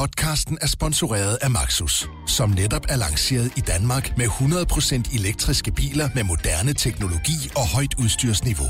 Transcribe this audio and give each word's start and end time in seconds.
Podcasten 0.00 0.58
er 0.60 0.66
sponsoreret 0.66 1.38
af 1.42 1.50
Maxus, 1.50 2.08
som 2.26 2.50
netop 2.50 2.86
er 2.88 2.96
lanceret 2.96 3.52
i 3.56 3.60
Danmark 3.60 4.16
med 4.16 4.26
100% 4.26 5.18
elektriske 5.18 5.72
biler 5.72 6.08
med 6.14 6.24
moderne 6.24 6.72
teknologi 6.72 7.50
og 7.56 7.68
højt 7.74 7.94
udstyrsniveau. 7.98 8.66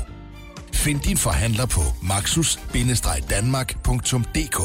Find 0.73 0.99
din 0.99 1.17
forhandler 1.17 1.65
på 1.65 1.81
maxus-danmark.dk 2.03 4.59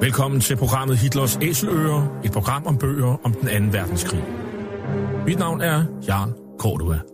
Velkommen 0.00 0.40
til 0.40 0.56
programmet 0.56 0.98
Hitlers 0.98 1.38
Æseløer, 1.42 2.20
et 2.24 2.32
program 2.32 2.66
om 2.66 2.78
bøger 2.78 3.24
om 3.24 3.34
den 3.34 3.48
anden 3.48 3.72
verdenskrig. 3.72 4.24
Mit 5.26 5.38
navn 5.38 5.60
er 5.60 5.84
Jan 6.08 6.32
Cordua. 6.58 7.13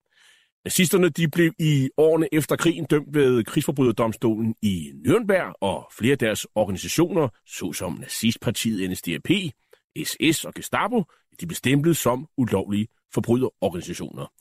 Nazisterne 0.65 1.09
de 1.09 1.27
blev 1.27 1.53
i 1.59 1.89
årene 1.97 2.27
efter 2.31 2.55
krigen 2.55 2.85
dømt 2.85 3.07
ved 3.13 3.43
krigsforbryderdomstolen 3.43 4.55
i 4.61 4.91
Nürnberg, 5.07 5.53
og 5.61 5.87
flere 5.97 6.11
af 6.11 6.17
deres 6.17 6.47
organisationer, 6.55 7.27
såsom 7.47 7.93
nazistpartiet 7.93 8.91
NSDAP, 8.91 9.29
SS 10.03 10.45
og 10.45 10.53
Gestapo, 10.53 11.03
de 11.41 11.47
blev 11.47 11.55
stemplet 11.55 11.97
som 11.97 12.27
ulovlige 12.37 12.87
forbryderorganisationer. 13.13 14.31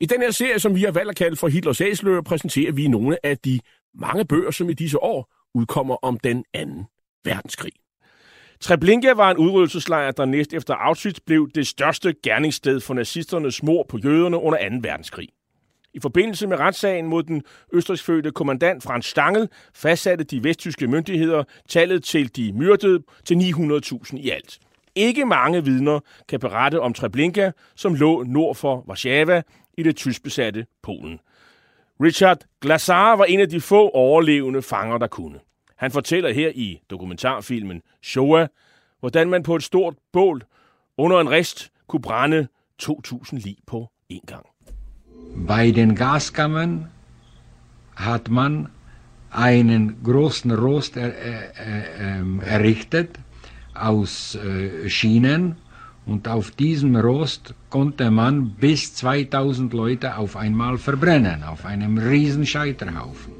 I 0.00 0.06
den 0.06 0.20
her 0.20 0.30
serie, 0.30 0.58
som 0.58 0.74
vi 0.74 0.82
har 0.82 0.90
valgt 0.90 1.10
at 1.10 1.16
kalde 1.16 1.36
for 1.36 1.48
Hitlers 1.48 1.80
Æsløer, 1.80 2.22
præsenterer 2.22 2.72
vi 2.72 2.88
nogle 2.88 3.26
af 3.26 3.38
de 3.38 3.60
mange 3.94 4.24
bøger, 4.24 4.50
som 4.50 4.70
i 4.70 4.72
disse 4.72 5.02
år 5.02 5.34
udkommer 5.54 5.96
om 6.02 6.18
den 6.18 6.44
anden 6.54 6.84
verdenskrig. 7.24 7.72
Treblinka 8.60 9.12
var 9.12 9.30
en 9.30 9.36
udryddelseslejr, 9.36 10.10
der 10.10 10.24
næst 10.24 10.52
efter 10.52 10.74
Auschwitz 10.74 11.20
blev 11.26 11.50
det 11.54 11.66
største 11.66 12.14
gerningssted 12.22 12.80
for 12.80 12.94
nazisternes 12.94 13.62
mor 13.62 13.86
på 13.88 13.98
jøderne 13.98 14.36
under 14.36 14.68
2. 14.70 14.76
verdenskrig. 14.82 15.28
I 15.94 16.00
forbindelse 16.00 16.46
med 16.46 16.58
retssagen 16.58 17.06
mod 17.06 17.22
den 17.22 17.42
østrigsfødte 17.72 18.30
kommandant 18.30 18.82
Franz 18.82 19.06
Stangl 19.06 19.48
fastsatte 19.74 20.24
de 20.24 20.44
vesttyske 20.44 20.86
myndigheder 20.86 21.44
tallet 21.68 22.04
til 22.04 22.36
de 22.36 22.52
myrdede 22.52 23.02
til 23.24 23.34
900.000 23.34 24.16
i 24.16 24.30
alt. 24.30 24.58
Ikke 24.94 25.24
mange 25.24 25.64
vidner 25.64 26.00
kan 26.28 26.40
berette 26.40 26.80
om 26.80 26.94
Treblinka, 26.94 27.50
som 27.76 27.94
lå 27.94 28.22
nord 28.22 28.54
for 28.54 28.84
Warszawa 28.88 29.42
i 29.78 29.82
det 29.82 29.96
tyskbesatte 29.96 30.66
Polen. 30.82 31.20
Richard 32.02 32.38
Glasar 32.60 33.16
var 33.16 33.24
en 33.24 33.40
af 33.40 33.48
de 33.48 33.60
få 33.60 33.88
overlevende 33.88 34.62
fanger, 34.62 34.98
der 34.98 35.06
kunne. 35.06 35.38
Han 35.76 35.90
fortæller 35.90 36.32
her 36.32 36.52
i 36.54 36.80
dokumentarfilmen 36.90 37.82
Shoah, 38.02 38.48
hvordan 39.00 39.30
man 39.30 39.42
på 39.42 39.56
et 39.56 39.62
stort 39.62 39.94
bål 40.12 40.42
under 40.98 41.20
en 41.20 41.30
rist 41.30 41.72
kunne 41.86 42.02
brænde 42.02 42.48
2.000 42.82 43.38
lig 43.38 43.56
på 43.66 43.88
én 44.12 44.26
gang. 44.26 44.49
Bei 45.34 45.70
den 45.70 45.94
Gaskammern 45.94 46.88
hat 47.96 48.28
man 48.28 48.68
einen 49.30 50.02
großen 50.02 50.50
Rost 50.50 50.96
er, 50.96 51.14
er, 51.14 51.84
ähm, 52.00 52.40
errichtet 52.40 53.10
aus 53.74 54.34
äh, 54.34 54.88
Schienen 54.88 55.56
und 56.06 56.28
auf 56.28 56.50
diesem 56.50 56.96
Rost 56.96 57.54
konnte 57.68 58.10
man 58.10 58.50
bis 58.60 58.94
2000 58.94 59.72
Leute 59.72 60.16
auf 60.16 60.36
einmal 60.36 60.78
verbrennen, 60.78 61.44
auf 61.44 61.64
einem 61.64 61.98
riesen 61.98 62.46
Scheiterhaufen. 62.46 63.32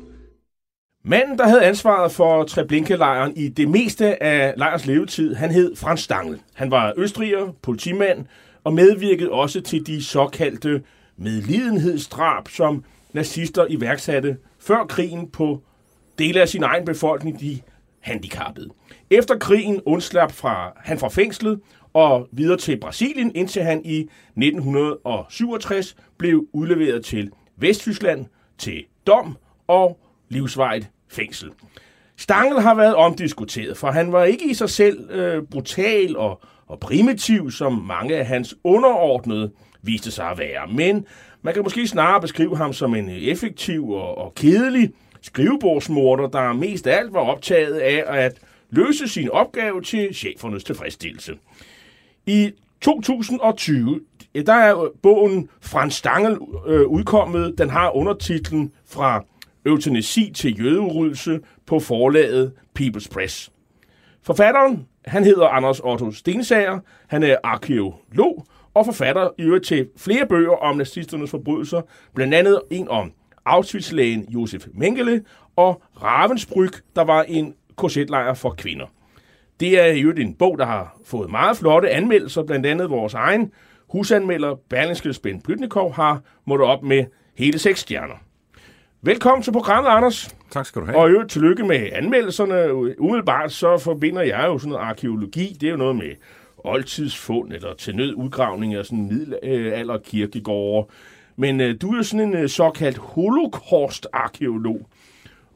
Manden, 1.02 1.38
der 1.38 1.46
havde 1.46 1.62
ansvaret 1.62 2.12
for 2.12 2.44
Treblinka-lejren 2.44 3.32
i 3.36 3.48
det 3.48 3.68
meste 3.68 4.22
af 4.22 4.54
lejrens 4.56 4.86
levetid, 4.86 5.34
han 5.34 5.50
hed 5.50 5.76
Franz 5.76 6.00
Stangl. 6.00 6.38
Han 6.54 6.70
var 6.70 6.92
østriger, 6.96 7.54
politimand 7.62 8.26
og 8.64 8.72
medvirkede 8.72 9.30
også 9.30 9.60
til 9.60 9.86
de 9.86 10.04
såkaldte 10.04 10.82
medlidenhedsdrab, 11.20 12.48
som 12.48 12.84
nazister 13.12 13.66
iværksatte 13.68 14.36
før 14.58 14.84
krigen 14.84 15.28
på 15.30 15.62
dele 16.18 16.40
af 16.40 16.48
sin 16.48 16.62
egen 16.62 16.84
befolkning, 16.84 17.40
de 17.40 17.60
handicappede. 18.00 18.68
Efter 19.10 19.38
krigen 19.38 19.80
undslap 19.86 20.32
fra, 20.32 20.72
han 20.76 20.98
fra 20.98 21.08
fængslet 21.08 21.60
og 21.92 22.28
videre 22.32 22.58
til 22.58 22.80
Brasilien, 22.80 23.32
indtil 23.34 23.62
han 23.62 23.82
i 23.84 24.00
1967 24.00 25.96
blev 26.18 26.46
udleveret 26.52 27.04
til 27.04 27.30
Vesttyskland 27.56 28.26
til 28.58 28.84
dom 29.06 29.36
og 29.66 29.98
livsvejt 30.28 30.90
fængsel. 31.08 31.50
Stangl 32.16 32.60
har 32.60 32.74
været 32.74 32.94
omdiskuteret, 32.94 33.76
for 33.76 33.90
han 33.90 34.12
var 34.12 34.24
ikke 34.24 34.50
i 34.50 34.54
sig 34.54 34.70
selv 34.70 35.10
øh, 35.10 35.42
brutal 35.42 36.16
og, 36.16 36.40
og 36.66 36.80
primitiv, 36.80 37.50
som 37.50 37.72
mange 37.72 38.16
af 38.16 38.26
hans 38.26 38.54
underordnede 38.64 39.50
viste 39.82 40.10
sig 40.10 40.26
at 40.26 40.38
være. 40.38 40.66
Men 40.72 41.06
man 41.42 41.54
kan 41.54 41.62
måske 41.62 41.86
snarere 41.86 42.20
beskrive 42.20 42.56
ham 42.56 42.72
som 42.72 42.94
en 42.94 43.10
øh, 43.10 43.16
effektiv 43.16 43.90
og, 43.90 44.18
og 44.18 44.34
kedelig 44.34 44.90
skrivebordsmorder, 45.22 46.28
der 46.28 46.52
mest 46.52 46.86
af 46.86 46.98
alt 46.98 47.12
var 47.12 47.20
optaget 47.20 47.74
af 47.74 48.04
at 48.06 48.40
løse 48.70 49.08
sin 49.08 49.30
opgave 49.30 49.82
til 49.82 50.14
chefernes 50.14 50.64
tilfredsstillelse. 50.64 51.34
I 52.26 52.52
2020, 52.80 54.00
øh, 54.34 54.46
der 54.46 54.52
er 54.52 54.82
øh, 54.82 54.90
bogen 55.02 55.48
Frans 55.60 55.94
Stangel 55.94 56.38
øh, 56.66 56.86
udkommet. 56.86 57.58
Den 57.58 57.70
har 57.70 57.96
undertitlen 57.96 58.72
Fra 58.86 59.24
eutanasi 59.66 60.32
til 60.34 60.60
jødeudryddelse 60.64 61.40
på 61.66 61.78
forlaget 61.78 62.52
People's 62.80 63.08
Press. 63.12 63.52
Forfatteren, 64.22 64.86
han 65.04 65.24
hedder 65.24 65.48
Anders 65.48 65.80
Otto 65.80 66.12
Stensager, 66.12 66.78
han 67.06 67.22
er 67.22 67.36
arkeolog 67.44 68.46
og 68.74 68.84
forfatter 68.86 69.28
i 69.38 69.42
øvrigt 69.42 69.66
til 69.66 69.88
flere 69.96 70.26
bøger 70.26 70.56
om 70.56 70.76
nazisternes 70.76 71.30
forbrydelser, 71.30 71.82
blandt 72.14 72.34
andet 72.34 72.60
en 72.70 72.88
om 72.88 73.12
Auschwitz-lægen 73.46 74.26
Josef 74.28 74.66
Mengele 74.74 75.24
og 75.56 75.82
Ravensbrück, 75.96 76.80
der 76.96 77.04
var 77.04 77.22
en 77.22 77.54
korsetlejr 77.76 78.34
for 78.34 78.50
kvinder. 78.50 78.86
Det 79.60 79.80
er 79.80 79.86
i 79.86 80.00
øvrigt 80.00 80.20
en 80.20 80.34
bog, 80.34 80.58
der 80.58 80.66
har 80.66 80.98
fået 81.04 81.30
meget 81.30 81.56
flotte 81.56 81.90
anmeldelser, 81.90 82.42
blandt 82.42 82.66
andet 82.66 82.90
vores 82.90 83.14
egen 83.14 83.52
husanmelder 83.88 84.54
Berlingske 84.70 85.12
Spænd 85.12 85.42
Plytnikov 85.42 85.92
har 85.94 86.22
måttet 86.46 86.68
op 86.68 86.82
med 86.82 87.04
hele 87.36 87.58
seks 87.58 87.80
stjerner. 87.80 88.14
Velkommen 89.02 89.42
til 89.42 89.52
programmet, 89.52 89.90
Anders. 89.90 90.36
Tak 90.50 90.66
skal 90.66 90.82
du 90.82 90.86
have. 90.86 90.98
Og 90.98 91.08
i 91.08 91.12
øvrigt 91.12 91.30
tillykke 91.30 91.64
med 91.64 91.88
anmeldelserne. 91.92 92.74
Umiddelbart 93.00 93.52
så 93.52 93.78
forbinder 93.78 94.22
jeg 94.22 94.44
jo 94.46 94.58
sådan 94.58 94.72
noget 94.72 94.84
arkeologi. 94.84 95.56
Det 95.60 95.66
er 95.66 95.70
jo 95.70 95.76
noget 95.76 95.96
med 95.96 96.10
oldtidsfund 96.64 97.52
eller 97.52 97.74
til 97.74 97.96
nød 97.96 98.14
udgravning 98.14 98.74
af 98.74 98.84
sådan 98.84 99.08
middelalder 99.08 99.98
kirkegårde. 99.98 100.88
Men 101.36 101.60
øh, 101.60 101.74
du 101.80 101.92
er 101.92 101.96
jo 101.96 102.02
sådan 102.02 102.28
en 102.28 102.34
øh, 102.34 102.48
såkaldt 102.48 102.98
holocaust-arkeolog. 102.98 104.86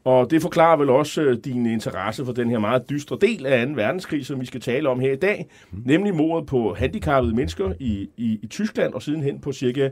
Og 0.03 0.31
det 0.31 0.41
forklarer 0.41 0.77
vel 0.77 0.89
også 0.89 1.21
øh, 1.21 1.37
din 1.45 1.65
interesse 1.65 2.25
for 2.25 2.33
den 2.33 2.49
her 2.49 2.59
meget 2.59 2.89
dystre 2.89 3.17
del 3.21 3.45
af 3.45 3.67
2. 3.67 3.73
verdenskrig, 3.73 4.25
som 4.25 4.41
vi 4.41 4.45
skal 4.45 4.61
tale 4.61 4.89
om 4.89 4.99
her 4.99 5.13
i 5.13 5.15
dag, 5.15 5.47
mm. 5.71 5.81
nemlig 5.85 6.15
mordet 6.15 6.47
på 6.47 6.73
handicappede 6.73 7.35
mennesker 7.35 7.73
i, 7.79 8.09
i, 8.17 8.39
i 8.41 8.47
Tyskland, 8.47 8.93
og 8.93 9.01
sidenhen 9.01 9.39
på 9.39 9.51
cirka 9.51 9.89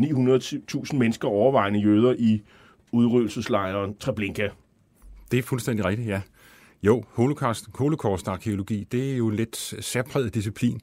900.000 0.00 0.96
mennesker 0.96 1.28
overvejende 1.28 1.80
jøder 1.80 2.14
i 2.18 2.42
udryddelseslejren 2.92 3.96
Treblinka. 3.96 4.48
Det 5.30 5.38
er 5.38 5.42
fuldstændig 5.42 5.84
rigtigt, 5.84 6.08
ja. 6.08 6.20
Jo, 6.86 7.04
holocaust, 7.12 7.68
holocaust-arkeologi, 7.74 8.86
det 8.92 9.12
er 9.12 9.16
jo 9.16 9.28
en 9.28 9.36
lidt 9.36 9.74
særpræget 9.80 10.34
disciplin, 10.34 10.80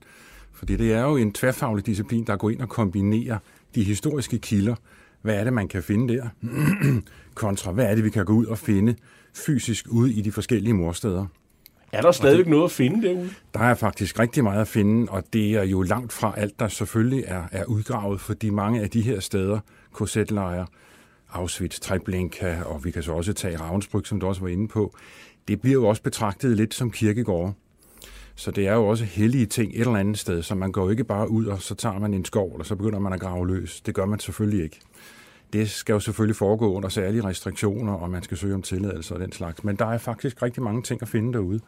fordi 0.53 0.75
det 0.75 0.94
er 0.94 1.01
jo 1.01 1.18
en 1.18 1.33
tværfaglig 1.33 1.86
disciplin, 1.86 2.24
der 2.24 2.36
går 2.36 2.50
ind 2.50 2.62
og 2.62 2.69
kombinerer 2.69 3.38
de 3.75 3.83
historiske 3.83 4.39
kilder, 4.39 4.75
hvad 5.21 5.36
er 5.36 5.44
det, 5.44 5.53
man 5.53 5.68
kan 5.68 5.83
finde 5.83 6.13
der, 6.13 6.27
kontra 7.33 7.71
hvad 7.71 7.86
er 7.86 7.95
det, 7.95 8.03
vi 8.03 8.09
kan 8.09 8.25
gå 8.25 8.33
ud 8.33 8.45
og 8.45 8.57
finde 8.57 8.95
fysisk 9.33 9.86
ude 9.89 10.13
i 10.13 10.21
de 10.21 10.31
forskellige 10.31 10.74
morsteder. 10.74 11.25
Er 11.92 12.01
der 12.01 12.12
stadigvæk 12.12 12.48
noget 12.48 12.63
at 12.63 12.71
finde 12.71 13.07
derude? 13.07 13.30
Der 13.53 13.59
er 13.59 13.74
faktisk 13.74 14.19
rigtig 14.19 14.44
meget 14.44 14.62
at 14.62 14.68
finde, 14.68 15.12
og 15.12 15.24
det 15.33 15.51
er 15.51 15.63
jo 15.63 15.81
langt 15.81 16.13
fra 16.13 16.33
alt, 16.38 16.59
der 16.59 16.68
selvfølgelig 16.68 17.24
er, 17.27 17.44
er 17.51 17.65
udgravet, 17.65 18.21
fordi 18.21 18.50
mange 18.50 18.81
af 18.81 18.89
de 18.89 19.01
her 19.01 19.19
steder, 19.19 19.59
korsetlejre, 19.92 20.65
Auschwitz, 21.33 21.80
Treblinka, 21.80 22.62
og 22.62 22.86
vi 22.86 22.92
kan 22.92 23.03
så 23.03 23.12
også 23.12 23.33
tage 23.33 23.57
Ravensbrück, 23.57 24.06
som 24.06 24.19
du 24.19 24.27
også 24.27 24.42
var 24.42 24.48
inde 24.48 24.68
på, 24.68 24.95
det 25.48 25.62
bliver 25.62 25.74
jo 25.74 25.88
også 25.88 26.02
betragtet 26.02 26.58
lidt 26.58 26.74
som 26.74 26.92
kirkegårde. 26.92 27.54
Så 28.36 28.52
det 28.52 28.68
er 28.68 28.74
jo 28.74 28.88
også 28.88 29.06
hellige 29.06 29.46
ting 29.46 29.72
et 29.74 29.80
eller 29.80 29.96
andet 29.96 30.18
sted, 30.18 30.44
så 30.44 30.56
man 30.56 30.72
går 30.72 30.90
ikke 30.90 31.04
bare 31.04 31.30
ud, 31.30 31.46
og 31.46 31.62
så 31.62 31.76
tager 31.76 32.00
man 32.00 32.14
en 32.14 32.26
skov, 32.26 32.56
og 32.60 32.66
så 32.66 32.76
begynder 32.76 33.00
man 33.00 33.14
at 33.14 33.20
grave 33.20 33.48
løs. 33.48 33.82
Det 33.82 33.96
gør 33.96 34.06
man 34.06 34.20
selvfølgelig 34.20 34.64
ikke. 34.64 34.80
Det 35.54 35.70
skal 35.70 35.94
jo 35.94 36.00
selvfølgelig 36.00 36.36
foregå 36.36 36.74
under 36.74 36.90
særlige 36.90 37.24
restriktioner, 37.24 37.94
og 37.94 38.10
man 38.10 38.24
skal 38.24 38.38
søge 38.38 38.56
om 38.56 38.62
tilladelse 38.62 39.14
og 39.14 39.20
den 39.20 39.32
slags. 39.32 39.64
Men 39.64 39.76
der 39.76 39.86
er 39.86 39.98
faktisk 39.98 40.42
rigtig 40.42 40.64
mange 40.64 40.82
ting 40.82 41.02
at 41.02 41.08
finde 41.08 41.34
derude. 41.34 41.60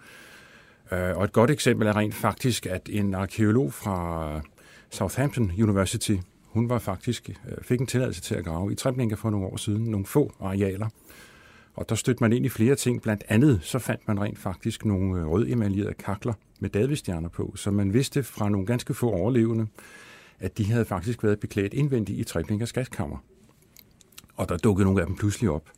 Øh, 0.92 1.18
og 1.18 1.24
et 1.24 1.34
godt 1.34 1.52
eksempel 1.52 1.88
er 1.88 1.96
rent 1.96 2.16
faktisk, 2.16 2.66
at 2.66 2.90
en 2.92 3.14
arkeolog 3.14 3.74
fra 3.74 4.42
Southampton 4.90 5.52
University, 5.60 6.16
hun 6.46 6.70
var 6.70 6.80
faktisk, 6.80 7.30
øh, 7.30 7.64
fik 7.64 7.80
en 7.80 7.88
tilladelse 7.88 8.22
til 8.22 8.36
at 8.36 8.46
grave 8.46 8.72
i 8.72 8.76
Treblinka 8.76 9.16
for 9.16 9.30
nogle 9.30 9.48
år 9.48 9.58
siden, 9.58 9.84
nogle 9.84 10.06
få 10.06 10.34
arealer. 10.40 10.90
Og 11.74 11.90
der 11.90 11.96
stødte 11.96 12.24
man 12.24 12.34
ind 12.34 12.46
i 12.46 12.50
flere 12.50 12.76
ting. 12.76 13.02
Blandt 13.02 13.24
andet 13.28 13.60
så 13.64 13.80
fandt 13.80 14.08
man 14.08 14.22
rent 14.22 14.40
faktisk 14.40 14.86
nogle 14.86 15.22
øh, 15.22 15.52
emaljerede 15.52 15.94
kakler 15.94 16.34
med 16.60 16.70
davidstjerner 16.70 17.30
på, 17.30 17.54
så 17.56 17.72
man 17.72 17.94
vidste 17.94 18.24
fra 18.24 18.50
nogle 18.50 18.68
ganske 18.68 18.94
få 18.94 19.10
overlevende, 19.10 19.68
at 20.40 20.58
de 20.58 20.72
havde 20.72 20.86
faktisk 20.86 21.24
været 21.24 21.40
beklædt 21.40 21.74
indvendigt 21.74 22.20
i 22.20 22.24
Treblingers 22.24 22.74
gaskammer. 22.74 23.18
Og 24.36 24.50
der 24.50 24.58
dukkede 24.58 24.86
nogle 24.86 25.02
af 25.02 25.08
dem 25.08 25.16
pludselig 25.16 25.50
op. 25.50 25.70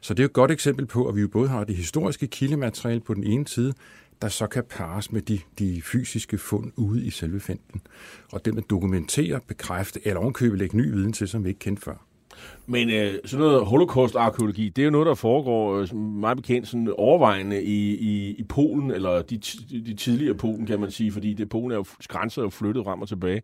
Så 0.00 0.14
det 0.14 0.22
er 0.22 0.26
et 0.26 0.32
godt 0.32 0.50
eksempel 0.50 0.86
på, 0.86 1.08
at 1.08 1.16
vi 1.16 1.20
jo 1.20 1.28
både 1.28 1.48
har 1.48 1.64
det 1.64 1.76
historiske 1.76 2.26
kildemateriale 2.26 3.00
på 3.00 3.14
den 3.14 3.24
ene 3.24 3.48
side, 3.48 3.74
der 4.22 4.28
så 4.28 4.46
kan 4.46 4.64
pares 4.70 5.12
med 5.12 5.22
de, 5.22 5.40
de 5.58 5.82
fysiske 5.82 6.38
fund 6.38 6.72
ude 6.76 7.04
i 7.04 7.10
selve 7.10 7.40
finden. 7.40 7.80
Og 8.32 8.44
det 8.44 8.54
med 8.54 8.62
dokumentere, 8.62 9.40
bekræfte 9.46 10.06
eller 10.06 10.20
ovenkøbe 10.20 10.56
lægge 10.56 10.76
ny 10.76 10.90
viden 10.90 11.12
til, 11.12 11.28
som 11.28 11.44
vi 11.44 11.48
ikke 11.48 11.58
kendte 11.58 11.82
før. 11.82 12.11
Men 12.66 12.90
øh, 12.90 13.14
sådan 13.24 13.46
noget 13.46 13.66
holocaust-arkeologi, 13.66 14.68
det 14.68 14.82
er 14.82 14.84
jo 14.84 14.90
noget, 14.90 15.06
der 15.06 15.14
foregår 15.14 15.80
øh, 15.80 15.96
meget 15.96 16.36
bekendt 16.36 16.68
sådan 16.68 16.94
overvejende 16.98 17.62
i, 17.62 17.96
i, 17.96 18.34
i 18.38 18.42
Polen, 18.42 18.90
eller 18.90 19.22
de, 19.22 19.38
de 19.70 19.94
tidligere 19.94 20.34
Polen, 20.34 20.66
kan 20.66 20.80
man 20.80 20.90
sige, 20.90 21.12
fordi 21.12 21.34
det 21.34 21.48
Polen 21.48 21.70
er 21.70 21.76
jo, 21.76 21.84
grænser 22.08 22.42
er 22.42 22.46
jo 22.46 22.50
flyttet 22.50 22.84
frem 22.84 23.02
og 23.02 23.08
tilbage. 23.08 23.42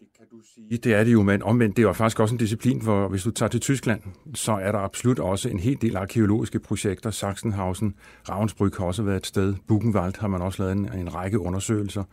Det 0.00 0.06
kan 0.18 0.26
du 0.30 0.36
sige. 0.54 0.78
Det 0.78 0.94
er 0.94 1.04
det 1.04 1.12
jo, 1.12 1.22
men 1.22 1.42
omvendt, 1.42 1.76
det 1.76 1.82
er 1.82 1.86
jo 1.86 1.92
faktisk 1.92 2.20
også 2.20 2.34
en 2.34 2.38
disciplin, 2.38 2.82
hvor 2.82 3.08
hvis 3.08 3.22
du 3.22 3.30
tager 3.30 3.50
til 3.50 3.60
Tyskland, 3.60 4.00
så 4.34 4.52
er 4.52 4.72
der 4.72 4.78
absolut 4.78 5.18
også 5.18 5.48
en 5.48 5.58
hel 5.58 5.78
del 5.80 5.96
arkeologiske 5.96 6.58
projekter. 6.58 7.10
Sachsenhausen, 7.10 7.94
Ravensbrück 8.28 8.78
har 8.78 8.84
også 8.86 9.02
været 9.02 9.16
et 9.16 9.26
sted. 9.26 9.54
Buchenwald 9.68 10.20
har 10.20 10.28
man 10.28 10.42
også 10.42 10.62
lavet 10.62 10.76
en, 10.76 10.98
en 10.98 11.14
række 11.14 11.38
undersøgelser. 11.38 12.04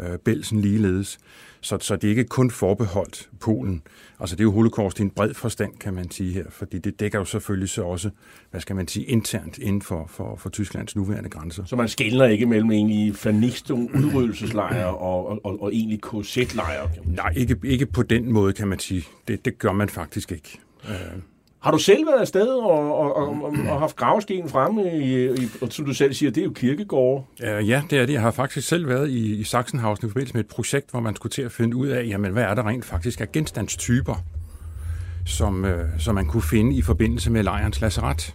Øh, 0.00 0.18
Belsen 0.18 0.60
ligeledes. 0.60 1.18
Så, 1.60 1.78
så 1.80 1.96
det 1.96 2.04
er 2.04 2.08
ikke 2.08 2.24
kun 2.24 2.50
forbeholdt 2.50 3.28
Polen. 3.40 3.82
Altså 4.20 4.36
det 4.36 4.40
er 4.40 4.44
jo 4.44 4.52
holocaust 4.52 4.98
i 4.98 5.02
en 5.02 5.10
bred 5.10 5.34
forstand, 5.34 5.72
kan 5.80 5.94
man 5.94 6.10
sige 6.10 6.32
her, 6.32 6.44
fordi 6.50 6.78
det 6.78 7.00
dækker 7.00 7.18
jo 7.18 7.24
selvfølgelig 7.24 7.68
så 7.68 7.82
også, 7.82 8.10
hvad 8.50 8.60
skal 8.60 8.76
man 8.76 8.88
sige, 8.88 9.06
internt 9.06 9.58
inden 9.58 9.82
for, 9.82 10.06
for, 10.08 10.36
for 10.36 10.50
Tysklands 10.50 10.96
nuværende 10.96 11.30
grænser. 11.30 11.64
Så 11.64 11.76
man 11.76 11.88
skældner 11.88 12.24
ikke 12.24 12.46
mellem 12.46 12.70
egentlig 12.70 13.14
Vernichtung, 13.24 13.94
udryddelseslejre 13.94 14.96
og, 15.10 15.28
og, 15.28 15.40
og, 15.44 15.62
og 15.62 15.74
egentlig 15.74 16.00
KZ-lejre? 16.02 16.90
Nej, 17.04 17.32
ikke, 17.36 17.56
ikke 17.64 17.86
på 17.86 18.02
den 18.02 18.32
måde, 18.32 18.52
kan 18.52 18.68
man 18.68 18.78
sige. 18.78 19.04
Det, 19.28 19.44
det 19.44 19.58
gør 19.58 19.72
man 19.72 19.88
faktisk 19.88 20.32
ikke. 20.32 20.60
Øh. 20.88 21.22
Har 21.60 21.70
du 21.70 21.78
selv 21.78 22.06
været 22.06 22.20
afsted 22.20 22.48
og, 22.48 22.98
og, 22.98 23.16
og, 23.16 23.54
og 23.70 23.80
haft 23.80 23.96
gravsten 23.96 24.48
fremme, 24.48 24.98
i, 24.98 25.24
i, 25.24 25.48
og 25.62 25.72
som 25.72 25.84
du 25.84 25.94
selv 25.94 26.14
siger, 26.14 26.30
det 26.30 26.40
er 26.40 26.44
jo 26.44 26.52
kirkegårde? 26.52 27.24
Øh, 27.42 27.68
ja, 27.68 27.82
det 27.90 27.98
er 27.98 28.06
det. 28.06 28.12
Jeg 28.12 28.22
har 28.22 28.30
faktisk 28.30 28.68
selv 28.68 28.88
været 28.88 29.10
i, 29.10 29.34
i 29.34 29.44
Sachsenhausen 29.44 30.06
i 30.06 30.10
forbindelse 30.10 30.34
med 30.34 30.44
et 30.44 30.50
projekt, 30.50 30.90
hvor 30.90 31.00
man 31.00 31.16
skulle 31.16 31.30
til 31.30 31.42
at 31.42 31.52
finde 31.52 31.76
ud 31.76 31.88
af, 31.88 32.06
jamen, 32.06 32.32
hvad 32.32 32.42
er 32.42 32.54
der 32.54 32.66
rent 32.66 32.84
faktisk 32.84 33.20
af 33.20 33.32
genstandstyper, 33.32 34.14
som, 35.26 35.64
øh, 35.64 35.88
som 35.98 36.14
man 36.14 36.26
kunne 36.26 36.42
finde 36.42 36.76
i 36.76 36.82
forbindelse 36.82 37.30
med 37.30 37.42
lejrens 37.42 37.80
lazaret. 37.80 38.34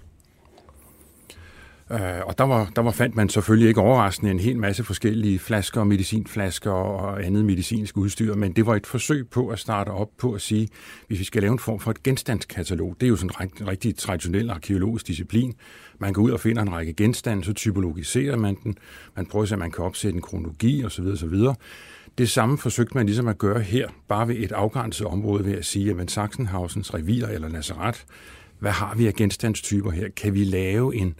Øh, 1.91 2.25
og 2.25 2.37
der 2.37 2.43
var, 2.43 2.71
der 2.75 2.81
var 2.81 2.91
fandt 2.91 3.15
man 3.15 3.29
selvfølgelig 3.29 3.67
ikke 3.67 3.81
overraskende 3.81 4.31
en 4.31 4.39
hel 4.39 4.59
masse 4.59 4.83
forskellige 4.83 5.39
flasker, 5.39 5.83
medicinflasker 5.83 6.71
og 6.71 7.25
andet 7.25 7.45
medicinsk 7.45 7.97
udstyr, 7.97 8.35
men 8.35 8.53
det 8.53 8.65
var 8.65 8.75
et 8.75 8.87
forsøg 8.87 9.29
på 9.29 9.47
at 9.47 9.59
starte 9.59 9.89
op 9.89 10.09
på 10.17 10.33
at 10.33 10.41
sige, 10.41 10.67
hvis 11.07 11.19
vi 11.19 11.23
skal 11.23 11.41
lave 11.41 11.51
en 11.51 11.59
form 11.59 11.79
for 11.79 11.91
et 11.91 12.03
genstandskatalog, 12.03 12.95
det 12.99 13.05
er 13.05 13.09
jo 13.09 13.15
sådan 13.15 13.49
en 13.61 13.67
rigtig 13.67 13.97
traditionel 13.97 14.49
arkeologisk 14.49 15.07
disciplin. 15.07 15.53
Man 15.99 16.13
går 16.13 16.21
ud 16.21 16.31
og 16.31 16.39
finder 16.39 16.61
en 16.61 16.71
række 16.71 16.93
genstande, 16.93 17.43
så 17.43 17.53
typologiserer 17.53 18.37
man 18.37 18.57
den, 18.63 18.77
man 19.15 19.25
prøver 19.25 19.43
at 19.43 19.49
se, 19.49 19.55
at 19.55 19.59
man 19.59 19.71
kan 19.71 19.85
opsætte 19.85 20.15
en 20.15 20.21
kronologi 20.21 20.85
osv. 20.85 21.05
osv. 21.05 21.35
Det 22.17 22.29
samme 22.29 22.57
forsøgte 22.57 22.97
man 22.97 23.05
ligesom 23.05 23.27
at 23.27 23.37
gøre 23.37 23.61
her, 23.61 23.87
bare 24.07 24.27
ved 24.27 24.35
et 24.35 24.51
afgrænset 24.51 25.07
område 25.07 25.45
ved 25.45 25.57
at 25.57 25.65
sige, 25.65 25.95
at 26.01 26.11
Sachsenhausens 26.11 26.93
revir 26.93 27.27
eller 27.27 27.49
lazaret, 27.49 28.05
hvad 28.59 28.71
har 28.71 28.95
vi 28.95 29.07
af 29.07 29.13
genstandstyper 29.13 29.91
her? 29.91 30.09
Kan 30.09 30.33
vi 30.33 30.43
lave 30.43 30.95
en, 30.95 31.15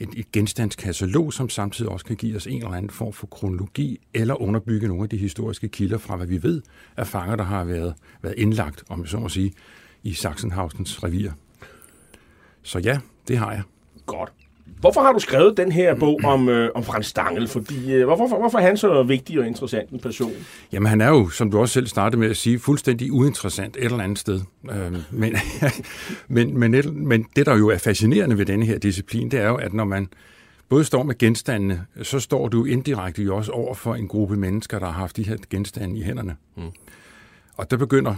et, 0.00 0.08
et 0.16 0.32
genstandskatalog, 0.32 1.32
som 1.32 1.48
samtidig 1.48 1.90
også 1.90 2.06
kan 2.06 2.16
give 2.16 2.36
os 2.36 2.46
en 2.46 2.56
eller 2.56 2.70
anden 2.70 2.90
form 2.90 3.12
for 3.12 3.26
kronologi, 3.26 4.00
eller 4.14 4.42
underbygge 4.42 4.88
nogle 4.88 5.02
af 5.02 5.08
de 5.08 5.16
historiske 5.16 5.68
kilder 5.68 5.98
fra, 5.98 6.16
hvad 6.16 6.26
vi 6.26 6.42
ved 6.42 6.62
af 6.96 7.06
fanger, 7.06 7.36
der 7.36 7.44
har 7.44 7.64
været, 7.64 7.94
været 8.22 8.34
indlagt, 8.38 8.84
om 8.88 9.06
så 9.06 9.18
må 9.18 9.28
sige, 9.28 9.52
i 10.02 10.12
Sachsenhausens 10.12 11.04
revir. 11.04 11.30
Så 12.62 12.78
ja, 12.78 12.98
det 13.28 13.38
har 13.38 13.52
jeg. 13.52 13.62
Godt. 14.06 14.32
Hvorfor 14.80 15.00
har 15.00 15.12
du 15.12 15.18
skrevet 15.18 15.56
den 15.56 15.72
her 15.72 15.94
bog 15.94 16.20
om, 16.24 16.48
øh, 16.48 16.70
om 16.74 16.84
Frans 16.84 17.06
Stangl? 17.06 17.48
Fordi, 17.48 17.92
øh, 17.92 18.04
hvorfor, 18.04 18.38
hvorfor 18.38 18.58
er 18.58 18.62
han 18.62 18.76
så 18.76 19.02
vigtig 19.02 19.40
og 19.40 19.46
interessant 19.46 19.90
en 19.90 20.00
person? 20.00 20.32
Jamen, 20.72 20.86
han 20.86 21.00
er 21.00 21.08
jo, 21.08 21.28
som 21.28 21.50
du 21.50 21.58
også 21.58 21.72
selv 21.72 21.86
startede 21.86 22.20
med 22.20 22.30
at 22.30 22.36
sige, 22.36 22.58
fuldstændig 22.58 23.12
uinteressant 23.12 23.76
et 23.76 23.84
eller 23.84 24.00
andet 24.00 24.18
sted. 24.18 24.40
Øh, 24.70 24.96
men, 25.10 25.36
men, 26.28 26.58
men, 26.58 26.74
et, 26.74 26.94
men 26.94 27.26
det, 27.36 27.46
der 27.46 27.56
jo 27.56 27.68
er 27.68 27.78
fascinerende 27.78 28.38
ved 28.38 28.46
denne 28.46 28.66
her 28.66 28.78
disciplin, 28.78 29.30
det 29.30 29.40
er 29.40 29.48
jo, 29.48 29.56
at 29.56 29.72
når 29.72 29.84
man 29.84 30.08
både 30.68 30.84
står 30.84 31.02
med 31.02 31.18
genstandene, 31.18 31.86
så 32.02 32.20
står 32.20 32.48
du 32.48 32.64
indirekte 32.64 33.22
jo 33.22 33.36
også 33.36 33.52
over 33.52 33.74
for 33.74 33.94
en 33.94 34.08
gruppe 34.08 34.36
mennesker, 34.36 34.78
der 34.78 34.86
har 34.86 34.92
haft 34.92 35.16
de 35.16 35.22
her 35.22 35.36
genstande 35.50 35.98
i 35.98 36.02
hænderne. 36.02 36.36
Mm. 36.56 36.62
Og 37.56 37.70
der 37.70 37.76
begynder 37.76 38.14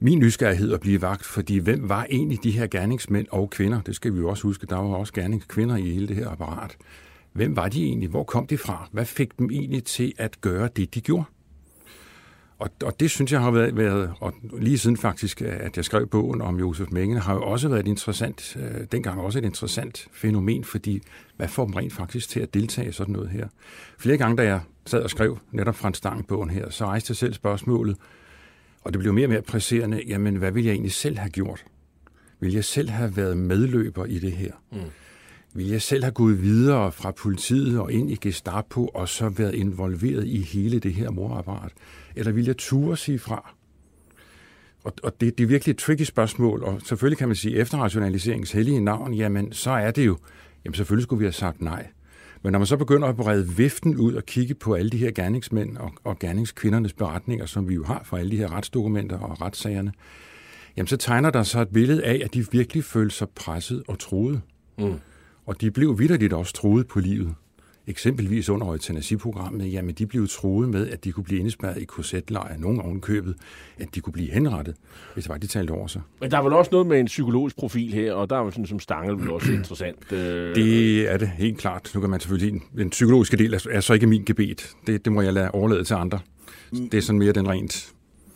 min 0.00 0.18
nysgerrighed 0.18 0.72
at 0.72 0.80
blive 0.80 1.02
vagt, 1.02 1.24
fordi 1.24 1.58
hvem 1.58 1.88
var 1.88 2.06
egentlig 2.10 2.44
de 2.44 2.50
her 2.50 2.66
gerningsmænd 2.66 3.26
og 3.30 3.50
kvinder? 3.50 3.80
Det 3.80 3.94
skal 3.94 4.14
vi 4.14 4.18
jo 4.18 4.28
også 4.28 4.42
huske, 4.42 4.66
der 4.66 4.76
var 4.76 4.96
også 4.96 5.12
gerningskvinder 5.12 5.76
i 5.76 5.90
hele 5.90 6.08
det 6.08 6.16
her 6.16 6.28
apparat. 6.28 6.76
Hvem 7.32 7.56
var 7.56 7.68
de 7.68 7.84
egentlig? 7.84 8.08
Hvor 8.08 8.24
kom 8.24 8.46
de 8.46 8.58
fra? 8.58 8.88
Hvad 8.92 9.04
fik 9.04 9.38
dem 9.38 9.50
egentlig 9.50 9.84
til 9.84 10.12
at 10.18 10.40
gøre 10.40 10.68
det, 10.76 10.94
de 10.94 11.00
gjorde? 11.00 11.24
Og, 12.58 12.70
og 12.84 13.00
det 13.00 13.10
synes 13.10 13.32
jeg 13.32 13.40
har 13.40 13.50
været, 13.50 13.76
været, 13.76 14.12
og 14.20 14.34
lige 14.58 14.78
siden 14.78 14.96
faktisk, 14.96 15.42
at 15.42 15.76
jeg 15.76 15.84
skrev 15.84 16.06
bogen 16.06 16.40
om 16.40 16.58
Josef 16.58 16.88
Mengele, 16.90 17.20
har 17.20 17.34
jo 17.34 17.42
også 17.42 17.68
været 17.68 17.80
et 17.80 17.88
interessant, 17.88 18.56
øh, 18.60 18.86
dengang 18.92 19.20
også 19.20 19.38
et 19.38 19.44
interessant 19.44 20.08
fænomen, 20.12 20.64
fordi 20.64 21.02
hvad 21.36 21.48
får 21.48 21.64
dem 21.64 21.74
rent 21.74 21.92
faktisk 21.92 22.28
til 22.28 22.40
at 22.40 22.54
deltage 22.54 22.88
i 22.88 22.92
sådan 22.92 23.12
noget 23.12 23.28
her? 23.28 23.48
Flere 23.98 24.16
gange, 24.16 24.36
da 24.36 24.42
jeg 24.42 24.60
sad 24.86 25.02
og 25.02 25.10
skrev 25.10 25.38
netop 25.52 25.74
fra 25.74 25.88
en 25.88 25.94
stang 25.94 26.50
her, 26.50 26.70
så 26.70 26.86
rejste 26.86 27.10
jeg 27.10 27.16
selv 27.16 27.34
spørgsmålet, 27.34 27.96
og 28.80 28.92
det 28.92 29.00
blev 29.00 29.12
mere 29.12 29.26
og 29.26 29.30
mere 29.30 29.42
presserende, 29.42 30.02
jamen 30.06 30.36
hvad 30.36 30.52
ville 30.52 30.66
jeg 30.66 30.72
egentlig 30.72 30.92
selv 30.92 31.18
have 31.18 31.30
gjort? 31.30 31.64
Vil 32.40 32.52
jeg 32.52 32.64
selv 32.64 32.88
have 32.90 33.16
været 33.16 33.36
medløber 33.36 34.04
i 34.04 34.18
det 34.18 34.32
her? 34.32 34.52
Mm. 34.72 34.78
Vil 35.54 35.68
jeg 35.68 35.82
selv 35.82 36.04
have 36.04 36.12
gået 36.12 36.42
videre 36.42 36.92
fra 36.92 37.10
politiet 37.10 37.78
og 37.78 37.92
ind 37.92 38.10
i 38.10 38.14
Gestapo 38.14 38.86
og 38.86 39.08
så 39.08 39.28
været 39.28 39.54
involveret 39.54 40.26
i 40.26 40.42
hele 40.42 40.78
det 40.78 40.94
her 40.94 41.10
morapparat? 41.10 41.72
Eller 42.16 42.32
vil 42.32 42.44
jeg 42.44 42.56
ture 42.56 42.96
sige 42.96 43.18
fra? 43.18 43.54
Og, 44.84 44.92
og 45.02 45.20
det, 45.20 45.38
det 45.38 45.44
er 45.44 45.48
virkelig 45.48 45.72
et 45.72 45.78
tricky 45.78 46.02
spørgsmål, 46.02 46.62
og 46.62 46.80
selvfølgelig 46.84 47.18
kan 47.18 47.28
man 47.28 47.36
sige, 47.36 47.56
efter 47.56 47.78
rationaliseringens 47.78 48.52
hellige 48.52 48.80
navn, 48.80 49.14
jamen 49.14 49.52
så 49.52 49.70
er 49.70 49.90
det 49.90 50.06
jo, 50.06 50.18
jamen 50.64 50.74
selvfølgelig 50.74 51.02
skulle 51.02 51.18
vi 51.18 51.24
have 51.24 51.32
sagt 51.32 51.60
nej. 51.60 51.86
Men 52.42 52.52
når 52.52 52.58
man 52.58 52.66
så 52.66 52.76
begynder 52.76 53.08
at 53.08 53.16
brede 53.16 53.48
viften 53.48 53.96
ud 53.96 54.14
og 54.14 54.26
kigge 54.26 54.54
på 54.54 54.74
alle 54.74 54.90
de 54.90 54.96
her 54.96 55.10
gerningsmænd 55.10 55.76
og, 55.76 55.92
og 56.04 56.18
gerningskvindernes 56.18 56.92
beretninger, 56.92 57.46
som 57.46 57.68
vi 57.68 57.74
jo 57.74 57.84
har 57.84 58.02
fra 58.04 58.18
alle 58.18 58.30
de 58.30 58.36
her 58.36 58.52
retsdokumenter 58.52 59.18
og 59.18 59.40
retssagerne, 59.40 59.92
jamen 60.76 60.86
så 60.86 60.96
tegner 60.96 61.30
der 61.30 61.42
sig 61.42 61.62
et 61.62 61.68
billede 61.68 62.04
af, 62.04 62.20
at 62.24 62.34
de 62.34 62.46
virkelig 62.52 62.84
følte 62.84 63.14
sig 63.14 63.28
presset 63.28 63.82
og 63.88 63.98
troet. 63.98 64.40
Mm. 64.78 64.94
Og 65.46 65.60
de 65.60 65.70
blev 65.70 65.98
vidderligt 65.98 66.32
også 66.32 66.54
troet 66.54 66.88
på 66.88 67.00
livet 67.00 67.34
eksempelvis 67.86 68.48
under 68.48 68.66
eutanasiprogrammet, 68.66 69.72
jamen 69.72 69.94
de 69.94 70.06
blev 70.06 70.28
troet 70.28 70.68
med, 70.68 70.88
at 70.88 71.04
de 71.04 71.12
kunne 71.12 71.24
blive 71.24 71.40
indespærret 71.40 71.82
i 71.82 71.84
korsetlejre, 71.84 72.60
nogen 72.60 72.80
ovenkøbet, 72.80 73.34
at 73.78 73.94
de 73.94 74.00
kunne 74.00 74.12
blive 74.12 74.30
henrettet, 74.30 74.74
hvis 75.14 75.24
det 75.24 75.28
var, 75.28 75.36
de 75.36 75.46
talte 75.46 75.70
over 75.70 75.86
sig. 75.86 76.02
Men 76.20 76.30
der 76.30 76.38
er 76.38 76.42
vel 76.42 76.52
også 76.52 76.68
noget 76.72 76.86
med 76.86 77.00
en 77.00 77.06
psykologisk 77.06 77.56
profil 77.56 77.92
her, 77.92 78.12
og 78.12 78.30
der 78.30 78.36
er 78.36 78.40
jo 78.44 78.50
sådan 78.50 78.66
som 78.66 78.80
Stangel 78.80 79.18
vel 79.18 79.30
også 79.30 79.52
interessant. 79.52 80.12
Øh... 80.12 80.54
Det 80.54 81.12
er 81.12 81.16
det 81.16 81.28
helt 81.28 81.58
klart. 81.58 81.90
Nu 81.94 82.00
kan 82.00 82.10
man 82.10 82.20
selvfølgelig... 82.20 82.60
Den 82.76 82.90
psykologiske 82.90 83.36
del 83.36 83.60
er 83.70 83.80
så 83.80 83.94
ikke 83.94 84.06
min 84.06 84.24
gebet. 84.24 84.70
Det, 84.86 85.04
det 85.04 85.12
må 85.12 85.22
jeg 85.22 85.32
lade 85.32 85.50
overlade 85.50 85.84
til 85.84 85.94
andre. 85.94 86.18
Det 86.72 86.94
er 86.94 87.02
sådan 87.02 87.18
mere 87.18 87.32
den 87.32 87.48
rent 87.48 87.92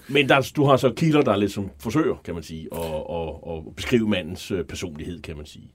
men 0.09 0.29
der, 0.29 0.53
du 0.57 0.65
har 0.65 0.77
så 0.77 0.93
kilder, 0.97 1.23
der 1.23 1.37
ligesom 1.37 1.71
forsøger, 1.79 2.15
kan 2.25 2.35
man 2.35 2.43
sige, 2.43 2.69
at, 2.73 2.81
at, 3.11 3.29
at 3.49 3.77
beskrive 3.77 4.09
mandens 4.09 4.51
øh, 4.51 4.65
personlighed, 4.65 5.23
kan 5.23 5.37
man 5.37 5.47
sige. 5.47 5.73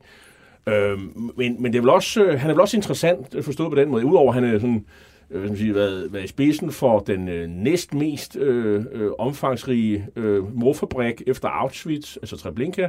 Øh, 0.70 1.00
men, 1.38 1.62
men 1.62 1.74
det 1.74 1.78
er 1.78 1.82
vel 1.82 1.90
også, 1.90 2.24
øh, 2.24 2.40
han 2.40 2.50
er 2.50 2.54
vel 2.54 2.62
også 2.62 2.78
interessant 2.78 3.36
forstået 3.46 3.70
på 3.70 3.76
den 3.76 3.90
måde, 3.90 4.06
udover 4.06 4.34
at 4.34 4.34
han 4.34 4.44
er 4.44 4.60
sådan, 4.60 4.86
øh, 5.32 5.42
hvad 5.46 5.58
sige, 5.58 5.76
været, 5.76 6.14
været 6.14 6.24
i 6.24 6.28
spidsen 6.28 6.72
for 6.72 7.00
den 7.00 7.28
øh, 7.28 7.50
næst 7.50 7.94
mest 7.94 8.36
øh, 8.36 8.86
øh, 8.92 9.12
omfangsrige 9.20 10.08
øh, 10.16 10.58
morfabrik 10.58 11.22
efter 11.28 11.50
Auschwitz, 11.50 12.16
altså 12.16 12.38
Treblinka. 12.38 12.88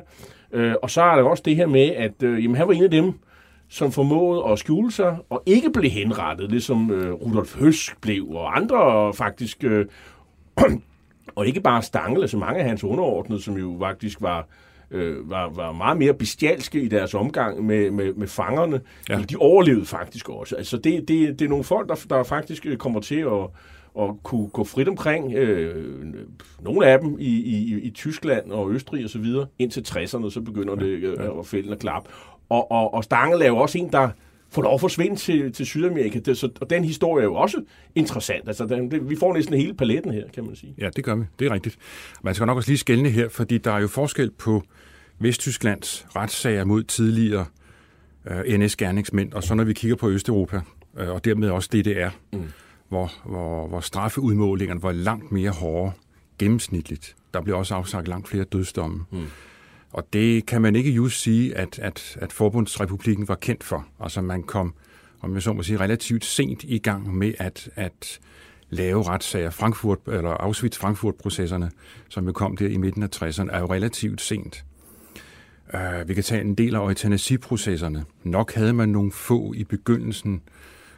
Øh, 0.52 0.74
og 0.82 0.90
så 0.90 1.02
er 1.02 1.16
der 1.16 1.22
også 1.22 1.42
det 1.46 1.56
her 1.56 1.66
med, 1.66 1.88
at 1.88 2.22
øh, 2.22 2.44
jamen, 2.44 2.56
han 2.56 2.68
var 2.68 2.74
en 2.74 2.84
af 2.84 2.90
dem, 2.90 3.12
som 3.68 3.92
formåede 3.92 4.44
at 4.52 4.58
skjule 4.58 4.92
sig 4.92 5.16
og 5.30 5.42
ikke 5.46 5.70
blev 5.70 5.90
henrettet, 5.90 6.50
ligesom 6.50 6.90
øh, 6.90 7.12
Rudolf 7.12 7.58
Høsk 7.60 8.00
blev, 8.00 8.30
og 8.30 8.56
andre 8.56 9.14
faktisk, 9.14 9.64
øh, 9.64 9.86
og 11.36 11.46
ikke 11.46 11.60
bare 11.60 11.82
Stangel, 11.82 12.20
altså 12.22 12.36
mange 12.36 12.60
af 12.60 12.68
hans 12.68 12.84
underordnede, 12.84 13.42
som 13.42 13.56
jo 13.56 13.76
faktisk 13.80 14.22
var 14.22 14.46
øh, 14.90 15.30
var, 15.30 15.48
var 15.48 15.72
meget 15.72 15.98
mere 15.98 16.14
bestialske 16.14 16.80
i 16.80 16.88
deres 16.88 17.14
omgang 17.14 17.66
med, 17.66 17.90
med, 17.90 18.14
med 18.14 18.26
fangerne. 18.26 18.80
Ja. 19.08 19.22
De 19.30 19.36
overlevede 19.36 19.86
faktisk 19.86 20.28
også. 20.28 20.56
Altså 20.56 20.76
det, 20.76 21.08
det, 21.08 21.38
det 21.38 21.44
er 21.44 21.48
nogle 21.48 21.64
folk, 21.64 21.88
der, 21.88 22.06
der 22.10 22.22
faktisk 22.22 22.66
øh, 22.66 22.76
kommer 22.76 23.00
til 23.00 23.20
at, 23.20 23.48
at 24.00 24.10
kunne 24.22 24.48
gå 24.48 24.64
frit 24.64 24.88
omkring, 24.88 25.34
øh, 25.34 26.04
nogle 26.60 26.86
af 26.86 26.98
dem 27.00 27.16
i, 27.18 27.28
i, 27.28 27.80
i 27.80 27.90
Tyskland 27.90 28.50
og 28.50 28.70
Østrig 28.70 29.04
og 29.04 29.10
så 29.10 29.18
videre, 29.18 29.46
indtil 29.58 29.80
60'erne, 29.88 30.30
så 30.30 30.40
begynder 30.40 30.74
det 30.74 30.86
øh, 30.86 31.38
at 31.38 31.46
fælde 31.46 31.72
og 31.72 31.78
klap. 31.78 32.08
Og, 32.48 32.70
og, 32.70 32.94
og 32.94 33.04
Stangel 33.04 33.42
er 33.42 33.46
jo 33.46 33.56
også 33.56 33.78
en, 33.78 33.92
der 33.92 34.08
får 34.52 34.62
lov 34.62 34.74
at 34.74 34.80
forsvinde 34.80 35.16
til, 35.16 35.52
til 35.52 35.66
Sydamerika, 35.66 36.18
det, 36.18 36.38
så, 36.38 36.48
og 36.60 36.70
den 36.70 36.84
historie 36.84 37.22
er 37.22 37.26
jo 37.26 37.34
også 37.34 37.62
interessant. 37.94 38.48
Altså, 38.48 38.66
den, 38.66 38.90
det, 38.90 39.10
vi 39.10 39.16
får 39.16 39.34
næsten 39.34 39.54
hele 39.54 39.74
paletten 39.74 40.12
her, 40.12 40.28
kan 40.34 40.44
man 40.44 40.56
sige. 40.56 40.74
Ja, 40.78 40.90
det 40.96 41.04
gør 41.04 41.14
vi. 41.14 41.24
Det 41.38 41.46
er 41.46 41.54
rigtigt. 41.54 41.78
Man 42.22 42.34
skal 42.34 42.46
nok 42.46 42.56
også 42.56 42.70
lige 42.70 42.78
skælne 42.78 43.10
her, 43.10 43.28
fordi 43.28 43.58
der 43.58 43.72
er 43.72 43.78
jo 43.78 43.88
forskel 43.88 44.30
på 44.30 44.62
Vesttysklands 45.18 46.06
retssager 46.16 46.64
mod 46.64 46.82
tidligere 46.82 47.46
øh, 48.30 48.58
NS-gerningsmænd, 48.58 49.32
og 49.32 49.42
så 49.42 49.54
når 49.54 49.64
vi 49.64 49.72
kigger 49.72 49.96
på 49.96 50.10
Østeuropa, 50.10 50.60
øh, 50.98 51.08
og 51.08 51.24
dermed 51.24 51.50
også 51.50 51.68
DDR, 51.72 52.08
mm. 52.32 52.42
hvor, 52.88 53.12
hvor, 53.26 53.68
hvor 53.68 53.80
straffeudmålingerne 53.80 54.82
var 54.82 54.92
langt 54.92 55.32
mere 55.32 55.50
hårde 55.50 55.92
gennemsnitligt. 56.38 57.16
Der 57.34 57.40
blev 57.40 57.56
også 57.56 57.74
afsagt 57.74 58.08
langt 58.08 58.28
flere 58.28 58.44
dødsdomme. 58.44 59.04
Mm. 59.10 59.26
Og 59.92 60.06
det 60.12 60.46
kan 60.46 60.62
man 60.62 60.76
ikke 60.76 60.90
just 60.90 61.22
sige, 61.22 61.56
at, 61.56 61.78
at, 61.78 62.18
at 62.20 62.32
Forbundsrepublikken 62.32 63.28
var 63.28 63.34
kendt 63.34 63.64
for. 63.64 63.86
Altså 64.00 64.22
man 64.22 64.42
kom, 64.42 64.74
om 65.20 65.34
jeg 65.34 65.42
så 65.42 65.52
må 65.52 65.62
sige, 65.62 65.80
relativt 65.80 66.24
sent 66.24 66.64
i 66.64 66.78
gang 66.78 67.16
med 67.16 67.32
at, 67.38 67.70
at 67.74 68.20
lave 68.70 69.02
retssager. 69.02 69.50
Frankfurt, 69.50 69.98
eller 70.06 70.30
Auschwitz-Frankfurt-processerne, 70.30 71.70
som 72.08 72.26
jo 72.26 72.32
kom 72.32 72.56
der 72.56 72.68
i 72.68 72.76
midten 72.76 73.02
af 73.02 73.08
60'erne, 73.16 73.52
er 73.52 73.58
jo 73.58 73.66
relativt 73.66 74.20
sent. 74.20 74.64
Uh, 75.74 76.08
vi 76.08 76.14
kan 76.14 76.24
tage 76.24 76.40
en 76.40 76.54
del 76.54 76.74
af 76.74 76.80
eutanasiprocesserne. 76.80 78.04
Nok 78.24 78.54
havde 78.54 78.72
man 78.72 78.88
nogle 78.88 79.12
få 79.12 79.52
i 79.52 79.64
begyndelsen, 79.64 80.42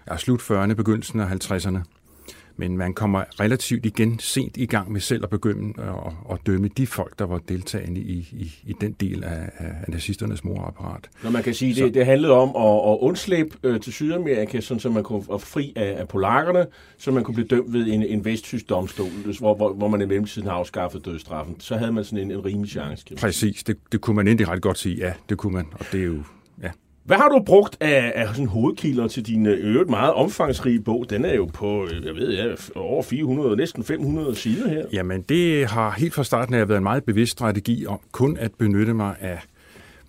af 0.06 0.20
slut 0.20 0.40
40'erne, 0.40 0.74
begyndelsen 0.74 1.20
af 1.20 1.50
50'erne. 1.50 1.78
Men 2.56 2.76
man 2.76 2.94
kommer 2.94 3.24
relativt 3.40 3.86
igen 3.86 4.18
sent 4.18 4.56
i 4.56 4.66
gang 4.66 4.92
med 4.92 5.00
selv 5.00 5.24
at 5.24 5.30
begynde 5.30 5.82
at, 5.82 6.12
at 6.30 6.38
dømme 6.46 6.68
de 6.68 6.86
folk, 6.86 7.18
der 7.18 7.24
var 7.24 7.38
deltagende 7.38 8.00
i, 8.00 8.28
i, 8.32 8.52
i 8.66 8.74
den 8.80 8.92
del 8.92 9.24
af, 9.24 9.50
af 9.58 9.74
nazisternes 9.88 10.44
morapparat. 10.44 11.10
Når 11.22 11.30
man 11.30 11.42
kan 11.42 11.54
sige, 11.54 11.84
det, 11.84 11.94
det 11.94 12.06
handlede 12.06 12.32
om 12.32 12.48
at, 12.48 12.92
at 12.92 12.98
undslippe 13.00 13.56
øh, 13.62 13.80
til 13.80 13.92
Sydamerika, 13.92 14.60
sådan, 14.60 14.80
så 14.80 14.90
man 14.90 15.02
kunne 15.02 15.24
få 15.24 15.38
fri 15.38 15.72
af, 15.76 15.94
af 16.00 16.08
polakkerne, 16.08 16.66
så 16.98 17.10
man 17.10 17.24
kunne 17.24 17.34
blive 17.34 17.48
dømt 17.48 17.72
ved 17.72 17.86
en, 17.86 18.02
en 18.02 18.24
vesttysk 18.24 18.68
domstol, 18.68 19.06
hvor, 19.38 19.54
hvor, 19.54 19.72
hvor 19.72 19.88
man 19.88 20.00
i 20.00 20.06
mellemtiden 20.06 20.48
har 20.48 20.54
afskaffet 20.54 21.04
dødsstraffen. 21.04 21.60
Så 21.60 21.76
havde 21.76 21.92
man 21.92 22.04
sådan 22.04 22.18
en, 22.18 22.30
en 22.30 22.44
rimelig 22.44 22.70
chance. 22.70 23.04
Præcis, 23.20 23.62
det, 23.62 23.76
det 23.92 24.00
kunne 24.00 24.16
man 24.16 24.28
ret 24.48 24.62
godt 24.62 24.78
sige. 24.78 24.96
Ja, 24.96 25.12
det 25.28 25.38
kunne 25.38 25.52
man, 25.52 25.66
og 25.72 25.86
det 25.92 26.00
er 26.00 26.04
jo... 26.04 26.22
Hvad 27.04 27.16
har 27.16 27.28
du 27.28 27.42
brugt 27.46 27.76
af, 27.80 28.12
af 28.14 28.28
sådan 28.28 28.46
hovedkilder 28.46 29.08
til 29.08 29.26
din 29.26 29.46
øh, 29.46 29.58
øvrigt 29.60 29.90
meget 29.90 30.12
omfangsrige 30.12 30.80
bog? 30.80 31.06
Den 31.10 31.24
er 31.24 31.34
jo 31.34 31.44
på, 31.44 31.86
øh, 31.86 32.04
jeg 32.04 32.14
ved 32.14 32.32
ja, 32.32 32.54
over 32.74 33.02
400, 33.02 33.56
næsten 33.56 33.84
500 33.84 34.34
sider 34.34 34.68
her. 34.68 34.84
Jamen, 34.92 35.22
det 35.22 35.66
har 35.66 35.90
helt 35.90 36.14
fra 36.14 36.24
starten 36.24 36.54
af 36.54 36.68
været 36.68 36.78
en 36.78 36.82
meget 36.82 37.04
bevidst 37.04 37.32
strategi 37.32 37.86
om 37.86 38.00
kun 38.12 38.36
at 38.36 38.52
benytte 38.58 38.94
mig 38.94 39.16
af 39.20 39.38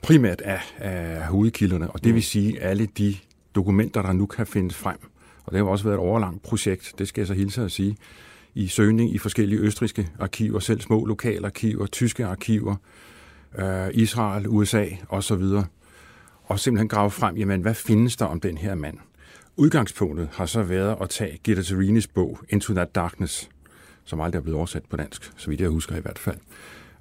primært 0.01 0.41
af, 0.41 0.59
af 0.77 1.25
hovedkilderne, 1.25 1.91
og 1.91 2.03
det 2.03 2.13
vil 2.13 2.23
sige 2.23 2.61
alle 2.61 2.85
de 2.97 3.15
dokumenter, 3.55 4.01
der 4.01 4.13
nu 4.13 4.25
kan 4.25 4.47
findes 4.47 4.75
frem. 4.75 4.97
Og 5.45 5.51
det 5.51 5.59
har 5.59 5.65
også 5.65 5.83
været 5.83 5.95
et 5.95 5.99
overlangt 6.01 6.43
projekt, 6.43 6.93
det 6.97 7.07
skal 7.07 7.21
jeg 7.21 7.27
så 7.27 7.33
hilse 7.33 7.63
at 7.63 7.71
sige, 7.71 7.97
i 8.55 8.67
søgning 8.67 9.15
i 9.15 9.17
forskellige 9.17 9.59
østriske 9.59 10.07
arkiver, 10.19 10.59
selv 10.59 10.81
små 10.81 11.05
lokalarkiver, 11.05 11.85
tyske 11.85 12.25
arkiver, 12.25 12.75
øh, 13.59 13.87
Israel, 13.93 14.47
USA 14.47 14.85
osv., 15.09 15.43
og 16.53 16.59
simpelthen 16.59 16.87
grave 16.87 17.11
frem, 17.11 17.37
jamen, 17.37 17.61
hvad 17.61 17.73
findes 17.73 18.15
der 18.15 18.25
om 18.25 18.39
den 18.39 18.57
her 18.57 18.75
mand? 18.75 18.97
Udgangspunktet 19.57 20.29
har 20.33 20.45
så 20.45 20.63
været 20.63 20.97
at 21.01 21.09
tage 21.09 21.39
Gitta 21.43 21.61
Terinis 21.61 22.07
bog, 22.07 22.39
Into 22.49 22.73
That 22.73 22.95
Darkness, 22.95 23.49
som 24.05 24.21
aldrig 24.21 24.39
er 24.39 24.43
blevet 24.43 24.57
oversat 24.57 24.83
på 24.89 24.97
dansk, 24.97 25.31
så 25.37 25.49
vidt 25.49 25.61
jeg 25.61 25.69
husker 25.69 25.95
i 25.95 25.99
hvert 25.99 26.19
fald. 26.19 26.37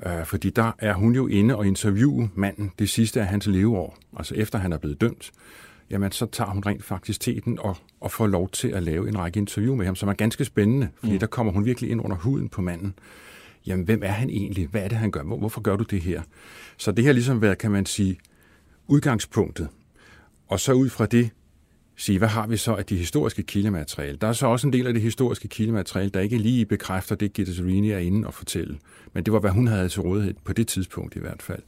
Øh, 0.06 0.26
fordi 0.26 0.50
der 0.50 0.72
er 0.78 0.94
hun 0.94 1.14
jo 1.14 1.26
inde 1.26 1.56
og 1.56 1.66
interviewe 1.66 2.30
manden 2.34 2.72
det 2.78 2.90
sidste 2.90 3.20
af 3.20 3.26
hans 3.26 3.46
leveår, 3.46 3.98
altså 4.16 4.34
efter 4.34 4.58
han 4.58 4.72
er 4.72 4.78
blevet 4.78 5.00
dømt. 5.00 5.30
Jamen, 5.90 6.12
så 6.12 6.26
tager 6.26 6.50
hun 6.50 6.62
rent 6.66 6.84
faktisk 6.84 7.20
teten 7.20 7.58
og, 7.58 7.76
og 8.00 8.10
får 8.10 8.26
lov 8.26 8.48
til 8.48 8.68
at 8.68 8.82
lave 8.82 9.08
en 9.08 9.18
række 9.18 9.38
interview 9.38 9.74
med 9.74 9.86
ham, 9.86 9.96
som 9.96 10.08
er 10.08 10.12
ganske 10.12 10.44
spændende, 10.44 10.88
fordi 10.98 11.12
mm. 11.12 11.18
der 11.18 11.26
kommer 11.26 11.52
hun 11.52 11.64
virkelig 11.64 11.90
ind 11.90 12.04
under 12.04 12.16
huden 12.16 12.48
på 12.48 12.62
manden. 12.62 12.94
Jamen, 13.66 13.84
hvem 13.84 14.02
er 14.04 14.12
han 14.12 14.30
egentlig? 14.30 14.66
Hvad 14.66 14.82
er 14.82 14.88
det, 14.88 14.98
han 14.98 15.10
gør? 15.10 15.22
Hvor, 15.22 15.36
hvorfor 15.36 15.60
gør 15.60 15.76
du 15.76 15.84
det 15.84 16.00
her? 16.00 16.22
Så 16.76 16.92
det 16.92 17.04
har 17.04 17.12
ligesom 17.12 17.42
været, 17.42 17.58
kan 17.58 17.70
man 17.70 17.86
sige, 17.86 18.18
udgangspunktet. 18.92 19.68
Og 20.48 20.60
så 20.60 20.72
ud 20.72 20.88
fra 20.88 21.06
det 21.06 21.30
sige, 21.96 22.18
hvad 22.18 22.28
har 22.28 22.46
vi 22.46 22.56
så 22.56 22.74
af 22.74 22.84
de 22.84 22.96
historiske 22.96 23.42
kildemateriale? 23.42 24.18
Der 24.20 24.26
er 24.26 24.32
så 24.32 24.46
også 24.46 24.66
en 24.66 24.72
del 24.72 24.86
af 24.86 24.92
det 24.92 25.02
historiske 25.02 25.48
kildemateriale, 25.48 26.10
der 26.10 26.20
ikke 26.20 26.38
lige 26.38 26.66
bekræfter 26.66 27.14
det, 27.14 27.32
Gitta 27.32 27.52
Serini 27.52 27.90
er 27.90 27.98
inde 27.98 28.26
og 28.26 28.34
fortælle. 28.34 28.78
Men 29.12 29.24
det 29.24 29.32
var, 29.32 29.40
hvad 29.40 29.50
hun 29.50 29.66
havde 29.66 29.88
til 29.88 30.02
rådighed 30.02 30.34
på 30.44 30.52
det 30.52 30.68
tidspunkt 30.68 31.16
i 31.16 31.18
hvert 31.18 31.42
fald. 31.42 31.62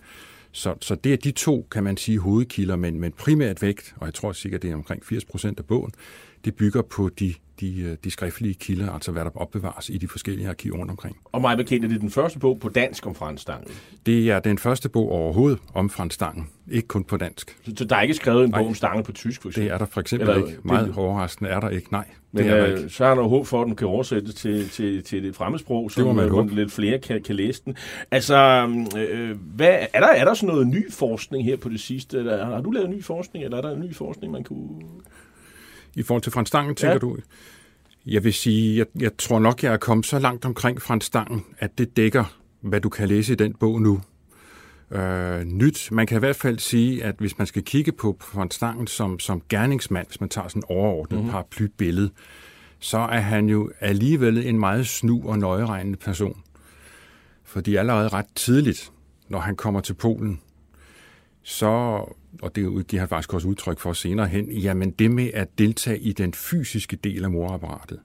Så, 0.52 0.74
så 0.80 0.94
det 0.94 1.12
er 1.12 1.16
de 1.16 1.30
to, 1.30 1.66
kan 1.70 1.84
man 1.84 1.96
sige, 1.96 2.18
hovedkilder, 2.18 2.76
men, 2.76 3.00
men 3.00 3.12
primært 3.12 3.62
vægt, 3.62 3.94
og 3.96 4.06
jeg 4.06 4.14
tror 4.14 4.32
sikkert, 4.32 4.62
det 4.62 4.70
er 4.70 4.74
omkring 4.74 5.04
80 5.04 5.24
procent 5.24 5.58
af 5.58 5.64
bogen, 5.64 5.92
det 6.44 6.54
bygger 6.54 6.82
på 6.82 7.08
de, 7.20 7.34
de, 7.60 7.96
de 8.04 8.10
skriftlige 8.10 8.54
kilder, 8.54 8.92
altså 8.92 9.12
hvad 9.12 9.24
der 9.24 9.30
opbevares 9.34 9.88
i 9.90 9.98
de 9.98 10.08
forskellige 10.08 10.48
arkiver 10.48 10.76
rundt 10.78 10.90
omkring. 10.90 11.16
Og 11.24 11.40
mig 11.40 11.56
bekendt 11.56 11.84
er 11.84 11.88
det 11.88 12.00
den 12.00 12.10
første 12.10 12.38
bog 12.38 12.60
på 12.60 12.68
dansk 12.68 13.06
om 13.06 13.14
Frans 13.14 13.40
Stangen. 13.40 13.68
Det 14.06 14.30
er 14.30 14.40
den 14.40 14.58
første 14.58 14.88
bog 14.88 15.10
overhovedet 15.12 15.58
om 15.74 15.90
Frans 15.90 16.14
Stangen, 16.14 16.48
ikke 16.70 16.88
kun 16.88 17.04
på 17.04 17.16
dansk. 17.16 17.56
Så, 17.64 17.72
så 17.76 17.84
der 17.84 17.96
er 17.96 18.02
ikke 18.02 18.14
skrevet 18.14 18.44
en 18.44 18.50
bog 18.50 18.60
Nej. 18.60 18.68
om 18.68 18.74
Stangen 18.74 19.04
på 19.04 19.12
tysk, 19.12 19.42
for 19.42 19.48
eksempel? 19.48 19.68
Det 19.68 19.74
er 19.74 19.78
der 19.78 19.86
for 19.86 20.00
eksempel 20.00 20.28
Eller- 20.30 20.46
ikke. 20.46 20.58
Meget 20.62 20.86
det- 20.88 20.96
overraskende 20.96 21.50
er 21.50 21.60
der 21.60 21.68
ikke. 21.68 21.92
Nej, 21.92 22.04
Men 22.32 22.44
det 22.44 22.52
er 22.52 22.64
øh, 22.66 22.78
ikke. 22.78 22.88
så 22.88 23.04
er 23.04 23.14
der 23.14 23.22
håb 23.22 23.46
for, 23.46 23.60
at 23.62 23.66
den 23.66 23.76
kan 23.76 23.86
oversættes 23.88 24.34
til, 24.34 24.68
til, 24.68 25.02
til 25.04 25.22
det 25.22 25.36
fremmedsprog, 25.36 25.90
så 25.90 26.00
Det 26.00 26.06
må 26.06 26.12
man 26.12 26.24
øh, 26.24 26.30
håbe. 26.30 26.54
lidt 26.54 26.72
flere 26.72 26.98
kan, 26.98 27.22
kan 27.22 27.34
læse 27.36 27.62
den. 27.64 27.76
Altså, 28.10 28.36
øh, 28.98 29.36
hvad, 29.54 29.76
er, 29.94 30.00
der, 30.00 30.06
er 30.08 30.24
der 30.24 30.34
sådan 30.34 30.48
noget 30.54 30.66
ny 30.66 30.92
forskning 30.92 31.44
her 31.44 31.56
på 31.56 31.68
det 31.68 31.80
sidste? 31.80 32.18
Eller, 32.18 32.44
har 32.44 32.60
du 32.60 32.70
lavet 32.70 32.90
ny 32.90 33.04
forskning, 33.04 33.44
eller 33.44 33.56
er 33.58 33.62
der 33.62 33.70
en 33.70 33.80
ny 33.80 33.94
forskning, 33.94 34.32
man 34.32 34.44
kunne... 34.44 34.68
I 35.96 36.02
forhold 36.02 36.22
til 36.22 36.32
Frans 36.32 36.48
Stangen, 36.48 36.74
tænker 36.74 36.92
Ja. 36.92 36.98
du? 36.98 37.16
Jeg 38.06 38.24
vil 38.24 38.34
sige, 38.34 38.78
jeg, 38.78 38.86
jeg 39.02 39.10
tror 39.18 39.38
nok, 39.38 39.62
jeg 39.62 39.72
er 39.72 39.76
kommet 39.76 40.06
så 40.06 40.18
langt 40.18 40.44
omkring 40.44 40.82
Frans 40.82 41.04
Stangen, 41.04 41.44
at 41.58 41.78
det 41.78 41.96
dækker, 41.96 42.24
hvad 42.60 42.80
du 42.80 42.88
kan 42.88 43.08
læse 43.08 43.32
i 43.32 43.36
den 43.36 43.54
bog 43.54 43.82
nu. 43.82 44.00
Øh, 44.90 45.44
nyt. 45.44 45.88
Man 45.92 46.06
kan 46.06 46.16
i 46.16 46.18
hvert 46.18 46.36
fald 46.36 46.58
sige, 46.58 47.04
at 47.04 47.14
hvis 47.18 47.38
man 47.38 47.46
skal 47.46 47.62
kigge 47.64 47.92
på 47.92 48.16
Frans 48.20 48.54
Stangen 48.54 48.86
som, 48.86 49.18
som 49.18 49.42
gerningsmand, 49.48 50.06
hvis 50.06 50.20
man 50.20 50.28
tager 50.28 50.48
sådan 50.48 50.60
en 50.60 50.76
overordnet 50.76 51.18
mm-hmm. 51.18 51.30
paraplybillede, 51.30 52.10
så 52.78 52.98
er 52.98 53.20
han 53.20 53.48
jo 53.48 53.70
alligevel 53.80 54.46
en 54.46 54.58
meget 54.58 54.86
snu 54.86 55.22
og 55.28 55.38
nøjeregnende 55.38 55.98
person. 55.98 56.42
Fordi 57.44 57.76
allerede 57.76 58.08
ret 58.08 58.26
tidligt, 58.34 58.92
når 59.28 59.38
han 59.38 59.56
kommer 59.56 59.80
til 59.80 59.94
Polen, 59.94 60.40
så, 61.42 62.04
og 62.42 62.56
det 62.56 62.86
giver 62.86 63.00
han 63.00 63.08
faktisk 63.08 63.34
også 63.34 63.48
udtryk 63.48 63.78
for 63.78 63.92
senere 63.92 64.26
hen, 64.26 64.52
jamen 64.52 64.90
det 64.90 65.10
med 65.10 65.30
at 65.34 65.58
deltage 65.58 65.98
i 65.98 66.12
den 66.12 66.34
fysiske 66.34 66.96
del 66.96 67.24
af 67.24 67.30
morapparatet. 67.30 67.98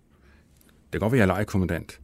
Det 0.65 0.91
kan 0.91 1.00
godt 1.00 1.12
være, 1.12 1.21
at 1.24 1.27
jeg 1.27 1.33
er 1.33 1.36
lejekommandant, 1.36 2.00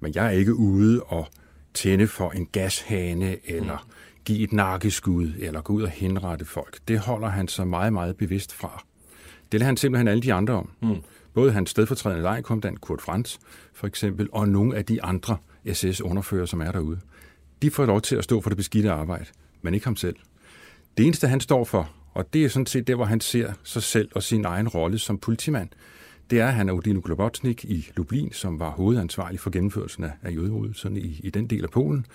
men 0.00 0.12
jeg 0.14 0.26
er 0.26 0.30
ikke 0.30 0.54
ude 0.54 1.02
og 1.02 1.28
tænde 1.74 2.06
for 2.06 2.30
en 2.30 2.46
gashane, 2.46 3.50
eller 3.50 3.88
give 4.24 4.40
et 4.40 4.52
nakkeskud, 4.52 5.32
eller 5.38 5.60
gå 5.60 5.72
ud 5.72 5.82
og 5.82 5.88
henrette 5.88 6.44
folk. 6.44 6.78
Det 6.88 6.98
holder 6.98 7.28
han 7.28 7.48
sig 7.48 7.68
meget, 7.68 7.92
meget 7.92 8.16
bevidst 8.16 8.52
fra. 8.52 8.84
Det 9.52 9.60
lader 9.60 9.66
han 9.66 9.76
simpelthen 9.76 10.08
alle 10.08 10.22
de 10.22 10.32
andre 10.32 10.54
om. 10.54 10.70
Mm. 10.82 10.96
Både 11.34 11.52
hans 11.52 11.70
stedfortrædende 11.70 12.22
lejekommandant, 12.22 12.80
Kurt 12.80 13.00
Franz, 13.00 13.38
for 13.72 13.86
eksempel, 13.86 14.28
og 14.32 14.48
nogle 14.48 14.76
af 14.76 14.84
de 14.84 15.02
andre 15.02 15.36
SS-underfører, 15.72 16.46
som 16.46 16.60
er 16.60 16.72
derude. 16.72 17.00
De 17.62 17.70
får 17.70 17.86
lov 17.86 18.00
til 18.00 18.16
at 18.16 18.24
stå 18.24 18.40
for 18.40 18.50
det 18.50 18.56
beskidte 18.56 18.90
arbejde, 18.90 19.26
men 19.62 19.74
ikke 19.74 19.86
ham 19.86 19.96
selv. 19.96 20.16
Det 20.96 21.06
eneste, 21.06 21.28
han 21.28 21.40
står 21.40 21.64
for, 21.64 21.90
og 22.12 22.32
det 22.32 22.44
er 22.44 22.48
sådan 22.48 22.66
set 22.66 22.86
der, 22.86 22.94
hvor 22.94 23.04
han 23.04 23.20
ser 23.20 23.52
sig 23.62 23.82
selv 23.82 24.08
og 24.14 24.22
sin 24.22 24.44
egen 24.44 24.68
rolle 24.68 24.98
som 24.98 25.18
politimand, 25.18 25.68
det 26.30 26.40
er, 26.40 26.46
at 26.46 26.54
han 26.54 26.68
er 26.68 26.72
Odino 26.72 27.00
Globotnik 27.04 27.64
i 27.64 27.90
Lublin, 27.96 28.32
som 28.32 28.60
var 28.60 28.70
hovedansvarlig 28.70 29.40
for 29.40 29.50
gennemførelsen 29.50 30.04
af, 30.04 30.10
af 30.22 30.34
jødeudelserne 30.34 31.00
i, 31.00 31.20
i 31.24 31.30
den 31.30 31.46
del 31.46 31.62
af 31.62 31.70
Polen. 31.70 32.06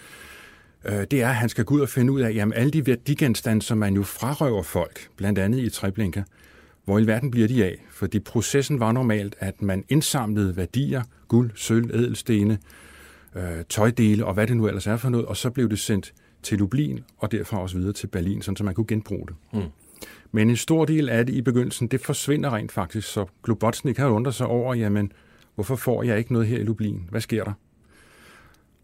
Øh, 0.86 1.06
det 1.12 1.22
er, 1.22 1.30
at 1.30 1.36
han 1.36 1.50
skal 1.50 1.66
gå 1.66 1.76
ud 1.76 1.80
og 1.80 1.90
finde 1.90 2.14
ud 2.14 2.22
af, 2.22 2.34
jamen 2.34 2.54
alle 2.54 2.72
de 2.72 2.86
værdigenstande, 2.86 3.62
som 3.62 3.78
man 3.78 3.96
jo 3.96 4.04
frarøver 4.04 4.64
folk, 4.64 5.10
blandt 5.16 5.40
andet 5.40 5.60
i 5.60 5.70
Treblinka, 5.70 6.24
hvor 6.86 7.00
i 7.00 7.08
verden 7.08 7.32
bliver 7.32 7.48
de 7.48 7.66
af? 7.66 7.86
Fordi 7.92 8.20
processen 8.20 8.80
var 8.80 8.92
normalt, 8.92 9.36
at 9.40 9.62
man 9.62 9.84
indsamlede 9.90 10.58
værdier, 10.58 11.04
guld, 11.28 11.52
sølv, 11.56 11.96
ædelstene, 11.96 12.58
øh, 13.36 13.64
tøjdele 13.70 14.26
og 14.26 14.34
hvad 14.34 14.48
det 14.48 14.58
nu 14.58 14.68
ellers 14.68 14.88
er 14.88 14.98
for 14.98 15.10
noget, 15.10 15.26
og 15.26 15.38
så 15.38 15.50
blev 15.50 15.70
det 15.70 15.80
sendt 15.80 16.14
til 16.44 16.58
Lublin 16.58 17.00
og 17.18 17.32
derfra 17.32 17.62
også 17.62 17.78
videre 17.78 17.94
til 17.94 18.08
Berlin, 18.08 18.42
sådan 18.42 18.56
så 18.56 18.64
man 18.64 18.74
kunne 18.74 18.88
genbruge 18.88 19.28
det. 19.28 19.36
Mm. 19.54 19.70
Men 20.32 20.50
en 20.50 20.56
stor 20.56 20.86
del 20.86 21.10
af 21.10 21.26
det 21.26 21.34
i 21.34 21.42
begyndelsen, 21.42 21.88
det 21.88 22.02
forsvinder 22.02 22.54
rent 22.54 22.72
faktisk, 22.72 23.08
så 23.08 23.26
Globotsnik 23.44 23.98
har 23.98 24.08
undret 24.08 24.36
sig 24.36 24.48
over, 24.48 24.74
jamen, 24.74 25.12
hvorfor 25.56 25.76
får 25.76 26.04
jeg 26.04 26.18
ikke 26.18 26.34
noget 26.34 26.48
her 26.48 26.60
i 26.60 26.64
Lublin? 26.64 27.08
Hvad 27.10 27.22
sker 27.22 27.44
der? 27.44 27.54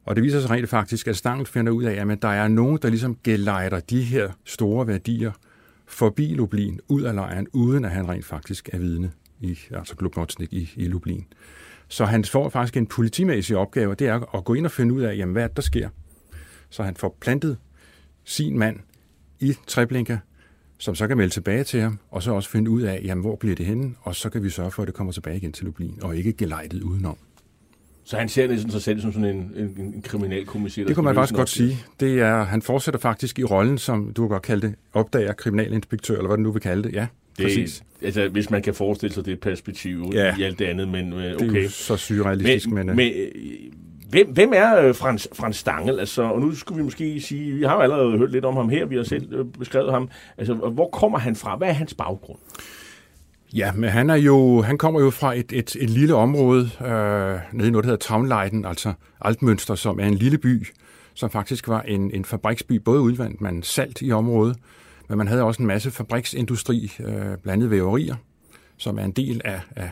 Og 0.06 0.16
det 0.16 0.24
viser 0.24 0.42
sig 0.42 0.50
rent 0.50 0.70
faktisk, 0.70 1.08
at 1.08 1.18
Stangl 1.18 1.46
finder 1.46 1.72
ud 1.72 1.84
af, 1.84 2.12
at 2.12 2.22
der 2.22 2.28
er 2.28 2.48
nogen, 2.48 2.80
der 2.82 2.90
ligesom 2.90 3.18
gelejder 3.24 3.80
de 3.80 4.02
her 4.02 4.32
store 4.44 4.88
værdier 4.88 5.32
forbi 5.86 6.34
Lublin, 6.34 6.80
ud 6.88 7.02
af 7.02 7.16
lejren, 7.16 7.48
uden 7.54 7.86
at 7.86 7.92
han 7.92 8.10
rent 8.10 8.26
faktisk 8.26 8.70
er 8.74 8.78
vidne, 8.78 9.12
i, 9.42 9.60
altså 9.72 9.96
Globotsnik 9.96 10.54
i, 10.54 10.72
i 10.76 10.88
Lublin. 10.88 11.26
Så 11.88 12.06
han 12.06 12.26
får 12.26 12.50
faktisk 12.50 12.78
en 12.78 12.88
politimæssig 12.88 13.58
opgave, 13.58 13.92
og 13.92 14.00
det 14.00 14.08
er 14.08 14.36
at 14.36 14.46
gå 14.46 14.54
ind 14.54 14.66
og 14.66 14.72
finde 14.72 14.94
ud 14.94 15.02
af, 15.02 15.18
jamen, 15.18 15.34
hvad 15.34 15.50
der 15.56 15.62
sker. 15.62 15.90
Så 16.70 16.84
han 16.84 16.96
får 16.96 17.18
plantet 17.22 17.58
sin 18.24 18.58
mand 18.60 18.80
i 19.40 19.54
Treblinka, 19.68 20.18
som 20.78 20.96
så 20.96 21.08
kan 21.08 21.18
melde 21.18 21.34
tilbage 21.34 21.64
til 21.64 21.82
ham, 21.82 22.00
og 22.12 22.24
så 22.24 22.32
også 22.32 22.50
finde 22.50 22.72
ud 22.72 22.82
af, 22.82 23.02
jamen, 23.04 23.22
hvor 23.22 23.36
bliver 23.36 23.56
det 23.56 23.66
henne, 23.66 23.94
og 24.02 24.16
så 24.16 24.30
kan 24.30 24.44
vi 24.44 24.50
sørge 24.50 24.72
for, 24.72 24.82
at 24.82 24.88
det 24.88 24.96
kommer 24.96 25.14
tilbage 25.14 25.38
igen 25.38 25.52
til 25.52 25.66
Lublin, 25.66 26.00
og 26.02 26.18
ikke 26.18 26.34
gelejtet 26.34 26.84
udenom. 26.84 27.18
Så 28.08 28.18
han 28.18 28.30
ser 28.30 28.48
næsten 28.48 28.72
sig 28.72 28.82
selv 28.82 29.02
som 29.02 29.14
sådan 29.14 29.36
en, 29.36 29.52
en, 29.56 29.94
en 29.96 30.02
kriminalkommissær? 30.02 30.84
Det 30.84 30.96
kunne 30.96 31.04
man 31.04 31.16
faktisk 31.16 31.36
godt 31.36 31.50
sige. 31.50 31.78
Det 32.00 32.20
er, 32.20 32.44
han 32.44 32.62
fortsætter 32.62 33.00
faktisk 33.00 33.40
i 33.40 33.44
rollen, 33.44 33.78
som 33.78 34.14
du 34.14 34.22
kan 34.22 34.30
godt 34.30 34.44
kalde 34.44 34.68
det, 34.68 34.76
opdager 34.94 35.34
kriminalinspektør, 35.34 36.16
eller 36.16 36.28
hvad 36.28 36.38
du 36.38 36.44
nu 36.44 36.52
vil 36.52 36.62
kalde 36.62 36.84
det. 36.84 36.94
Ja, 36.94 37.08
det, 37.38 37.46
præcis. 37.46 37.84
Altså, 38.02 38.28
hvis 38.28 38.50
man 38.50 38.62
kan 38.62 38.74
forestille 38.74 39.14
sig 39.14 39.26
det 39.26 39.40
perspektiv 39.40 40.12
ja. 40.14 40.38
i 40.38 40.44
alt 40.44 40.60
det 40.60 40.66
andet, 40.66 40.88
men 40.88 41.14
okay. 41.14 41.34
Det 41.40 41.58
er 41.58 41.64
jo 41.64 41.70
så 41.70 41.98
surrealistisk, 41.98 42.70
men... 42.70 42.86
men, 42.86 42.96
men 42.96 43.14
øh, 43.16 43.32
Hvem, 44.10 44.32
hvem 44.32 44.52
er 44.56 44.78
øh, 44.82 44.96
Frans, 44.96 45.28
Frans 45.34 45.56
Stangel? 45.56 46.00
Altså, 46.00 46.24
og 46.24 46.42
nu 46.42 46.56
skulle 46.56 46.78
vi 46.78 46.84
måske 46.84 47.22
sige, 47.22 47.54
vi 47.54 47.64
har 47.64 47.76
jo 47.76 47.82
allerede 47.82 48.18
hørt 48.18 48.32
lidt 48.32 48.46
om 48.46 48.56
ham 48.56 48.70
her, 48.70 48.86
vi 48.86 48.96
har 48.96 49.04
selv 49.04 49.34
øh, 49.34 49.46
beskrevet 49.46 49.92
ham. 49.92 50.10
Altså, 50.38 50.54
hvor 50.54 50.90
kommer 50.90 51.18
han 51.18 51.36
fra? 51.36 51.56
Hvad 51.56 51.68
er 51.68 51.74
hans 51.74 51.94
baggrund? 51.94 52.40
Ja, 53.54 53.72
men 53.72 53.90
han, 53.90 54.10
er 54.10 54.16
jo, 54.16 54.62
han 54.62 54.78
kommer 54.78 55.02
jo 55.02 55.10
fra 55.10 55.38
et, 55.38 55.52
et, 55.52 55.76
et 55.80 55.90
lille 55.90 56.16
område 56.16 56.70
øh, 56.82 57.40
nede 57.54 57.68
i 57.68 57.72
noget, 57.72 57.84
der 57.84 57.92
hedder 57.92 57.96
Traunleiten, 57.96 58.66
altså 58.66 58.94
Altmønster, 59.22 59.76
som 59.76 60.00
er 60.00 60.06
en 60.06 60.14
lille 60.14 60.38
by, 60.38 60.68
som 61.14 61.30
faktisk 61.30 61.68
var 61.68 61.82
en, 61.82 62.12
en 62.12 62.26
fabriksby. 62.26 62.72
Både 62.74 63.02
udvandt 63.02 63.42
man 63.42 63.64
salt 63.64 64.02
i 64.02 64.12
området, 64.12 64.58
men 65.10 65.18
man 65.18 65.28
havde 65.28 65.44
også 65.44 65.62
en 65.62 65.68
masse 65.68 65.92
fabriksindustri, 65.92 66.92
øh, 67.00 67.38
blandet 67.44 67.72
væverier, 67.72 68.16
som 68.78 69.00
er 69.00 69.04
en 69.04 69.12
del 69.12 69.42
af, 69.46 69.62
af, 69.76 69.92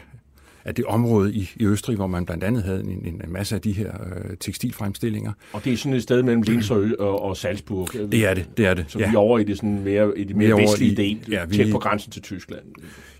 af 0.66 0.76
det 0.76 0.86
område 0.86 1.34
i, 1.34 1.50
i 1.56 1.66
Østrig, 1.66 1.96
hvor 1.96 2.08
man 2.08 2.26
blandt 2.26 2.44
andet 2.44 2.64
havde 2.64 2.80
en, 2.80 2.90
en, 2.90 3.22
en 3.26 3.34
masse 3.34 3.56
af 3.56 3.62
de 3.62 3.72
her 3.72 3.92
øh, 3.92 4.38
tekstilfremstillinger. 4.40 5.32
Og 5.54 5.66
det 5.66 5.74
er 5.74 5.78
sådan 5.78 5.94
et 5.94 6.04
sted 6.04 6.24
mellem 6.24 6.42
Linz 6.42 6.72
og, 6.72 6.88
og, 7.00 7.22
og 7.22 7.38
Salzburg? 7.38 7.94
Det 7.94 8.26
er 8.26 8.34
det, 8.34 8.46
det 8.58 8.66
er 8.66 8.74
det. 8.74 8.86
Så 8.88 9.00
ja. 9.00 9.10
vi 9.10 9.16
er 9.16 9.20
over 9.20 9.40
i 9.40 9.44
det 9.44 9.58
sådan 9.58 9.84
mere, 9.84 10.18
i 10.18 10.24
det 10.24 10.36
mere, 10.36 10.50
mere 10.50 10.62
vestlige 10.62 10.96
del, 10.96 11.26
ja, 11.32 11.46
vi, 11.46 11.56
tæt 11.56 11.72
på 11.72 11.80
grænsen 11.80 12.12
til 12.12 12.22
Tyskland? 12.22 12.64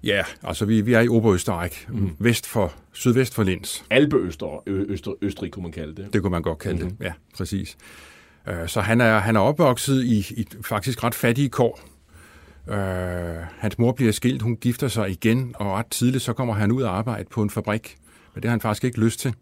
Ja, 0.04 0.22
altså 0.44 0.66
vi, 0.66 0.82
vi 0.82 0.94
er 0.94 1.00
i 1.00 1.08
Oberösterreich, 1.08 1.94
mm. 1.94 2.10
vest 2.20 2.48
for, 2.48 2.74
sydvest 2.92 3.34
for 3.34 3.44
Linz. 3.44 3.82
Alpe-Øster, 3.92 4.64
Øster, 4.68 5.12
Østrig 5.22 5.52
kunne 5.52 5.64
man 5.64 5.72
kalde 5.72 5.96
det. 5.96 6.14
Det 6.14 6.22
kunne 6.22 6.32
man 6.32 6.42
godt 6.42 6.60
kalde 6.60 6.78
mm-hmm. 6.78 6.96
det, 6.98 7.06
ja, 7.06 7.12
præcis. 7.38 7.78
Øh, 8.48 8.68
så 8.68 8.82
han 8.82 9.02
er, 9.02 9.20
han 9.20 9.36
er 9.36 9.40
opvokset 9.40 10.04
i, 10.04 10.18
i 10.38 10.48
faktisk 10.62 11.04
ret 11.04 11.16
fattige 11.16 11.50
kår, 11.50 11.80
Øh, 12.68 12.78
hans 13.60 13.80
mor 13.80 13.92
bliver 13.92 14.12
skilt, 14.12 14.42
hun 14.42 14.56
gifter 14.56 14.88
sig 14.88 15.10
igen, 15.10 15.56
og 15.56 15.72
ret 15.72 15.88
tidligt 15.88 16.24
så 16.24 16.34
kommer 16.34 16.54
han 16.54 16.72
ud 16.72 16.82
og 16.82 16.98
arbejde 16.98 17.30
på 17.30 17.44
en 17.44 17.50
fabrik. 17.50 17.98
Men 18.34 18.42
det 18.42 18.50
har 18.50 18.52
han 18.52 18.62
faktisk 18.62 18.84
ikke 18.84 19.00
lyst 19.00 19.20
til, 19.20 19.34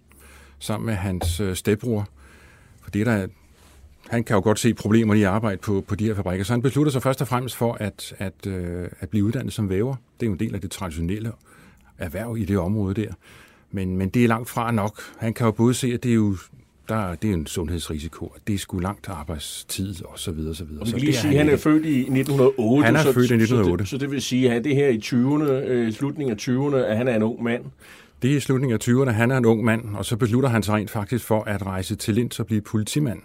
sammen 0.59 0.85
med 0.85 0.95
hans 0.95 1.39
øh, 1.39 1.55
stedbror. 1.55 2.07
For 2.81 2.91
det 2.91 3.05
der, 3.05 3.27
han 4.09 4.23
kan 4.23 4.35
jo 4.35 4.41
godt 4.41 4.59
se 4.59 4.73
problemer 4.73 5.13
i 5.13 5.23
arbejde 5.23 5.57
på, 5.57 5.83
på 5.87 5.95
de 5.95 6.05
her 6.05 6.15
fabrikker. 6.15 6.45
Så 6.45 6.53
han 6.53 6.61
beslutter 6.61 6.91
sig 6.91 7.01
først 7.03 7.21
og 7.21 7.27
fremmest 7.27 7.55
for 7.55 7.73
at, 7.73 8.13
at, 8.17 8.47
øh, 8.47 8.89
at 8.99 9.09
blive 9.09 9.25
uddannet 9.25 9.53
som 9.53 9.69
væver. 9.69 9.95
Det 10.19 10.25
er 10.25 10.27
jo 10.27 10.33
en 10.33 10.39
del 10.39 10.55
af 10.55 10.61
det 10.61 10.71
traditionelle 10.71 11.31
erhverv 11.97 12.37
i 12.37 12.45
det 12.45 12.57
område 12.57 13.01
der. 13.01 13.13
Men, 13.71 13.97
men 13.97 14.09
det 14.09 14.23
er 14.23 14.27
langt 14.27 14.49
fra 14.49 14.71
nok. 14.71 15.01
Han 15.17 15.33
kan 15.33 15.45
jo 15.45 15.51
både 15.51 15.73
se, 15.73 15.93
at 15.93 16.03
det 16.03 16.11
er 16.11 16.15
jo 16.15 16.37
der, 16.91 17.15
det 17.15 17.29
er 17.29 17.33
en 17.33 17.47
sundhedsrisiko, 17.47 18.25
og 18.25 18.37
det 18.47 18.55
er 18.55 18.57
sgu 18.57 18.79
langt 18.79 19.09
arbejdstid, 19.09 20.05
og 20.05 20.19
så 20.19 20.31
videre, 20.31 20.55
så 20.55 20.63
videre. 20.63 20.81
Og 20.81 20.87
vi 20.87 20.91
kan 20.91 20.99
lige 20.99 21.13
sige, 21.13 21.31
at 21.31 21.37
han 21.37 21.49
er 21.49 21.57
født 21.57 21.85
i 21.85 21.99
1908. 21.99 22.85
Han 22.85 22.95
er 22.95 23.01
så, 23.01 23.13
født 23.13 23.31
i 23.31 23.33
1908. 23.33 23.85
Så 23.85 23.95
det, 23.95 24.01
så 24.01 24.05
det 24.05 24.11
vil 24.11 24.21
sige, 24.21 24.51
at 24.51 24.63
det 24.63 24.75
her 24.75 24.87
i 24.87 24.97
20'erne, 24.97 25.51
øh, 25.51 25.93
slutningen 25.93 26.31
af 26.31 26.37
20'erne, 26.41 26.75
at 26.75 26.97
han 26.97 27.07
er 27.07 27.15
en 27.15 27.23
ung 27.23 27.43
mand. 27.43 27.63
Det 28.21 28.31
er 28.31 28.37
i 28.37 28.39
slutningen 28.39 28.73
af 28.73 28.89
20'erne, 28.89 29.11
han 29.11 29.31
er 29.31 29.37
en 29.37 29.45
ung 29.45 29.63
mand, 29.63 29.95
og 29.95 30.05
så 30.05 30.17
beslutter 30.17 30.49
han 30.49 30.63
sig 30.63 30.73
rent 30.73 30.89
faktisk 30.89 31.25
for 31.25 31.43
at 31.43 31.65
rejse 31.65 31.95
til 31.95 32.15
Linz 32.15 32.39
og 32.39 32.45
blive 32.45 32.61
politimand. 32.61 33.19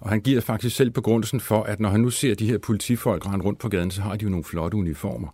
Og 0.00 0.10
han 0.10 0.20
giver 0.20 0.40
faktisk 0.40 0.76
selv 0.76 0.90
begrundelsen 0.90 1.40
for, 1.40 1.62
at 1.62 1.80
når 1.80 1.88
han 1.88 2.00
nu 2.00 2.10
ser 2.10 2.34
de 2.34 2.46
her 2.46 2.58
politifolk 2.58 3.26
rende 3.26 3.44
rundt 3.44 3.58
på 3.58 3.68
gaden, 3.68 3.90
så 3.90 4.00
har 4.00 4.16
de 4.16 4.24
jo 4.24 4.30
nogle 4.30 4.44
flotte 4.44 4.76
uniformer. 4.76 5.28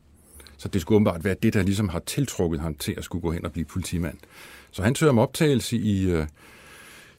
Så 0.57 0.69
det 0.69 0.81
skulle 0.81 0.97
åbenbart 0.97 1.25
være 1.25 1.37
det, 1.43 1.55
der 1.55 1.63
ligesom 1.63 1.89
har 1.89 1.99
tiltrukket 1.99 2.61
ham 2.61 2.75
til 2.75 2.95
at 2.99 3.05
skulle 3.05 3.23
gå 3.23 3.31
hen 3.31 3.45
og 3.45 3.53
blive 3.53 3.65
politimand. 3.65 4.19
Så 4.71 4.83
han 4.83 4.95
søger 4.95 5.11
om 5.11 5.19
optagelse 5.19 5.77
i, 5.77 6.11
øh, 6.11 6.27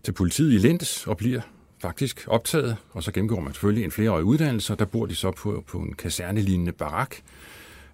til 0.08 0.14
politiet 0.14 0.54
i 0.54 0.58
Linz 0.58 1.08
og 1.08 1.18
bliver 1.18 1.42
faktisk 1.82 2.26
optaget, 2.28 2.78
og 2.92 3.04
så 3.04 3.12
gennemgår 3.12 3.40
man 3.40 3.54
selvfølgelig 3.54 3.84
en 3.84 3.92
flereårig 3.92 4.24
uddannelse, 4.24 4.74
og 4.74 4.80
der 4.80 4.86
bor 4.86 5.06
de 5.06 5.16
så 5.16 5.32
på, 5.32 5.64
på 5.68 5.78
en 5.78 5.94
kasernelignende 5.94 6.72
barak, 6.72 7.16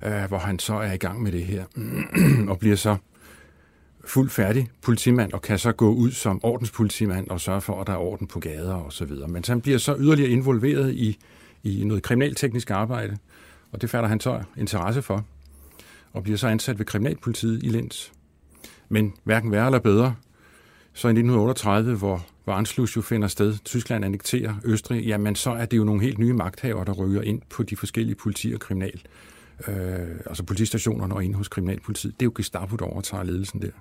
øh, 0.05 0.23
hvor 0.23 0.37
han 0.37 0.59
så 0.59 0.73
er 0.73 0.91
i 0.91 0.97
gang 0.97 1.23
med 1.23 1.31
det 1.31 1.45
her, 1.45 1.65
og 2.51 2.59
bliver 2.59 2.75
så 2.75 2.97
fuldt 4.05 4.31
færdig 4.31 4.69
politimand, 4.81 5.33
og 5.33 5.41
kan 5.41 5.59
så 5.59 5.71
gå 5.71 5.93
ud 5.93 6.11
som 6.11 6.39
ordenspolitimand 6.43 7.29
og 7.29 7.41
sørge 7.41 7.61
for, 7.61 7.81
at 7.81 7.87
der 7.87 7.93
er 7.93 7.97
orden 7.97 8.27
på 8.27 8.39
gader 8.39 8.73
og 8.73 8.93
så 8.93 9.05
videre. 9.05 9.27
Men 9.27 9.43
han 9.47 9.61
bliver 9.61 9.77
så 9.77 9.95
yderligere 9.99 10.29
involveret 10.29 10.93
i, 10.93 11.17
i 11.63 11.83
noget 11.83 12.03
kriminalteknisk 12.03 12.71
arbejde, 12.71 13.17
og 13.71 13.81
det 13.81 13.89
fatter 13.89 14.09
han 14.09 14.19
så 14.19 14.43
interesse 14.57 15.01
for, 15.01 15.25
og 16.11 16.23
bliver 16.23 16.37
så 16.37 16.47
ansat 16.47 16.79
ved 16.79 16.85
kriminalpolitiet 16.85 17.63
i 17.63 17.67
Lens. 17.67 18.11
Men 18.89 19.13
hverken 19.23 19.51
værre 19.51 19.65
eller 19.65 19.79
bedre, 19.79 20.15
så 20.93 21.07
i 21.07 21.11
1938, 21.11 21.95
hvor, 21.95 22.25
hvor 22.43 22.53
Anschluss 22.53 22.95
jo 22.95 23.01
finder 23.01 23.27
sted, 23.27 23.55
Tyskland 23.65 24.05
annekterer 24.05 24.53
Østrig, 24.63 25.05
jamen 25.05 25.35
så 25.35 25.51
er 25.51 25.65
det 25.65 25.77
jo 25.77 25.83
nogle 25.83 26.01
helt 26.01 26.19
nye 26.19 26.33
magthaver, 26.33 26.83
der 26.83 26.93
ryger 26.93 27.21
ind 27.21 27.41
på 27.49 27.63
de 27.63 27.75
forskellige 27.75 28.15
politi- 28.15 28.53
og 28.53 28.59
kriminal, 28.59 29.01
øh, 29.67 29.75
altså 30.25 30.43
politistationerne 30.43 31.13
og 31.13 31.23
ind 31.23 31.35
hos 31.35 31.47
kriminalpolitiet. 31.47 32.13
Det 32.13 32.21
er 32.21 32.25
jo 32.25 32.31
Gestapo, 32.35 32.75
der 32.75 32.85
overtager 32.85 33.23
ledelsen 33.23 33.61
der. 33.61 33.71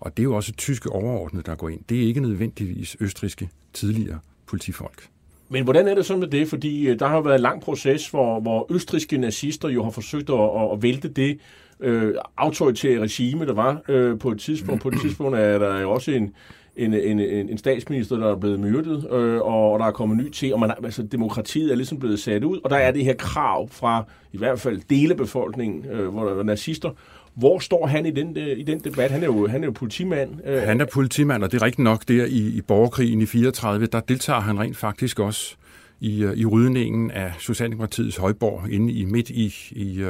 Og 0.00 0.16
det 0.16 0.22
er 0.22 0.24
jo 0.24 0.36
også 0.36 0.52
tyske 0.52 0.90
overordnede, 0.90 1.42
der 1.42 1.54
går 1.54 1.68
ind. 1.68 1.80
Det 1.88 2.02
er 2.02 2.06
ikke 2.06 2.20
nødvendigvis 2.20 2.96
østriske 3.00 3.48
tidligere 3.72 4.18
politifolk. 4.46 5.08
Men 5.48 5.64
hvordan 5.64 5.88
er 5.88 5.94
det 5.94 6.06
så 6.06 6.16
med 6.16 6.26
det? 6.26 6.48
Fordi 6.48 6.88
øh, 6.88 6.98
der 6.98 7.06
har 7.06 7.20
været 7.20 7.34
en 7.34 7.40
lang 7.40 7.62
proces, 7.62 8.10
hvor, 8.10 8.40
hvor 8.40 8.66
østriske 8.70 9.18
nazister 9.18 9.68
jo 9.68 9.84
har 9.84 9.90
forsøgt 9.90 10.30
at, 10.30 10.72
at 10.72 10.82
vælte 10.82 11.08
det 11.08 11.38
øh, 11.82 12.14
autoritære 12.36 13.00
regime, 13.00 13.46
der 13.46 13.54
var 13.54 13.80
øh, 13.88 14.18
på 14.18 14.30
et 14.30 14.40
tidspunkt. 14.40 14.82
På 14.82 14.88
et 14.88 15.00
tidspunkt 15.00 15.38
er 15.38 15.58
der 15.58 15.80
jo 15.80 15.90
også 15.90 16.10
en, 16.10 16.34
en, 16.76 16.94
en, 16.94 17.20
en 17.20 17.58
statsminister, 17.58 18.16
der 18.16 18.30
er 18.30 18.36
blevet 18.36 18.60
myrdet, 18.60 19.06
øh, 19.12 19.40
og 19.40 19.78
der 19.78 19.86
er 19.86 19.90
kommet 19.90 20.18
ny 20.18 20.30
til, 20.30 20.54
og 20.54 20.60
man, 20.60 20.72
altså, 20.84 21.02
demokratiet 21.02 21.72
er 21.72 21.76
ligesom 21.76 21.98
blevet 21.98 22.20
sat 22.20 22.44
ud, 22.44 22.60
og 22.64 22.70
der 22.70 22.76
er 22.76 22.92
det 22.92 23.04
her 23.04 23.14
krav 23.14 23.68
fra 23.68 24.04
i 24.32 24.38
hvert 24.38 24.60
fald 24.60 24.80
dele 24.90 25.14
befolkningen, 25.14 25.84
øh, 25.90 26.08
hvor 26.08 26.24
der 26.24 26.38
er 26.38 26.42
nazister, 26.42 26.90
hvor 27.34 27.58
står 27.58 27.86
han 27.86 28.06
i 28.06 28.10
den, 28.10 28.36
øh, 28.36 28.58
i 28.58 28.62
den 28.62 28.78
debat? 28.78 29.10
Han 29.10 29.22
er 29.22 29.26
jo, 29.26 29.46
han 29.46 29.62
er 29.62 29.66
jo 29.66 29.72
politimand. 29.72 30.30
Øh. 30.46 30.62
Han 30.62 30.80
er 30.80 30.84
politimand, 30.84 31.44
og 31.44 31.52
det 31.52 31.62
er 31.62 31.66
rigtigt 31.66 31.84
nok 31.84 32.08
der 32.08 32.24
i, 32.24 32.56
i 32.56 32.60
borgerkrigen 32.60 33.20
i 33.20 33.26
34, 33.26 33.86
der 33.86 34.00
deltager 34.00 34.40
han 34.40 34.60
rent 34.60 34.76
faktisk 34.76 35.18
også 35.18 35.56
i, 36.00 36.24
øh, 36.24 36.36
i 36.36 36.46
rydningen 36.46 37.10
af 37.10 37.32
Socialdemokratiets 37.38 38.16
højborg 38.16 38.70
inde 38.70 38.92
i 38.92 39.04
midt 39.04 39.30
i, 39.30 39.54
i, 39.70 40.04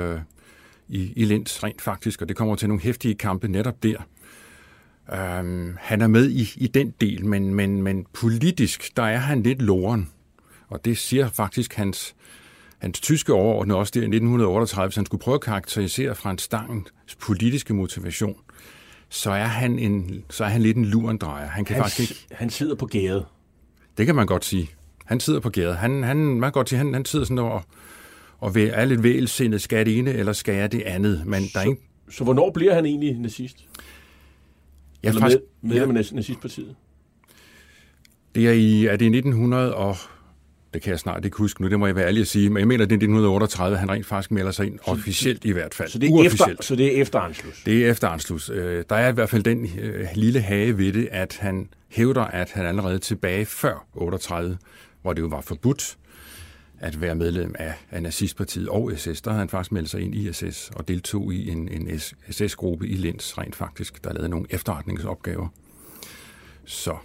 i, 0.89 1.13
i 1.17 1.25
Linz 1.25 1.63
rent 1.63 1.83
faktisk, 1.83 2.23
og 2.23 2.29
det 2.29 2.37
kommer 2.37 2.57
til 2.57 2.69
nogle 2.69 2.83
hæftige 2.83 3.15
kampe 3.15 3.49
netop 3.49 3.83
der. 3.83 3.97
Um, 5.13 5.77
han 5.81 6.01
er 6.01 6.07
med 6.07 6.31
i, 6.31 6.53
i 6.57 6.67
den 6.67 6.95
del, 7.01 7.27
men, 7.27 7.55
men, 7.55 7.83
men 7.83 8.07
politisk, 8.13 8.97
der 8.97 9.03
er 9.03 9.19
han 9.19 9.43
lidt 9.43 9.63
loren. 9.63 10.09
Og 10.69 10.85
det 10.85 10.99
siger 10.99 11.29
faktisk 11.29 11.75
hans, 11.75 12.15
hans 12.79 13.01
tyske 13.01 13.33
overordnede 13.33 13.79
også 13.79 13.91
der 13.95 14.01
i 14.01 14.05
1938, 14.05 14.89
hvis 14.89 14.97
han 14.97 15.07
skulle 15.07 15.21
prøve 15.21 15.35
at 15.35 15.41
karakterisere 15.41 16.15
Frans 16.15 16.43
Stangens 16.43 16.93
politiske 17.21 17.75
motivation, 17.75 18.37
så 19.09 19.31
er 19.31 19.45
han, 19.45 19.79
en, 19.79 20.25
så 20.31 20.45
er 20.45 20.49
han 20.49 20.63
lidt 20.63 20.77
en 20.77 20.85
lurendrejer. 20.85 21.49
Han, 21.49 21.65
kan 21.65 21.77
han, 21.77 21.85
faktisk 21.85 22.11
ikke... 22.11 22.27
han 22.31 22.51
sidder 22.51 22.75
på 22.75 22.87
gæret. 22.87 23.27
Det 23.99 24.07
kan 24.07 24.15
man 24.15 24.27
godt 24.27 24.45
sige. 24.45 24.71
Han 25.05 25.21
sidder 25.21 25.41
på 25.41 25.51
gæret. 25.51 25.77
Han, 25.77 26.03
han, 26.03 26.17
man 26.17 26.41
kan 26.41 26.53
godt 26.53 26.69
sige, 26.69 26.79
han, 26.79 26.95
han 26.95 27.05
sidder 27.05 27.25
sådan 27.25 27.39
og, 27.39 27.63
og 28.43 28.61
er 28.61 28.85
lidt 28.85 29.03
vælsindet. 29.03 29.63
Skal 29.63 29.87
det 29.87 29.99
ene, 29.99 30.13
eller 30.13 30.33
skal 30.33 30.55
jeg 30.55 30.73
det 30.73 30.83
andet? 30.83 31.23
Men 31.27 31.43
så, 31.43 31.51
der 31.55 31.61
er 31.61 31.65
ikke... 31.65 31.83
så 32.11 32.25
hvornår 32.25 32.51
bliver 32.51 32.75
han 32.75 32.87
egentlig 32.87 33.19
nazist? 33.19 33.57
Ja, 35.03 35.09
eller 35.09 35.21
faktisk, 35.21 35.41
med, 35.63 35.87
med 35.87 36.05
ja. 36.05 36.13
nazistpartiet? 36.13 36.75
Det 38.35 38.49
er 38.49 38.53
i, 38.53 38.87
er 38.87 38.97
det 38.97 39.05
i 39.05 39.17
1900 39.17 39.75
og 39.75 39.97
det 40.75 40.83
kan 40.83 40.91
jeg 40.91 40.99
snart 40.99 41.25
ikke 41.25 41.37
huske 41.37 41.63
nu, 41.63 41.69
det 41.69 41.79
må 41.79 41.87
jeg 41.87 41.97
være 41.97 42.07
ærlig 42.07 42.21
at 42.21 42.27
sige, 42.27 42.51
men 42.51 42.59
jeg 42.59 42.69
mener, 42.69 42.85
det 42.85 42.93
er 42.93 42.97
1938, 42.97 43.77
han 43.77 43.91
rent 43.91 44.07
faktisk 44.07 44.31
melder 44.31 44.51
sig 44.51 44.67
ind, 44.67 44.79
officielt 44.85 45.45
i 45.45 45.51
hvert 45.51 45.75
fald. 45.75 45.89
Så 45.89 45.99
det 45.99 46.09
er, 46.09 46.23
efter, 46.25 46.55
så 46.61 46.77
det 46.77 46.99
er 46.99 47.03
efter 47.03 47.19
Anschluss? 47.19 47.63
Det 47.63 47.87
er 47.87 47.91
efter 47.91 48.09
Anschluss. 48.09 48.51
Øh, 48.51 48.85
der 48.89 48.97
er 48.97 49.09
i 49.09 49.13
hvert 49.13 49.31
fald 49.31 49.43
den 49.43 49.71
øh, 49.81 50.07
lille 50.15 50.41
hage 50.41 50.79
ved 50.79 50.93
det, 50.93 51.09
at 51.11 51.39
han 51.41 51.69
hævder, 51.89 52.23
at 52.23 52.51
han 52.53 52.67
allerede 52.67 52.99
tilbage 52.99 53.47
før 53.47 53.87
38, 53.95 54.59
hvor 55.03 55.13
det 55.13 55.23
jo 55.23 55.27
var 55.27 55.41
forbudt 55.41 55.97
at 56.83 57.01
være 57.01 57.15
medlem 57.15 57.55
af, 57.59 57.75
af 57.91 58.03
nazistpartiet 58.03 58.69
og 58.69 58.93
SS, 58.97 59.21
der 59.21 59.31
havde 59.31 59.39
han 59.39 59.49
faktisk 59.49 59.73
meldt 59.73 59.91
sig 59.91 60.01
ind 60.01 60.15
i 60.15 60.33
SS 60.33 60.71
og 60.77 60.89
deltog 60.89 61.35
i 61.35 61.51
en, 61.51 61.69
en 61.69 62.01
SS-gruppe 62.31 62.89
i 62.89 62.95
Linz 62.95 63.39
rent 63.39 63.57
faktisk, 63.57 64.05
der 64.05 64.13
lavede 64.13 64.29
nogle 64.29 64.47
efterretningsopgaver. 64.51 65.49
Så 66.65 66.97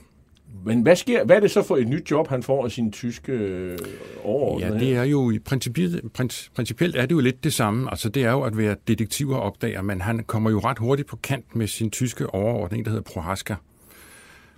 Men 0.66 0.82
hvad, 0.82 0.96
sker, 0.96 1.26
hvad 1.26 1.36
er 1.36 1.40
det 1.40 1.52
så 1.52 1.64
for 1.64 1.78
et 1.78 1.88
nyt 1.88 2.12
job, 2.12 2.28
han 2.28 2.44
får 2.44 2.66
af 2.66 2.72
sin 2.72 2.92
tyske 2.92 3.32
øh, 3.32 3.78
overordnede? 4.24 4.74
Ja, 4.74 4.80
det 4.80 4.96
er 4.96 5.04
jo 5.04 5.32
i 5.32 5.40
principielt, 5.40 6.14
principielt 6.56 6.96
er 6.96 7.02
det 7.02 7.12
jo 7.12 7.20
lidt 7.20 7.44
det 7.44 7.54
samme. 7.54 7.90
Altså 7.90 8.10
det 8.10 8.24
er 8.24 8.32
jo 8.32 8.42
at 8.42 8.58
være 8.58 8.76
detektiv 8.88 9.30
og 9.30 9.42
opdager, 9.42 9.82
men 9.82 10.02
han 10.02 10.24
kommer 10.24 10.50
jo 10.50 10.60
ret 10.60 10.80
hurtigt 10.80 11.08
på 11.08 11.16
kant 11.16 11.56
med 11.56 11.68
sin 11.68 11.92
tyske 11.92 12.34
overordnede, 12.34 12.84
der 12.84 12.90
hedder 12.90 13.04
Prohaska. 13.04 13.56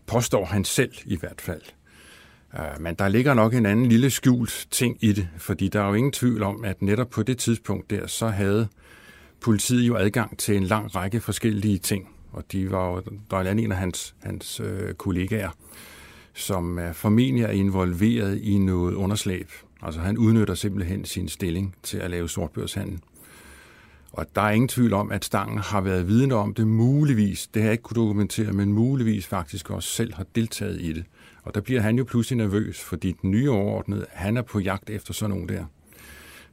Påstår 0.05 0.45
han 0.45 0.65
selv 0.65 0.93
i 1.05 1.17
hvert 1.17 1.41
fald. 1.41 1.61
Øh, 2.53 2.81
men 2.81 2.95
der 2.95 3.07
ligger 3.07 3.33
nok 3.33 3.53
en 3.53 3.65
anden 3.65 3.85
lille 3.85 4.09
skjult 4.09 4.67
ting 4.71 4.97
i 5.01 5.13
det, 5.13 5.27
fordi 5.37 5.67
der 5.67 5.81
er 5.81 5.87
jo 5.87 5.93
ingen 5.93 6.11
tvivl 6.11 6.43
om, 6.43 6.63
at 6.63 6.81
netop 6.81 7.09
på 7.09 7.23
det 7.23 7.37
tidspunkt 7.37 7.89
der, 7.89 8.07
så 8.07 8.27
havde 8.27 8.67
politiet 9.41 9.87
jo 9.87 9.95
adgang 9.95 10.37
til 10.37 10.57
en 10.57 10.63
lang 10.63 10.95
række 10.95 11.19
forskellige 11.19 11.77
ting. 11.77 12.09
Og 12.31 12.43
de 12.51 12.71
var 12.71 12.87
jo, 12.87 13.01
der 13.29 13.35
var 13.37 13.43
en 13.43 13.71
af 13.71 13.77
hans, 13.77 14.15
hans 14.23 14.59
øh, 14.59 14.93
kollegaer, 14.93 15.49
som 16.33 16.79
er 16.79 16.93
formentlig 16.93 17.43
er 17.43 17.49
involveret 17.49 18.39
i 18.41 18.57
noget 18.57 18.93
underslæb. 18.93 19.51
Altså 19.81 19.99
han 19.99 20.17
udnytter 20.17 20.53
simpelthen 20.53 21.05
sin 21.05 21.27
stilling 21.27 21.75
til 21.83 21.97
at 21.97 22.11
lave 22.11 22.29
sortbørshandel. 22.29 22.99
Og 24.11 24.25
der 24.35 24.41
er 24.41 24.49
ingen 24.49 24.67
tvivl 24.67 24.93
om, 24.93 25.11
at 25.11 25.25
Stangen 25.25 25.57
har 25.57 25.81
været 25.81 26.07
vidne 26.07 26.35
om 26.35 26.53
det 26.53 26.67
muligvis, 26.67 27.47
det 27.47 27.61
har 27.61 27.67
jeg 27.67 27.71
ikke 27.71 27.81
kunne 27.81 28.01
dokumentere, 28.01 28.53
men 28.53 28.73
muligvis 28.73 29.27
faktisk 29.27 29.69
også 29.69 29.89
selv 29.89 30.13
har 30.13 30.25
deltaget 30.35 30.81
i 30.81 30.93
det. 30.93 31.03
Og 31.43 31.55
der 31.55 31.61
bliver 31.61 31.81
han 31.81 31.97
jo 31.97 32.03
pludselig 32.03 32.37
nervøs, 32.37 32.79
fordi 32.79 33.11
den 33.21 33.31
nye 33.31 33.51
overordnede, 33.51 34.05
han 34.09 34.37
er 34.37 34.41
på 34.41 34.59
jagt 34.59 34.89
efter 34.89 35.13
sådan 35.13 35.29
nogen 35.29 35.49
der. 35.49 35.65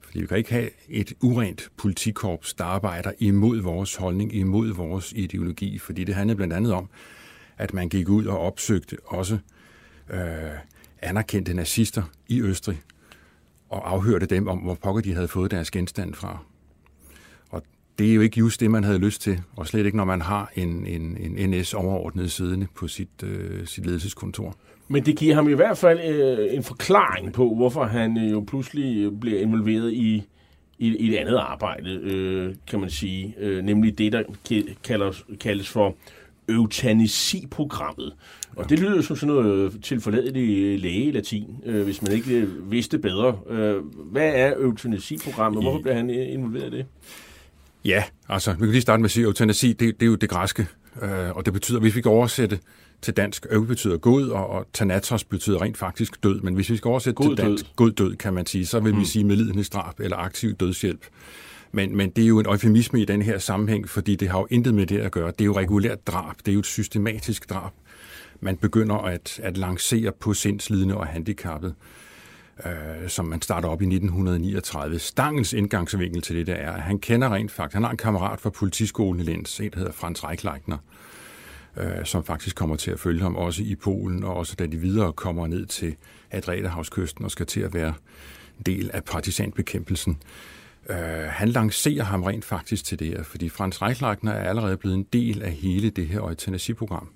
Fordi 0.01 0.20
vi 0.20 0.27
kan 0.27 0.38
ikke 0.38 0.53
have 0.53 0.70
et 0.88 1.12
urent 1.22 1.70
politikorps, 1.77 2.55
der 2.55 2.64
arbejder 2.64 3.12
imod 3.18 3.61
vores 3.61 3.96
holdning, 3.96 4.35
imod 4.35 4.72
vores 4.72 5.12
ideologi, 5.16 5.79
fordi 5.79 6.05
det 6.05 6.14
handler 6.14 6.35
blandt 6.35 6.53
andet 6.53 6.72
om, 6.72 6.88
at 7.59 7.75
man 7.75 7.88
gik 7.88 8.09
ud 8.09 8.27
og 8.27 8.38
opsøgte 8.38 8.96
også 9.05 9.38
øh, 10.11 10.20
anerkendte 11.03 11.55
nazister 11.55 12.03
i 12.29 12.40
Østrig 12.40 12.83
og 13.68 13.90
afhørte 13.90 14.27
dem 14.27 14.49
om, 14.49 14.59
hvor 14.59 14.75
pokker 14.75 15.03
de 15.03 15.14
havde 15.14 15.29
fået 15.29 15.51
deres 15.51 15.70
genstand 15.70 16.14
fra. 16.14 16.38
Det 17.98 18.11
er 18.11 18.14
jo 18.14 18.20
ikke 18.20 18.38
just 18.38 18.61
det, 18.61 18.70
man 18.70 18.85
havde 18.85 18.98
lyst 18.98 19.20
til, 19.20 19.40
og 19.56 19.66
slet 19.66 19.87
ikke, 19.87 19.96
når 19.96 20.04
man 20.04 20.20
har 20.22 20.52
en, 20.54 20.87
en, 20.87 21.16
en 21.37 21.50
NS-overordnet 21.50 22.32
siddende 22.32 22.66
på 22.74 22.88
sit, 22.88 23.22
øh, 23.24 23.66
sit 23.66 23.87
ledelseskontor. 23.87 24.54
Men 24.88 25.06
det 25.06 25.16
giver 25.16 25.35
ham 25.35 25.48
i 25.48 25.52
hvert 25.52 25.78
fald 25.78 26.00
øh, 26.00 26.54
en 26.54 26.62
forklaring 26.62 27.32
på, 27.32 27.54
hvorfor 27.54 27.85
han 27.85 28.18
øh, 28.18 28.30
jo 28.30 28.40
pludselig 28.40 29.20
bliver 29.20 29.40
involveret 29.40 29.92
i, 29.92 30.22
i, 30.78 30.96
i 30.96 31.14
et 31.14 31.16
andet 31.16 31.37
arbejde, 31.37 31.90
øh, 31.90 32.54
kan 32.66 32.80
man 32.80 32.90
sige. 32.90 33.35
Øh, 33.38 33.64
nemlig 33.64 33.98
det, 33.98 34.12
der 34.12 34.22
kaldes, 34.85 35.24
kaldes 35.40 35.68
for 35.68 35.96
eutanasiprogrammet. 36.48 38.12
Og 38.56 38.70
det 38.70 38.78
lyder 38.78 39.02
som 39.02 39.16
sådan 39.16 39.35
noget 39.35 39.78
tilforladeligt 39.82 40.80
læge-latin, 40.80 41.46
øh, 41.64 41.85
hvis 41.85 42.02
man 42.02 42.12
ikke 42.12 42.48
vidste 42.70 42.98
bedre. 42.98 43.38
Øh, 43.50 43.76
hvad 44.11 44.32
er 44.35 44.54
eutanasiprogrammet? 44.56 45.62
Hvorfor 45.62 45.82
bliver 45.82 45.94
han 45.94 46.11
involveret 46.11 46.74
i 46.74 46.76
det? 46.76 46.87
Ja, 47.87 48.05
altså, 48.29 48.53
vi 48.53 48.59
kan 48.59 48.70
lige 48.70 48.81
starte 48.81 49.01
med 49.01 49.05
at 49.05 49.11
sige, 49.11 49.25
at 49.25 49.27
eutanasi, 49.27 49.72
det, 49.72 49.81
det 49.81 50.03
er 50.03 50.07
jo 50.07 50.14
det 50.14 50.29
græske, 50.29 50.66
øh, 51.03 51.37
og 51.37 51.44
det 51.44 51.53
betyder, 51.53 51.81
hvis 51.81 51.96
vi 51.96 52.01
kan 52.01 52.11
oversætte 52.11 52.59
til 53.03 53.14
dansk, 53.14 53.46
øv 53.51 53.66
betyder 53.66 53.96
god, 53.96 54.29
og, 54.29 54.51
og 54.51 54.66
tanatos 54.72 55.25
betyder 55.25 55.62
rent 55.62 55.77
faktisk 55.77 56.22
død, 56.22 56.40
men 56.40 56.55
hvis 56.55 56.70
vi 56.70 56.77
skal 56.77 56.88
oversætte 56.88 57.14
god 57.14 57.37
til 57.37 57.44
dansk, 57.44 57.64
død. 57.64 57.72
god 57.77 57.90
død, 57.90 58.16
kan 58.16 58.35
man 58.35 58.46
sige, 58.46 58.66
så 58.66 58.81
vil 58.81 58.94
mm. 58.94 59.01
vi 59.01 59.05
sige 59.05 59.25
medlidenhedsdrab 59.25 60.01
eller 60.01 60.16
aktiv 60.16 60.55
dødshjælp. 60.55 61.07
Men, 61.72 61.96
men 61.96 62.11
det 62.11 62.25
er 62.25 62.29
jo 62.29 62.38
en 62.38 62.46
eufemisme 62.46 63.03
i 63.03 63.05
den 63.05 63.22
her 63.22 63.38
sammenhæng, 63.38 63.88
fordi 63.88 64.16
det 64.16 64.29
har 64.29 64.38
jo 64.38 64.46
intet 64.51 64.75
med 64.75 64.87
det 64.87 64.99
at 64.99 65.12
gøre. 65.12 65.31
Det 65.31 65.40
er 65.40 65.44
jo 65.44 65.57
regulært 65.57 66.07
drab, 66.07 66.35
det 66.38 66.49
er 66.49 66.53
jo 66.53 66.61
et 66.61 66.66
systematisk 66.66 67.51
drab. 67.51 67.72
Man 68.40 68.57
begynder 68.57 68.96
at, 68.96 69.40
at 69.42 69.57
lancere 69.57 70.12
på 70.20 70.35
sindslidende 70.35 70.96
og 70.96 71.07
handicappet, 71.07 71.75
øh, 72.64 73.09
som 73.09 73.25
man 73.25 73.42
starter 73.42 73.69
op 73.69 73.83
i 73.83 73.85
1939. 73.85 74.99
Stangels 74.99 75.53
indgangsvinkel 75.53 76.23
til 76.23 76.37
det 76.37 76.47
der 76.47 76.55
er, 76.55 76.73
at 76.73 76.83
han 76.83 76.99
kender 76.99 77.35
rent 77.35 77.51
faktisk, 77.51 77.75
han 77.75 77.83
har 77.83 77.90
en 77.90 77.97
kammerat 77.97 78.40
fra 78.40 78.51
politiskolen 78.51 79.21
i 79.21 79.25
Linz, 79.25 79.61
en 79.61 79.71
der 79.71 79.79
hedder 79.79 79.92
Frans 79.92 80.25
Reichleitner, 80.25 80.79
øh, 81.77 82.05
som 82.05 82.25
faktisk 82.25 82.57
kommer 82.57 82.77
til 82.77 82.90
at 82.90 83.01
følge 83.01 83.23
ham 83.23 83.37
også 83.37 83.62
i 83.62 83.75
Polen, 83.75 84.25
og 84.25 84.37
også 84.37 84.55
da 84.59 84.66
de 84.66 84.77
videre 84.77 85.12
kommer 85.12 85.47
ned 85.47 85.66
til 85.66 85.97
Adriaterhavskysten 86.31 87.25
og 87.25 87.31
skal 87.31 87.47
til 87.47 87.61
at 87.61 87.75
være 87.75 87.95
del 88.66 88.90
af 88.95 89.05
partisanbekæmpelsen. 89.05 90.19
Øh, 90.90 90.97
han 91.29 91.49
lancerer 91.49 92.05
ham 92.05 92.23
rent 92.23 92.45
faktisk 92.45 92.85
til 92.85 92.99
det 92.99 93.07
her, 93.07 93.23
fordi 93.23 93.49
Frans 93.49 93.83
Reichleitner 93.83 94.33
er 94.33 94.49
allerede 94.49 94.77
blevet 94.77 94.97
en 94.97 95.07
del 95.12 95.42
af 95.42 95.53
hele 95.53 95.90
det 95.90 96.07
her 96.07 96.21
eutanasiprogram 96.21 97.09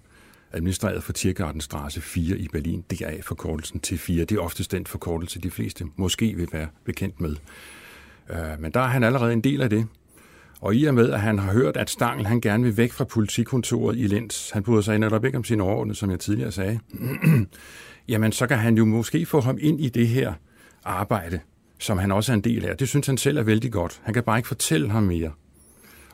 administreret 0.52 1.02
for 1.02 1.12
Tiergartenstraße 1.12 2.00
4 2.00 2.36
i 2.36 2.48
Berlin. 2.48 2.84
Det 2.90 3.00
er 3.00 3.22
forkortelsen 3.22 3.80
til 3.80 3.98
4. 3.98 4.24
Det 4.24 4.36
er 4.36 4.40
oftest 4.40 4.72
den 4.72 4.86
forkortelse, 4.86 5.40
de 5.40 5.50
fleste 5.50 5.84
måske 5.96 6.34
vil 6.36 6.48
være 6.52 6.68
bekendt 6.84 7.20
med. 7.20 7.36
Øh, 8.30 8.60
men 8.60 8.72
der 8.72 8.80
er 8.80 8.86
han 8.86 9.04
allerede 9.04 9.32
en 9.32 9.40
del 9.40 9.62
af 9.62 9.70
det. 9.70 9.86
Og 10.60 10.74
i 10.74 10.84
og 10.84 10.94
med, 10.94 11.10
at 11.10 11.20
han 11.20 11.38
har 11.38 11.52
hørt, 11.52 11.76
at 11.76 11.90
Stangl 11.90 12.26
han 12.26 12.40
gerne 12.40 12.64
vil 12.64 12.76
væk 12.76 12.92
fra 12.92 13.04
politikontoret 13.04 13.98
i 13.98 14.06
Lens, 14.06 14.50
han 14.50 14.62
bryder 14.62 14.80
sig 14.80 14.98
netop 14.98 15.24
ikke 15.24 15.38
om 15.38 15.44
sin 15.44 15.60
overordnede, 15.60 15.98
som 15.98 16.10
jeg 16.10 16.20
tidligere 16.20 16.52
sagde, 16.52 16.80
jamen 18.08 18.32
så 18.32 18.46
kan 18.46 18.58
han 18.58 18.76
jo 18.76 18.84
måske 18.84 19.26
få 19.26 19.40
ham 19.40 19.58
ind 19.60 19.80
i 19.80 19.88
det 19.88 20.08
her 20.08 20.32
arbejde, 20.84 21.40
som 21.78 21.98
han 21.98 22.12
også 22.12 22.32
er 22.32 22.34
en 22.34 22.44
del 22.44 22.64
af. 22.64 22.76
Det 22.76 22.88
synes 22.88 23.06
han 23.06 23.16
selv 23.16 23.38
er 23.38 23.42
vældig 23.42 23.72
godt. 23.72 24.00
Han 24.04 24.14
kan 24.14 24.22
bare 24.22 24.38
ikke 24.38 24.48
fortælle 24.48 24.90
ham 24.90 25.02
mere 25.02 25.32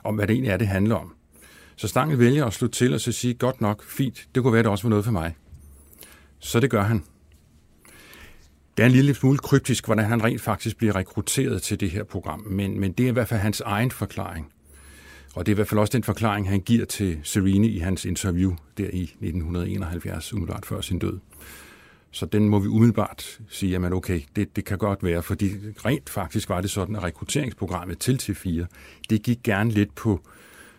om, 0.05 0.15
hvad 0.15 0.27
det 0.27 0.35
egentlig 0.35 0.51
er, 0.51 0.57
det 0.57 0.69
handler 0.69 0.95
om. 0.95 1.16
Så 1.77 1.89
Stangel 1.89 2.19
vælger 2.19 2.45
at 2.45 2.53
slutte 2.53 2.79
til 2.79 2.95
og 2.95 3.01
så 3.01 3.13
sige, 3.13 3.35
godt 3.35 3.61
nok, 3.61 3.85
fint, 3.85 4.29
det 4.35 4.43
kunne 4.43 4.53
være, 4.53 4.63
det 4.63 4.71
også 4.71 4.85
var 4.85 4.91
noget 4.91 5.05
for 5.05 5.13
mig. 5.13 5.37
Så 6.39 6.61
det 6.61 6.71
gør 6.71 6.83
han. 6.83 7.05
Det 8.77 8.83
er 8.83 8.87
en 8.87 8.93
lille 8.93 9.15
smule 9.15 9.39
kryptisk, 9.39 9.85
hvordan 9.85 10.05
han 10.05 10.25
rent 10.25 10.41
faktisk 10.41 10.77
bliver 10.77 10.97
rekrutteret 10.97 11.63
til 11.63 11.81
det 11.81 11.91
her 11.91 12.05
program, 12.05 12.41
men, 12.41 12.81
men 12.81 12.93
det 12.93 13.05
er 13.05 13.09
i 13.09 13.13
hvert 13.13 13.29
fald 13.29 13.41
hans 13.41 13.61
egen 13.61 13.91
forklaring. 13.91 14.53
Og 15.35 15.47
det 15.47 15.53
er 15.53 15.55
i 15.55 15.59
hvert 15.59 15.69
fald 15.69 15.81
også 15.81 15.93
den 15.93 16.05
forklaring, 16.05 16.49
han 16.49 16.61
giver 16.61 16.85
til 16.85 17.21
Serene 17.23 17.69
i 17.69 17.79
hans 17.79 18.05
interview 18.05 18.55
der 18.79 18.91
i 18.93 19.03
1971, 19.03 20.33
umiddelbart 20.33 20.67
før 20.67 20.81
sin 20.81 20.99
død. 20.99 21.19
Så 22.11 22.27
den 22.27 22.49
må 22.49 22.59
vi 22.59 22.69
umiddelbart 22.69 23.41
sige, 23.49 23.77
at 23.77 23.93
okay, 23.93 24.21
det, 24.37 24.57
det 24.57 24.65
kan 24.65 24.79
godt 24.79 25.05
være, 25.05 25.23
fordi 25.23 25.53
rent 25.85 26.11
faktisk 26.11 26.49
var 26.49 26.61
det 26.61 26.71
sådan, 26.71 26.97
at 26.97 27.03
rekrutteringsprogrammet 27.03 27.99
til 27.99 28.21
T4, 28.23 28.67
det 29.11 29.23
gik 29.23 29.39
gerne 29.45 29.71
lidt 29.71 29.95
på 29.95 30.21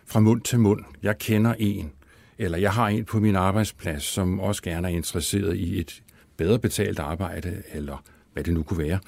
fra 0.08 0.20
mund 0.20 0.40
til 0.40 0.58
mund. 0.58 0.80
Jeg 1.02 1.18
kender 1.18 1.54
en, 1.58 1.92
eller 2.38 2.58
jeg 2.58 2.72
har 2.72 2.88
en 2.88 3.04
på 3.04 3.20
min 3.20 3.36
arbejdsplads, 3.36 4.02
som 4.02 4.40
også 4.40 4.62
gerne 4.62 4.88
er 4.88 4.92
interesseret 4.92 5.56
i 5.56 5.80
et 5.80 6.02
bedre 6.36 6.58
betalt 6.58 6.98
arbejde, 6.98 7.62
eller 7.72 8.04
hvad 8.32 8.44
det 8.44 8.54
nu 8.54 8.62
kunne 8.62 8.84
være. 8.88 8.98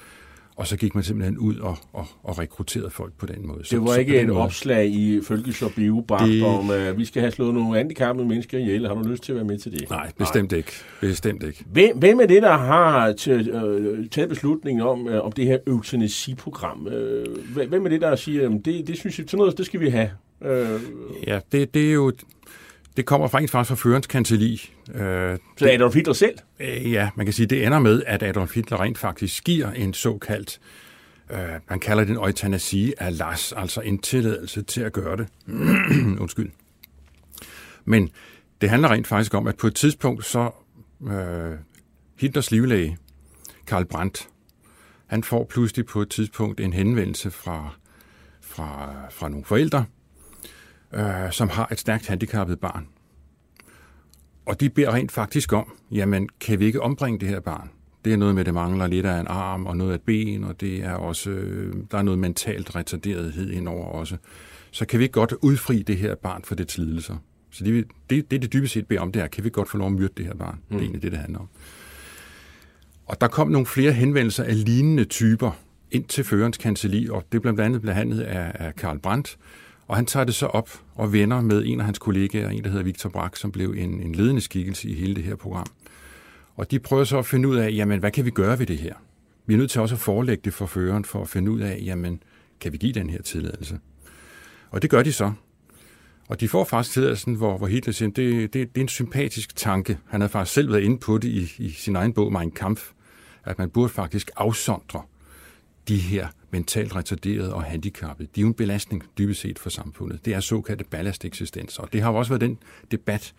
Og 0.55 0.67
så 0.67 0.77
gik 0.77 0.95
man 0.95 1.03
simpelthen 1.03 1.37
ud 1.37 1.55
og, 1.55 1.77
og, 1.93 2.07
og 2.23 2.39
rekrutterede 2.39 2.89
folk 2.89 3.13
på 3.17 3.25
den 3.25 3.47
måde. 3.47 3.65
Så, 3.65 3.75
det 3.75 3.81
var 3.81 3.93
så 3.93 3.99
ikke 3.99 4.19
en 4.19 4.27
måde, 4.27 4.39
opslag 4.39 4.87
i 4.87 5.21
Følges 5.23 5.61
og 5.61 5.71
Biobank 5.75 6.31
det... 6.31 6.43
om, 6.43 6.69
at 6.69 6.97
vi 6.97 7.05
skal 7.05 7.21
have 7.21 7.31
slået 7.31 7.53
nogle 7.53 7.77
handicappede 7.77 8.27
mennesker 8.27 8.57
ihjel. 8.57 8.87
Har 8.87 8.93
du 8.93 9.09
lyst 9.09 9.23
til 9.23 9.31
at 9.31 9.35
være 9.35 9.45
med 9.45 9.57
til 9.57 9.71
det? 9.71 9.89
Nej, 9.89 10.11
bestemt 10.17 10.51
Nej. 10.51 10.57
ikke. 10.57 10.71
Bestemt 11.01 11.43
ikke. 11.43 11.65
Hvem, 11.71 11.97
hvem 11.97 12.19
er 12.19 12.25
det, 12.25 12.41
der 12.41 12.57
har 12.57 13.07
øh, 13.07 14.09
taget 14.09 14.29
beslutningen 14.29 14.81
om, 14.81 15.07
øh, 15.07 15.25
om 15.25 15.31
det 15.31 15.45
her 15.45 15.57
eutanasiprogram? 15.67 16.87
Øh, 16.87 17.25
hvem 17.67 17.85
er 17.85 17.89
det, 17.89 18.01
der 18.01 18.15
siger, 18.15 18.49
at 18.49 18.65
det, 18.65 18.87
det 18.87 18.97
synes 18.97 19.19
jeg, 19.19 19.25
sådan 19.27 19.37
noget, 19.37 19.57
det 19.57 19.65
skal 19.65 19.79
vi 19.79 19.89
have? 19.89 20.09
Ja, 21.27 21.39
det, 21.51 21.73
det 21.73 21.89
er 21.89 21.93
jo 21.93 22.11
det 22.97 23.05
kommer 23.05 23.27
faktisk 23.27 23.51
fra 23.51 23.63
førens 23.63 24.07
kancelli. 24.07 24.73
Øh, 24.93 25.37
så 25.57 25.69
Adolf 25.71 25.95
Hitler 25.95 26.13
selv? 26.13 26.37
Øh, 26.59 26.91
ja, 26.91 27.09
man 27.15 27.25
kan 27.25 27.33
sige, 27.33 27.45
det 27.45 27.65
ender 27.65 27.79
med, 27.79 28.03
at 28.07 28.23
Adolf 28.23 28.55
Hitler 28.55 28.81
rent 28.81 28.97
faktisk 28.97 29.43
giver 29.43 29.71
en 29.71 29.93
såkaldt, 29.93 30.59
øh, 31.31 31.39
man 31.69 31.79
kalder 31.79 32.03
det 32.03 32.11
en 32.11 32.17
eutanasi 32.17 32.93
af 32.97 33.17
las, 33.17 33.53
altså 33.57 33.81
en 33.81 33.99
tilladelse 33.99 34.61
til 34.61 34.81
at 34.81 34.93
gøre 34.93 35.17
det. 35.17 35.27
Undskyld. 36.21 36.49
Men 37.85 38.09
det 38.61 38.69
handler 38.69 38.91
rent 38.91 39.07
faktisk 39.07 39.33
om, 39.33 39.47
at 39.47 39.57
på 39.57 39.67
et 39.67 39.75
tidspunkt 39.75 40.25
så 40.25 40.51
øh, 41.07 41.57
Hitlers 42.19 42.51
livlæge, 42.51 42.97
Karl 43.67 43.85
Brandt, 43.85 44.27
han 45.07 45.23
får 45.23 45.43
pludselig 45.43 45.85
på 45.85 46.01
et 46.01 46.09
tidspunkt 46.09 46.59
en 46.59 46.73
henvendelse 46.73 47.31
fra, 47.31 47.75
fra, 48.41 48.93
fra 49.09 49.29
nogle 49.29 49.45
forældre, 49.45 49.85
øh, 50.93 51.31
som 51.31 51.49
har 51.49 51.67
et 51.71 51.79
stærkt 51.79 52.07
handicappet 52.07 52.59
barn. 52.59 52.87
Og 54.45 54.59
de 54.59 54.69
beder 54.69 54.93
rent 54.93 55.11
faktisk 55.11 55.53
om, 55.53 55.73
jamen 55.91 56.29
kan 56.39 56.59
vi 56.59 56.65
ikke 56.65 56.81
ombringe 56.81 57.19
det 57.19 57.29
her 57.29 57.39
barn? 57.39 57.69
Det 58.05 58.13
er 58.13 58.17
noget 58.17 58.35
med, 58.35 58.39
at 58.39 58.45
det 58.45 58.53
mangler 58.53 58.87
lidt 58.87 59.05
af 59.05 59.19
en 59.19 59.27
arm 59.27 59.65
og 59.65 59.77
noget 59.77 59.91
af 59.91 59.95
et 59.95 60.01
ben, 60.01 60.43
og 60.43 60.61
det 60.61 60.83
er 60.83 60.93
også, 60.93 61.29
øh, 61.29 61.75
der 61.91 61.97
er 61.97 62.01
noget 62.01 62.19
mentalt 62.19 62.75
retarderethed 62.75 63.49
indover 63.49 63.85
også. 63.85 64.17
Så 64.71 64.85
kan 64.85 64.99
vi 64.99 65.03
ikke 65.03 65.13
godt 65.13 65.33
udfri 65.41 65.81
det 65.81 65.97
her 65.97 66.15
barn 66.15 66.43
for 66.43 66.55
det 66.55 66.77
lidelser? 66.77 67.15
Så 67.51 67.63
det, 67.63 67.87
det, 68.09 68.31
det, 68.31 68.41
det 68.41 68.53
dybest 68.53 68.73
set 68.73 68.87
beder 68.87 69.01
om, 69.01 69.11
det 69.11 69.21
er, 69.21 69.27
kan 69.27 69.43
vi 69.43 69.49
godt 69.49 69.69
få 69.69 69.77
lov 69.77 69.87
at 69.87 69.93
myrde 69.93 70.13
det 70.17 70.25
her 70.25 70.33
barn? 70.33 70.55
Mm. 70.55 70.61
Det 70.67 70.75
er 70.75 70.77
mm. 70.77 70.83
egentlig 70.83 71.01
det, 71.01 71.11
det 71.11 71.19
handler 71.19 71.39
om. 71.39 71.47
Og 73.05 73.21
der 73.21 73.27
kom 73.27 73.47
nogle 73.47 73.65
flere 73.65 73.91
henvendelser 73.91 74.43
af 74.43 74.65
lignende 74.65 75.03
typer 75.03 75.51
ind 75.91 76.05
til 76.05 76.23
førens 76.23 76.57
kancelli, 76.57 77.09
og 77.09 77.23
det 77.31 77.41
blev 77.41 77.41
blandt 77.41 77.59
andet 77.59 77.81
behandlet 77.81 78.21
af, 78.21 78.51
af 78.55 78.75
Karl 78.75 78.99
Brandt, 78.99 79.37
og 79.91 79.97
han 79.97 80.05
tager 80.05 80.23
det 80.23 80.35
så 80.35 80.45
op 80.45 80.69
og 80.95 81.13
vender 81.13 81.41
med 81.41 81.65
en 81.65 81.79
af 81.79 81.85
hans 81.85 81.99
kollegaer, 81.99 82.49
en 82.49 82.63
der 82.63 82.69
hedder 82.69 82.83
Victor 82.83 83.09
Brack, 83.09 83.35
som 83.35 83.51
blev 83.51 83.75
en, 83.77 84.01
en 84.01 84.15
ledende 84.15 84.41
skikkelse 84.41 84.89
i 84.89 84.93
hele 84.93 85.15
det 85.15 85.23
her 85.23 85.35
program. 85.35 85.65
Og 86.55 86.71
de 86.71 86.79
prøver 86.79 87.03
så 87.03 87.19
at 87.19 87.25
finde 87.25 87.47
ud 87.47 87.55
af, 87.55 87.71
jamen, 87.71 87.99
hvad 87.99 88.11
kan 88.11 88.25
vi 88.25 88.29
gøre 88.29 88.59
ved 88.59 88.65
det 88.65 88.77
her? 88.77 88.93
Vi 89.45 89.53
er 89.53 89.57
nødt 89.57 89.71
til 89.71 89.81
også 89.81 89.95
at 89.95 90.01
forelægge 90.01 90.41
det 90.45 90.53
for 90.53 90.65
føreren 90.65 91.05
for 91.05 91.21
at 91.21 91.29
finde 91.29 91.51
ud 91.51 91.59
af, 91.59 91.81
jamen, 91.85 92.23
kan 92.59 92.71
vi 92.71 92.77
give 92.77 92.93
den 92.93 93.09
her 93.09 93.21
tilladelse? 93.21 93.79
Og 94.69 94.81
det 94.81 94.89
gør 94.89 95.03
de 95.03 95.13
så. 95.13 95.31
Og 96.27 96.39
de 96.39 96.47
får 96.47 96.63
faktisk 96.63 96.93
tilladelsen, 96.93 97.35
hvor, 97.35 97.57
hvor 97.57 97.67
Hitler 97.67 97.93
siger, 97.93 98.09
det, 98.09 98.53
det, 98.53 98.75
det 98.75 98.77
er 98.77 98.81
en 98.81 98.87
sympatisk 98.87 99.55
tanke. 99.55 99.97
Han 100.07 100.21
har 100.21 100.27
faktisk 100.27 100.53
selv 100.53 100.71
været 100.71 100.83
inde 100.83 100.99
på 100.99 101.17
det 101.17 101.27
i, 101.27 101.53
i 101.57 101.69
sin 101.69 101.95
egen 101.95 102.13
bog, 102.13 102.31
Mein 102.31 102.51
Kampf, 102.51 102.91
at 103.43 103.57
man 103.59 103.69
burde 103.69 103.89
faktisk 103.89 104.31
afsondre 104.35 105.01
de 105.87 105.97
her 105.97 106.27
mentalt 106.51 106.95
retarderede 106.95 107.53
og 107.53 107.63
handicappede. 107.63 108.29
De 108.35 108.41
er 108.41 108.41
jo 108.41 108.47
en 108.47 108.53
belastning 108.53 109.03
dybest 109.17 109.41
set 109.41 109.59
for 109.59 109.69
samfundet. 109.69 110.25
Det 110.25 110.33
er 110.33 110.39
såkaldte 110.39 110.83
ballasteksistens. 110.83 111.79
Og 111.79 111.93
det 111.93 112.01
har 112.01 112.11
jo 112.11 112.17
også 112.17 112.29
været 112.29 112.41
den 112.41 112.57
debat, 112.91 113.33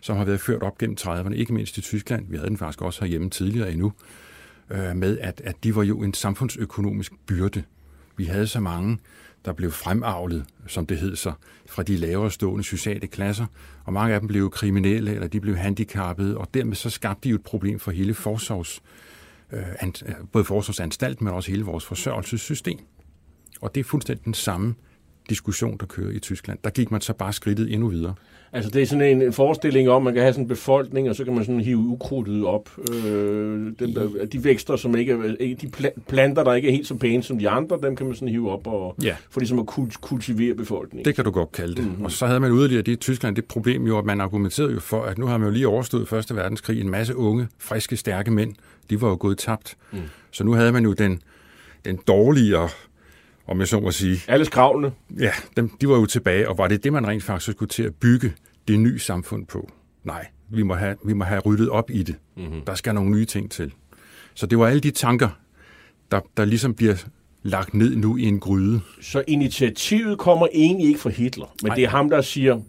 som 0.00 0.16
har 0.16 0.24
været 0.24 0.40
ført 0.40 0.62
op 0.62 0.78
gennem 0.78 0.96
30'erne, 1.00 1.32
ikke 1.32 1.54
mindst 1.54 1.78
i 1.78 1.80
Tyskland. 1.80 2.26
Vi 2.28 2.36
havde 2.36 2.48
den 2.48 2.58
faktisk 2.58 2.82
også 2.82 3.00
herhjemme 3.00 3.30
tidligere 3.30 3.72
endnu, 3.72 3.92
øh, 4.70 4.96
med 4.96 5.18
at, 5.18 5.40
at 5.44 5.64
de 5.64 5.76
var 5.76 5.82
jo 5.82 6.02
en 6.02 6.14
samfundsøkonomisk 6.14 7.12
byrde. 7.26 7.62
Vi 8.16 8.24
havde 8.24 8.46
så 8.46 8.60
mange, 8.60 8.98
der 9.44 9.52
blev 9.52 9.70
fremavlet, 9.70 10.44
som 10.66 10.86
det 10.86 10.98
hed 10.98 11.16
sig, 11.16 11.32
fra 11.68 11.82
de 11.82 11.96
lavere 11.96 12.30
stående 12.30 12.64
sociale 12.64 13.06
klasser, 13.06 13.46
og 13.84 13.92
mange 13.92 14.14
af 14.14 14.20
dem 14.20 14.28
blev 14.28 14.50
kriminelle, 14.50 15.14
eller 15.14 15.28
de 15.28 15.40
blev 15.40 15.56
handicappede, 15.56 16.38
og 16.38 16.54
dermed 16.54 16.74
så 16.74 16.90
skabte 16.90 17.20
de 17.24 17.28
jo 17.28 17.34
et 17.34 17.42
problem 17.42 17.78
for 17.78 17.90
hele 17.90 18.14
forsorgs, 18.14 18.82
Øh, 19.52 19.66
øh, 19.82 20.14
både 20.32 20.44
forsvarsanstalt, 20.44 21.20
men 21.20 21.34
også 21.34 21.50
hele 21.50 21.64
vores 21.64 21.84
forsørgelsessystem. 21.84 22.78
Og 23.60 23.74
det 23.74 23.80
er 23.80 23.84
fuldstændig 23.84 24.24
den 24.24 24.34
samme 24.34 24.74
diskussion, 25.28 25.76
der 25.80 25.86
kører 25.86 26.10
i 26.10 26.18
Tyskland. 26.18 26.58
Der 26.64 26.70
gik 26.70 26.90
man 26.90 27.00
så 27.00 27.12
bare 27.12 27.32
skridtet 27.32 27.72
endnu 27.72 27.88
videre. 27.88 28.14
Altså 28.52 28.70
det 28.70 28.82
er 28.82 28.86
sådan 28.86 29.22
en 29.22 29.32
forestilling 29.32 29.90
om, 29.90 29.96
at 29.96 30.04
man 30.04 30.14
kan 30.14 30.22
have 30.22 30.32
sådan 30.32 30.44
en 30.44 30.48
befolkning, 30.48 31.08
og 31.08 31.16
så 31.16 31.24
kan 31.24 31.34
man 31.34 31.44
sådan 31.44 31.60
hive 31.60 31.78
ukrudtet 31.78 32.44
op. 32.44 32.70
Øh, 32.94 33.72
dem, 33.78 33.94
der, 33.94 34.26
de 34.32 34.44
vækster, 34.44 34.76
som 34.76 34.96
ikke 34.96 35.12
er, 35.12 35.54
de 35.60 35.92
planter, 36.08 36.44
der 36.44 36.54
ikke 36.54 36.68
er 36.68 36.72
helt 36.72 36.86
så 36.86 36.94
pæne 36.94 37.22
som 37.22 37.38
de 37.38 37.48
andre, 37.48 37.78
dem 37.82 37.96
kan 37.96 38.06
man 38.06 38.14
sådan 38.14 38.28
hive 38.28 38.50
op 38.50 38.66
og 38.66 38.94
ja. 39.02 39.16
for 39.30 39.40
ligesom 39.40 39.58
at 39.58 39.66
kultivere 40.00 40.54
befolkningen. 40.54 41.04
Det 41.04 41.14
kan 41.14 41.24
du 41.24 41.30
godt 41.30 41.52
kalde 41.52 41.74
det. 41.74 41.84
Mm-hmm. 41.84 42.04
Og 42.04 42.12
så 42.12 42.26
havde 42.26 42.40
man 42.40 42.52
yderligere 42.52 42.82
det 42.82 42.92
i 42.92 42.96
Tyskland 42.96 43.36
det 43.36 43.44
problem 43.44 43.86
jo, 43.86 43.98
at 43.98 44.04
man 44.04 44.20
argumenterede 44.20 44.72
jo 44.72 44.80
for, 44.80 45.02
at 45.02 45.18
nu 45.18 45.26
har 45.26 45.38
man 45.38 45.48
jo 45.48 45.52
lige 45.52 45.68
overstået 45.68 46.08
Første 46.08 46.36
Verdenskrig, 46.36 46.80
en 46.80 46.90
masse 46.90 47.16
unge, 47.16 47.48
friske, 47.58 47.96
stærke 47.96 48.30
mænd, 48.30 48.54
de 48.90 49.00
var 49.00 49.08
jo 49.08 49.16
gået 49.20 49.38
tabt. 49.38 49.76
Mm. 49.92 49.98
Så 50.30 50.44
nu 50.44 50.52
havde 50.52 50.72
man 50.72 50.84
jo 50.84 50.92
den, 50.92 51.22
den 51.84 51.98
dårligere 52.08 52.68
om 53.48 53.58
jeg 53.60 53.68
så 53.68 53.80
må 53.80 53.90
sige. 53.90 54.20
Alle 54.28 54.44
skravlene. 54.44 54.92
Ja, 55.18 55.30
dem, 55.56 55.68
de 55.80 55.88
var 55.88 55.94
jo 55.94 56.06
tilbage, 56.06 56.48
og 56.48 56.58
var 56.58 56.68
det 56.68 56.84
det, 56.84 56.92
man 56.92 57.06
rent 57.06 57.24
faktisk 57.24 57.52
skulle 57.52 57.68
til 57.68 57.82
at 57.82 57.94
bygge 57.94 58.32
det 58.68 58.80
nye 58.80 58.98
samfund 58.98 59.46
på? 59.46 59.70
Nej, 60.04 60.26
vi 60.48 60.62
må 60.62 60.74
have, 60.74 60.96
vi 61.04 61.12
må 61.12 61.24
have 61.24 61.40
ryddet 61.40 61.68
op 61.68 61.90
i 61.90 62.02
det. 62.02 62.16
Mm-hmm. 62.36 62.60
Der 62.60 62.74
skal 62.74 62.94
nogle 62.94 63.10
nye 63.10 63.24
ting 63.24 63.50
til. 63.50 63.72
Så 64.34 64.46
det 64.46 64.58
var 64.58 64.66
alle 64.66 64.80
de 64.80 64.90
tanker, 64.90 65.28
der, 66.10 66.20
der 66.36 66.44
ligesom 66.44 66.74
bliver 66.74 66.94
lagt 67.42 67.74
ned 67.74 67.96
nu 67.96 68.16
i 68.16 68.22
en 68.22 68.40
gryde. 68.40 68.80
Så 69.00 69.22
initiativet 69.26 70.18
kommer 70.18 70.46
egentlig 70.52 70.86
ikke 70.88 71.00
fra 71.00 71.10
Hitler, 71.10 71.54
men 71.62 71.68
Nej. 71.68 71.76
det 71.76 71.84
er 71.84 71.88
ham, 71.88 72.10
der 72.10 72.20
siger, 72.20 72.60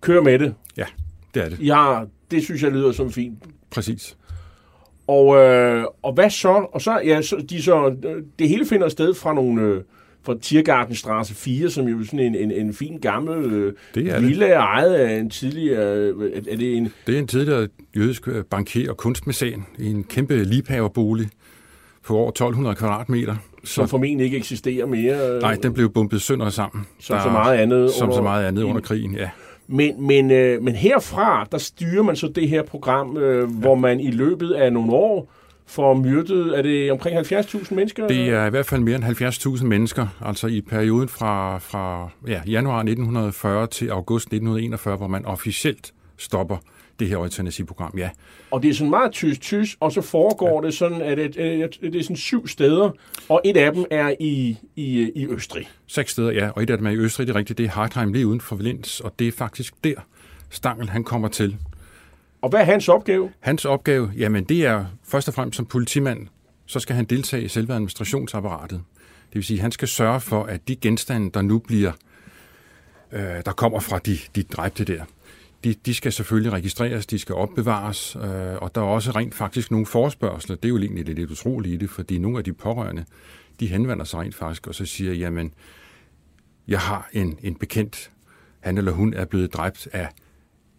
kør 0.00 0.22
med 0.22 0.38
det. 0.38 0.54
Ja, 0.76 0.86
det 1.34 1.44
er 1.44 1.48
det. 1.48 1.58
Ja, 1.60 2.04
det 2.30 2.44
synes 2.44 2.62
jeg 2.62 2.72
lyder 2.72 2.92
som 2.92 3.12
fint. 3.12 3.38
Præcis. 3.70 4.16
Og, 5.06 5.36
øh, 5.36 5.84
og 6.02 6.12
hvad 6.12 6.30
så? 6.30 6.66
Og 6.72 6.80
så, 6.80 7.00
ja, 7.04 7.22
så, 7.22 7.44
de 7.50 7.62
så, 7.62 7.96
det 8.38 8.48
hele 8.48 8.66
finder 8.66 8.88
sted 8.88 9.14
fra 9.14 9.34
nogle, 9.34 9.62
øh, 9.62 9.82
fra 10.24 10.34
Tiergartenstrasse 10.42 11.34
4, 11.34 11.70
som 11.70 11.86
jo 11.86 11.98
er 11.98 12.04
sådan 12.04 12.20
en, 12.20 12.34
en, 12.34 12.50
en 12.50 12.74
fin 12.74 12.98
gammel 12.98 13.52
øh, 13.52 13.72
det 13.94 14.06
er 14.08 14.20
villa 14.20 14.46
det. 14.46 14.54
ejet 14.54 14.94
af 14.94 15.18
en 15.18 15.30
tidligere... 15.30 15.96
Øh, 15.96 16.32
er 16.46 16.56
det, 16.56 16.76
en... 16.76 16.88
det 17.06 17.14
er 17.14 17.18
en 17.18 17.26
tidligere 17.26 17.68
jødisk 17.96 18.28
øh, 18.28 18.44
bankier 18.44 18.90
og 18.90 18.96
kunstmæssan 18.96 19.66
i 19.78 19.90
en 19.90 20.04
kæmpe 20.04 20.44
liebhaverbolig 20.44 21.28
på 22.06 22.16
over 22.16 22.28
1200 22.28 22.76
kvadratmeter. 22.76 23.36
Som 23.64 23.88
formentlig 23.88 24.24
ikke 24.24 24.36
eksisterer 24.36 24.86
mere. 24.86 25.40
Nej, 25.40 25.54
den 25.54 25.72
blev 25.72 25.92
bumpet 25.92 26.22
sønder 26.22 26.50
sammen. 26.50 26.86
Som 27.00 27.16
der, 27.16 27.22
så 27.22 27.30
meget 27.30 27.58
andet. 27.58 27.90
Som 27.90 28.08
under, 28.08 28.16
så 28.16 28.22
meget 28.22 28.46
andet 28.46 28.62
under 28.62 28.80
krigen, 28.80 29.14
ja. 29.14 29.30
Men, 29.66 30.06
men, 30.06 30.30
øh, 30.30 30.62
men 30.62 30.74
herfra, 30.74 31.46
der 31.52 31.58
styrer 31.58 32.02
man 32.02 32.16
så 32.16 32.28
det 32.34 32.48
her 32.48 32.62
program, 32.62 33.16
øh, 33.16 33.38
ja. 33.38 33.46
hvor 33.46 33.74
man 33.74 34.00
i 34.00 34.10
løbet 34.10 34.52
af 34.52 34.72
nogle 34.72 34.92
år 34.92 35.32
for 35.66 35.94
myrdet, 35.94 36.58
er 36.58 36.62
det 36.62 36.92
omkring 36.92 37.18
70.000 37.18 37.74
mennesker? 37.74 38.08
Det 38.08 38.28
er 38.28 38.46
i 38.46 38.50
hvert 38.50 38.66
fald 38.66 38.80
mere 38.80 38.96
end 38.96 39.04
70.000 39.04 39.64
mennesker, 39.64 40.06
altså 40.20 40.46
i 40.46 40.60
perioden 40.60 41.08
fra, 41.08 41.58
fra 41.58 42.10
ja, 42.26 42.42
januar 42.46 42.78
1940 42.78 43.66
til 43.66 43.88
august 43.88 44.26
1941, 44.26 44.96
hvor 44.96 45.06
man 45.06 45.24
officielt 45.24 45.92
stopper 46.16 46.56
det 47.00 47.08
her 47.08 47.16
eutanasiprogram, 47.16 47.94
ja. 47.98 48.10
Og 48.50 48.62
det 48.62 48.70
er 48.70 48.74
sådan 48.74 48.90
meget 48.90 49.12
tysk-tysk, 49.12 49.76
og 49.80 49.92
så 49.92 50.00
foregår 50.00 50.62
ja. 50.62 50.66
det 50.66 50.74
sådan, 50.74 51.00
at 51.00 51.16
det, 51.18 51.34
det 51.80 51.96
er 51.96 52.02
sådan 52.02 52.16
syv 52.16 52.48
steder, 52.48 52.90
og 53.28 53.40
et 53.44 53.56
af 53.56 53.72
dem 53.72 53.84
er 53.90 54.14
i, 54.20 54.56
i, 54.76 55.12
i 55.14 55.26
Østrig. 55.26 55.68
Seks 55.86 56.12
steder, 56.12 56.30
ja, 56.30 56.48
og 56.48 56.62
et 56.62 56.70
af 56.70 56.78
dem 56.78 56.86
er 56.86 56.90
i 56.90 56.96
Østrig, 56.96 57.26
det 57.26 57.34
er 57.34 57.38
rigtigt, 57.38 57.58
det 57.58 57.66
er 57.66 57.70
Hartheim 57.70 58.12
lige 58.12 58.26
uden 58.26 58.40
for 58.40 58.56
Valens, 58.56 59.00
og 59.00 59.12
det 59.18 59.28
er 59.28 59.32
faktisk 59.32 59.74
der, 59.84 59.94
Stangel 60.50 60.88
han 60.88 61.04
kommer 61.04 61.28
til 61.28 61.56
og 62.42 62.48
hvad 62.48 62.60
er 62.60 62.64
hans 62.64 62.88
opgave? 62.88 63.32
Hans 63.40 63.64
opgave, 63.64 64.12
jamen 64.16 64.44
det 64.44 64.66
er 64.66 64.84
først 65.04 65.28
og 65.28 65.34
fremmest 65.34 65.56
som 65.56 65.66
politimand, 65.66 66.28
så 66.66 66.80
skal 66.80 66.96
han 66.96 67.04
deltage 67.04 67.42
i 67.42 67.48
selve 67.48 67.72
administrationsapparatet. 67.72 68.82
Det 69.28 69.34
vil 69.34 69.44
sige, 69.44 69.58
at 69.58 69.62
han 69.62 69.72
skal 69.72 69.88
sørge 69.88 70.20
for, 70.20 70.44
at 70.44 70.68
de 70.68 70.76
genstande, 70.76 71.30
der 71.30 71.42
nu 71.42 71.58
bliver, 71.58 71.92
øh, 73.12 73.20
der 73.20 73.52
kommer 73.52 73.80
fra 73.80 73.98
de, 73.98 74.18
de 74.36 74.42
dræbte 74.42 74.84
der, 74.84 75.04
de, 75.64 75.74
de 75.74 75.94
skal 75.94 76.12
selvfølgelig 76.12 76.52
registreres, 76.52 77.06
de 77.06 77.18
skal 77.18 77.34
opbevares, 77.34 78.16
øh, 78.16 78.22
og 78.56 78.74
der 78.74 78.80
er 78.80 78.84
også 78.84 79.10
rent 79.10 79.34
faktisk 79.34 79.70
nogle 79.70 79.86
forspørgseler. 79.86 80.56
Det 80.56 80.64
er 80.64 80.68
jo 80.68 80.78
egentlig 80.78 81.06
det 81.06 81.14
lidt 81.14 81.30
utroligt 81.30 81.74
i 81.74 81.76
det, 81.76 81.90
fordi 81.90 82.18
nogle 82.18 82.38
af 82.38 82.44
de 82.44 82.52
pårørende, 82.52 83.04
de 83.60 83.66
henvender 83.66 84.04
sig 84.04 84.20
rent 84.20 84.34
faktisk, 84.34 84.66
og 84.66 84.74
så 84.74 84.84
siger, 84.84 85.12
jamen, 85.12 85.54
jeg 86.68 86.80
har 86.80 87.08
en, 87.12 87.38
en 87.42 87.54
bekendt, 87.54 88.10
han 88.60 88.78
eller 88.78 88.92
hun 88.92 89.14
er 89.14 89.24
blevet 89.24 89.54
dræbt 89.54 89.88
af 89.92 90.08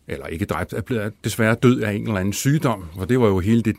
eller 0.07 0.27
ikke 0.27 0.45
dræbt, 0.45 0.73
er 0.73 0.81
blevet 0.81 1.13
desværre 1.23 1.55
død 1.55 1.81
af 1.81 1.93
en 1.93 2.03
eller 2.03 2.19
anden 2.19 2.33
sygdom, 2.33 2.85
og 2.97 3.09
det 3.09 3.19
var 3.19 3.27
jo 3.27 3.39
hele 3.39 3.61
det 3.61 3.75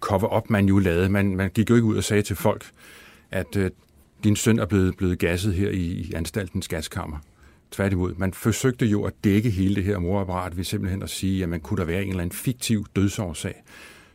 cover-up, 0.00 0.50
man 0.50 0.66
jo 0.66 0.78
lavede. 0.78 1.08
Man, 1.08 1.36
man 1.36 1.50
gik 1.50 1.70
jo 1.70 1.74
ikke 1.74 1.86
ud 1.86 1.96
og 1.96 2.04
sagde 2.04 2.22
til 2.22 2.36
folk, 2.36 2.64
at 3.30 3.56
øh, 3.56 3.70
din 4.24 4.36
søn 4.36 4.58
er 4.58 4.66
blevet, 4.66 4.96
blevet 4.96 5.18
gasset 5.18 5.54
her 5.54 5.70
i, 5.70 5.76
i 5.76 6.12
anstaltens 6.14 6.68
gaskammer. 6.68 7.18
Tværtimod, 7.70 8.14
man 8.14 8.34
forsøgte 8.34 8.86
jo 8.86 9.04
at 9.04 9.12
dække 9.24 9.50
hele 9.50 9.74
det 9.74 9.84
her 9.84 9.98
morapparat 9.98 10.56
ved 10.56 10.64
simpelthen 10.64 11.02
at 11.02 11.10
sige, 11.10 11.42
at 11.42 11.48
man 11.48 11.60
kunne 11.60 11.78
der 11.78 11.84
være 11.84 12.02
en 12.02 12.08
eller 12.08 12.22
anden 12.22 12.36
fiktiv 12.36 12.86
dødsårsag, 12.96 13.62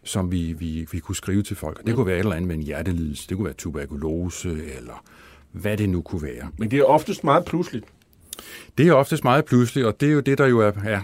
som 0.03 0.31
vi, 0.31 0.53
vi, 0.53 0.87
vi 0.91 0.99
kunne 0.99 1.15
skrive 1.15 1.43
til 1.43 1.55
folk. 1.55 1.79
Og 1.79 1.87
det 1.87 1.95
kunne 1.95 2.05
være 2.05 2.15
et 2.15 2.19
eller 2.19 2.35
andet 2.35 2.47
med 2.47 2.55
en 2.55 2.63
hjertelidelse, 2.63 3.29
det 3.29 3.37
kunne 3.37 3.45
være 3.45 3.53
tuberkulose, 3.53 4.49
eller 4.49 5.03
hvad 5.51 5.77
det 5.77 5.89
nu 5.89 6.01
kunne 6.01 6.21
være. 6.21 6.49
Men 6.57 6.71
det 6.71 6.79
er 6.79 6.83
oftest 6.83 7.23
meget 7.23 7.45
pludseligt. 7.45 7.85
Det 8.77 8.87
er 8.87 8.93
oftest 8.93 9.23
meget 9.23 9.45
pludseligt, 9.45 9.87
og 9.87 10.01
det 10.01 10.09
er 10.09 10.13
jo 10.13 10.19
det, 10.19 10.37
der 10.37 10.45
jo 10.45 10.59
er, 10.59 10.71
er 10.85 11.01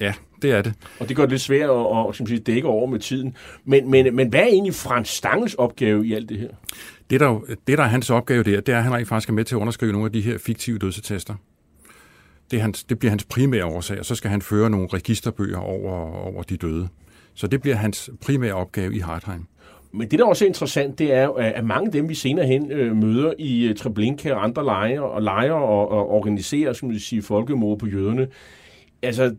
Ja, 0.00 0.12
det 0.42 0.52
er 0.52 0.62
det. 0.62 0.72
Og 1.00 1.08
det 1.08 1.16
gør 1.16 1.22
det 1.22 1.30
lidt 1.30 1.42
svært 1.42 1.70
at, 1.70 1.76
at, 1.76 2.06
at 2.08 2.28
sige, 2.28 2.38
dække 2.38 2.68
over 2.68 2.86
med 2.86 2.98
tiden. 2.98 3.36
Men, 3.64 3.90
men, 3.90 4.16
men 4.16 4.28
hvad 4.28 4.40
er 4.40 4.46
egentlig 4.46 4.74
Frans 4.74 5.08
Stangels 5.08 5.54
opgave 5.54 6.06
i 6.06 6.14
alt 6.14 6.28
det 6.28 6.38
her? 6.38 6.48
Det, 7.10 7.20
der, 7.20 7.40
det, 7.66 7.78
der 7.78 7.84
er 7.84 7.88
hans 7.88 8.10
opgave 8.10 8.42
der, 8.42 8.60
det 8.60 8.74
er, 8.74 8.78
at 8.78 8.84
han 8.84 8.94
rent 8.94 9.08
faktisk 9.08 9.28
er 9.28 9.32
med 9.32 9.44
til 9.44 9.54
at 9.54 9.60
underskrive 9.60 9.92
nogle 9.92 10.06
af 10.06 10.12
de 10.12 10.20
her 10.20 10.38
fiktive 10.38 10.78
dødsetester. 10.78 11.34
Det, 12.50 12.60
hans, 12.60 12.84
det 12.84 12.98
bliver 12.98 13.10
hans 13.10 13.24
primære 13.24 13.64
årsag, 13.64 13.98
og 13.98 14.04
så 14.04 14.14
skal 14.14 14.30
han 14.30 14.42
føre 14.42 14.70
nogle 14.70 14.88
registerbøger 14.92 15.58
over, 15.58 15.92
over 16.26 16.42
de 16.42 16.56
døde. 16.56 16.88
Så 17.34 17.46
det 17.46 17.62
bliver 17.62 17.76
hans 17.76 18.10
primære 18.20 18.52
opgave 18.52 18.94
i 18.94 18.98
Hartheim. 18.98 19.46
Men 19.92 20.10
det, 20.10 20.18
der 20.18 20.24
også 20.24 20.44
er 20.44 20.48
interessant, 20.48 20.98
det 20.98 21.12
er 21.12 21.30
at 21.32 21.64
mange 21.64 21.86
af 21.86 21.92
dem, 21.92 22.08
vi 22.08 22.14
senere 22.14 22.46
hen 22.46 22.70
øh, 22.70 22.96
møder 22.96 23.32
i 23.38 23.70
uh, 23.70 23.76
Treblinka 23.76 24.32
og 24.32 24.44
andre 24.44 24.64
lejre 24.64 25.02
og 25.02 25.22
lejre 25.22 25.54
og, 25.54 25.90
og 25.90 26.10
organiserer, 26.10 26.72
som 26.72 26.90
vi 26.90 26.98
sige, 26.98 27.22
folkemord 27.22 27.78
på 27.78 27.86
jøderne, 27.86 28.28
altså, 29.02 29.34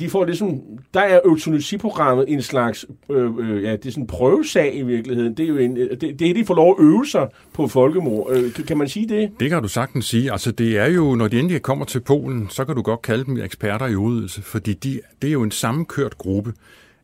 de 0.00 0.10
får 0.10 0.24
ligesom, 0.24 0.60
der 0.94 1.00
er 1.00 1.20
eutanasiprogrammet 1.24 2.24
en 2.28 2.42
slags, 2.42 2.86
øh, 3.10 3.32
øh, 3.38 3.62
ja, 3.62 3.72
det 3.72 3.86
er 3.86 3.90
sådan 3.90 4.02
en 4.02 4.06
prøvesag 4.06 4.76
i 4.76 4.82
virkeligheden. 4.82 5.36
Det 5.36 5.42
er 5.42 5.48
jo 5.48 5.56
en, 5.56 5.76
øh, 5.76 5.90
det, 5.90 6.18
det 6.18 6.30
er, 6.30 6.34
de 6.34 6.44
får 6.44 6.54
lov 6.54 6.76
at 6.78 6.84
øve 6.84 7.06
sig 7.06 7.28
på 7.52 7.68
folkemord. 7.68 8.30
Øh, 8.32 8.52
kan 8.52 8.78
man 8.78 8.88
sige 8.88 9.08
det? 9.08 9.30
Det 9.40 9.50
kan 9.50 9.62
du 9.62 9.68
sagtens 9.68 10.06
sige. 10.06 10.32
Altså, 10.32 10.52
det 10.52 10.78
er 10.78 10.86
jo, 10.86 11.14
når 11.14 11.28
de 11.28 11.38
endelig 11.38 11.62
kommer 11.62 11.84
til 11.84 12.00
Polen, 12.00 12.48
så 12.50 12.64
kan 12.64 12.74
du 12.74 12.82
godt 12.82 13.02
kalde 13.02 13.24
dem 13.24 13.36
eksperter 13.36 13.86
i 13.86 13.96
udøvelse, 13.96 14.42
fordi 14.42 14.72
de, 14.72 15.00
det 15.22 15.28
er 15.28 15.32
jo 15.32 15.42
en 15.42 15.50
sammenkørt 15.50 16.18
gruppe. 16.18 16.52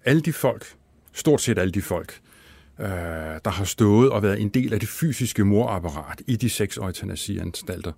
Alle 0.04 0.20
de 0.20 0.32
folk, 0.32 0.66
stort 1.12 1.40
set 1.40 1.58
alle 1.58 1.72
de 1.72 1.82
folk, 1.82 2.20
øh, 2.80 2.86
der 3.44 3.50
har 3.50 3.64
stået 3.64 4.10
og 4.10 4.22
været 4.22 4.40
en 4.40 4.48
del 4.48 4.74
af 4.74 4.80
det 4.80 4.88
fysiske 4.88 5.44
morapparat 5.44 6.22
i 6.26 6.36
de 6.36 6.50
seks 6.50 6.76
eutanasianstalter. 6.76 7.92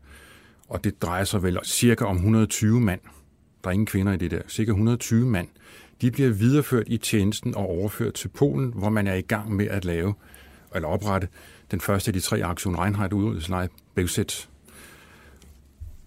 Og 0.69 0.85
det 0.85 1.03
drejer 1.03 1.25
sig 1.25 1.43
vel 1.43 1.59
cirka 1.65 2.05
om 2.05 2.17
120 2.17 2.81
mand 2.81 3.01
der 3.65 3.71
er 3.71 3.73
ingen 3.73 3.87
kvinder 3.87 4.13
i 4.13 4.17
det 4.17 4.31
der, 4.31 4.41
cirka 4.49 4.71
120 4.71 5.27
mand, 5.27 5.49
de 6.01 6.11
bliver 6.11 6.31
videreført 6.31 6.85
i 6.87 6.97
tjenesten 6.97 7.55
og 7.55 7.67
overført 7.67 8.15
til 8.15 8.29
Polen, 8.29 8.73
hvor 8.75 8.89
man 8.89 9.07
er 9.07 9.15
i 9.15 9.21
gang 9.21 9.57
med 9.57 9.69
at 9.69 9.85
lave 9.85 10.15
eller 10.75 10.89
oprette 10.89 11.29
den 11.71 11.81
første 11.81 12.09
af 12.09 12.13
de 12.13 12.21
tre 12.21 12.45
Aktion 12.45 12.77
Reinhardt 12.77 13.13
udryddelseslejre, 13.13 13.69
Bevsæt. 13.95 14.49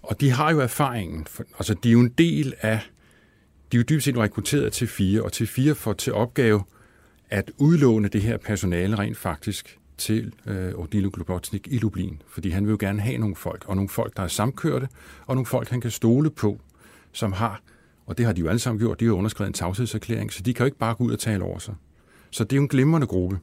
Og 0.04 0.22
de 0.22 0.32
har 0.32 0.52
jo 0.52 0.60
erfaringen, 0.60 1.26
for, 1.26 1.44
altså 1.58 1.74
de 1.74 1.90
er 1.90 1.94
jo 1.94 2.00
en 2.00 2.14
del 2.18 2.54
af, 2.62 2.80
de 3.72 3.78
er 3.78 3.80
jo 3.80 3.84
dybest 3.90 4.06
set 4.06 4.18
rekrutteret 4.18 4.74
til 4.74 4.88
fire, 4.88 5.22
og 5.22 5.34
til 5.34 5.48
fire 5.48 5.76
får 5.76 5.94
til 5.94 6.14
opgave 6.14 6.64
at 7.30 7.52
udlåne 7.58 8.08
det 8.08 8.22
her 8.22 8.38
personale 8.38 9.00
rent 9.00 9.18
faktisk 9.18 9.80
til 9.98 10.34
øh, 10.46 10.74
Odilo 10.76 11.10
Globotnik 11.14 11.68
i 11.72 11.78
Lublin, 11.78 12.22
fordi 12.28 12.50
han 12.50 12.66
vil 12.66 12.72
jo 12.72 12.78
gerne 12.80 13.02
have 13.02 13.18
nogle 13.18 13.36
folk, 13.36 13.66
og 13.68 13.76
nogle 13.76 13.90
folk, 13.90 14.18
der 14.18 14.24
er 14.24 14.28
samkørte, 14.28 14.88
og 15.26 15.36
nogle 15.36 15.46
folk, 15.46 15.70
han 15.70 15.82
kan 15.82 15.92
stole 15.92 16.30
på, 16.30 16.60
som 17.18 17.32
har, 17.32 17.62
og 18.06 18.18
det 18.18 18.26
har 18.26 18.34
de 18.34 18.42
jo 18.42 18.48
alle 18.48 18.60
sammen 18.60 18.80
gjort, 18.80 19.00
de 19.00 19.06
har 19.06 19.12
underskrevet 19.12 19.48
en 19.48 19.54
tavshedserklæring, 19.54 20.34
så 20.34 20.44
de 20.44 20.54
kan 20.54 20.64
jo 20.64 20.66
ikke 20.66 20.78
bare 20.78 20.96
gå 20.96 21.04
ud 21.04 21.12
og 21.12 21.20
tale 21.20 21.44
over 21.44 21.60
sig. 21.60 21.76
Så 22.32 22.44
det 22.44 22.54
er 22.54 22.56
jo 22.56 22.62
en 22.62 22.68
glimrende 22.68 23.08
gruppe. 23.08 23.40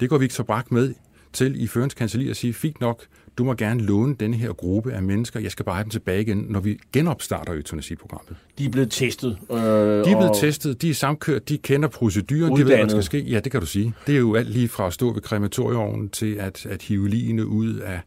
Det 0.00 0.08
går 0.08 0.18
Victor 0.18 0.44
Brak 0.44 0.72
med 0.72 0.94
til 1.32 1.62
i 1.62 1.66
førens 1.66 1.94
kanseli 1.94 2.30
og 2.30 2.36
sige, 2.36 2.54
fint 2.54 2.80
nok, 2.80 3.04
du 3.38 3.44
må 3.44 3.54
gerne 3.54 3.82
låne 3.82 4.14
denne 4.20 4.36
her 4.36 4.52
gruppe 4.52 4.92
af 4.92 5.02
mennesker, 5.02 5.40
jeg 5.40 5.50
skal 5.50 5.64
bare 5.64 5.74
have 5.74 5.82
dem 5.84 5.90
tilbage 5.90 6.22
igen, 6.22 6.46
når 6.48 6.60
vi 6.60 6.78
genopstarter 6.92 7.52
eutanasiprogrammet. 7.52 8.36
De 8.58 8.64
er 8.64 8.68
blevet 8.68 8.90
testet. 8.90 9.38
Øh, 9.50 9.56
de 9.58 9.60
er 9.60 10.02
blevet 10.02 10.30
og... 10.30 10.36
testet, 10.40 10.82
de 10.82 10.90
er 10.90 10.94
samkørt, 10.94 11.48
de 11.48 11.58
kender 11.58 11.88
proceduren, 11.88 12.52
Uddannet. 12.52 12.58
de 12.58 12.70
ved, 12.70 12.76
hvad 12.76 12.84
der 12.84 13.02
skal 13.02 13.02
ske. 13.02 13.30
Ja, 13.30 13.40
det 13.40 13.52
kan 13.52 13.60
du 13.60 13.66
sige. 13.66 13.94
Det 14.06 14.14
er 14.14 14.18
jo 14.18 14.34
alt 14.34 14.50
lige 14.50 14.68
fra 14.68 14.86
at 14.86 14.92
stå 14.92 15.12
ved 15.12 15.22
krematorieovnen 15.22 16.08
til 16.08 16.34
at, 16.34 16.66
at 16.66 16.82
hive 16.82 17.08
ligene 17.08 17.46
ud 17.46 17.74
af, 17.74 18.00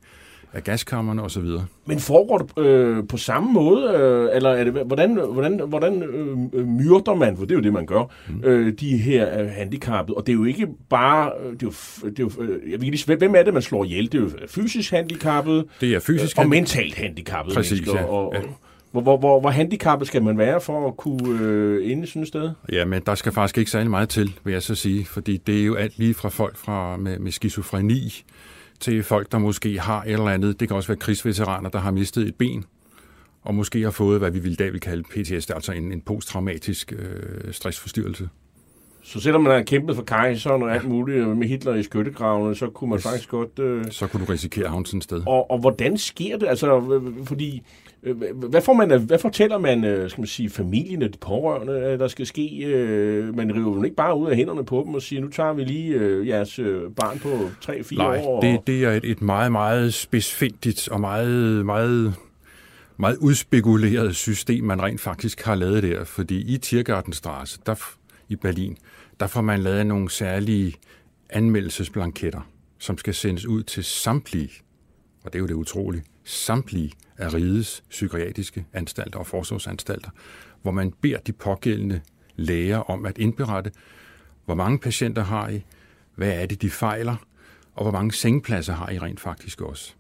af 0.54 0.64
gaskammerne 0.64 1.22
osv. 1.22 1.46
Men 1.86 2.00
foregår 2.00 2.38
det 2.38 2.66
øh, 2.66 3.08
på 3.08 3.18
samme 3.18 3.54
måde, 3.54 3.94
øh, 3.94 4.36
eller 4.36 4.50
er 4.50 4.64
det, 4.64 4.74
hvordan, 4.74 5.14
hvordan, 5.14 5.62
hvordan 5.68 6.04
øh, 6.04 6.68
myrder 6.68 7.16
man, 7.16 7.38
for 7.38 7.46
det 7.46 7.52
er 7.52 7.56
jo 7.56 7.62
det, 7.62 7.74
man 7.74 7.86
gør, 7.86 8.04
mm. 8.30 8.44
øh, 8.44 8.74
de 8.80 8.98
her 8.98 9.42
øh, 9.42 9.50
handicappede, 9.50 10.18
og 10.18 10.28
det 10.28 10.34
er 10.34 10.38
jo 10.38 10.44
ikke 10.44 10.68
bare, 10.90 11.32
øh, 11.46 11.54
det 11.54 11.64
er 11.64 11.68
jo, 11.68 11.74
det 12.10 12.20
er 12.20 12.24
jo, 12.24 12.44
øh, 12.44 12.72
jeg 12.72 12.82
ved 12.82 12.88
ikke, 12.94 13.16
hvem 13.16 13.36
er 13.36 13.44
det, 13.44 13.54
man 13.54 13.62
slår 13.62 13.86
ihjel? 13.86 14.12
Det 14.12 14.18
er 14.18 14.22
jo 14.22 14.30
fysisk 14.48 14.92
handicappede, 14.92 15.66
det 15.82 15.96
er 15.96 16.00
fysisk 16.00 16.38
øh, 16.38 16.44
og 16.44 16.50
mentalt 16.50 16.96
handicappede 16.96 17.56
Præcis, 17.56 17.72
mennesker, 17.72 18.00
ja. 18.00 18.06
og, 18.06 18.34
ja. 18.36 18.42
Hvor, 18.92 19.02
hvor, 19.02 19.18
hvor, 19.18 19.40
hvor 19.40 19.50
handicappet 19.50 20.08
skal 20.08 20.24
man 20.24 20.38
være 20.38 20.62
for 20.62 20.88
at 20.88 20.98
kunne 20.98 21.40
øh, 21.42 21.92
inde 21.92 22.04
i 22.04 22.08
sådan 22.08 22.22
et 22.22 22.28
sted? 22.28 22.52
Ja, 22.72 22.86
men 22.86 23.02
der 23.06 23.16
skal 23.16 23.32
faktisk 23.32 23.58
ikke 23.58 23.72
særlig 23.72 23.90
meget 23.90 24.10
til, 24.10 24.34
vil 24.44 24.52
jeg 24.52 24.64
så 24.64 24.76
sige, 24.76 25.06
fordi 25.06 25.38
det 25.38 25.62
er 25.62 25.66
jo 25.66 25.76
alt 25.76 26.00
lige 26.00 26.14
fra 26.14 26.30
folk 26.30 26.58
fra, 26.58 26.98
med, 26.98 27.20
med 27.20 27.32
skizofreni, 27.32 28.24
til 28.80 29.04
folk, 29.04 29.32
der 29.32 29.38
måske 29.38 29.80
har 29.80 30.04
et 30.04 30.12
eller 30.12 30.30
andet. 30.30 30.60
Det 30.60 30.68
kan 30.68 30.78
også 30.78 30.88
være 30.88 30.98
krigsveteraner, 30.98 31.70
der 31.70 31.80
har 31.80 31.92
mistet 31.92 32.28
et 32.28 32.36
ben, 32.36 32.66
og 33.42 33.56
måske 33.56 33.82
har 33.82 33.92
fået, 33.92 34.20
hvad 34.20 34.32
vi 34.32 34.40
vil 34.40 34.60
dag 34.60 34.74
vil 34.74 34.82
kalde 34.82 35.04
PTSD, 35.04 35.52
altså 35.52 35.72
en, 35.72 35.92
en 35.92 36.02
posttraumatisk 36.02 36.94
øh, 36.98 37.54
stressforstyrrelse. 37.54 38.30
Så 39.04 39.20
selvom 39.20 39.42
man 39.44 39.52
har 39.52 39.62
kæmpet 39.64 39.96
for 39.96 40.04
kejseren 40.04 40.64
og 40.64 40.76
alt 40.76 40.88
muligt 40.88 41.38
med 41.38 41.48
Hitler 41.48 41.76
i 41.76 41.84
skyttegravene, 41.84 42.56
så 42.56 42.70
kunne 42.70 42.90
man 42.90 42.98
yes. 42.98 43.04
faktisk 43.04 43.30
godt... 43.30 43.60
Øh... 43.60 43.86
Så 43.92 44.08
kunne 44.08 44.26
du 44.26 44.32
risikere 44.32 44.68
havn 44.70 44.86
sådan 44.86 44.98
et 44.98 45.04
sted. 45.04 45.24
Og, 45.28 45.52
og 45.52 45.60
hvordan 45.60 45.98
sker 45.98 46.38
det? 46.38 46.48
Altså, 46.48 47.02
fordi... 47.24 47.64
Hvad, 48.34 48.62
får 48.62 48.74
man, 48.74 49.02
hvad 49.02 49.20
fortæller 49.20 49.58
man, 49.58 49.84
øh, 49.84 50.10
skal 50.10 50.22
man 50.22 50.28
sige, 50.28 50.50
familien 50.50 51.02
og 51.02 51.14
de 51.14 51.18
pårørende, 51.18 51.74
der 52.00 52.08
skal 52.08 52.26
ske? 52.26 52.66
Øh, 52.66 53.36
man 53.38 53.56
river 53.56 53.76
jo 53.76 53.84
ikke 53.84 53.96
bare 53.96 54.18
ud 54.18 54.30
af 54.30 54.36
hænderne 54.36 54.66
på 54.66 54.84
dem 54.86 54.96
og 54.96 55.02
siger, 55.02 55.22
nu 55.22 55.28
tager 55.28 55.54
vi 55.54 55.64
lige 55.64 55.94
øh, 55.94 56.28
jeres 56.28 56.60
barn 56.96 57.20
på 57.20 57.30
3-4 57.66 57.96
Nej, 57.96 58.22
år. 58.26 58.44
Nej, 58.44 58.52
det, 58.52 58.68
det 58.68 58.84
er 58.84 58.92
et, 58.92 59.06
et 59.06 59.22
meget, 59.22 59.52
meget 59.52 59.94
spidsfindigt 59.94 60.90
og 60.90 61.02
meget, 61.02 61.66
meget 61.66 62.16
meget 63.00 63.18
udspekuleret 63.18 64.16
system, 64.16 64.64
man 64.64 64.82
rent 64.82 65.02
faktisk 65.02 65.42
har 65.42 65.56
lavet 65.56 65.84
der. 65.84 66.04
Fordi 66.04 66.54
i 66.54 66.58
Tiergartenstraße, 66.58 67.60
der 67.66 67.76
i 68.30 68.36
Berlin, 68.36 68.78
der 69.20 69.28
får 69.28 69.42
man 69.42 69.60
lavet 69.60 69.88
nogle 69.88 70.10
særlige 70.10 70.74
anmeldelsesblanketter, 71.30 72.42
som 72.80 72.98
skal 72.98 73.14
sendes 73.14 73.46
ud 73.46 73.64
til 73.64 73.84
samtlige, 73.84 74.52
og 75.24 75.34
det 75.34 75.36
er 75.36 75.40
jo 75.40 75.48
det 75.48 75.54
utrolige, 75.54 76.04
samtlige 76.30 76.92
af 77.18 77.34
rigets 77.34 77.84
psykiatriske 77.90 78.66
anstalter 78.74 79.20
og 79.20 79.28
forsorgsanstalter, 79.28 80.10
hvor 80.62 80.72
man 80.72 80.94
beder 81.02 81.18
de 81.18 81.34
pågældende 81.34 82.02
læger 82.36 82.78
om 82.78 83.06
at 83.06 83.18
indberette, 83.18 83.72
hvor 84.46 84.56
mange 84.56 84.80
patienter 84.80 85.24
har 85.24 85.50
I, 85.50 85.66
hvad 86.16 86.42
er 86.42 86.46
det, 86.46 86.62
de 86.62 86.70
fejler, 86.70 87.16
og 87.76 87.84
hvor 87.84 87.92
mange 87.92 88.12
sengepladser 88.12 88.74
har 88.74 88.90
I 88.90 89.00
rent 89.00 89.20
faktisk 89.20 89.62
også. 89.62 89.94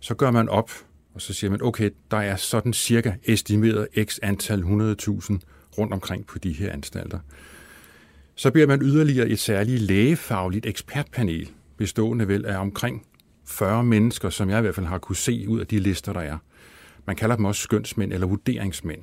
Så 0.00 0.14
gør 0.14 0.30
man 0.30 0.48
op, 0.48 0.70
og 1.14 1.22
så 1.22 1.32
siger 1.32 1.50
man, 1.50 1.62
okay, 1.62 1.90
der 2.10 2.16
er 2.16 2.36
sådan 2.36 2.72
cirka 2.72 3.12
estimeret 3.24 3.88
x 4.04 4.18
antal 4.22 4.62
100.000 4.62 5.38
rundt 5.78 5.92
omkring 5.92 6.26
på 6.26 6.38
de 6.38 6.52
her 6.52 6.72
anstalter. 6.72 7.18
Så 8.34 8.50
bliver 8.50 8.66
man 8.66 8.82
yderligere 8.82 9.28
et 9.28 9.38
særligt 9.38 9.80
lægefagligt 9.82 10.66
ekspertpanel, 10.66 11.50
bestående 11.76 12.28
vel 12.28 12.46
af 12.46 12.58
omkring 12.58 13.06
40 13.52 13.84
mennesker, 13.84 14.30
som 14.30 14.50
jeg 14.50 14.58
i 14.58 14.60
hvert 14.60 14.74
fald 14.74 14.86
har 14.86 14.98
kunne 14.98 15.16
se 15.16 15.44
ud 15.48 15.60
af 15.60 15.66
de 15.66 15.78
lister, 15.78 16.12
der 16.12 16.20
er. 16.20 16.38
Man 17.06 17.16
kalder 17.16 17.36
dem 17.36 17.44
også 17.44 17.62
skønsmænd 17.62 18.12
eller 18.12 18.26
vurderingsmænd, 18.26 19.00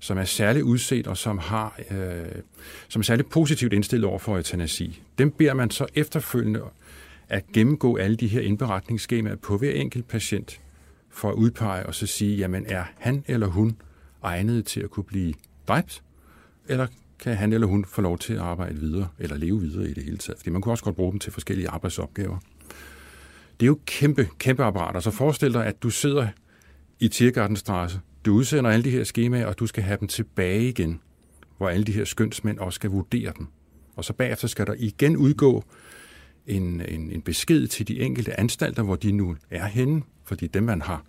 som 0.00 0.18
er 0.18 0.24
særligt 0.24 0.64
udset 0.64 1.06
og 1.06 1.16
som, 1.16 1.38
har, 1.38 1.80
øh, 1.90 2.42
som 2.88 3.00
er 3.00 3.04
særligt 3.04 3.30
positivt 3.30 3.72
indstillet 3.72 4.08
over 4.08 4.18
for 4.18 4.36
eutanasi. 4.36 5.02
Dem 5.18 5.30
beder 5.30 5.54
man 5.54 5.70
så 5.70 5.86
efterfølgende 5.94 6.62
at 7.28 7.44
gennemgå 7.52 7.96
alle 7.96 8.16
de 8.16 8.28
her 8.28 8.40
indberetningsskemaer 8.40 9.36
på 9.36 9.58
hver 9.58 9.72
enkelt 9.72 10.08
patient, 10.08 10.60
for 11.10 11.28
at 11.28 11.34
udpege 11.34 11.86
og 11.86 11.94
så 11.94 12.06
sige, 12.06 12.36
jamen 12.36 12.66
er 12.66 12.84
han 12.98 13.24
eller 13.26 13.46
hun 13.46 13.76
egnet 14.22 14.66
til 14.66 14.80
at 14.80 14.90
kunne 14.90 15.04
blive 15.04 15.34
dræbt, 15.68 16.02
eller 16.68 16.86
kan 17.18 17.36
han 17.36 17.52
eller 17.52 17.66
hun 17.66 17.84
få 17.84 18.02
lov 18.02 18.18
til 18.18 18.32
at 18.32 18.40
arbejde 18.40 18.78
videre, 18.78 19.08
eller 19.18 19.36
leve 19.36 19.60
videre 19.60 19.90
i 19.90 19.94
det 19.94 20.04
hele 20.04 20.16
taget. 20.16 20.38
Fordi 20.38 20.50
man 20.50 20.62
kunne 20.62 20.72
også 20.72 20.84
godt 20.84 20.96
bruge 20.96 21.12
dem 21.12 21.20
til 21.20 21.32
forskellige 21.32 21.68
arbejdsopgaver. 21.68 22.38
Det 23.60 23.66
er 23.66 23.68
jo 23.68 23.78
kæmpe, 23.86 24.28
kæmpe 24.38 24.64
apparater. 24.64 25.00
Så 25.00 25.10
forestil 25.10 25.52
dig, 25.52 25.66
at 25.66 25.82
du 25.82 25.90
sidder 25.90 26.28
i 27.00 27.08
Tiergartenstrasse, 27.08 28.00
du 28.24 28.34
udsender 28.34 28.70
alle 28.70 28.84
de 28.84 28.90
her 28.90 29.04
skemaer, 29.04 29.46
og 29.46 29.58
du 29.58 29.66
skal 29.66 29.82
have 29.82 29.98
dem 30.00 30.08
tilbage 30.08 30.68
igen, 30.68 31.00
hvor 31.56 31.68
alle 31.68 31.84
de 31.84 31.92
her 31.92 32.04
skønsmænd 32.04 32.58
også 32.58 32.76
skal 32.76 32.90
vurdere 32.90 33.32
dem. 33.38 33.46
Og 33.96 34.04
så 34.04 34.12
bagefter 34.12 34.48
skal 34.48 34.66
der 34.66 34.74
igen 34.78 35.16
udgå 35.16 35.64
en, 36.46 36.80
en, 36.88 37.10
en 37.10 37.22
besked 37.22 37.66
til 37.66 37.88
de 37.88 38.00
enkelte 38.00 38.40
anstalter, 38.40 38.82
hvor 38.82 38.96
de 38.96 39.12
nu 39.12 39.36
er 39.50 39.66
henne, 39.66 40.02
fordi 40.24 40.46
dem, 40.46 40.62
man 40.62 40.82
har, 40.82 41.04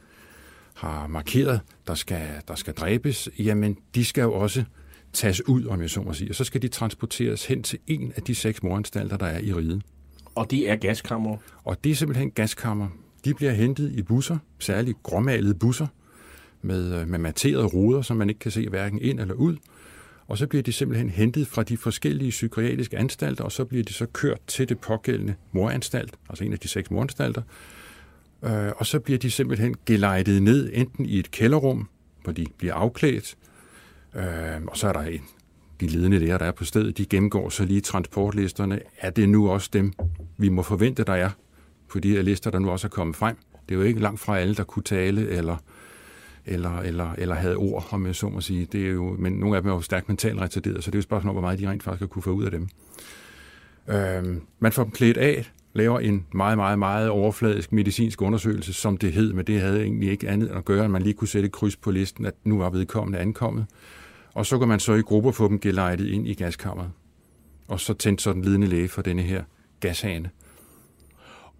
har 0.74 1.08
markeret, 1.08 1.62
der 1.88 1.96
skal, 1.96 2.28
der 2.48 2.56
skal 2.56 2.74
dræbes, 2.74 3.30
jamen 3.40 3.78
de 3.96 4.06
skal 4.06 4.22
jo 4.22 4.34
også 4.34 4.64
tages 5.14 5.48
ud, 5.48 5.66
om 5.66 5.82
jeg 5.82 5.90
så 5.90 6.02
må 6.02 6.14
sige, 6.14 6.32
og 6.32 6.36
så 6.36 6.44
skal 6.44 6.62
de 6.62 6.68
transporteres 6.68 7.46
hen 7.46 7.64
til 7.64 7.80
en 7.88 8.14
af 8.16 8.22
de 8.22 8.36
seks 8.36 8.64
moranstalter, 8.64 9.18
der 9.18 9.26
er 9.26 9.40
i 9.40 9.54
riget. 9.54 9.82
Og 10.40 10.52
det 10.52 10.70
er 10.70 10.76
gaskammer? 10.76 11.38
Og 11.64 11.84
det 11.84 11.92
er 11.92 11.96
simpelthen 11.96 12.32
gaskammer. 12.32 12.88
De 13.26 13.34
bliver 13.34 13.52
hentet 13.52 13.92
i 13.92 14.02
busser, 14.02 14.38
særligt 14.60 15.04
gråmalede 15.04 15.56
busser, 15.56 15.88
med, 16.62 17.02
øh, 17.02 17.08
med 17.08 17.20
materede 17.20 17.66
ruder, 17.66 18.02
som 18.02 18.18
man 18.18 18.30
ikke 18.30 18.40
kan 18.40 18.52
se 18.52 18.70
hverken 18.70 19.02
ind 19.02 19.20
eller 19.20 19.34
ud. 19.34 19.58
Og 20.28 20.38
så 20.38 20.48
bliver 20.48 20.64
de 20.64 20.72
simpelthen 20.72 21.10
hentet 21.10 21.48
fra 21.48 21.64
de 21.64 21.78
forskellige 21.78 22.30
psykiatriske 22.30 22.98
anstalter, 22.98 23.44
og 23.44 23.52
så 23.52 23.66
bliver 23.66 23.84
de 23.84 23.94
så 23.94 24.06
kørt 24.06 24.40
til 24.48 24.70
det 24.70 24.80
pågældende 24.80 25.36
moranstalt, 25.52 26.14
altså 26.30 26.44
en 26.44 26.54
af 26.54 26.60
de 26.60 26.68
seks 26.68 26.92
moranstalter. 26.92 27.42
Øh, 28.44 28.72
og 28.78 28.86
så 28.86 29.00
bliver 29.00 29.20
de 29.20 29.32
simpelthen 29.32 29.76
gelejtet 29.86 30.44
ned, 30.44 30.70
enten 30.74 31.06
i 31.06 31.20
et 31.20 31.32
kælderrum, 31.32 31.90
hvor 32.24 32.34
de 32.34 32.46
bliver 32.58 32.74
afklædt, 32.74 33.36
øh, 34.16 34.24
og 34.68 34.78
så 34.78 34.88
er 34.88 34.94
der 34.94 35.02
en, 35.02 35.22
de 35.82 35.88
ledende 35.88 36.20
der, 36.20 36.38
der 36.38 36.46
er 36.46 36.52
på 36.52 36.66
stedet, 36.66 36.98
de 36.98 37.06
gennemgår 37.06 37.50
så 37.50 37.66
lige 37.66 37.82
transportlisterne. 37.82 38.80
Er 38.98 39.10
det 39.10 39.30
nu 39.30 39.50
også 39.50 39.70
dem, 39.74 39.94
vi 40.38 40.50
må 40.50 40.62
forvente, 40.62 41.04
der 41.04 41.14
er 41.14 41.30
på 41.90 42.00
de 42.00 42.12
her 42.12 42.22
lister, 42.22 42.52
der 42.52 42.60
nu 42.60 42.70
også 42.70 42.88
er 42.88 42.90
kommet 42.90 43.16
frem? 43.16 43.36
Det 43.70 43.76
er 43.76 43.80
jo 43.80 43.86
ikke 43.86 44.00
langt 44.00 44.20
fra 44.20 44.40
alle, 44.40 44.56
der 44.56 44.64
kunne 44.64 44.84
tale 44.84 45.30
eller, 45.30 45.58
eller, 46.46 46.80
eller, 46.80 47.14
eller 47.18 47.36
havde 47.36 47.56
ord, 47.56 47.88
om 47.92 48.06
jeg 48.06 48.16
så 48.16 48.30
må 48.30 48.42
sige. 48.42 48.68
Det 48.72 48.86
er 48.86 48.92
jo, 48.92 49.16
men 49.20 49.34
nogle 49.34 49.56
af 49.56 49.62
dem 49.62 49.72
er 49.72 49.76
jo 49.76 49.82
stærkt 49.82 50.10
mentalt 50.10 50.40
retarderet, 50.40 50.84
så 50.84 50.92
det 50.92 50.96
er 50.96 50.98
jo 50.98 51.00
et 51.00 51.04
spørgsmål 51.04 51.30
om, 51.30 51.36
hvor 51.36 51.42
meget 51.42 51.60
de 51.60 51.70
rent 51.70 51.84
faktisk 51.84 52.00
har 52.00 52.08
kunne 52.08 52.24
få 52.24 52.32
ud 52.32 52.44
af 52.44 52.52
dem. 52.52 52.70
Øh, 53.88 54.42
man 54.60 54.72
får 54.72 54.84
dem 54.84 54.92
klædt 54.92 55.18
af, 55.18 55.52
laver 55.74 56.00
en 56.00 56.26
meget, 56.34 56.58
meget, 56.58 56.80
meget 56.80 57.10
overfladisk 57.10 57.72
medicinsk 57.72 58.22
undersøgelse, 58.22 58.74
som 58.74 58.98
det 58.98 59.14
hed, 59.14 59.34
men 59.34 59.48
det 59.48 59.62
havde 59.62 59.82
egentlig 59.82 60.12
ikke 60.12 60.30
andet 60.30 60.48
at 60.48 60.66
gøre, 60.66 60.86
end 60.86 60.92
man 60.92 61.02
lige 61.02 61.14
kunne 61.14 61.28
sætte 61.28 61.46
et 61.46 61.52
kryds 61.52 61.76
på 61.76 61.92
listen, 61.92 62.26
at 62.26 62.34
nu 62.44 62.58
var 62.58 62.70
vedkommende 62.70 63.20
ankommet. 63.20 63.66
Og 64.34 64.46
så 64.46 64.60
kan 64.60 64.68
man 64.68 64.80
så 64.80 64.94
i 64.94 65.02
grupper 65.02 65.32
få 65.32 65.48
dem 65.48 65.60
gelejtet 65.60 66.08
ind 66.08 66.28
i 66.28 66.34
gaskammeret. 66.34 66.92
Og 67.68 67.80
så 67.80 67.94
tændte 67.94 68.24
så 68.24 68.34
den 68.34 68.42
lidende 68.42 68.68
læge 68.68 68.88
for 68.88 69.02
denne 69.02 69.22
her 69.22 69.44
gashane. 69.80 70.30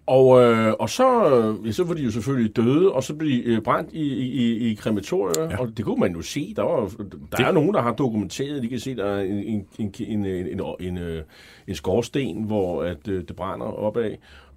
Og, 0.06 0.42
øh, 0.42 0.74
og 0.78 0.90
så, 0.90 1.36
øh, 1.36 1.66
ja, 1.66 1.72
så 1.72 1.84
var 1.84 1.94
de 1.94 2.02
jo 2.02 2.10
selvfølgelig 2.10 2.56
døde, 2.56 2.92
og 2.92 3.02
så 3.02 3.14
blev 3.14 3.30
de 3.30 3.42
øh, 3.42 3.62
brændt 3.62 3.92
i, 3.92 4.14
i, 4.14 4.70
i 4.70 4.74
krematorier, 4.74 5.50
ja. 5.50 5.60
og 5.60 5.76
det 5.76 5.84
kunne 5.84 6.00
man 6.00 6.12
jo 6.12 6.22
se. 6.22 6.52
Der, 6.56 6.62
var, 6.62 6.80
der 6.80 7.36
det... 7.36 7.46
er 7.46 7.52
nogen, 7.52 7.74
der 7.74 7.82
har 7.82 7.92
dokumenteret, 7.92 8.62
de 8.62 8.68
kan 8.68 8.80
se, 8.80 8.96
der 8.96 9.04
er 9.04 9.20
en, 9.20 9.38
en, 9.38 9.66
en, 9.78 9.94
en, 9.98 10.26
en, 10.26 10.60
en, 10.60 10.60
en, 10.80 10.98
øh, 10.98 11.22
en 11.66 11.74
skorsten, 11.74 12.42
hvor 12.44 12.82
at, 12.82 13.08
øh, 13.08 13.24
det 13.28 13.36
brænder 13.36 13.66
opad. 13.66 14.10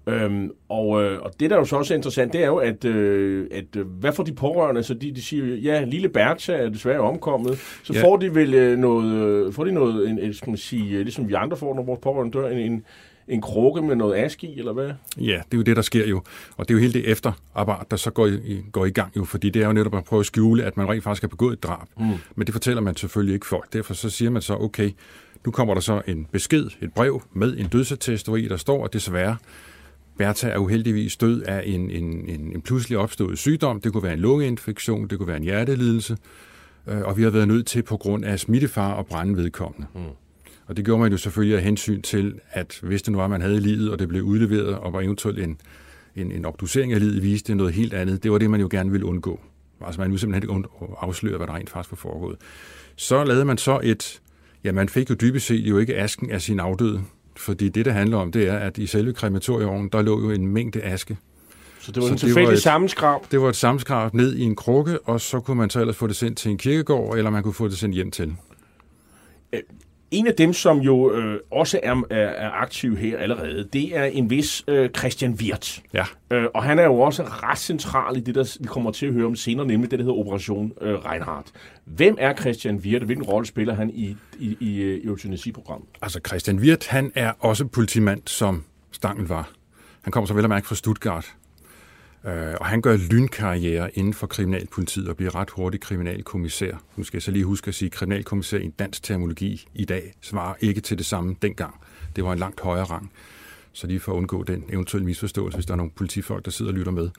Øhm, 0.06 0.50
og, 0.68 1.02
øh, 1.02 1.22
og 1.22 1.30
det, 1.40 1.50
der 1.50 1.56
er 1.56 1.60
jo 1.60 1.64
så 1.64 1.76
også 1.76 1.94
interessant, 1.94 2.32
det 2.32 2.42
er 2.42 2.46
jo, 2.46 2.56
at, 2.56 2.84
øh, 2.84 3.46
at 3.50 3.76
øh, 3.76 3.86
hvad 3.86 4.12
får 4.12 4.22
de 4.22 4.32
pårørende? 4.32 4.82
Så 4.82 4.94
de, 4.94 5.12
de 5.14 5.22
siger, 5.22 5.56
ja, 5.56 5.84
lille 5.84 6.08
Bertha 6.08 6.52
er 6.52 6.68
desværre 6.68 7.00
omkommet. 7.00 7.58
Så 7.82 7.92
ja. 7.92 8.04
får 8.04 8.16
de 8.16 8.34
vel 8.34 8.54
øh, 8.54 8.78
noget, 8.78 9.12
øh, 9.14 9.52
får 9.52 9.64
de 9.64 9.72
noget, 9.72 10.08
en, 10.08 10.18
en, 10.18 10.34
skal 10.34 10.50
man 10.50 10.56
sige, 10.56 11.02
ligesom 11.04 11.28
vi 11.28 11.34
andre 11.34 11.56
får, 11.56 11.74
når 11.74 11.82
vores 11.82 12.00
pårørende 12.02 12.38
dør, 12.38 12.48
en, 12.48 12.58
en, 12.58 12.84
en 13.28 13.40
krukke 13.40 13.82
med 13.82 13.96
noget 13.96 14.14
ask 14.14 14.44
i, 14.44 14.58
eller 14.58 14.72
hvad? 14.72 14.90
Ja, 15.18 15.22
det 15.22 15.54
er 15.54 15.56
jo 15.56 15.62
det, 15.62 15.76
der 15.76 15.82
sker 15.82 16.06
jo. 16.06 16.22
Og 16.56 16.68
det 16.68 16.74
er 16.74 16.78
jo 16.78 16.80
hele 16.80 16.92
det 16.92 17.10
efterarbejde, 17.10 17.84
der 17.90 17.96
så 17.96 18.10
går 18.10 18.26
i, 18.26 18.62
går 18.72 18.86
i 18.86 18.90
gang 18.90 19.16
jo, 19.16 19.24
fordi 19.24 19.50
det 19.50 19.62
er 19.62 19.66
jo 19.66 19.72
netop 19.72 19.94
at 19.94 20.04
prøve 20.04 20.20
at 20.20 20.26
skjule, 20.26 20.64
at 20.64 20.76
man 20.76 20.88
rent 20.88 21.04
faktisk 21.04 21.22
har 21.22 21.28
begået 21.28 21.52
et 21.52 21.62
drab. 21.62 21.88
Mm. 21.98 22.06
Men 22.34 22.46
det 22.46 22.52
fortæller 22.52 22.82
man 22.82 22.96
selvfølgelig 22.96 23.34
ikke 23.34 23.46
folk. 23.46 23.72
Derfor 23.72 23.94
så 23.94 24.10
siger 24.10 24.30
man 24.30 24.42
så, 24.42 24.54
okay, 24.54 24.90
Nu 25.46 25.50
kommer 25.50 25.74
der 25.74 25.80
så 25.80 26.02
en 26.06 26.26
besked, 26.32 26.66
et 26.82 26.92
brev 26.94 27.22
med 27.32 27.56
en 27.56 27.66
dødsattest, 27.66 28.28
hvor 28.28 28.36
i 28.36 28.48
der 28.48 28.56
står, 28.56 28.84
at 28.84 28.92
desværre 28.92 29.36
Bertha 30.18 30.48
er 30.48 30.58
uheldigvis 30.58 31.16
død 31.16 31.42
af 31.42 31.62
en, 31.66 31.90
en, 31.90 32.28
en, 32.28 32.40
en 32.54 32.62
pludselig 32.62 32.98
opstået 32.98 33.38
sygdom. 33.38 33.80
Det 33.80 33.92
kunne 33.92 34.02
være 34.02 34.12
en 34.12 34.18
lungeinfektion, 34.18 35.08
det 35.08 35.18
kunne 35.18 35.28
være 35.28 35.36
en 35.36 35.42
hjertelidelse, 35.42 36.16
øh, 36.88 37.00
og 37.00 37.16
vi 37.16 37.22
har 37.22 37.30
været 37.30 37.48
nødt 37.48 37.66
til 37.66 37.82
på 37.82 37.96
grund 37.96 38.24
af 38.24 38.40
smittefar 38.40 38.92
og 38.92 39.06
brænde 39.06 39.36
vedkommende. 39.36 39.86
Mm. 39.94 40.00
Og 40.66 40.76
det 40.76 40.84
gjorde 40.84 41.02
man 41.02 41.12
jo 41.12 41.18
selvfølgelig 41.18 41.56
af 41.56 41.62
hensyn 41.62 42.02
til, 42.02 42.40
at 42.50 42.78
hvis 42.82 43.02
det 43.02 43.12
nu 43.12 43.18
var, 43.18 43.28
man 43.28 43.40
havde 43.40 43.60
livet, 43.60 43.90
og 43.90 43.98
det 43.98 44.08
blev 44.08 44.22
udleveret, 44.22 44.74
og 44.74 44.92
var 44.92 45.00
eventuelt 45.00 45.38
en, 45.38 45.60
en, 46.16 46.32
en 46.32 46.44
obducering 46.44 46.92
af 46.92 47.00
livet 47.00 47.22
viste 47.22 47.54
noget 47.54 47.74
helt 47.74 47.94
andet, 47.94 48.22
det 48.22 48.32
var 48.32 48.38
det, 48.38 48.50
man 48.50 48.60
jo 48.60 48.68
gerne 48.70 48.90
ville 48.90 49.06
undgå. 49.06 49.40
Altså 49.80 50.00
man 50.00 50.10
ville 50.10 50.20
simpelthen 50.20 50.50
ikke 50.50 50.68
afsløre, 50.98 51.36
hvad 51.36 51.46
der 51.46 51.54
rent 51.54 51.70
faktisk 51.70 51.92
var 51.92 51.96
foregået. 51.96 52.36
Så 52.96 53.24
lavede 53.24 53.44
man 53.44 53.58
så 53.58 53.80
et, 53.82 54.20
ja 54.64 54.72
man 54.72 54.88
fik 54.88 55.10
jo 55.10 55.14
dybest 55.14 55.46
set 55.46 55.68
jo 55.68 55.78
ikke 55.78 55.96
asken 55.96 56.30
af 56.30 56.42
sin 56.42 56.60
afdøde, 56.60 57.02
fordi 57.36 57.68
det, 57.68 57.84
det 57.84 57.92
handler 57.92 58.16
om, 58.16 58.32
det 58.32 58.48
er, 58.48 58.58
at 58.58 58.78
i 58.78 58.86
selve 58.86 59.12
krematorieovnen, 59.12 59.88
der 59.88 60.02
lå 60.02 60.20
jo 60.20 60.30
en 60.30 60.46
mængde 60.46 60.82
aske. 60.82 61.16
Så 61.80 61.92
det 61.92 62.02
var 62.02 62.08
så 62.08 62.12
en 62.12 62.18
tilfældig 62.18 62.58
sammenskrab? 62.58 63.20
Det 63.30 63.40
var 63.40 63.48
et 63.48 63.56
sammenskrab 63.56 64.14
ned 64.14 64.34
i 64.34 64.42
en 64.42 64.56
krukke, 64.56 64.98
og 65.00 65.20
så 65.20 65.40
kunne 65.40 65.56
man 65.56 65.70
så 65.70 65.80
ellers 65.80 65.96
få 65.96 66.06
det 66.06 66.16
sendt 66.16 66.38
til 66.38 66.50
en 66.50 66.58
kirkegård, 66.58 67.16
eller 67.16 67.30
man 67.30 67.42
kunne 67.42 67.54
få 67.54 67.68
det 67.68 67.78
sendt 67.78 67.94
hjem 67.94 68.10
til. 68.10 68.36
En 70.14 70.26
af 70.26 70.34
dem, 70.34 70.52
som 70.52 70.78
jo 70.78 71.12
øh, 71.12 71.40
også 71.50 71.80
er, 71.82 72.02
er, 72.10 72.16
er 72.16 72.50
aktiv 72.50 72.96
her 72.96 73.18
allerede, 73.18 73.68
det 73.72 73.96
er 73.96 74.04
en 74.04 74.30
vis 74.30 74.64
øh, 74.68 74.90
Christian 74.98 75.32
Wirth. 75.32 75.78
Ja. 75.92 76.04
Øh, 76.30 76.46
og 76.54 76.62
han 76.62 76.78
er 76.78 76.84
jo 76.84 77.00
også 77.00 77.22
ret 77.22 77.58
central 77.58 78.16
i 78.16 78.20
det, 78.20 78.34
der 78.34 78.56
vi 78.60 78.66
kommer 78.66 78.90
til 78.90 79.06
at 79.06 79.12
høre 79.12 79.26
om 79.26 79.36
senere, 79.36 79.66
nemlig 79.66 79.90
det, 79.90 79.98
der 79.98 80.04
hedder 80.04 80.18
Operation 80.18 80.72
øh, 80.80 80.94
Reinhardt. 80.94 81.46
Hvem 81.84 82.16
er 82.18 82.34
Christian 82.34 82.76
Wirth, 82.76 83.02
og 83.02 83.06
hvilken 83.06 83.24
rolle 83.24 83.46
spiller 83.46 83.74
han 83.74 83.90
i, 83.90 84.16
i, 84.38 84.56
i 84.60 84.80
øh, 84.80 85.04
eutanasi-programmet? 85.04 85.88
Altså 86.02 86.20
Christian 86.26 86.58
Wirth, 86.58 86.88
han 86.88 87.12
er 87.14 87.32
også 87.38 87.66
politimand, 87.66 88.22
som 88.26 88.64
Stangel 88.92 89.26
var. 89.26 89.50
Han 90.02 90.12
kommer 90.12 90.26
så 90.26 90.34
vel 90.34 90.44
at 90.44 90.50
mærke 90.50 90.66
fra 90.66 90.74
Stuttgart. 90.74 91.34
Øh, 92.26 92.54
og 92.60 92.66
han 92.66 92.80
gør 92.82 92.96
lynkarriere 92.96 93.98
inden 93.98 94.14
for 94.14 94.26
kriminalpolitiet 94.26 95.08
og 95.08 95.16
bliver 95.16 95.34
ret 95.34 95.50
hurtigt 95.50 95.82
kriminalkommissær. 95.82 96.82
Nu 96.96 97.04
skal 97.04 97.16
jeg 97.16 97.22
så 97.22 97.30
lige 97.30 97.44
huske 97.44 97.68
at 97.68 97.74
sige, 97.74 97.86
at 97.86 97.92
kriminalkommissær 97.92 98.58
i 98.58 98.68
dansk 98.68 99.02
terminologi 99.02 99.66
i 99.74 99.84
dag 99.84 100.14
svarer 100.20 100.54
ikke 100.60 100.80
til 100.80 100.98
det 100.98 101.06
samme 101.06 101.36
dengang. 101.42 101.74
Det 102.16 102.24
var 102.24 102.32
en 102.32 102.38
langt 102.38 102.60
højere 102.60 102.84
rang. 102.84 103.10
Så 103.72 103.86
lige 103.86 104.00
for 104.00 104.12
at 104.12 104.16
undgå 104.16 104.42
den 104.42 104.64
eventuelle 104.68 105.06
misforståelse, 105.06 105.56
hvis 105.56 105.66
der 105.66 105.72
er 105.72 105.76
nogle 105.76 105.92
politifolk, 105.96 106.44
der 106.44 106.50
sidder 106.50 106.72
og 106.72 106.78
lytter 106.78 106.92
med. 106.92 107.10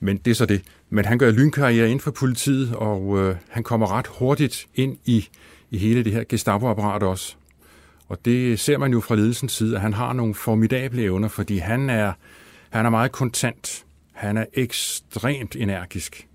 Men 0.00 0.16
det 0.16 0.30
er 0.30 0.34
så 0.34 0.46
det. 0.46 0.62
Men 0.90 1.04
han 1.04 1.18
gør 1.18 1.30
lynkarriere 1.30 1.86
inden 1.86 2.00
for 2.00 2.10
politiet, 2.10 2.74
og 2.74 3.18
øh, 3.18 3.36
han 3.48 3.62
kommer 3.62 3.92
ret 3.92 4.06
hurtigt 4.06 4.66
ind 4.74 4.98
i, 5.04 5.28
i 5.70 5.78
hele 5.78 6.04
det 6.04 6.12
her 6.12 6.24
Gestapo-apparat 6.28 7.02
også. 7.02 7.36
Og 8.08 8.24
det 8.24 8.60
ser 8.60 8.78
man 8.78 8.92
jo 8.92 9.00
fra 9.00 9.14
ledelsens 9.14 9.52
side, 9.52 9.74
at 9.74 9.80
han 9.80 9.94
har 9.94 10.12
nogle 10.12 10.34
formidable 10.34 11.02
evner, 11.02 11.28
fordi 11.28 11.58
han 11.58 11.90
er, 11.90 12.12
han 12.70 12.86
er 12.86 12.90
meget 12.90 13.12
kontant. 13.12 13.84
Han 14.18 14.36
er 14.36 14.44
ekstremt 14.54 15.56
energisk. 15.56 16.28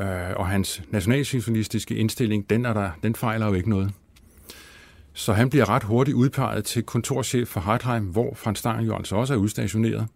Øh, 0.00 0.30
og 0.36 0.48
hans 0.48 0.82
nationalsymfonistiske 0.90 1.96
indstilling, 1.96 2.50
den, 2.50 2.64
er 2.64 2.72
der, 2.72 2.90
den 3.02 3.14
fejler 3.14 3.46
jo 3.46 3.54
ikke 3.54 3.70
noget. 3.70 3.92
Så 5.12 5.32
han 5.32 5.50
bliver 5.50 5.68
ret 5.68 5.82
hurtigt 5.82 6.14
udpeget 6.14 6.64
til 6.64 6.82
kontorchef 6.82 7.48
for 7.48 7.60
Hartheim, 7.60 8.04
hvor 8.04 8.34
Frans 8.34 8.58
Stang 8.58 8.86
jo 8.86 8.96
altså 8.96 9.16
også 9.16 9.34
er 9.34 9.38
udstationeret. 9.38 10.06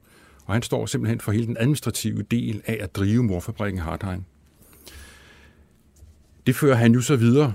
Og 0.45 0.55
han 0.55 0.63
står 0.63 0.87
simpelthen 0.87 1.21
for 1.21 1.33
hele 1.33 1.47
den 1.47 1.57
administrative 1.57 2.23
del 2.23 2.63
af 2.67 2.79
at 2.81 2.97
drive 2.97 3.23
morfabrikken 3.23 3.81
Hartheim. 3.81 4.25
Det 6.47 6.57
fører 6.57 6.77
han 6.77 6.93
jo 6.93 7.01
så 7.01 7.17
videre. 7.17 7.53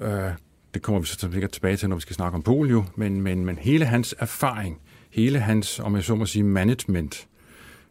Øh, 0.00 0.30
det 0.74 0.82
kommer 0.82 1.00
vi 1.00 1.06
så 1.06 1.28
sikkert 1.32 1.50
tilbage 1.50 1.76
til, 1.76 1.88
når 1.88 1.96
vi 1.96 2.02
skal 2.02 2.16
snakke 2.16 2.36
om 2.36 2.42
polio, 2.42 2.84
men, 2.96 3.20
men, 3.20 3.44
men 3.44 3.58
hele 3.58 3.84
hans 3.84 4.14
erfaring, 4.18 4.80
hele 5.10 5.40
hans, 5.40 5.80
om 5.80 5.96
jeg 5.96 6.04
så 6.04 6.14
må 6.14 6.26
sige, 6.26 6.42
management, 6.42 7.26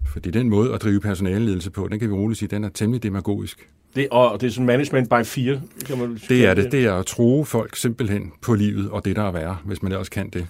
fordi 0.05 0.31
den 0.31 0.49
måde 0.49 0.73
at 0.73 0.81
drive 0.81 0.99
personaleledelse 0.99 1.71
på, 1.71 1.87
den 1.87 1.99
kan 1.99 2.09
vi 2.09 2.13
roligt 2.13 2.39
sige, 2.39 2.49
den 2.49 2.63
er 2.63 2.69
temmelig 2.69 3.03
demagogisk. 3.03 3.69
Det, 3.95 4.07
og 4.11 4.41
det 4.41 4.47
er 4.47 4.51
sådan 4.51 4.65
management 4.65 5.09
by 5.09 5.25
fear, 5.25 5.59
kan 5.85 5.97
man 5.97 6.19
Det 6.29 6.45
er 6.45 6.53
det. 6.53 6.71
Det 6.71 6.85
er 6.85 6.93
at 6.93 7.05
tro 7.05 7.43
folk 7.43 7.75
simpelthen 7.75 8.31
på 8.41 8.53
livet 8.53 8.89
og 8.89 9.05
det, 9.05 9.15
der 9.15 9.23
er 9.23 9.31
værre, 9.31 9.57
hvis 9.65 9.81
man 9.81 9.91
ellers 9.91 10.09
kan 10.09 10.29
det. 10.29 10.47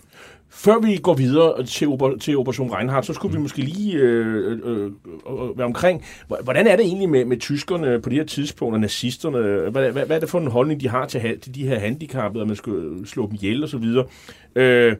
Før 0.53 0.79
vi 0.79 0.97
går 0.97 1.13
videre 1.13 1.65
til, 1.65 1.87
til 2.19 2.37
Operation 2.37 2.71
Reinhardt, 2.71 3.05
så 3.05 3.13
skulle 3.13 3.31
mm. 3.31 3.37
vi 3.37 3.41
måske 3.41 3.61
lige 3.61 3.93
øh, 3.93 4.59
øh, 4.63 4.85
øh, 4.85 5.57
være 5.57 5.65
omkring, 5.65 6.03
hvordan 6.43 6.67
er 6.67 6.75
det 6.75 6.85
egentlig 6.85 7.09
med, 7.09 7.25
med 7.25 7.37
tyskerne 7.37 8.01
på 8.01 8.09
det 8.09 8.17
her 8.17 8.25
tidspunkt, 8.25 8.73
og 8.73 8.79
nazisterne? 8.79 9.69
Hvad, 9.69 9.91
hvad, 9.91 10.05
hvad 10.05 10.15
er 10.15 10.19
det 10.19 10.29
for 10.29 10.39
en 10.39 10.47
holdning, 10.47 10.81
de 10.81 10.89
har 10.89 11.05
til, 11.05 11.39
til 11.41 11.55
de 11.55 11.67
her 11.67 11.79
handicappede, 11.79 12.41
at 12.41 12.47
man 12.47 12.55
skal 12.55 12.73
slå 13.05 13.27
dem 13.27 13.35
ihjel 13.35 13.69
videre? 13.81 14.05
Øh, 14.55 14.95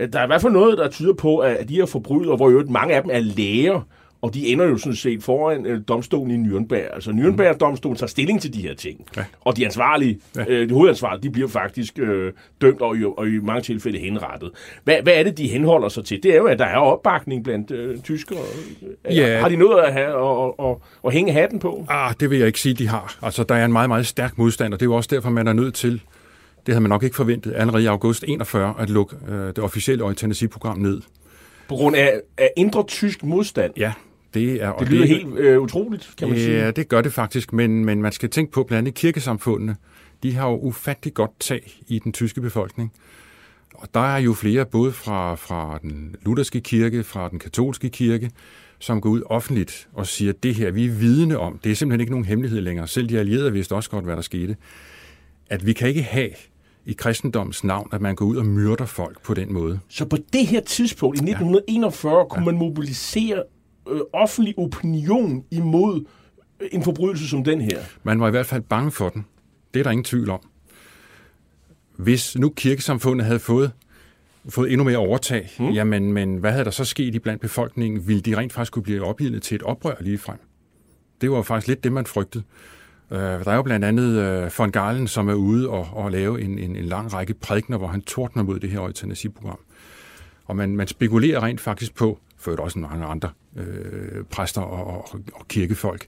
der 0.00 0.18
er 0.18 0.24
i 0.24 0.26
hvert 0.26 0.42
fald 0.42 0.52
noget, 0.52 0.78
der 0.78 0.88
tyder 0.88 1.14
på, 1.14 1.38
at 1.38 1.68
de 1.68 1.74
her 1.74 1.86
forbrydere, 1.86 2.36
hvor 2.36 2.50
jo 2.50 2.64
mange 2.68 2.94
af 2.94 3.02
dem 3.02 3.10
er 3.14 3.20
læger, 3.20 3.80
og 4.22 4.34
de 4.34 4.46
ender 4.46 4.64
jo 4.64 4.76
sådan 4.76 4.96
set 4.96 5.22
foran 5.22 5.66
øh, 5.66 5.80
domstolen 5.88 6.46
i 6.46 6.48
Nürnberg. 6.48 6.94
Altså 6.94 7.10
Nürnberg-domstolen 7.10 7.96
tager 7.96 8.08
stilling 8.08 8.42
til 8.42 8.54
de 8.54 8.62
her 8.62 8.74
ting. 8.74 9.06
Ja. 9.16 9.24
Og 9.40 9.56
de 9.56 9.64
ansvarlige, 9.64 10.20
ja. 10.36 10.44
øh, 10.48 10.68
de 10.68 10.74
hovedansvarlige, 10.74 11.22
de 11.22 11.30
bliver 11.30 11.48
faktisk 11.48 11.98
øh, 11.98 12.32
dømt 12.60 12.80
og, 12.80 12.96
og 13.16 13.28
i 13.28 13.38
mange 13.38 13.62
tilfælde 13.62 13.98
henrettet. 13.98 14.50
Hvad, 14.84 14.96
hvad 15.02 15.12
er 15.12 15.22
det, 15.22 15.38
de 15.38 15.48
henholder 15.48 15.88
sig 15.88 16.04
til? 16.04 16.22
Det 16.22 16.32
er 16.32 16.36
jo, 16.36 16.44
at 16.44 16.58
der 16.58 16.64
er 16.64 16.76
opbakning 16.76 17.44
blandt 17.44 17.70
øh, 17.70 17.98
tyskere. 17.98 18.38
Ja. 19.10 19.38
Har 19.38 19.48
de 19.48 19.56
noget 19.56 19.82
at 19.82 19.92
have 19.92 20.14
og, 20.14 20.60
og, 20.60 20.82
og 21.02 21.12
hænge 21.12 21.32
hatten 21.32 21.58
på? 21.58 21.86
Ah, 21.88 22.14
det 22.20 22.30
vil 22.30 22.38
jeg 22.38 22.46
ikke 22.46 22.60
sige, 22.60 22.74
de 22.74 22.88
har. 22.88 23.18
Altså, 23.22 23.44
der 23.44 23.54
er 23.54 23.64
en 23.64 23.72
meget, 23.72 23.88
meget 23.90 24.06
stærk 24.06 24.38
modstand, 24.38 24.74
og 24.74 24.80
det 24.80 24.86
er 24.86 24.90
jo 24.90 24.96
også 24.96 25.08
derfor, 25.12 25.30
man 25.30 25.48
er 25.48 25.52
nødt 25.52 25.74
til 25.74 26.00
det 26.66 26.74
havde 26.74 26.80
man 26.80 26.88
nok 26.88 27.02
ikke 27.02 27.16
forventet, 27.16 27.52
allerede 27.56 27.82
i 27.82 27.86
august 27.86 28.24
41 28.28 28.74
at 28.78 28.90
lukke 28.90 29.16
øh, 29.28 29.46
det 29.46 29.58
officielle 29.58 30.04
eutanasi-program 30.04 30.78
ned. 30.78 31.00
På 31.68 31.74
grund 31.74 31.96
af, 31.96 32.20
af 32.38 32.50
indre 32.56 32.84
tysk 32.86 33.22
modstand? 33.24 33.72
Ja, 33.76 33.92
det 34.34 34.62
er... 34.62 34.72
Det 34.72 34.88
lyder 34.88 35.00
det, 35.00 35.08
helt 35.08 35.38
øh, 35.38 35.60
utroligt, 35.60 36.14
kan 36.18 36.28
man 36.28 36.36
ja, 36.36 36.44
sige. 36.44 36.56
Ja, 36.56 36.70
det 36.70 36.88
gør 36.88 37.00
det 37.00 37.12
faktisk, 37.12 37.52
men, 37.52 37.84
men 37.84 38.02
man 38.02 38.12
skal 38.12 38.30
tænke 38.30 38.52
på, 38.52 38.62
blandt 38.62 38.78
andet 38.78 38.94
kirkesamfundene, 38.94 39.76
de 40.22 40.34
har 40.34 40.48
jo 40.48 40.58
ufattelig 40.58 41.14
godt 41.14 41.40
tag 41.40 41.80
i 41.88 41.98
den 41.98 42.12
tyske 42.12 42.40
befolkning. 42.40 42.92
Og 43.74 43.88
der 43.94 44.14
er 44.14 44.18
jo 44.18 44.34
flere, 44.34 44.66
både 44.66 44.92
fra, 44.92 45.34
fra 45.34 45.78
den 45.82 46.16
lutherske 46.22 46.60
kirke, 46.60 47.04
fra 47.04 47.28
den 47.28 47.38
katolske 47.38 47.88
kirke, 47.88 48.30
som 48.78 49.00
går 49.00 49.10
ud 49.10 49.22
offentligt 49.26 49.88
og 49.92 50.06
siger, 50.06 50.32
at 50.32 50.42
det 50.42 50.54
her, 50.54 50.70
vi 50.70 50.84
er 50.84 50.90
vidne 50.90 51.38
om, 51.38 51.58
det 51.64 51.72
er 51.72 51.76
simpelthen 51.76 52.00
ikke 52.00 52.12
nogen 52.12 52.24
hemmelighed 52.24 52.60
længere. 52.60 52.88
Selv 52.88 53.08
de 53.08 53.18
allierede 53.18 53.52
vidste 53.52 53.74
også 53.74 53.90
godt, 53.90 54.04
hvad 54.04 54.16
der 54.16 54.22
skete. 54.22 54.56
At 55.50 55.66
vi 55.66 55.72
kan 55.72 55.88
ikke 55.88 56.02
have 56.02 56.30
i 56.86 56.92
kristendoms 56.92 57.64
navn, 57.64 57.88
at 57.92 58.00
man 58.00 58.14
går 58.14 58.24
ud 58.26 58.36
og 58.36 58.46
myrder 58.46 58.86
folk 58.86 59.22
på 59.22 59.34
den 59.34 59.52
måde. 59.52 59.80
Så 59.88 60.04
på 60.04 60.16
det 60.32 60.46
her 60.46 60.60
tidspunkt, 60.60 61.16
i 61.16 61.22
1941, 61.22 62.18
ja. 62.18 62.24
kunne 62.24 62.40
ja. 62.40 62.44
man 62.44 62.58
mobilisere 62.58 63.42
øh, 63.90 64.00
offentlig 64.12 64.58
opinion 64.58 65.44
imod 65.50 66.04
en 66.72 66.82
forbrydelse 66.82 67.28
som 67.28 67.44
den 67.44 67.60
her? 67.60 67.80
Man 68.02 68.20
var 68.20 68.28
i 68.28 68.30
hvert 68.30 68.46
fald 68.46 68.62
bange 68.62 68.90
for 68.90 69.08
den. 69.08 69.26
Det 69.74 69.80
er 69.80 69.84
der 69.84 69.90
ingen 69.90 70.04
tvivl 70.04 70.30
om. 70.30 70.40
Hvis 71.96 72.38
nu 72.38 72.48
kirkesamfundet 72.48 73.26
havde 73.26 73.38
fået 73.38 73.72
fået 74.48 74.72
endnu 74.72 74.84
mere 74.84 74.98
overtag, 74.98 75.50
hmm. 75.58 75.70
jamen 75.70 76.12
men 76.12 76.36
hvad 76.36 76.52
havde 76.52 76.64
der 76.64 76.70
så 76.70 76.84
sket 76.84 77.14
i 77.14 77.18
blandt 77.18 77.40
befolkningen? 77.40 78.08
Ville 78.08 78.22
de 78.22 78.36
rent 78.36 78.52
faktisk 78.52 78.72
kunne 78.72 78.82
blive 78.82 79.04
opgivet 79.04 79.42
til 79.42 79.54
et 79.54 79.62
oprør 79.62 79.94
lige 80.00 80.18
frem? 80.18 80.38
Det 81.20 81.30
var 81.30 81.42
faktisk 81.42 81.68
lidt 81.68 81.84
det, 81.84 81.92
man 81.92 82.06
frygtede. 82.06 82.44
Øh, 83.10 83.18
der 83.18 83.50
er 83.50 83.56
jo 83.56 83.62
blandt 83.62 83.84
andet 83.84 84.18
øh, 84.22 84.50
von 84.58 84.70
Galen, 84.70 85.08
som 85.08 85.28
er 85.28 85.34
ude 85.34 85.68
og, 85.68 85.88
og 85.92 86.10
lave 86.10 86.40
en, 86.40 86.58
en, 86.58 86.76
en 86.76 86.84
lang 86.84 87.12
række 87.12 87.34
prædikner, 87.34 87.78
hvor 87.78 87.86
han 87.86 88.02
tordner 88.02 88.42
mod 88.42 88.60
det 88.60 88.70
her 88.70 88.80
eutanasiprogram. 88.80 89.58
Og 90.44 90.56
man, 90.56 90.76
man 90.76 90.86
spekulerer 90.86 91.42
rent 91.42 91.60
faktisk 91.60 91.94
på, 91.94 92.18
for 92.36 92.56
også 92.56 92.78
mange 92.78 93.06
andre 93.06 93.30
øh, 93.56 94.24
præster 94.30 94.60
og, 94.60 94.86
og, 94.86 95.20
og 95.34 95.48
kirkefolk, 95.48 96.06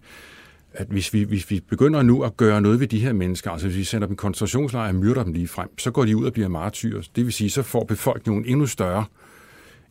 at 0.72 0.86
hvis 0.86 1.14
vi, 1.14 1.22
hvis 1.22 1.51
vi 1.51 1.61
begynder 1.68 2.03
nu 2.03 2.22
at 2.22 2.36
gøre 2.36 2.61
noget 2.61 2.80
ved 2.80 2.86
de 2.86 2.99
her 2.99 3.12
mennesker, 3.12 3.51
altså 3.51 3.66
hvis 3.66 3.76
vi 3.76 3.84
sender 3.84 4.07
dem 4.07 4.12
i 4.12 4.16
koncentrationslejre 4.16 4.88
og 4.88 4.94
myrder 4.94 5.24
dem 5.24 5.32
lige 5.32 5.49
frem, 5.49 5.78
så 5.78 5.90
går 5.90 6.05
de 6.05 6.16
ud 6.16 6.24
og 6.24 6.32
bliver 6.32 6.49
martyrer. 6.49 7.03
Det 7.16 7.24
vil 7.24 7.32
sige, 7.32 7.51
så 7.51 7.62
får 7.62 7.84
befolkningen 7.84 8.44
endnu 8.46 8.66
større 8.66 9.05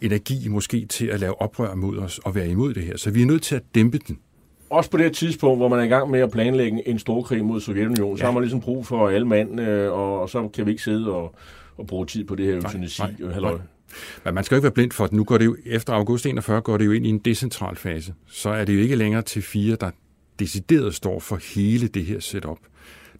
energi 0.01 0.47
måske 0.47 0.85
til 0.85 1.05
at 1.05 1.19
lave 1.19 1.41
oprør 1.41 1.75
mod 1.75 1.97
os 1.97 2.19
og 2.19 2.35
være 2.35 2.47
imod 2.47 2.73
det 2.73 2.83
her. 2.83 2.97
Så 2.97 3.11
vi 3.11 3.21
er 3.21 3.25
nødt 3.25 3.41
til 3.41 3.55
at 3.55 3.63
dæmpe 3.75 3.97
den. 3.97 4.19
Også 4.69 4.89
på 4.89 4.97
det 4.97 5.13
tidspunkt, 5.13 5.59
hvor 5.59 5.67
man 5.67 5.79
er 5.79 5.83
i 5.83 5.87
gang 5.87 6.11
med 6.11 6.19
at 6.19 6.31
planlægge 6.31 6.87
en 6.87 6.99
stor 6.99 7.21
krig 7.21 7.45
mod 7.45 7.61
Sovjetunionen, 7.61 8.17
ja. 8.17 8.19
så 8.19 8.25
har 8.25 8.31
man 8.31 8.43
ligesom 8.43 8.61
brug 8.61 8.85
for 8.85 9.09
alle 9.09 9.27
mand, 9.27 9.61
øh, 9.61 9.93
og 9.93 10.29
så 10.29 10.47
kan 10.47 10.65
vi 10.65 10.71
ikke 10.71 10.83
sidde 10.83 11.13
og, 11.13 11.35
og 11.77 11.87
bruge 11.87 12.05
tid 12.05 12.23
på 12.23 12.35
det 12.35 12.45
her 12.45 12.55
eutanasi. 12.55 13.01
Nej, 13.01 13.39
nej. 13.39 13.51
Men 14.23 14.33
man 14.33 14.43
skal 14.43 14.55
jo 14.55 14.57
ikke 14.57 14.63
være 14.63 14.71
blind 14.71 14.91
for, 14.91 15.03
at 15.03 15.13
nu 15.13 15.23
går 15.23 15.37
det 15.37 15.45
jo, 15.45 15.55
efter 15.65 15.93
august 15.93 16.25
41 16.25 16.61
går 16.61 16.77
det 16.77 16.85
jo 16.85 16.91
ind 16.91 17.05
i 17.05 17.09
en 17.09 17.17
decentral 17.17 17.75
fase. 17.75 18.13
Så 18.27 18.49
er 18.49 18.65
det 18.65 18.75
jo 18.75 18.79
ikke 18.79 18.95
længere 18.95 19.21
til 19.21 19.41
fire, 19.41 19.75
der 19.75 19.91
decideret 20.39 20.95
står 20.95 21.19
for 21.19 21.39
hele 21.55 21.87
det 21.87 22.05
her 22.05 22.19
setup. 22.19 22.57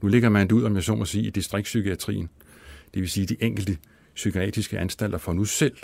Nu 0.01 0.07
ligger 0.07 0.29
man 0.29 0.51
ud, 0.51 0.63
om 0.63 0.75
jeg 0.75 0.83
så 0.83 0.95
må 0.95 1.05
sige, 1.05 1.27
i 1.27 1.29
distriktspsykiatrien. 1.29 2.29
Det 2.93 3.01
vil 3.01 3.09
sige, 3.09 3.23
at 3.23 3.29
de 3.29 3.35
enkelte 3.39 3.77
psykiatriske 4.15 4.79
anstalter 4.79 5.17
får 5.17 5.33
nu 5.33 5.45
selv 5.45 5.75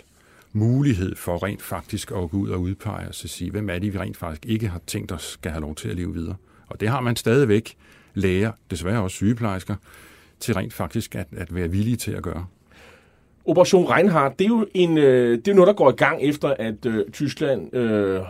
mulighed 0.54 1.16
for 1.16 1.44
rent 1.44 1.62
faktisk 1.62 2.12
at 2.12 2.30
gå 2.30 2.38
ud 2.38 2.50
og 2.50 2.62
udpege 2.62 3.08
og 3.08 3.16
sige, 3.16 3.52
hvem 3.52 3.70
er 3.70 3.80
det, 3.80 3.94
vi 3.94 3.98
rent 3.98 4.18
faktisk 4.18 4.46
ikke 4.46 4.68
har 4.68 4.82
tænkt 4.88 5.12
os 5.12 5.24
skal 5.24 5.52
have 5.52 5.62
lov 5.62 5.76
til 5.76 5.90
at 5.90 5.96
leve 5.96 6.14
videre. 6.14 6.36
Og 6.68 6.80
det 6.80 6.90
har 6.90 7.02
man 7.02 7.16
stadigvæk 7.16 7.76
læger, 8.14 8.52
desværre 8.72 9.02
også 9.02 9.16
sygeplejersker, 9.16 9.76
til 10.40 10.54
rent 10.54 10.74
faktisk 10.74 11.16
at, 11.16 11.28
at 11.38 11.56
være 11.56 11.72
villige 11.72 11.96
til 11.96 12.12
at 12.12 12.24
gøre. 12.24 12.46
Operation 13.46 13.86
Reinhardt, 13.86 14.40
det 14.40 14.46
er 14.46 14.50
jo 14.50 14.68
en, 14.74 14.98
øh, 14.98 15.38
det 15.38 15.48
er 15.48 15.54
noget, 15.54 15.68
der 15.68 15.74
går 15.74 15.90
i 15.90 15.96
gang 15.96 16.22
efter, 16.22 16.54
at 16.60 16.86
øh, 16.86 17.06
Tyskland 17.14 17.76
øh, 17.76 18.22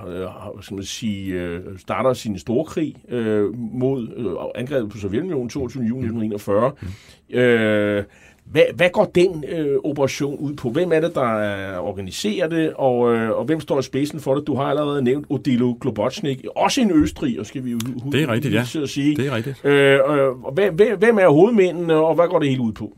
skal 0.61 0.75
man 0.75 0.83
sige, 0.83 1.33
øh, 1.33 1.61
starter 1.77 2.13
sin 2.13 2.39
store 2.39 2.65
krig 2.65 2.95
øh, 3.09 3.57
mod 3.57 4.07
øh, 4.17 4.61
angrebet 4.61 4.91
på 4.91 4.97
Sovjetunionen 4.97 5.49
22. 5.49 5.83
juni 5.83 6.05
1941. 6.05 6.71
Mm. 6.81 7.37
Øh, 7.37 8.03
hvad, 8.45 8.63
hvad 8.75 8.89
går 8.89 9.05
den 9.05 9.43
øh, 9.47 9.77
operation 9.83 10.37
ud 10.37 10.53
på? 10.53 10.69
Hvem 10.69 10.91
er 10.91 10.99
det, 10.99 11.15
der 11.15 11.77
organiserer 11.77 12.47
det, 12.47 12.73
og, 12.73 13.15
øh, 13.15 13.29
og 13.29 13.45
hvem 13.45 13.59
står 13.59 13.79
i 13.79 13.83
spidsen 13.83 14.19
for 14.19 14.35
det? 14.35 14.47
Du 14.47 14.55
har 14.55 14.63
allerede 14.63 15.01
nævnt 15.01 15.25
Odilo 15.29 15.75
Globocnik, 15.81 16.45
også 16.55 16.81
en 16.81 16.91
østrig, 16.91 17.45
skal 17.45 17.65
vi 17.65 17.71
jo 17.71 17.79
det 18.11 18.23
er 18.23 18.31
rigtigt, 18.31 18.53
ja. 18.53 18.81
at 18.81 18.89
sige. 18.89 19.15
Det 19.15 19.27
er 19.27 19.35
rigtigt. 19.35 19.65
Øh, 19.65 19.99
øh, 20.09 20.53
hvem, 20.53 20.75
hvem 20.99 21.17
er 21.17 21.29
hovedmændene, 21.29 21.95
og 21.95 22.15
hvad 22.15 22.27
går 22.27 22.39
det 22.39 22.49
hele 22.49 22.61
ud 22.61 22.71
på? 22.71 22.97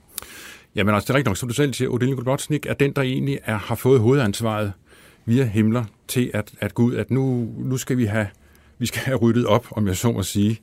Jamen 0.76 0.96
altså, 0.96 1.08
det 1.08 1.10
er 1.10 1.16
rigtigt 1.16 1.30
nok, 1.30 1.38
som 1.38 1.50
du 1.50 1.56
selv 1.56 1.74
siger, 1.74 1.90
Odilo 1.90 2.16
Globocnik 2.16 2.66
er 2.66 2.74
den, 2.74 2.92
der 2.92 3.02
egentlig 3.02 3.40
er, 3.46 3.58
har 3.58 3.76
fået 3.76 4.00
hovedansvaret 4.00 4.72
via 5.26 5.44
Himmler 5.44 5.84
til 6.08 6.32
at, 6.34 6.52
at 6.60 6.74
gå 6.74 6.84
ud, 6.84 6.96
at 6.96 7.12
nu, 7.12 7.48
nu 7.58 7.78
skal 7.78 7.98
vi 7.98 8.06
have, 8.06 8.28
vi 8.78 8.86
skal 8.86 9.02
have 9.02 9.18
ryddet 9.18 9.46
op, 9.46 9.68
om 9.72 9.88
jeg 9.88 9.96
så 9.96 10.12
må 10.12 10.24
sige, 10.24 10.60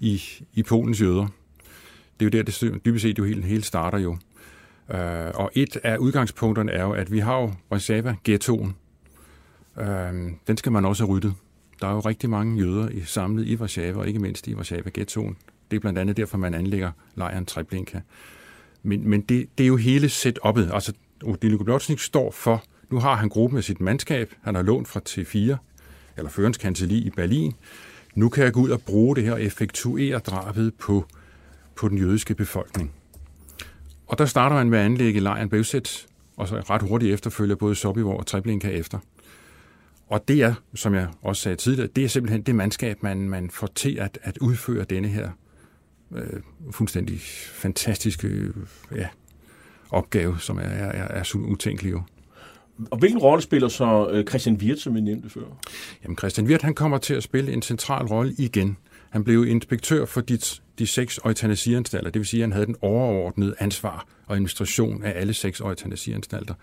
i, 0.00 0.22
i 0.54 0.62
Polens 0.62 1.00
jøder. 1.00 1.26
Det 2.20 2.26
er 2.26 2.38
jo 2.38 2.42
der, 2.42 2.70
det 2.70 2.84
dybest 2.84 3.02
set 3.02 3.18
jo 3.18 3.24
hele, 3.24 3.42
hele 3.42 3.62
starter 3.62 3.98
jo. 3.98 4.16
Øh, 4.90 5.30
og 5.34 5.50
et 5.54 5.76
af 5.76 5.96
udgangspunkterne 5.96 6.72
er 6.72 6.82
jo, 6.82 6.92
at 6.92 7.12
vi 7.12 7.18
har 7.18 7.40
jo 7.40 7.52
Warszawa-ghettoen. 7.70 8.76
Øh, 9.80 10.30
den 10.46 10.56
skal 10.56 10.72
man 10.72 10.84
også 10.84 11.04
have 11.04 11.16
ryddet. 11.16 11.34
Der 11.80 11.86
er 11.86 11.92
jo 11.92 12.00
rigtig 12.00 12.30
mange 12.30 12.58
jøder 12.58 12.88
i, 12.88 13.00
samlet 13.00 13.46
i 13.46 13.56
Warszawa, 13.56 13.98
og 13.98 14.08
ikke 14.08 14.18
mindst 14.18 14.46
i 14.46 14.54
Warszawa-ghettoen. 14.54 15.36
Det 15.70 15.76
er 15.76 15.80
blandt 15.80 15.98
andet 15.98 16.16
derfor, 16.16 16.38
man 16.38 16.54
anlægger 16.54 16.90
lejren 17.14 17.46
Treblinka. 17.46 18.00
Men, 18.82 19.08
men 19.08 19.20
det, 19.20 19.48
det 19.58 19.64
er 19.64 19.68
jo 19.68 19.76
hele 19.76 20.06
setup'et. 20.06 20.74
Altså, 20.74 20.92
Odilo 21.24 21.64
Glotsnik 21.64 22.00
står 22.00 22.30
for, 22.30 22.64
nu 22.90 22.98
har 22.98 23.14
han 23.14 23.28
gruppen 23.28 23.54
med 23.54 23.62
sit 23.62 23.80
mandskab, 23.80 24.34
han 24.42 24.54
har 24.54 24.62
lånt 24.62 24.88
fra 24.88 25.00
T4, 25.08 25.56
eller 26.16 26.30
Førens 26.30 26.56
kancelli 26.56 26.98
i 26.98 27.10
Berlin. 27.10 27.52
Nu 28.14 28.28
kan 28.28 28.44
jeg 28.44 28.52
gå 28.52 28.60
ud 28.60 28.70
og 28.70 28.80
bruge 28.80 29.16
det 29.16 29.24
her 29.24 29.32
og 29.32 29.42
effektuere 29.42 30.18
drabet 30.18 30.74
på, 30.74 31.06
på 31.76 31.88
den 31.88 31.98
jødiske 31.98 32.34
befolkning. 32.34 32.92
Og 34.06 34.18
der 34.18 34.26
starter 34.26 34.56
man 34.56 34.70
med 34.70 34.78
at 34.78 34.84
anlægge 34.84 35.20
lejren 35.20 35.48
Bevsæt, 35.48 36.06
og 36.36 36.48
så 36.48 36.56
ret 36.70 36.82
hurtigt 36.82 37.14
efterfølger 37.14 37.56
både 37.56 37.74
Sobibor 37.74 38.18
og 38.18 38.26
Treblinka 38.26 38.68
efter. 38.68 38.98
Og 40.08 40.28
det 40.28 40.42
er, 40.42 40.54
som 40.74 40.94
jeg 40.94 41.08
også 41.22 41.42
sagde 41.42 41.56
tidligere, 41.56 41.88
det 41.96 42.04
er 42.04 42.08
simpelthen 42.08 42.42
det 42.42 42.54
mandskab, 42.54 43.02
man, 43.02 43.28
man 43.28 43.50
får 43.50 43.66
til 43.66 43.98
at, 43.98 44.18
at 44.22 44.38
udføre 44.38 44.84
denne 44.84 45.08
her 45.08 45.30
øh, 46.14 46.40
fuldstændig 46.70 47.20
fantastiske 47.52 48.28
øh, 48.28 48.54
ja, 48.96 49.08
opgave, 49.90 50.38
som 50.38 50.58
er, 50.58 50.62
er, 50.62 51.08
er 51.08 51.22
så 51.22 51.38
utænkelig 51.38 51.92
jo. 51.92 52.02
Og 52.90 52.98
hvilken 52.98 53.18
rolle 53.18 53.42
spiller 53.42 53.68
så 53.68 54.08
øh, 54.12 54.24
Christian 54.24 54.56
Wirth, 54.56 54.80
som 54.80 54.94
vi 54.94 55.00
nævnte 55.00 55.30
før? 55.30 55.40
Jamen 56.02 56.18
Christian 56.18 56.46
Wirth, 56.46 56.64
han 56.64 56.74
kommer 56.74 56.98
til 56.98 57.14
at 57.14 57.22
spille 57.22 57.52
en 57.52 57.62
central 57.62 58.06
rolle 58.06 58.34
igen. 58.38 58.76
Han 59.14 59.24
blev 59.24 59.46
inspektør 59.46 60.04
for 60.04 60.20
de, 60.20 60.38
de 60.78 60.86
seks 60.86 61.20
eutanasianstalter, 61.24 62.10
det 62.10 62.20
vil 62.20 62.26
sige, 62.26 62.40
at 62.40 62.44
han 62.44 62.52
havde 62.52 62.66
den 62.66 62.76
overordnede 62.80 63.54
ansvar 63.58 64.06
og 64.26 64.34
administration 64.34 65.02
af 65.02 65.20
alle 65.20 65.34
seks 65.34 65.60
eutanasianstalter. 65.60 66.54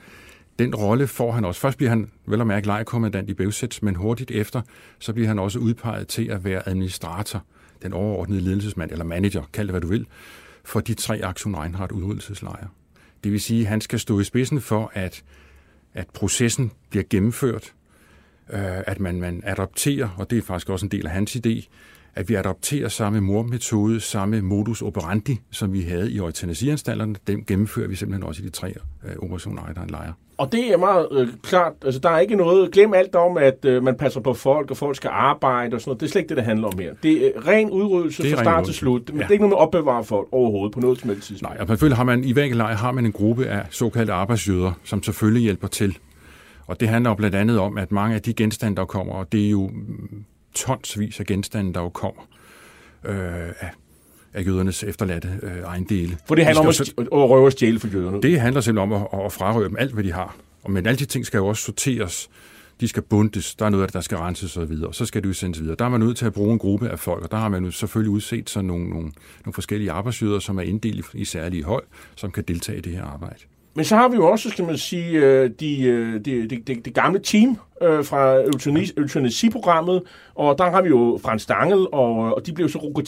Den 0.59 0.75
rolle 0.75 1.07
får 1.07 1.31
han 1.31 1.45
også. 1.45 1.61
Først 1.61 1.77
bliver 1.77 1.89
han 1.89 2.11
vel 2.25 2.41
og 2.41 2.47
mærke 2.47 2.67
lejekommandant 2.67 3.29
i 3.29 3.33
Bevsæt, 3.33 3.79
men 3.81 3.95
hurtigt 3.95 4.31
efter, 4.31 4.61
så 4.99 5.13
bliver 5.13 5.27
han 5.27 5.39
også 5.39 5.59
udpeget 5.59 6.07
til 6.07 6.27
at 6.27 6.43
være 6.43 6.69
administrator 6.69 7.43
den 7.81 7.93
overordnede 7.93 8.41
ledelsesmand, 8.41 8.91
eller 8.91 9.05
manager, 9.05 9.43
kald 9.53 9.67
det 9.67 9.73
hvad 9.73 9.81
du 9.81 9.87
vil, 9.87 10.05
for 10.63 10.79
de 10.79 10.93
tre 10.93 11.19
Aktion 11.23 11.55
Reinhardt 11.55 11.91
udryddelseslejre. 11.91 12.67
Det 13.23 13.31
vil 13.31 13.41
sige, 13.41 13.61
at 13.61 13.67
han 13.67 13.81
skal 13.81 13.99
stå 13.99 14.19
i 14.19 14.23
spidsen 14.23 14.61
for, 14.61 14.91
at, 14.93 15.23
at 15.93 16.07
processen 16.13 16.71
bliver 16.89 17.03
gennemført, 17.09 17.73
øh, 18.53 18.59
at 18.87 18.99
man, 18.99 19.19
man 19.19 19.41
adopterer, 19.45 20.09
og 20.17 20.29
det 20.29 20.37
er 20.37 20.41
faktisk 20.41 20.69
også 20.69 20.85
en 20.85 20.91
del 20.91 21.05
af 21.05 21.11
hans 21.11 21.35
idé, 21.35 21.67
at 22.15 22.29
vi 22.29 22.35
adopterer 22.35 22.89
samme 22.89 23.21
mormetode, 23.21 23.99
samme 23.99 24.41
modus 24.41 24.81
operandi, 24.81 25.39
som 25.51 25.73
vi 25.73 25.81
havde 25.81 26.11
i 26.11 26.17
eutanasianstalterne. 26.17 27.15
Dem 27.27 27.45
gennemfører 27.45 27.87
vi 27.87 27.95
simpelthen 27.95 28.23
også 28.23 28.41
i 28.43 28.45
de 28.45 28.51
tre 28.51 28.73
øh, 29.05 29.15
Operation 29.19 29.59
Reinhardt-lejre. 29.59 30.13
Og 30.37 30.51
det 30.51 30.73
er 30.73 30.77
meget 30.77 31.07
øh, 31.11 31.27
klart, 31.43 31.73
altså 31.85 31.99
der 31.99 32.09
er 32.09 32.19
ikke 32.19 32.35
noget, 32.35 32.71
glem 32.71 32.93
alt 32.93 33.15
om, 33.15 33.37
at 33.37 33.65
øh, 33.65 33.83
man 33.83 33.95
passer 33.95 34.21
på 34.21 34.33
folk, 34.33 34.71
og 34.71 34.77
folk 34.77 34.95
skal 34.95 35.09
arbejde 35.13 35.75
og 35.75 35.81
sådan 35.81 35.89
noget. 35.89 35.99
Det 35.99 36.07
er 36.07 36.11
slet 36.11 36.21
ikke 36.21 36.29
det, 36.29 36.37
det 36.37 36.45
handler 36.45 36.67
om 36.67 36.79
her. 36.79 36.93
Det 37.03 37.27
er 37.27 37.47
ren 37.47 37.69
udryddelse 37.69 38.31
fra 38.35 38.43
start 38.43 38.65
til 38.65 38.73
slut. 38.73 39.01
Men 39.09 39.17
ja. 39.17 39.23
det 39.23 39.27
er 39.27 39.31
ikke 39.31 39.41
noget 39.41 39.51
med 39.51 39.57
at 39.57 39.61
opbevare 39.61 40.03
folk 40.03 40.27
overhovedet 40.31 40.73
på 40.73 40.79
noget 40.79 40.99
som 40.99 41.09
helst 41.09 41.27
tidspunkt. 41.27 41.53
Nej, 41.53 41.61
og 41.61 41.67
selvfølgelig 41.67 41.97
har 41.97 42.03
man 42.03 42.23
i 42.23 42.31
hver 42.31 42.53
lejr 42.53 42.75
har 42.75 42.91
man 42.91 43.05
en 43.05 43.11
gruppe 43.11 43.45
af 43.45 43.65
såkaldte 43.69 44.13
arbejdsjøder, 44.13 44.71
som 44.83 45.03
selvfølgelig 45.03 45.43
hjælper 45.43 45.67
til. 45.67 45.97
Og 46.67 46.79
det 46.79 46.87
handler 46.87 47.15
blandt 47.15 47.35
andet 47.35 47.59
om, 47.59 47.77
at 47.77 47.91
mange 47.91 48.15
af 48.15 48.21
de 48.21 48.33
genstande, 48.33 48.75
der 48.75 48.85
kommer, 48.85 49.13
og 49.13 49.31
det 49.31 49.45
er 49.45 49.49
jo 49.49 49.71
tonsvis 50.53 51.19
af 51.19 51.25
genstande, 51.25 51.73
der 51.73 51.81
jo 51.81 51.89
kommer 51.89 52.21
øh, 53.05 53.49
af 53.59 53.69
af 54.33 54.45
jødernes 54.45 54.83
efterladte 54.83 55.39
øh, 55.43 55.57
ejendele. 55.57 56.17
For 56.27 56.35
det 56.35 56.45
handler 56.45 56.61
om 56.61 56.67
at, 56.67 56.93
at 56.99 57.29
røve 57.29 57.45
og 57.45 57.51
stjæle 57.51 57.79
for 57.79 57.87
jøderne? 57.87 58.21
Det 58.21 58.39
handler 58.39 58.61
simpelthen 58.61 58.93
om 58.93 59.07
at, 59.13 59.25
at 59.25 59.33
frarøve 59.33 59.65
dem 59.65 59.75
alt, 59.79 59.93
hvad 59.93 60.03
de 60.03 60.11
har. 60.11 60.35
Men 60.69 60.85
alle 60.85 60.99
de 60.99 61.05
ting 61.05 61.25
skal 61.25 61.37
jo 61.37 61.47
også 61.47 61.63
sorteres. 61.63 62.29
De 62.79 62.87
skal 62.87 63.03
bundes. 63.03 63.55
Der 63.55 63.65
er 63.65 63.69
noget 63.69 63.83
af 63.83 63.87
det, 63.87 63.93
der 63.93 64.01
skal 64.01 64.17
renses 64.17 64.57
og 64.57 64.69
videre. 64.69 64.87
Og 64.87 64.95
så 64.95 65.05
skal 65.05 65.23
det 65.23 65.29
jo 65.29 65.33
sendes 65.33 65.61
videre. 65.61 65.75
Der 65.79 65.85
er 65.85 65.89
man 65.89 65.99
nødt 65.99 66.17
til 66.17 66.25
at 66.25 66.33
bruge 66.33 66.53
en 66.53 66.59
gruppe 66.59 66.89
af 66.89 66.99
folk, 66.99 67.23
og 67.23 67.31
der 67.31 67.37
har 67.37 67.49
man 67.49 67.65
jo 67.65 67.71
selvfølgelig 67.71 68.11
udset 68.11 68.49
sådan 68.49 68.67
nogle, 68.67 68.89
nogle, 68.89 69.11
nogle 69.45 69.53
forskellige 69.53 69.91
arbejdsjøder, 69.91 70.39
som 70.39 70.57
er 70.57 70.61
inddelt 70.61 71.05
i, 71.13 71.17
i 71.21 71.25
særlige 71.25 71.63
hold, 71.63 71.83
som 72.15 72.31
kan 72.31 72.43
deltage 72.43 72.77
i 72.77 72.81
det 72.81 72.93
her 72.93 73.03
arbejde. 73.03 73.39
Men 73.73 73.85
så 73.85 73.95
har 73.95 74.07
vi 74.07 74.15
jo 74.15 74.31
også, 74.31 74.49
skal 74.49 74.65
man 74.65 74.77
sige, 74.77 75.19
øh, 75.19 75.49
det 75.59 75.85
øh, 75.85 76.13
de, 76.25 76.47
de, 76.49 76.57
de, 76.67 76.75
de, 76.75 76.91
gamle 76.91 77.19
team 77.19 77.57
øh, 77.81 78.05
fra 78.05 78.35
eutanasi-programmet, 78.97 80.03
og 80.35 80.57
der 80.57 80.71
har 80.71 80.81
vi 80.81 80.89
jo 80.89 81.19
Frans 81.23 81.41
Stangel, 81.41 81.87
og, 81.91 82.35
og 82.35 82.45
de 82.45 82.53
blev 82.53 82.69
så 82.69 83.03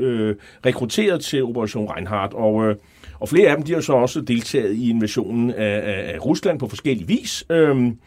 øh, 0.00 0.36
rekrutteret 0.66 1.20
til 1.20 1.44
Operation 1.44 1.90
Reinhardt, 1.90 2.34
og, 2.34 2.74
og 3.20 3.28
flere 3.28 3.48
af 3.48 3.56
dem 3.56 3.64
de 3.64 3.72
har 3.72 3.80
så 3.80 3.92
også 3.92 4.20
deltaget 4.20 4.74
i 4.74 4.90
invasionen 4.90 5.50
af, 5.50 6.12
af 6.14 6.24
Rusland 6.24 6.58
på 6.58 6.68
forskellige 6.68 7.06
vis. 7.06 7.44
Øhm, 7.50 7.98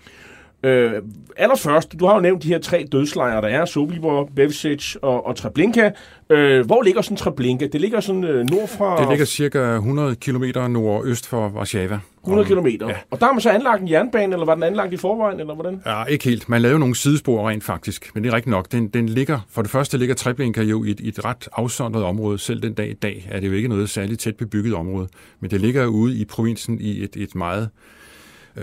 Øh, 0.64 0.91
allerførst, 1.38 1.99
du 1.99 2.05
har 2.05 2.16
jo 2.16 2.22
nævnt 2.22 2.43
de 2.43 2.47
her 2.47 2.59
tre 2.59 2.88
dødslejre, 2.91 3.41
der 3.41 3.47
er, 3.47 3.66
Sobibor, 3.66 4.30
Bevsic 4.36 4.95
og, 5.01 5.26
og 5.26 5.36
Treblinka. 5.36 5.91
Øh, 6.30 6.66
hvor 6.66 6.82
ligger 6.82 7.01
sådan 7.01 7.18
Treblinka? 7.18 7.68
Det 7.68 7.82
ligger 7.82 7.99
sådan 7.99 8.24
øh, 8.24 8.45
nord 8.49 8.68
fra... 8.68 9.01
Det 9.01 9.09
ligger 9.09 9.26
cirka 9.26 9.76
100 9.76 10.16
km 10.16 10.43
nordøst 10.70 11.28
for 11.28 11.49
Warszawa. 11.49 11.99
100 12.24 12.47
km. 12.47 12.68
Ja. 12.68 12.95
Og 13.11 13.20
der 13.20 13.26
har 13.26 13.34
man 13.34 13.41
så 13.41 13.49
anlagt 13.49 13.82
en 13.82 13.89
jernbane, 13.89 14.34
eller 14.34 14.45
var 14.45 14.53
den 14.53 14.64
anlagt 14.64 14.93
i 14.93 14.97
forvejen, 14.97 15.39
eller 15.39 15.53
hvordan? 15.53 15.82
Ja, 15.86 16.03
ikke 16.03 16.26
helt. 16.26 16.49
Man 16.49 16.61
lavede 16.61 16.80
nogle 16.80 16.95
sidespor 16.95 17.49
rent 17.49 17.64
faktisk, 17.64 18.11
men 18.14 18.24
det 18.24 18.30
er 18.30 18.36
rigtigt 18.36 18.51
nok. 18.51 18.72
Den, 18.72 18.88
den 18.88 19.09
ligger, 19.09 19.39
for 19.49 19.61
det 19.61 19.72
første 19.72 19.97
ligger 19.97 20.16
Treblinka 20.16 20.61
jo 20.61 20.84
i 20.84 20.91
et, 20.91 20.99
i 20.99 21.07
et 21.07 21.26
ret 21.26 21.47
afsondret 21.53 22.03
område. 22.03 22.39
Selv 22.39 22.61
den 22.61 22.74
dag 22.74 22.89
i 22.89 22.93
dag 22.93 23.28
er 23.32 23.39
det 23.39 23.47
jo 23.47 23.53
ikke 23.53 23.68
noget 23.68 23.89
særligt 23.89 24.20
tæt 24.20 24.36
bebygget 24.36 24.74
område, 24.74 25.07
men 25.39 25.51
det 25.51 25.61
ligger 25.61 25.86
ude 25.86 26.18
i 26.18 26.26
provinsen 26.26 26.82
i 26.82 27.03
et, 27.03 27.16
et 27.16 27.36
meget 27.36 27.70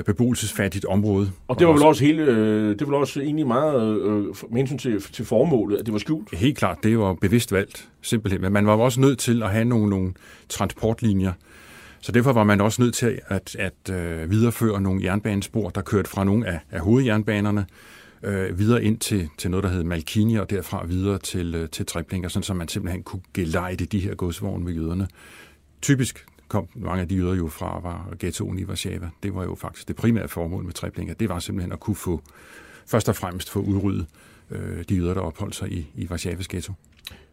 beboelsesfattigt 0.06 0.84
område. 0.84 1.30
Og 1.48 1.58
det 1.58 1.66
var 1.66 1.72
vel 1.72 1.82
også, 1.82 2.04
hele, 2.04 2.22
øh, 2.22 2.78
det 2.78 2.88
var 2.88 2.96
også 2.96 3.20
egentlig 3.20 3.46
meget 3.46 4.00
øh, 4.00 4.24
med 4.24 4.56
hensyn 4.56 4.78
til, 4.78 5.02
til 5.02 5.24
formålet, 5.24 5.78
at 5.78 5.86
det 5.86 5.92
var 5.92 5.98
skjult? 5.98 6.34
Helt 6.34 6.58
klart, 6.58 6.78
det 6.82 6.98
var 6.98 7.14
bevidst 7.14 7.52
valgt, 7.52 7.88
simpelthen. 8.02 8.42
Men 8.42 8.52
man 8.52 8.66
var 8.66 8.76
også 8.76 9.00
nødt 9.00 9.18
til 9.18 9.42
at 9.42 9.50
have 9.50 9.64
nogle, 9.64 9.90
nogle 9.90 10.12
transportlinjer, 10.48 11.32
så 12.00 12.12
derfor 12.12 12.32
var 12.32 12.44
man 12.44 12.60
også 12.60 12.82
nødt 12.82 12.94
til 12.94 13.18
at, 13.26 13.56
at 13.58 13.94
øh, 13.94 14.30
videreføre 14.30 14.80
nogle 14.80 15.02
jernbanespor, 15.02 15.68
der 15.68 15.80
kørte 15.80 16.10
fra 16.10 16.24
nogle 16.24 16.46
af, 16.46 16.60
af 16.70 16.80
hovedjernbanerne 16.80 17.66
øh, 18.22 18.58
videre 18.58 18.84
ind 18.84 18.98
til, 18.98 19.28
til 19.38 19.50
noget, 19.50 19.64
der 19.64 19.70
hed 19.70 19.84
Malkini, 19.84 20.34
og 20.34 20.50
derfra 20.50 20.86
videre 20.86 21.18
til, 21.18 21.54
øh, 21.54 21.68
til 21.68 21.86
Treblinka, 21.86 22.28
sådan 22.28 22.42
så 22.42 22.54
man 22.54 22.68
simpelthen 22.68 23.02
kunne 23.02 23.22
gelejde 23.34 23.86
de 23.86 24.00
her 24.00 24.14
godsvogne 24.14 24.64
med 24.64 24.72
jøderne. 24.72 25.08
Typisk 25.82 26.26
kom 26.50 26.68
mange 26.74 27.02
af 27.02 27.08
de 27.08 27.14
jøder 27.14 27.34
jo 27.34 27.48
fra, 27.48 27.80
var 27.82 28.14
ghettoen 28.18 28.58
i 28.58 28.64
Warszawa. 28.64 29.08
Det 29.22 29.34
var 29.34 29.44
jo 29.44 29.54
faktisk 29.54 29.88
det 29.88 29.96
primære 29.96 30.28
formål 30.28 30.64
med 30.64 30.72
Treblinka. 30.72 31.14
Det 31.20 31.28
var 31.28 31.38
simpelthen 31.38 31.72
at 31.72 31.80
kunne 31.80 31.96
få, 31.96 32.20
først 32.86 33.08
og 33.08 33.16
fremmest 33.16 33.50
få 33.50 33.60
udryddet 33.60 34.06
øh, 34.50 34.84
de 34.88 34.94
jøder, 34.94 35.14
der 35.14 35.20
opholdt 35.20 35.54
sig 35.54 35.72
i, 35.72 35.86
i 35.94 36.06
Warszawas 36.06 36.48
ghetto. 36.48 36.72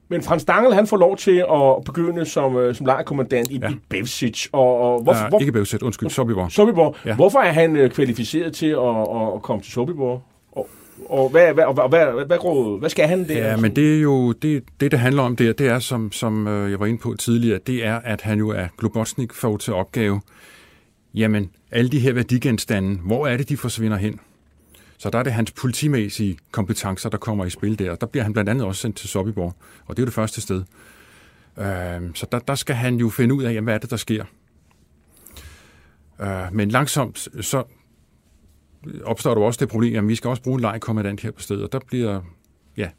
Men 0.10 0.22
Frans 0.22 0.46
Dangel, 0.46 0.74
han 0.74 0.88
får 0.88 0.98
lov 0.98 1.18
til 1.18 1.46
at 1.52 1.84
begynde 1.86 2.26
som, 2.26 2.58
øh, 2.58 2.76
som 2.76 2.86
lejerkommandant 2.86 3.52
i 3.52 3.60
ja. 3.60 3.72
Bevsic. 3.90 4.48
Og, 4.52 4.78
og 4.78 5.04
hvor, 5.04 5.16
ja, 5.16 5.30
hvor, 5.30 5.40
ikke 5.40 5.52
Bevsic, 5.52 5.84
undskyld, 5.84 6.10
Sobibor. 6.10 6.48
Sobibor. 6.48 6.98
Ja. 7.06 7.16
Hvorfor 7.16 7.40
er 7.40 7.52
han 7.52 7.76
øh, 7.76 7.90
kvalificeret 7.92 8.54
til 8.54 8.68
at, 8.68 9.02
at 9.36 9.42
komme 9.42 9.62
til 9.64 9.72
Sobibor? 9.72 10.24
Og 11.06 11.30
hvad, 11.30 11.54
hvad, 11.54 11.66
hvad, 11.74 11.90
hvad, 11.90 12.06
hvad, 12.14 12.26
hvad, 12.26 12.80
hvad 12.80 12.90
skal 12.90 13.08
han 13.08 13.28
der? 13.28 13.48
Ja, 13.48 13.58
men 13.58 13.76
det 13.76 13.98
er 13.98 14.02
jo 14.02 14.32
det, 14.32 14.64
det, 14.80 14.92
det 14.92 15.00
handler 15.00 15.24
om 15.24 15.36
der, 15.36 15.54
det 15.54 15.68
er, 15.68 15.80
som, 15.80 16.12
som 16.12 16.48
øh, 16.48 16.72
jeg 16.72 16.80
var 16.80 16.86
inde 16.86 17.00
på 17.00 17.16
tidligere, 17.20 17.60
det 17.68 17.86
er, 17.86 17.96
at 17.96 18.22
han 18.22 18.40
jo 18.40 18.50
er 18.50 18.68
Globotsnik 18.78 19.34
får 19.34 19.58
til 19.58 19.74
opgave, 19.74 20.22
jamen, 21.14 21.50
alle 21.72 21.90
de 21.90 22.00
her 22.00 22.14
værdigenstande, 22.14 23.00
hvor 23.06 23.28
er 23.28 23.38
det, 23.38 23.50
de 23.50 23.58
forsvinder 23.58 23.98
hen? 23.98 24.20
Så 24.98 25.10
der 25.10 25.20
er 25.20 25.24
det 25.24 25.34
hans 25.34 25.52
politimæssige 25.52 26.38
kompetencer, 26.52 27.10
der 27.10 27.18
kommer 27.18 27.46
i 27.46 27.50
spil 27.50 27.80
der. 27.80 27.96
Der 27.96 28.08
bliver 28.08 28.24
han 28.24 28.34
blandt 28.34 28.50
andet 28.50 28.68
også 28.68 28.82
sendt 28.82 28.98
til 28.98 29.10
Sobibor, 29.10 29.56
og 29.86 29.98
det 29.98 30.02
er 30.02 30.04
jo 30.04 30.06
det 30.06 30.14
første 30.14 30.42
sted. 30.42 30.64
Øh, 31.58 32.02
så 32.14 32.28
der, 32.32 32.40
der 32.40 32.56
skal 32.56 32.76
han 32.76 32.96
jo 32.96 33.10
finde 33.10 33.36
ud 33.36 33.44
af, 33.44 33.54
jamen, 33.54 33.64
hvad 33.64 33.74
er 33.74 33.78
det, 33.78 33.90
der 33.90 33.98
sker. 33.98 34.26
Øh, 36.22 36.28
men 36.52 36.70
langsomt, 36.70 37.28
så 37.42 37.64
opstår 39.04 39.34
der 39.34 39.42
også 39.42 39.58
det 39.60 39.70
problem, 39.70 39.96
at 40.04 40.08
vi 40.08 40.16
skal 40.16 40.30
også 40.30 40.44
bruge 40.44 40.56
en 40.56 40.62
lejekommandant 40.62 41.22
her 41.22 41.32
på 41.32 41.42
stedet, 41.42 41.64
og 41.64 41.72
der 41.72 41.80
bliver, 41.88 42.22
ja, 42.78 42.90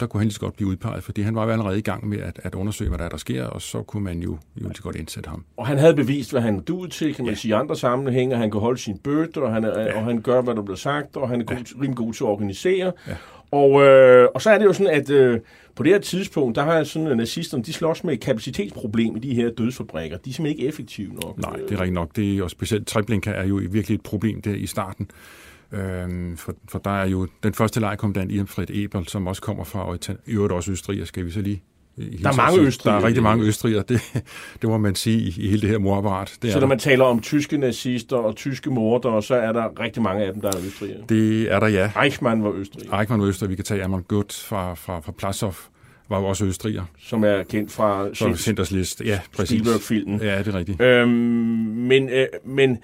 der 0.00 0.06
kunne 0.06 0.20
han 0.20 0.26
lige 0.26 0.34
så 0.34 0.40
godt 0.40 0.56
blive 0.56 0.68
udpeget, 0.68 1.04
fordi 1.04 1.22
han 1.22 1.34
var 1.34 1.44
jo 1.44 1.50
allerede 1.50 1.78
i 1.78 1.82
gang 1.82 2.08
med 2.08 2.18
at, 2.18 2.40
at 2.42 2.54
undersøge, 2.54 2.88
hvad 2.88 2.98
der, 2.98 3.04
er, 3.04 3.08
der 3.08 3.16
sker, 3.16 3.44
og 3.44 3.62
så 3.62 3.82
kunne 3.82 4.04
man 4.04 4.22
jo, 4.22 4.38
jo 4.56 4.66
lige 4.66 4.76
så 4.76 4.82
godt 4.82 4.96
indsætte 4.96 5.30
ham. 5.30 5.44
Og 5.56 5.66
han 5.66 5.78
havde 5.78 5.94
bevist, 5.94 6.30
hvad 6.30 6.40
han 6.40 6.60
duede 6.60 6.90
til, 6.90 7.14
kan 7.14 7.24
man 7.24 7.34
ja. 7.34 7.38
sige, 7.38 7.50
i 7.50 7.52
andre 7.52 7.76
sammenhænge. 7.76 8.36
Han 8.36 8.50
kan 8.50 8.60
holde 8.60 8.78
sin 8.78 8.98
bøtte, 8.98 9.42
og 9.42 9.52
han, 9.52 9.64
er, 9.64 9.80
ja. 9.80 9.98
og 9.98 10.04
han 10.04 10.20
gør, 10.20 10.40
hvad 10.42 10.54
der 10.54 10.62
bliver 10.62 10.76
sagt, 10.76 11.16
og 11.16 11.28
han 11.28 11.40
er 11.40 11.44
god, 11.44 11.56
ja. 11.56 11.62
rimelig 11.74 11.96
god 11.96 12.12
til 12.12 12.24
at 12.24 12.28
organisere. 12.28 12.92
Ja. 13.08 13.16
Og, 13.50 13.82
øh, 13.82 14.28
og 14.34 14.42
så 14.42 14.50
er 14.50 14.58
det 14.58 14.64
jo 14.64 14.72
sådan, 14.72 14.92
at 14.92 15.10
øh, 15.10 15.40
på 15.74 15.82
det 15.82 15.92
her 15.92 15.98
tidspunkt, 15.98 16.56
der 16.56 16.62
har 16.62 16.84
sådan, 16.84 17.08
at 17.08 17.16
nazisterne, 17.16 17.62
de 17.62 17.72
slås 17.72 18.04
med 18.04 18.14
et 18.14 18.20
kapacitetsproblem 18.20 19.16
i 19.16 19.18
de 19.18 19.34
her 19.34 19.50
dødsfabrikker. 19.50 20.16
De 20.16 20.30
er 20.30 20.34
simpelthen 20.34 20.58
ikke 20.58 20.68
effektive 20.68 21.12
nok. 21.12 21.38
Nej, 21.38 21.56
det 21.56 21.72
er 21.72 21.80
rigtigt 21.80 21.94
nok. 21.94 22.16
Det 22.16 22.38
er, 22.38 22.42
og 22.42 22.50
specielt 22.50 22.86
Treblinka 22.86 23.30
er 23.30 23.44
jo 23.44 23.60
virkelig 23.70 23.94
et 23.94 24.02
problem 24.02 24.42
der 24.42 24.54
i 24.54 24.66
starten. 24.66 25.10
Øhm, 25.72 26.36
for, 26.36 26.54
for 26.68 26.78
der 26.78 26.90
er 26.90 27.06
jo 27.06 27.28
den 27.42 27.54
første 27.54 27.80
lejekommandant, 27.80 28.32
Irmfred 28.32 28.70
Ebel, 28.70 29.08
som 29.08 29.26
også 29.26 29.42
kommer 29.42 29.64
fra, 29.64 29.88
og 29.88 29.98
i 30.26 30.32
øvrigt 30.32 30.52
også 30.52 30.72
Østrig, 30.72 31.06
skal 31.06 31.24
vi 31.24 31.30
så 31.30 31.40
lige 31.40 31.62
der 32.22 32.28
er 32.28 32.36
mange 32.36 32.60
østrigere. 32.60 32.96
Der 32.96 33.02
er 33.02 33.06
rigtig 33.06 33.22
mange 33.22 33.44
østrigere, 33.44 33.84
det, 33.88 34.00
det 34.62 34.70
må 34.70 34.78
man 34.78 34.94
sige 34.94 35.18
i, 35.18 35.34
i 35.38 35.48
hele 35.48 35.60
det 35.60 35.70
her 35.70 35.78
morapparat. 35.78 36.38
Det 36.42 36.52
så 36.52 36.60
når 36.60 36.66
man 36.66 36.78
taler 36.78 37.04
om 37.04 37.20
tyske 37.20 37.56
nazister 37.56 38.16
og 38.16 38.36
tyske 38.36 38.70
morder, 38.70 39.20
så 39.20 39.34
er 39.34 39.52
der 39.52 39.80
rigtig 39.80 40.02
mange 40.02 40.24
af 40.24 40.32
dem, 40.32 40.42
der 40.42 40.48
er 40.48 40.66
østrigere? 40.66 40.98
Det 41.08 41.52
er 41.52 41.60
der, 41.60 41.66
ja. 41.66 41.90
Eichmann 42.02 42.44
var 42.44 42.52
østriger. 42.52 42.98
Eichmann 42.98 43.22
var 43.22 43.28
østriger. 43.28 43.48
Vi 43.48 43.56
kan 43.56 43.64
tage 43.64 43.84
Amon 43.84 44.02
Gutt 44.02 44.34
fra, 44.34 44.74
fra, 44.74 45.00
fra 45.00 45.12
Plaszow, 45.12 45.52
var 46.08 46.20
jo 46.20 46.26
også 46.26 46.44
østriger. 46.44 46.84
Som 46.98 47.24
er 47.24 47.42
kendt 47.42 47.72
fra... 47.72 48.14
Schindlers 48.34 48.70
List, 48.70 49.02
ja, 49.04 49.20
præcis. 49.36 49.48
Spielberg-filmen. 49.48 50.20
Ja, 50.20 50.38
det 50.38 50.48
er 50.48 50.54
rigtigt. 50.54 50.80
Øhm, 50.80 51.08
men, 51.08 52.08
øh, 52.08 52.26
men 52.44 52.78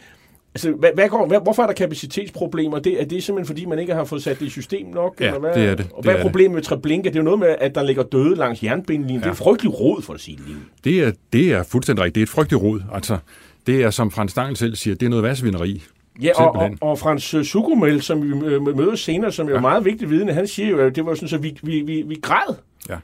Altså, 0.54 0.70
hvad, 0.70 0.90
hvad 0.94 1.08
går, 1.08 1.26
hvad, 1.26 1.40
hvorfor 1.42 1.62
er 1.62 1.66
der 1.66 1.74
kapacitetsproblemer? 1.74 2.78
Det, 2.78 3.00
er 3.00 3.04
det 3.04 3.22
simpelthen, 3.22 3.46
fordi 3.46 3.64
man 3.64 3.78
ikke 3.78 3.94
har 3.94 4.04
fået 4.04 4.22
sat 4.22 4.40
det 4.40 4.46
i 4.46 4.50
system 4.50 4.86
nok? 4.86 5.16
Ja, 5.20 5.26
eller 5.26 5.40
hvad? 5.40 5.54
det 5.54 5.64
er 5.64 5.74
det. 5.74 5.86
Og 5.92 6.02
hvad 6.02 6.12
det 6.12 6.18
er 6.18 6.24
problemet 6.24 6.54
med 6.54 6.62
Treblinka? 6.62 7.08
Det 7.08 7.16
er 7.16 7.20
jo 7.20 7.24
noget 7.24 7.38
med, 7.38 7.56
at 7.60 7.74
der 7.74 7.82
ligger 7.82 8.02
døde 8.02 8.34
langs 8.34 8.62
jernbindelinjen. 8.62 9.20
Ja. 9.20 9.24
Det 9.24 9.30
er 9.30 9.44
frygtelig 9.44 9.80
rod 9.80 10.02
for 10.02 10.14
at 10.14 10.20
sige 10.20 10.38
liv. 10.46 10.56
Det 10.84 11.04
er, 11.04 11.12
det 11.32 11.52
er 11.52 11.62
fuldstændig 11.62 12.04
rigtigt. 12.04 12.14
Det 12.14 12.20
er 12.20 12.24
et 12.24 12.28
frygteligt 12.28 12.62
rod. 12.62 12.80
Altså, 12.92 13.18
det 13.66 13.82
er, 13.82 13.90
som 13.90 14.10
Frans 14.10 14.30
Stangl 14.30 14.56
selv 14.56 14.76
siger, 14.76 14.94
det 14.94 15.06
er 15.06 15.10
noget 15.10 15.22
vasvineri. 15.22 15.82
Ja, 16.22 16.42
og, 16.42 16.54
og, 16.54 16.70
og 16.80 16.98
Frans 16.98 17.22
Sukumel, 17.22 18.02
som 18.02 18.22
vi 18.22 18.34
møder 18.58 18.94
senere, 18.94 19.32
som 19.32 19.48
er 19.48 19.52
ja. 19.52 19.60
meget 19.60 19.84
vigtig 19.84 20.10
vidne, 20.10 20.32
han 20.32 20.46
siger 20.46 20.68
jo, 20.68 20.78
at 20.78 20.96
det 20.96 21.06
var 21.06 21.14
sådan, 21.14 21.34
at 21.34 21.42
vi, 21.42 21.58
vi, 21.62 21.80
vi, 21.80 22.02
vi 22.02 22.18
græd. 22.22 22.54
Ja. 22.88 22.94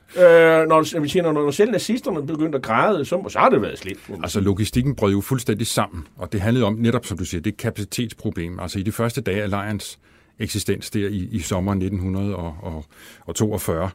Øh, 0.61 0.68
når, 0.68 1.00
vi 1.00 1.08
siger, 1.08 1.22
når, 1.22 1.32
når 1.32 1.50
selv 1.50 1.70
nazisterne 1.70 2.26
begyndte 2.26 2.56
at 2.56 2.62
græde, 2.62 3.04
så, 3.04 3.24
så 3.28 3.38
har 3.38 3.48
det 3.48 3.62
været 3.62 3.78
slet. 3.78 3.98
Altså 4.22 4.40
logistikken 4.40 4.94
brød 4.94 5.12
jo 5.12 5.20
fuldstændig 5.20 5.66
sammen, 5.66 6.06
og 6.16 6.32
det 6.32 6.40
handlede 6.40 6.66
om 6.66 6.74
netop, 6.74 7.06
som 7.06 7.18
du 7.18 7.24
siger, 7.24 7.40
det 7.40 7.56
kapacitetsproblem. 7.56 8.61
Altså 8.61 8.78
i 8.78 8.82
de 8.82 8.92
første 8.92 9.20
dage 9.20 9.42
af 9.42 9.50
lejrens 9.50 9.98
eksistens 10.38 10.90
der 10.90 11.08
i, 11.08 11.28
i 11.32 11.38
sommeren 11.38 11.82
1942, 11.82 13.90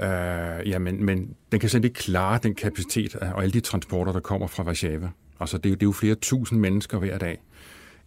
øh, 0.00 0.68
ja, 0.68 0.78
men, 0.78 1.04
men 1.04 1.34
den 1.52 1.60
kan 1.60 1.68
simpelthen 1.68 1.84
ikke 1.84 1.98
klare 1.98 2.38
den 2.42 2.54
kapacitet 2.54 3.14
og 3.14 3.42
alle 3.42 3.52
de 3.52 3.60
transporter, 3.60 4.12
der 4.12 4.20
kommer 4.20 4.46
fra 4.46 4.62
Warszawa. 4.62 5.08
Altså 5.40 5.56
det, 5.56 5.64
det 5.64 5.82
er 5.82 5.86
jo 5.86 5.92
flere 5.92 6.14
tusind 6.14 6.60
mennesker 6.60 6.98
hver 6.98 7.18
dag. 7.18 7.38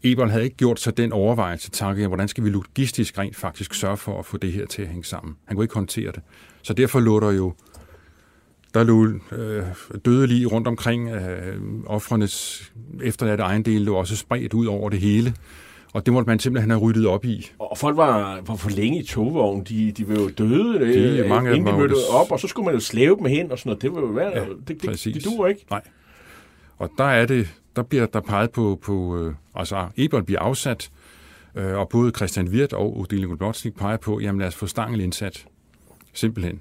Eberl 0.04 0.30
havde 0.30 0.44
ikke 0.44 0.58
gjort 0.58 0.80
sig 0.80 0.98
den 0.98 1.12
overvejelse 1.12 1.72
tanke, 1.72 2.08
hvordan 2.08 2.28
skal 2.28 2.44
vi 2.44 2.50
logistisk 2.50 3.18
rent 3.18 3.36
faktisk 3.36 3.74
sørge 3.74 3.98
for 3.98 4.20
at 4.20 4.26
få 4.26 4.38
det 4.38 4.52
her 4.52 4.66
til 4.66 4.82
at 4.82 4.88
hænge 4.88 5.04
sammen. 5.04 5.36
Han 5.46 5.56
kunne 5.56 5.64
ikke 5.64 5.76
håndtere 5.76 6.12
det. 6.12 6.22
Så 6.62 6.74
derfor 6.74 7.00
lå 7.00 7.20
der 7.20 7.32
jo 7.32 7.54
der 8.74 8.84
lå 8.84 9.08
øh, 9.38 9.64
døde 10.06 10.28
lige 10.28 10.46
rundt 10.46 10.68
omkring. 10.68 11.10
Øh, 11.10 11.58
offrenes 11.86 12.64
efterladte 13.04 13.44
ejendele 13.44 13.86
lå 13.86 13.96
også 13.96 14.16
spredt 14.16 14.54
ud 14.54 14.66
over 14.66 14.90
det 14.90 15.00
hele. 15.00 15.34
Og 15.94 16.06
det 16.06 16.14
måtte 16.14 16.30
man 16.30 16.40
simpelthen 16.40 16.72
have 16.72 16.82
ryddet 16.82 17.08
op 17.08 17.26
i. 17.26 17.52
Og 17.60 17.78
folk 17.78 17.98
var, 17.98 18.42
var 18.48 18.56
for 18.56 18.70
længe 18.70 19.00
i 19.00 19.06
togvognen. 19.06 19.66
De, 19.70 19.92
de 19.92 20.10
var 20.10 20.16
jo 20.16 20.30
døde, 20.30 20.80
de, 20.80 21.20
øh, 21.20 21.30
mange 21.30 21.56
inden 21.56 21.74
de 21.74 21.78
mødte 21.78 21.96
op, 22.12 22.32
og 22.32 22.40
så 22.40 22.48
skulle 22.48 22.66
man 22.66 22.74
jo 22.74 22.80
slæve 22.80 23.18
dem 23.18 23.26
hen 23.26 23.52
og 23.52 23.60
sådan 23.60 23.70
noget. 23.70 23.82
Det 23.82 23.94
var 23.94 24.00
jo 24.02 24.08
værd. 24.08 24.34
Ja, 24.34 24.40
det, 24.40 24.68
det, 24.68 25.04
det, 25.04 25.14
det 25.16 25.26
duer 25.26 25.48
ikke. 25.48 25.66
Nej. 25.70 25.82
Og 26.78 26.90
der 26.98 27.04
er 27.04 27.26
det, 27.26 27.48
der 27.76 27.84
bliver 27.84 28.06
der 28.06 28.22
peget 28.22 28.52
på, 28.52 28.80
på 28.82 29.18
øh, 29.18 29.34
altså 29.56 29.90
Ebert 29.98 30.26
bliver 30.26 30.40
afsat, 30.40 30.92
øh, 31.56 31.78
og 31.78 31.90
både 31.90 32.12
Christian 32.16 32.48
Wirt 32.48 32.74
og 32.74 33.00
Odile 33.00 33.28
Gulbotsnik 33.28 33.76
peger 33.76 33.98
på, 33.98 34.20
jamen 34.20 34.40
lad 34.40 34.48
os 34.48 34.56
få 34.56 34.68
Stangel 34.68 35.02
indsat. 35.02 35.46
Simpelthen. 36.14 36.60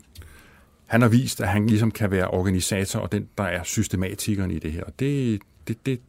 Han 0.87 1.03
har 1.03 1.09
vist, 1.09 1.41
at 1.41 1.49
han 1.49 1.67
ligesom 1.67 1.91
kan 1.91 2.11
være 2.11 2.29
organisator, 2.29 3.01
og 3.01 3.13
den, 3.13 3.29
der 3.39 3.45
er 3.45 3.63
systematikeren 3.63 4.51
i 4.51 4.59
det 4.59 4.73
her. 4.73 4.85
Det, 4.99 5.41
det, 5.69 5.85
det 5.87 6.01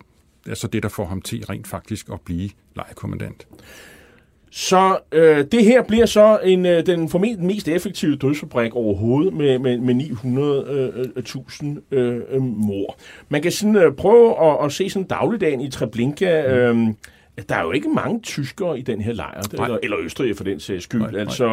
er 0.50 0.56
så 0.56 0.68
det, 0.68 0.84
der 0.84 0.90
får 0.90 1.06
ham 1.06 1.22
til 1.22 1.46
rent 1.46 1.68
faktisk 1.68 2.10
at 2.10 2.22
blive 2.22 2.50
lejekommandant. 2.76 3.48
Så 4.52 4.98
øh, 5.12 5.46
det 5.52 5.64
her 5.64 5.84
bliver 5.84 6.06
så 6.06 6.40
en, 6.44 6.66
øh, 6.66 6.86
den 6.86 7.10
formentlig 7.10 7.46
mest 7.46 7.68
effektive 7.68 8.16
dødsfabrik 8.16 8.76
overhovedet 8.76 9.34
med, 9.34 9.60
med, 9.60 9.78
med 9.78 9.96
900.000 9.96 11.66
øh, 11.92 12.22
øh, 12.30 12.42
mor. 12.42 12.96
Man 13.30 13.42
kan 13.42 13.52
sådan 13.52 13.76
øh, 13.76 13.94
prøve 13.94 14.52
at, 14.52 14.66
at 14.66 14.72
se 14.72 14.90
sådan 14.90 15.08
dagligdagen 15.08 15.62
i 15.62 15.70
Treblinka. 15.70 16.42
Øh, 16.42 16.88
der 17.50 17.56
er 17.56 17.64
jo 17.64 17.72
ikke 17.72 17.90
mange 17.90 18.20
tyskere 18.20 18.80
i 18.80 18.82
den 18.82 19.02
her 19.02 19.14
lejr, 19.14 19.42
eller, 19.52 19.78
eller 19.84 19.98
Østrig 20.00 20.38
for 20.38 20.44
den 20.44 20.60
sags 20.60 20.84
skyld. 20.84 21.02
Nej, 21.02 21.12
nej. 21.12 21.20
Altså, 21.20 21.48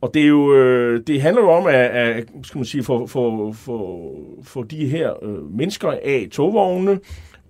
og 0.00 0.10
det, 0.14 0.22
er 0.22 0.26
jo, 0.26 0.54
øh, 0.54 1.02
det 1.06 1.22
handler 1.22 1.42
jo 1.42 1.50
om 1.50 1.66
at, 1.66 1.74
at 1.74 2.24
skal 2.42 2.58
man 2.58 2.64
sige, 2.64 2.84
få, 2.84 3.06
få, 3.06 3.52
få, 3.52 4.10
få 4.42 4.62
de 4.62 4.86
her 4.86 5.24
øh, 5.24 5.56
mennesker 5.56 5.90
af 5.90 6.28
togvognene, 6.32 6.98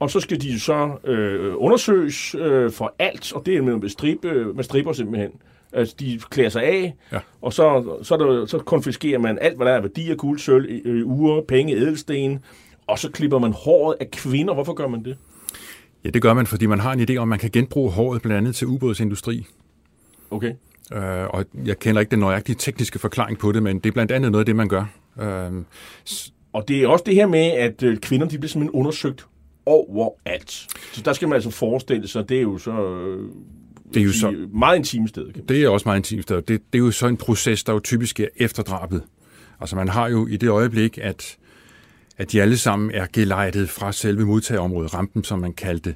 og 0.00 0.10
så 0.10 0.20
skal 0.20 0.40
de 0.40 0.60
så 0.60 0.90
øh, 1.04 1.52
undersøges 1.56 2.34
øh, 2.34 2.70
for 2.70 2.94
alt, 2.98 3.32
og 3.32 3.46
det 3.46 3.56
er 3.56 3.62
med, 3.62 3.76
med, 3.76 3.88
stribe, 3.88 4.54
med 4.54 4.64
striber 4.64 4.92
simpelthen. 4.92 5.30
Altså, 5.72 5.94
de 6.00 6.20
klæder 6.30 6.48
sig 6.48 6.62
af, 6.62 6.94
ja. 7.12 7.18
og 7.42 7.52
så, 7.52 7.96
så, 8.02 8.16
der, 8.16 8.46
så 8.46 8.58
konfiskerer 8.58 9.18
man 9.18 9.38
alt, 9.40 9.56
hvad 9.56 9.66
der 9.66 9.72
er 9.72 9.80
værdier, 9.80 10.14
guld, 10.14 10.38
sølv, 10.38 10.80
øh, 10.84 11.06
ure, 11.06 11.42
penge, 11.42 11.76
edelsten, 11.76 12.44
og 12.86 12.98
så 12.98 13.10
klipper 13.10 13.38
man 13.38 13.52
håret 13.52 13.96
af 14.00 14.10
kvinder. 14.10 14.54
Hvorfor 14.54 14.72
gør 14.72 14.88
man 14.88 15.04
det? 15.04 15.16
Ja, 16.04 16.10
det 16.10 16.22
gør 16.22 16.34
man, 16.34 16.46
fordi 16.46 16.66
man 16.66 16.80
har 16.80 16.92
en 16.92 17.00
idé 17.00 17.16
om, 17.16 17.22
at 17.22 17.28
man 17.28 17.38
kan 17.38 17.50
genbruge 17.50 17.90
håret 17.90 18.22
blandt 18.22 18.38
andet 18.38 18.54
til 18.54 18.66
ubådsindustri. 18.66 19.46
Okay. 20.30 20.52
Øh, 20.92 21.26
og 21.30 21.44
jeg 21.64 21.78
kender 21.78 22.00
ikke 22.00 22.10
den 22.10 22.18
nøjagtige 22.18 22.56
tekniske 22.56 22.98
forklaring 22.98 23.38
på 23.38 23.52
det, 23.52 23.62
men 23.62 23.78
det 23.78 23.86
er 23.86 23.92
blandt 23.92 24.12
andet 24.12 24.32
noget 24.32 24.42
af 24.42 24.46
det, 24.46 24.56
man 24.56 24.68
gør. 24.68 24.84
Øh, 25.20 25.52
og 26.52 26.68
det 26.68 26.82
er 26.82 26.88
også 26.88 27.04
det 27.06 27.14
her 27.14 27.26
med, 27.26 27.46
at 27.50 27.82
øh, 27.82 27.96
kvinder 27.96 28.28
de 28.28 28.38
bliver 28.38 28.48
simpelthen 28.48 28.80
undersøgt 28.80 29.26
overalt. 29.70 30.50
Så 30.92 31.02
der 31.04 31.12
skal 31.12 31.28
man 31.28 31.34
altså 31.34 31.50
forestille 31.50 32.08
sig, 32.08 32.28
det 32.28 32.38
er 32.38 32.42
jo 32.42 32.58
så... 32.58 32.70
Øh, 32.70 33.28
det 33.94 34.00
er 34.00 34.04
jo 34.04 34.12
så 34.12 34.46
meget 34.52 34.76
intimt 34.76 35.08
sted. 35.08 35.32
Kan 35.32 35.44
det 35.48 35.64
er 35.64 35.68
også 35.68 35.88
meget 35.88 35.98
intimt 35.98 36.22
sted. 36.22 36.36
Det, 36.36 36.48
det 36.72 36.78
er 36.78 36.84
jo 36.84 36.90
så 36.90 37.06
en 37.06 37.16
proces, 37.16 37.64
der 37.64 37.72
jo 37.72 37.80
typisk 37.80 38.20
er 38.20 38.26
efterdrabet. 38.36 39.02
Altså 39.60 39.76
man 39.76 39.88
har 39.88 40.08
jo 40.08 40.26
i 40.26 40.36
det 40.36 40.48
øjeblik, 40.48 40.98
at, 41.02 41.36
at 42.18 42.32
de 42.32 42.42
alle 42.42 42.56
sammen 42.56 42.90
er 42.90 43.06
gelejtet 43.12 43.70
fra 43.70 43.92
selve 43.92 44.26
modtagerområdet, 44.26 44.94
rampen, 44.94 45.24
som 45.24 45.38
man 45.38 45.52
kaldte 45.52 45.94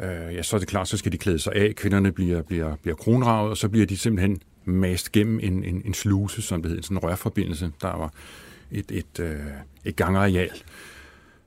øh, 0.00 0.34
ja, 0.34 0.42
så 0.42 0.56
er 0.56 0.58
det 0.58 0.68
klart, 0.68 0.88
så 0.88 0.96
skal 0.96 1.12
de 1.12 1.18
klæde 1.18 1.38
sig 1.38 1.52
af. 1.52 1.74
Kvinderne 1.74 2.12
bliver, 2.12 2.42
bliver, 2.42 2.76
bliver 2.76 2.96
kronravet, 2.96 3.50
og 3.50 3.56
så 3.56 3.68
bliver 3.68 3.86
de 3.86 3.96
simpelthen 3.96 4.40
mast 4.64 5.12
gennem 5.12 5.40
en, 5.42 5.64
en, 5.64 5.82
en 5.84 5.94
sluse, 5.94 6.42
som 6.42 6.62
det 6.62 6.68
hedder, 6.68 6.82
sådan 6.82 6.96
en 6.96 7.02
rørforbindelse. 7.02 7.70
Der 7.82 7.96
var 7.96 8.12
et, 8.72 8.90
et, 8.90 9.20
øh, 9.20 9.36
et 9.84 9.96
gangareal 9.96 10.50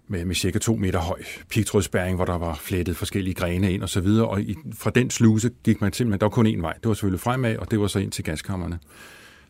med, 0.09 0.25
med 0.25 0.35
cirka 0.35 0.59
2 0.59 0.75
meter 0.75 0.99
høj 0.99 1.23
pigtrådsbæring, 1.49 2.15
hvor 2.15 2.25
der 2.25 2.37
var 2.37 2.55
flettet 2.55 2.97
forskellige 2.97 3.33
grene 3.33 3.73
ind 3.73 3.83
og 3.83 3.89
så 3.89 4.01
videre, 4.01 4.27
og 4.27 4.41
i, 4.41 4.55
fra 4.73 4.89
den 4.89 5.09
sluse 5.09 5.51
gik 5.63 5.81
man 5.81 5.93
simpelthen, 5.93 6.19
der 6.19 6.25
var 6.25 6.31
kun 6.31 6.47
én 6.47 6.61
vej, 6.61 6.73
det 6.73 6.87
var 6.87 6.93
selvfølgelig 6.93 7.19
fremad, 7.19 7.57
og 7.57 7.71
det 7.71 7.79
var 7.79 7.87
så 7.87 7.99
ind 7.99 8.11
til 8.11 8.23
gaskammerne. 8.23 8.79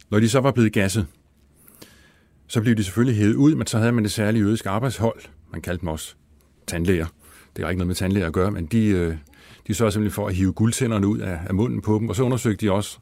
Når 0.10 0.20
de 0.20 0.30
så 0.30 0.40
var 0.40 0.52
blevet 0.52 0.74
gasset, 0.74 1.08
så 2.48 2.62
blev 2.62 2.76
de 2.76 2.84
selvfølgelig 2.84 3.18
hævet 3.18 3.36
ud, 3.36 3.56
men 3.56 3.68
så 3.68 3.78
havde 3.78 3.92
man 3.92 4.04
det 4.04 4.12
særlige 4.12 4.44
jødiske 4.44 4.70
arbejdshold, 4.70 5.20
man 5.52 5.62
kaldte 5.62 5.82
dem 5.82 5.90
også 5.90 6.16
tandlæger. 6.68 7.06
Det 7.56 7.64
har 7.64 7.70
ikke 7.70 7.78
noget 7.78 7.88
med 7.88 7.96
tandlæger 7.96 8.28
at 8.28 8.34
gøre, 8.34 8.52
men 8.52 8.66
de, 8.66 8.86
øh, 8.86 9.16
de 9.68 9.74
sørgede 9.74 9.94
simpelthen 9.94 10.16
for 10.16 10.28
at 10.28 10.36
hive 10.36 10.54
guldtænderne 10.54 11.08
ud 11.08 11.20
af, 11.20 11.40
af 11.48 11.54
munden 11.54 11.82
på 11.82 12.00
dem, 12.00 12.10
og 12.10 12.16
så 12.16 12.24
undersøgte 12.24 12.66
de 12.66 12.72
også, 12.72 12.98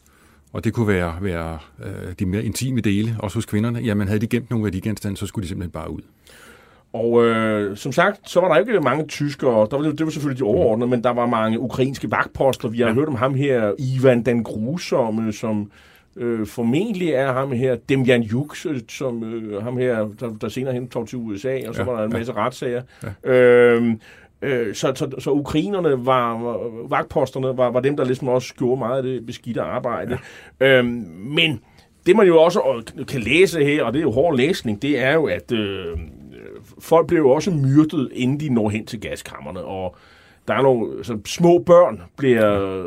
og 0.53 0.63
det 0.63 0.73
kunne 0.73 0.87
være, 0.87 1.17
være 1.21 1.59
øh, 1.83 2.13
de 2.19 2.25
mere 2.25 2.43
intime 2.43 2.81
dele, 2.81 3.15
også 3.19 3.37
hos 3.37 3.45
kvinderne. 3.45 3.79
Jamen 3.79 4.07
havde 4.07 4.19
de 4.19 4.27
gemt 4.27 4.49
nogle 4.49 4.63
værdigenstande, 4.63 5.17
så 5.17 5.25
skulle 5.25 5.43
de 5.43 5.47
simpelthen 5.47 5.71
bare 5.71 5.91
ud. 5.91 6.01
Og 6.93 7.25
øh, 7.25 7.77
som 7.77 7.91
sagt, 7.91 8.29
så 8.29 8.41
var 8.41 8.47
der 8.47 8.59
ikke 8.59 8.79
mange 8.79 9.07
tyskere. 9.07 9.67
Der 9.71 9.77
var, 9.77 9.83
det 9.83 10.05
var 10.05 10.11
selvfølgelig 10.11 10.39
de 10.39 10.43
overordnede, 10.43 10.89
men 10.89 11.03
der 11.03 11.09
var 11.09 11.25
mange 11.25 11.59
ukrainske 11.59 12.11
vagtposter. 12.11 12.69
Vi 12.69 12.79
har 12.79 12.87
ja. 12.87 12.93
hørt 12.93 13.07
om 13.07 13.15
ham 13.15 13.33
her, 13.33 13.71
Ivan 13.79 14.23
den 14.23 14.43
Grusomme, 14.43 15.33
som 15.33 15.71
øh, 16.17 16.47
formentlig 16.47 17.09
er 17.09 17.33
ham 17.33 17.51
her, 17.51 17.75
Demjan 17.89 18.21
Juk, 18.21 18.55
som 18.89 19.23
øh, 19.23 19.63
ham 19.63 19.77
her, 19.77 20.09
der, 20.19 20.33
der 20.41 20.49
senere 20.49 20.73
hen 20.73 20.87
tog 20.87 21.07
til 21.07 21.17
USA, 21.17 21.59
og 21.67 21.75
så 21.75 21.81
ja. 21.81 21.85
var 21.89 21.97
der 21.97 22.05
en 22.05 22.13
masse 22.13 22.33
ja. 22.35 22.45
retssager. 22.45 22.81
Ja. 23.25 23.31
Øh, 23.31 23.93
øh, 24.41 24.75
så, 24.75 24.91
så, 24.95 25.09
så 25.19 25.31
ukrainerne 25.31 26.05
var, 26.05 26.57
vagtposterne 26.89 27.57
var, 27.57 27.71
var 27.71 27.79
dem, 27.79 27.97
der 27.97 28.05
ligesom 28.05 28.27
også 28.27 28.53
gjorde 28.55 28.79
meget 28.79 28.97
af 28.97 29.03
det 29.03 29.25
beskidte 29.25 29.61
arbejde. 29.61 30.17
Ja. 30.59 30.77
Øh, 30.77 30.85
men 31.15 31.59
det 32.05 32.15
man 32.15 32.27
jo 32.27 32.41
også 32.41 32.83
kan 33.07 33.21
læse 33.21 33.63
her, 33.63 33.83
og 33.83 33.93
det 33.93 33.99
er 33.99 34.03
jo 34.03 34.11
hård 34.11 34.37
læsning, 34.37 34.81
det 34.81 34.99
er 34.99 35.13
jo, 35.13 35.25
at 35.25 35.51
øh, 35.51 35.97
folk 36.79 37.07
bliver 37.07 37.21
jo 37.21 37.29
også 37.29 37.51
myrdet, 37.51 38.09
inden 38.13 38.39
de 38.39 38.49
når 38.49 38.69
hen 38.69 38.85
til 38.85 39.01
gaskammerne, 39.01 39.59
og 39.59 39.95
der 40.47 40.53
er 40.53 40.61
nogle 40.61 41.03
så 41.03 41.17
små 41.25 41.63
børn 41.65 42.01
bliver 42.17 42.83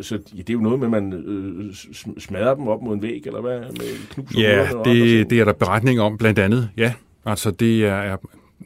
så 0.00 0.18
ja, 0.34 0.38
det 0.38 0.50
er 0.50 0.54
jo 0.54 0.60
noget 0.60 0.78
med 0.78 0.86
at 0.86 0.90
man 0.90 1.12
øh, 1.12 1.74
smadrer 2.18 2.54
dem 2.54 2.68
op 2.68 2.82
mod 2.82 2.94
en 2.94 3.02
væg 3.02 3.22
eller 3.26 3.40
hvad 3.40 3.60
med 3.60 4.08
knus 4.10 4.36
Ja, 4.38 4.68
det, 4.84 5.30
det 5.30 5.40
er 5.40 5.44
der 5.44 5.52
beretning 5.52 6.00
om 6.00 6.18
blandt 6.18 6.38
andet. 6.38 6.70
Ja, 6.76 6.92
altså 7.24 7.50
det 7.50 7.84
er 7.84 8.16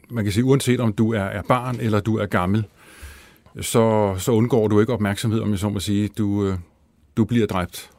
man 0.09 0.23
kan 0.23 0.33
sige 0.33 0.43
uanset 0.43 0.79
om 0.79 0.93
du 0.93 1.13
er, 1.13 1.19
er 1.19 1.41
barn 1.41 1.77
eller 1.79 1.99
du 1.99 2.17
er 2.17 2.25
gammel, 2.25 2.65
så, 3.61 4.15
så 4.17 4.31
undgår 4.31 4.67
du 4.67 4.79
ikke 4.79 4.93
opmærksomhed, 4.93 5.39
om 5.41 5.51
jeg 5.51 5.59
så 5.59 5.69
må 5.69 5.79
sige. 5.79 6.09
Du, 6.17 6.45
øh, 6.45 6.57
du 7.17 7.25
bliver 7.25 7.47
dræbt. 7.47 7.89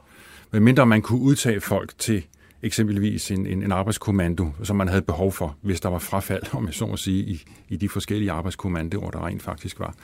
Men 0.51 0.62
mindre 0.62 0.87
man 0.87 1.03
kunne 1.03 1.20
udtage 1.20 1.61
folk 1.61 1.93
til 1.99 2.25
eksempelvis 2.65 3.31
en, 3.31 3.47
en, 3.47 3.62
en 3.62 3.73
arbejdskommando, 3.73 4.51
som 4.62 4.77
man 4.77 4.89
havde 4.89 5.03
behov 5.03 5.33
for, 5.33 5.57
hvis 5.62 5.81
der 5.81 5.89
var 5.89 5.99
frafald, 5.99 6.43
om 6.53 6.67
jeg 6.67 6.75
så 6.75 6.87
må 6.87 6.97
sige, 6.97 7.25
i, 7.25 7.45
i 7.69 7.77
de 7.77 7.89
forskellige 7.89 8.31
arbejdskommandoer, 8.31 9.11
der 9.11 9.27
rent 9.27 9.43
faktisk 9.43 9.81
var. 9.81 9.95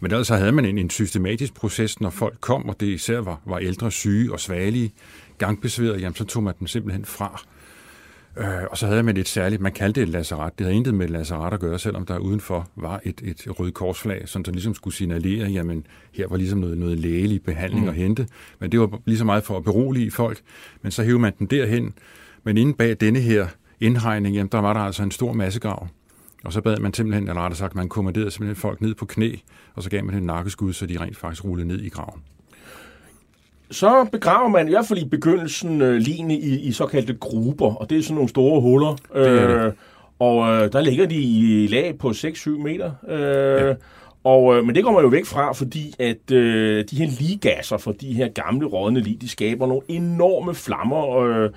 Men 0.00 0.10
ellers 0.10 0.28
havde 0.28 0.52
man 0.52 0.64
en, 0.64 0.78
en 0.78 0.90
systematisk 0.90 1.54
proces, 1.54 2.00
når 2.00 2.10
folk 2.10 2.36
kom, 2.40 2.68
og 2.68 2.80
det 2.80 2.86
især 2.86 3.18
var, 3.18 3.40
var 3.46 3.58
ældre, 3.58 3.90
syge 3.90 4.32
og 4.32 4.40
svagelige, 4.40 4.92
gangbesværede, 5.38 5.98
jamen 5.98 6.14
så 6.14 6.24
tog 6.24 6.42
man 6.42 6.54
dem 6.60 6.66
simpelthen 6.66 7.04
fra. 7.04 7.42
Øh, 8.36 8.64
og 8.70 8.78
så 8.78 8.86
havde 8.86 9.02
man 9.02 9.16
et 9.16 9.28
særligt, 9.28 9.62
man 9.62 9.72
kaldte 9.72 10.00
det 10.00 10.06
et 10.06 10.12
lazaret. 10.12 10.58
Det 10.58 10.64
havde 10.64 10.76
intet 10.76 10.94
med 10.94 11.04
et 11.06 11.10
lazaret 11.10 11.52
at 11.52 11.60
gøre, 11.60 11.78
selvom 11.78 12.06
der 12.06 12.18
udenfor 12.18 12.68
var 12.76 13.00
et, 13.04 13.20
et 13.24 13.60
rød 13.60 13.72
korsflag, 13.72 14.28
som 14.28 14.44
der 14.44 14.52
ligesom 14.52 14.74
skulle 14.74 14.94
signalere, 14.94 15.48
jamen 15.48 15.86
her 16.12 16.28
var 16.28 16.36
ligesom 16.36 16.58
noget, 16.58 16.78
noget 16.78 16.98
lægelig 16.98 17.42
behandling 17.42 17.82
mm. 17.82 17.88
at 17.88 17.94
hente. 17.94 18.26
Men 18.58 18.72
det 18.72 18.80
var 18.80 19.00
lige 19.04 19.18
så 19.18 19.24
meget 19.24 19.44
for 19.44 19.56
at 19.56 19.64
berolige 19.64 20.10
folk. 20.10 20.40
Men 20.82 20.92
så 20.92 21.02
hævde 21.02 21.18
man 21.18 21.32
den 21.38 21.46
derhen. 21.46 21.94
Men 22.44 22.58
inde 22.58 22.74
bag 22.74 22.96
denne 23.00 23.20
her 23.20 23.46
indhegning, 23.80 24.34
jamen 24.34 24.48
der 24.52 24.58
var 24.58 24.72
der 24.72 24.80
altså 24.80 25.02
en 25.02 25.10
stor 25.10 25.32
massegrav. 25.32 25.88
Og 26.44 26.52
så 26.52 26.60
bad 26.60 26.76
man 26.76 26.94
simpelthen, 26.94 27.28
eller 27.28 27.42
rettere 27.42 27.56
sagt, 27.56 27.74
man 27.74 27.88
kommanderede 27.88 28.30
simpelthen 28.30 28.56
folk 28.56 28.80
ned 28.80 28.94
på 28.94 29.04
knæ, 29.04 29.36
og 29.74 29.82
så 29.82 29.90
gav 29.90 30.04
man 30.04 30.14
en 30.14 30.22
nakkeskud, 30.22 30.72
så 30.72 30.86
de 30.86 31.00
rent 31.00 31.16
faktisk 31.16 31.44
rullede 31.44 31.68
ned 31.68 31.80
i 31.80 31.88
graven 31.88 32.22
så 33.70 34.06
begraver 34.12 34.48
man 34.48 34.68
i 34.68 34.70
hvert 34.70 34.86
fald 34.86 34.98
i 34.98 35.08
begyndelsen 35.08 35.82
øh, 35.82 35.96
line 35.96 36.34
i, 36.34 36.60
i 36.60 36.72
såkaldte 36.72 37.14
grupper, 37.14 37.74
og 37.74 37.90
det 37.90 37.98
er 37.98 38.02
sådan 38.02 38.14
nogle 38.14 38.28
store 38.28 38.60
huller. 38.60 38.96
Det 39.14 39.28
er 39.28 39.46
det. 39.46 39.66
Øh, 39.66 39.72
og 40.18 40.48
øh, 40.48 40.72
der 40.72 40.80
ligger 40.80 41.06
de 41.06 41.16
i 41.16 41.66
lag 41.66 41.98
på 41.98 42.08
6-7 42.08 42.50
meter. 42.50 42.92
Øh, 43.08 43.66
ja. 43.68 43.74
Og, 44.24 44.56
øh, 44.56 44.64
men 44.64 44.74
det 44.74 44.84
kommer 44.84 45.00
man 45.00 45.10
jo 45.10 45.10
væk 45.10 45.24
fra, 45.24 45.52
fordi 45.52 45.94
at 45.98 46.30
øh, 46.32 46.84
de 46.90 46.96
her 46.96 47.06
ligasser 47.20 47.76
fra 47.76 47.92
de 48.00 48.12
her 48.12 48.28
gamle 48.28 48.66
rådne 48.66 49.00
lig, 49.00 49.20
de 49.20 49.28
skaber 49.28 49.66
nogle 49.66 49.82
enorme 49.88 50.54
flammer, 50.54 51.18
øh, 51.18 51.50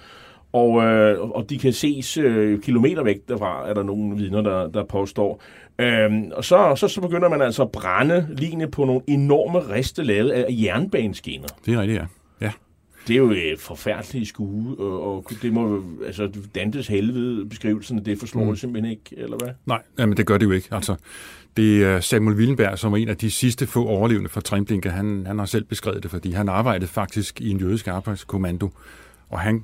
og, 0.53 0.83
øh, 0.83 1.29
og 1.29 1.49
de 1.49 1.57
kan 1.57 1.73
ses 1.73 2.17
øh, 2.17 2.61
kilometer 2.61 3.03
væk 3.03 3.17
derfra, 3.27 3.69
er 3.69 3.73
der 3.73 3.83
nogle 3.83 4.17
vidner, 4.17 4.41
der, 4.41 4.67
der 4.67 4.83
påstår. 4.83 5.41
Øhm, 5.79 6.31
og 6.33 6.45
så, 6.45 6.75
så, 6.75 6.87
så 6.87 7.01
begynder 7.01 7.29
man 7.29 7.41
altså 7.41 7.63
at 7.63 7.71
brænde 7.71 8.27
ligne 8.37 8.71
på 8.71 8.85
nogle 8.85 9.01
enorme 9.07 9.59
riste 9.59 10.03
lavet 10.03 10.29
af 10.29 10.45
jernbaneskinner. 10.49 11.47
Det 11.65 11.73
er 11.73 11.81
rigtigt, 11.81 11.99
ja. 11.99 12.05
ja. 12.41 12.51
Det 13.07 13.13
er 13.13 13.17
jo 13.17 13.31
et 13.31 13.59
forfærdeligt 13.59 14.27
skue, 14.27 14.79
og, 14.79 15.15
og 15.15 15.25
det 15.41 15.53
må 15.53 15.83
altså 16.05 16.29
Dantes 16.55 16.87
helvede 16.87 17.45
beskrivelsen, 17.45 18.05
det 18.05 18.19
forslår 18.19 18.43
mm. 18.43 18.49
det 18.49 18.59
simpelthen 18.59 18.91
ikke, 18.91 19.03
eller 19.17 19.37
hvad? 19.37 19.49
Nej, 19.65 19.81
men 19.97 20.17
det 20.17 20.25
gør 20.25 20.37
det 20.37 20.45
jo 20.45 20.51
ikke. 20.51 20.67
Altså, 20.71 20.95
det 21.57 21.83
er 21.83 21.99
Samuel 21.99 22.37
Willenberg, 22.37 22.79
som 22.79 22.93
er 22.93 22.97
en 22.97 23.09
af 23.09 23.17
de 23.17 23.31
sidste 23.31 23.67
få 23.67 23.85
overlevende 23.85 24.29
fra 24.29 24.41
Trimblinke. 24.41 24.89
Han, 24.89 25.23
han 25.25 25.39
har 25.39 25.45
selv 25.45 25.63
beskrevet 25.63 26.03
det, 26.03 26.11
fordi 26.11 26.31
han 26.31 26.49
arbejdede 26.49 26.87
faktisk 26.87 27.41
i 27.41 27.49
en 27.49 27.57
jødisk 27.57 27.87
arbejdskommando, 27.87 28.69
og 29.29 29.39
han 29.39 29.63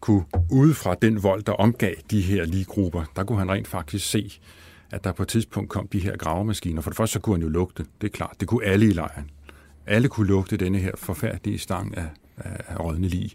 kunne 0.00 0.24
ud 0.50 0.74
fra 0.74 0.94
den 1.02 1.22
vold, 1.22 1.42
der 1.42 1.52
omgav 1.52 1.94
de 2.10 2.20
her 2.20 2.44
lige 2.44 2.64
grupper, 2.64 3.04
der 3.16 3.24
kunne 3.24 3.38
han 3.38 3.50
rent 3.50 3.68
faktisk 3.68 4.10
se, 4.10 4.38
at 4.90 5.04
der 5.04 5.12
på 5.12 5.22
et 5.22 5.28
tidspunkt 5.28 5.70
kom 5.70 5.88
de 5.88 5.98
her 5.98 6.16
gravemaskiner. 6.16 6.82
For 6.82 6.90
det 6.90 6.96
første 6.96 7.12
så 7.12 7.20
kunne 7.20 7.34
han 7.34 7.42
jo 7.42 7.48
lugte, 7.48 7.86
det 8.00 8.06
er 8.06 8.12
klart. 8.12 8.36
Det 8.40 8.48
kunne 8.48 8.64
alle 8.64 8.86
i 8.86 8.92
lejren. 8.92 9.30
Alle 9.86 10.08
kunne 10.08 10.26
lugte 10.26 10.56
denne 10.56 10.78
her 10.78 10.92
forfærdelige 10.94 11.58
stang 11.58 11.96
af, 11.96 12.08
af, 12.36 12.60
af 12.68 12.80
rådne 12.80 13.08
lig. 13.08 13.32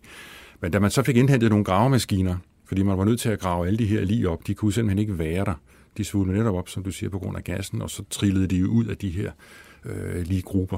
Men 0.61 0.71
da 0.71 0.79
man 0.79 0.91
så 0.91 1.03
fik 1.03 1.17
indhentet 1.17 1.49
nogle 1.49 1.65
gravemaskiner, 1.65 2.35
fordi 2.65 2.83
man 2.83 2.97
var 2.97 3.05
nødt 3.05 3.19
til 3.19 3.29
at 3.29 3.39
grave 3.39 3.67
alle 3.67 3.79
de 3.79 3.85
her 3.85 4.01
lige 4.01 4.29
op, 4.29 4.47
de 4.47 4.53
kunne 4.53 4.73
simpelthen 4.73 4.99
ikke 4.99 5.19
være 5.19 5.45
der. 5.45 5.53
De 5.97 6.03
svulmede 6.03 6.37
netop 6.37 6.55
op, 6.55 6.69
som 6.69 6.83
du 6.83 6.91
siger, 6.91 7.09
på 7.09 7.19
grund 7.19 7.37
af 7.37 7.43
gassen, 7.43 7.81
og 7.81 7.89
så 7.89 8.03
trillede 8.09 8.47
de 8.47 8.69
ud 8.69 8.85
af 8.85 8.97
de 8.97 9.09
her 9.09 9.31
øh, 9.85 10.21
lige 10.25 10.41
grupper. 10.41 10.77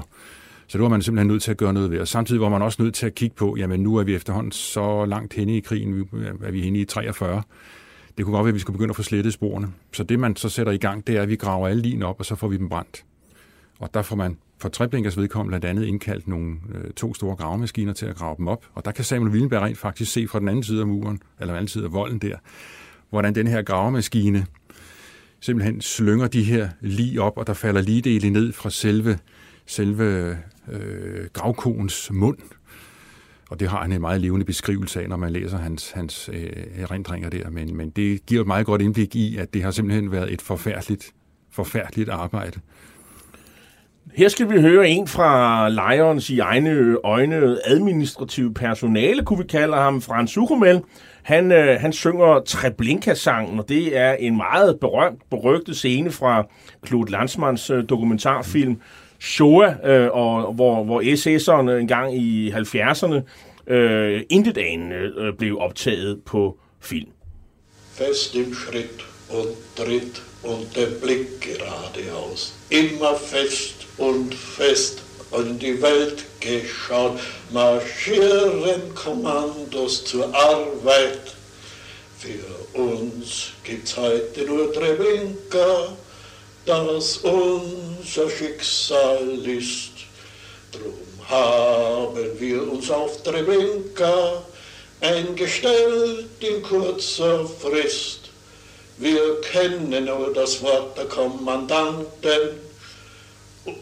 Så 0.66 0.78
det 0.78 0.82
var 0.82 0.88
man 0.88 1.02
simpelthen 1.02 1.28
nødt 1.28 1.42
til 1.42 1.50
at 1.50 1.56
gøre 1.56 1.72
noget 1.72 1.90
ved. 1.90 2.00
Og 2.00 2.08
samtidig 2.08 2.40
var 2.40 2.48
man 2.48 2.62
også 2.62 2.82
nødt 2.82 2.94
til 2.94 3.06
at 3.06 3.14
kigge 3.14 3.36
på, 3.36 3.56
jamen 3.56 3.80
nu 3.80 3.96
er 3.96 4.04
vi 4.04 4.14
efterhånden 4.14 4.52
så 4.52 5.04
langt 5.04 5.34
henne 5.34 5.56
i 5.56 5.60
krigen, 5.60 5.96
vi 5.96 6.04
er 6.42 6.50
vi 6.50 6.62
henne 6.62 6.78
i 6.78 6.84
43. 6.84 7.42
Det 8.16 8.24
kunne 8.24 8.34
godt 8.36 8.44
være, 8.44 8.50
at 8.50 8.54
vi 8.54 8.60
skulle 8.60 8.74
begynde 8.74 8.90
at 8.90 8.96
få 8.96 9.02
slettet 9.02 9.32
sporene. 9.32 9.72
Så 9.92 10.04
det, 10.04 10.18
man 10.18 10.36
så 10.36 10.48
sætter 10.48 10.72
i 10.72 10.76
gang, 10.76 11.06
det 11.06 11.16
er, 11.16 11.22
at 11.22 11.28
vi 11.28 11.36
graver 11.36 11.68
alle 11.68 11.82
lin 11.82 12.02
op, 12.02 12.18
og 12.18 12.26
så 12.26 12.34
får 12.34 12.48
vi 12.48 12.56
dem 12.56 12.68
brændt. 12.68 13.04
Og 13.78 13.94
der 13.94 14.02
får 14.02 14.16
man 14.16 14.38
for 14.58 14.68
Treblinkers 14.68 15.16
vedkommende 15.16 15.50
blandt 15.50 15.64
andet 15.64 15.88
indkaldt 15.88 16.28
nogle 16.28 16.56
øh, 16.74 16.90
to 16.90 17.14
store 17.14 17.36
gravemaskiner 17.36 17.92
til 17.92 18.06
at 18.06 18.16
grave 18.16 18.36
dem 18.36 18.48
op. 18.48 18.66
Og 18.74 18.84
der 18.84 18.90
kan 18.90 19.04
Samuel 19.04 19.30
Willenberg 19.30 19.62
rent 19.62 19.78
faktisk 19.78 20.12
se 20.12 20.28
fra 20.28 20.40
den 20.40 20.48
anden 20.48 20.62
side 20.62 20.80
af 20.80 20.86
muren, 20.86 21.22
eller 21.40 21.52
den 21.52 21.56
anden 21.56 21.68
side 21.68 21.84
af 21.84 21.92
volden 21.92 22.18
der, 22.18 22.36
hvordan 23.10 23.34
den 23.34 23.46
her 23.46 23.62
gravemaskine 23.62 24.46
simpelthen 25.40 25.80
slynger 25.80 26.26
de 26.26 26.42
her 26.42 26.68
lige 26.80 27.22
op, 27.22 27.38
og 27.38 27.46
der 27.46 27.52
falder 27.52 27.80
ligedele 27.80 28.30
ned 28.30 28.52
fra 28.52 28.70
selve, 28.70 29.18
selve 29.66 30.38
øh, 30.72 31.26
gravkoens 31.32 32.10
mund. 32.10 32.38
Og 33.54 33.60
det 33.60 33.68
har 33.68 33.82
han 33.82 33.92
en 33.92 34.00
meget 34.00 34.20
levende 34.20 34.46
beskrivelse 34.46 35.02
af, 35.02 35.08
når 35.08 35.16
man 35.16 35.32
læser 35.32 35.58
hans, 35.58 35.90
hans 35.90 36.30
øh, 36.32 36.50
erindringer 36.78 37.30
der. 37.30 37.50
Men, 37.50 37.76
men 37.76 37.90
det 37.90 38.26
giver 38.26 38.40
et 38.40 38.46
meget 38.46 38.66
godt 38.66 38.82
indblik 38.82 39.16
i, 39.16 39.36
at 39.36 39.54
det 39.54 39.62
har 39.62 39.70
simpelthen 39.70 40.12
været 40.12 40.32
et 40.32 40.42
forfærdeligt, 40.42 41.12
forfærdeligt 41.52 42.08
arbejde. 42.08 42.60
Her 44.14 44.28
skal 44.28 44.50
vi 44.50 44.60
høre 44.60 44.88
en 44.88 45.08
fra 45.08 45.68
Lions 45.68 46.30
i 46.30 46.38
egne 46.38 46.96
øjne 47.04 47.58
administrative 47.66 48.54
personale, 48.54 49.24
kunne 49.24 49.38
vi 49.38 49.44
kalde 49.44 49.76
ham, 49.76 50.00
Frans 50.00 50.30
Sukumel. 50.30 50.82
Han, 51.22 51.52
øh, 51.52 51.80
han 51.80 51.92
synger 51.92 52.40
Treblinka-sangen, 52.46 53.58
og 53.58 53.68
det 53.68 53.98
er 53.98 54.12
en 54.12 54.36
meget 54.36 54.80
berømt, 54.80 55.22
berygtet 55.30 55.76
scene 55.76 56.10
fra 56.10 56.44
Claude 56.86 57.12
Landsmans 57.12 57.70
øh, 57.70 57.84
dokumentarfilm 57.88 58.80
Shoah, 59.18 59.74
øh, 59.84 60.08
og, 60.12 60.52
hvor, 60.52 60.84
hvor 60.84 61.00
SS'erne 61.02 61.80
engang 61.80 62.16
i 62.16 62.50
70'erne 62.50 63.20
øh, 63.72 64.22
intet 64.30 64.58
anende 64.58 65.12
øh, 65.16 65.34
blev 65.38 65.58
optaget 65.58 66.22
på 66.26 66.58
film. 66.80 67.10
Fest 67.92 68.34
im 68.34 68.54
Schritt 68.54 69.04
und 69.30 69.56
Tritt 69.76 70.22
und 70.42 70.74
der 70.74 70.88
Blick 71.02 71.40
geradeaus. 71.40 72.54
Immer 72.70 73.16
fest 73.16 73.86
und 73.98 74.34
fest 74.34 75.04
und 75.30 75.62
die 75.62 75.82
Welt 75.82 76.24
geschaut, 76.40 77.18
marschieren 77.52 78.94
Kommandos 78.94 80.04
zur 80.04 80.26
Arbeit. 80.34 81.34
Für 82.18 82.78
uns 82.78 83.52
gibt's 83.64 83.96
heute 83.96 84.44
nur 84.46 84.72
Treblinka, 84.72 85.96
das 86.66 87.18
unser 87.18 88.30
Schicksal 88.30 89.46
ist. 89.46 89.92
Drum 90.72 91.28
haben 91.28 92.38
wir 92.38 92.72
uns 92.72 92.90
auf 92.90 93.22
Treblinka 93.22 94.42
eingestellt 95.00 96.26
in 96.40 96.62
kurzer 96.62 97.46
Frist. 97.46 98.20
Wir 98.98 99.40
kennen 99.40 100.04
nur 100.04 100.32
das 100.32 100.62
Wort 100.62 100.96
der 100.96 101.06
Kommandanten 101.06 102.60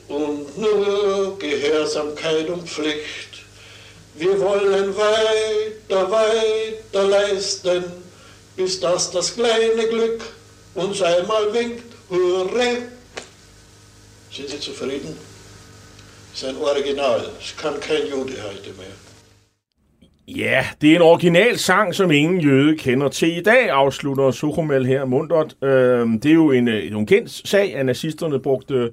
und 0.09 0.59
nur 0.59 1.39
Gehörsamkeit 1.39 2.49
und 2.49 2.69
Pflicht. 2.69 3.43
Wir 4.15 4.39
wollen 4.41 4.95
weiter, 4.97 6.11
weiter 6.11 7.05
leisten, 7.09 7.85
bis 8.57 8.81
das 8.81 9.11
das 9.11 9.35
kleine 9.35 9.87
Glück 9.89 10.23
uns 10.75 11.01
einmal 11.03 11.53
winkt. 11.53 11.92
Hurra! 12.13 12.77
Sind 14.31 14.49
Sie 14.51 14.61
zufrieden? 14.61 15.17
Sein 16.35 16.57
Original. 16.57 17.21
Kan 17.59 17.73
kan 17.73 17.81
kein 17.81 18.11
Jude 18.11 18.33
heute 18.49 18.71
mehr. 18.79 18.97
Ja, 20.29 20.67
det 20.81 20.91
er 20.91 20.97
en 20.97 21.03
original 21.03 21.59
sang, 21.59 21.95
som 21.95 22.11
ingen 22.11 22.41
jøde 22.41 22.77
kender 22.77 23.09
til 23.09 23.37
i 23.37 23.43
dag, 23.43 23.71
afslutter 23.71 24.31
Suchomel 24.31 24.87
her 24.87 25.05
mundret. 25.05 25.57
Øh, 25.63 26.09
det 26.23 26.27
er 26.27 26.35
jo 26.35 26.51
en, 26.51 26.69
øh, 26.69 26.87
en 26.87 27.07
kendt 27.07 27.49
sag, 27.49 27.77
at 27.77 27.87
nazisterne 27.87 28.41
brugte 28.41 28.93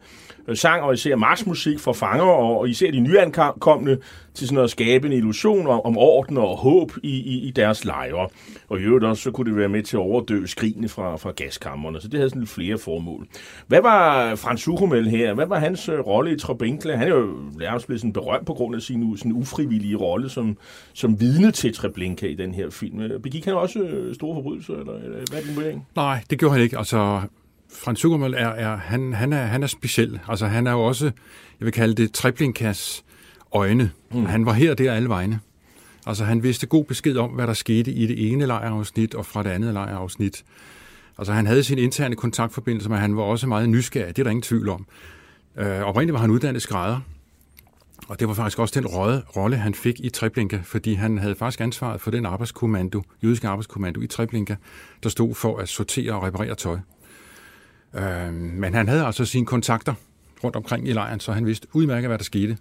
sang 0.55 0.81
og 0.81 0.93
især 0.93 1.15
marsmusik 1.15 1.79
for 1.79 1.93
fanger, 1.93 2.23
og 2.25 2.69
især 2.69 2.91
de 2.91 2.99
nyankomne 2.99 3.97
til 4.33 4.47
sådan 4.47 4.63
at 4.63 4.69
skabe 4.69 5.07
en 5.07 5.13
illusion 5.13 5.67
om, 5.67 5.81
om 5.85 5.97
orden 5.97 6.37
og 6.37 6.57
håb 6.57 6.91
i, 7.03 7.09
i, 7.09 7.47
i 7.47 7.51
deres 7.51 7.85
lejre. 7.85 8.27
Og 8.69 8.79
i 8.79 8.81
øvrigt 8.81 9.05
også, 9.05 9.23
så 9.23 9.31
kunne 9.31 9.49
det 9.49 9.57
være 9.57 9.69
med 9.69 9.83
til 9.83 9.97
at 9.97 10.01
overdøve 10.01 10.47
skrigene 10.47 10.89
fra, 10.89 11.15
fra 11.17 11.31
gaskammerne, 11.31 12.01
så 12.01 12.07
det 12.07 12.17
havde 12.17 12.29
sådan 12.29 12.41
lidt 12.41 12.51
flere 12.51 12.77
formål. 12.77 13.27
Hvad 13.67 13.81
var 13.81 14.35
Frans 14.35 14.61
Suchomel 14.61 15.09
her? 15.09 15.33
Hvad 15.33 15.45
var 15.45 15.59
hans 15.59 15.89
øh, 15.89 15.99
rolle 15.99 16.33
i 16.33 16.39
Trebinkle? 16.39 16.97
Han 16.97 17.07
er 17.07 17.15
jo 17.15 17.27
nærmest 17.59 17.85
blevet 17.85 18.01
sådan 18.01 18.13
berømt 18.13 18.45
på 18.45 18.53
grund 18.53 18.75
af 18.75 18.81
sin 18.81 19.17
sådan 19.17 19.31
ufrivillige 19.31 19.95
rolle 19.95 20.29
som, 20.29 20.57
som 20.93 21.19
vidne 21.19 21.51
til 21.51 21.73
Treblinka 21.73 22.27
i 22.27 22.35
den 22.35 22.53
her 22.53 22.69
film. 22.69 22.99
Øh, 22.99 23.19
begik 23.19 23.45
han 23.45 23.53
også 23.53 23.79
øh, 23.79 24.15
store 24.15 24.35
forbrydelser, 24.35 24.73
eller, 24.73 24.93
eller 24.93 25.17
hvad 25.31 25.41
er 25.41 25.45
din 25.45 25.55
vurdering? 25.55 25.87
Nej, 25.95 26.23
det 26.29 26.39
gjorde 26.39 26.53
han 26.53 26.63
ikke. 26.63 26.77
Altså, 26.77 27.21
Frans 27.73 27.99
Zuckermøll 27.99 28.33
er, 28.33 28.47
er, 28.47 28.77
han, 28.77 29.13
han 29.13 29.33
er, 29.33 29.45
han 29.45 29.63
er 29.63 29.67
speciel. 29.67 30.19
Altså, 30.27 30.47
han 30.47 30.67
er 30.67 30.71
jo 30.71 30.79
også, 30.79 31.05
jeg 31.59 31.65
vil 31.65 31.71
kalde 31.71 31.95
det, 31.95 32.11
Treblinkas 32.11 33.03
øjne. 33.51 33.91
Mm. 34.11 34.25
Han 34.25 34.45
var 34.45 34.53
her 34.53 34.71
og 34.71 34.77
der 34.77 34.93
alle 34.93 35.09
vegne. 35.09 35.39
Altså, 36.05 36.25
han 36.25 36.43
vidste 36.43 36.67
god 36.67 36.85
besked 36.85 37.17
om, 37.17 37.29
hvad 37.29 37.47
der 37.47 37.53
skete 37.53 37.91
i 37.91 38.07
det 38.07 38.31
ene 38.31 38.45
lejrafsnit 38.45 39.15
og 39.15 39.25
fra 39.25 39.43
det 39.43 39.49
andet 39.49 39.73
lejrafsnit. 39.73 40.43
Altså, 41.17 41.33
han 41.33 41.45
havde 41.45 41.63
sin 41.63 41.77
interne 41.77 42.15
kontaktforbindelse, 42.15 42.89
men 42.89 42.97
han 42.97 43.17
var 43.17 43.23
også 43.23 43.47
meget 43.47 43.69
nysgerrig. 43.69 44.15
Det 44.15 44.21
er 44.21 44.23
der 44.23 44.31
ingen 44.31 44.41
tvivl 44.41 44.69
om. 44.69 44.85
Øh, 45.57 45.81
oprindeligt 45.81 46.13
var 46.13 46.19
han 46.19 46.29
uddannet 46.29 46.61
skrædder, 46.61 46.99
og 48.07 48.19
det 48.19 48.27
var 48.27 48.33
faktisk 48.33 48.59
også 48.59 48.79
den 48.79 48.87
rolle, 48.87 49.57
han 49.57 49.73
fik 49.73 49.99
i 49.99 50.09
Treblinka, 50.09 50.59
fordi 50.63 50.93
han 50.93 51.17
havde 51.17 51.35
faktisk 51.35 51.61
ansvaret 51.61 52.01
for 52.01 52.11
den 52.11 52.25
arbejdskommando, 52.25 53.03
jødiske 53.23 53.47
arbejdskommando 53.47 54.01
i 54.01 54.07
Treblinka, 54.07 54.55
der 55.03 55.09
stod 55.09 55.35
for 55.35 55.57
at 55.57 55.69
sortere 55.69 56.13
og 56.13 56.23
reparere 56.23 56.55
tøj. 56.55 56.77
Øh, 57.95 58.33
men 58.33 58.73
han 58.73 58.87
havde 58.87 59.05
altså 59.05 59.25
sine 59.25 59.45
kontakter 59.45 59.93
rundt 60.43 60.55
omkring 60.55 60.87
i 60.87 60.93
lejren, 60.93 61.19
så 61.19 61.31
han 61.31 61.45
vidste 61.45 61.67
udmærket, 61.73 62.09
hvad 62.09 62.17
der 62.17 62.23
skete. 62.23 62.57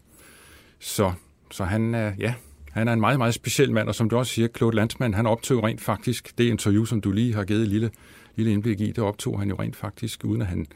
Så, 0.78 1.12
så 1.50 1.64
han, 1.64 1.94
er, 1.94 2.12
ja, 2.18 2.34
han 2.70 2.88
er 2.88 2.92
en 2.92 3.00
meget, 3.00 3.18
meget 3.18 3.34
speciel 3.34 3.72
mand, 3.72 3.88
og 3.88 3.94
som 3.94 4.10
du 4.10 4.16
også 4.16 4.32
siger, 4.32 4.48
Claude 4.56 4.76
Landsmann, 4.76 5.14
han 5.14 5.26
optog 5.26 5.64
rent 5.64 5.80
faktisk 5.80 6.38
det 6.38 6.44
interview, 6.44 6.84
som 6.84 7.00
du 7.00 7.10
lige 7.10 7.34
har 7.34 7.44
givet 7.44 7.62
et 7.62 7.68
lille, 7.68 7.90
lille 8.36 8.52
indblik 8.52 8.80
i, 8.80 8.86
det 8.86 8.98
optog 8.98 9.38
han 9.38 9.48
jo 9.48 9.56
rent 9.58 9.76
faktisk, 9.76 10.24
uden 10.24 10.42
at 10.42 10.48
han, 10.48 10.66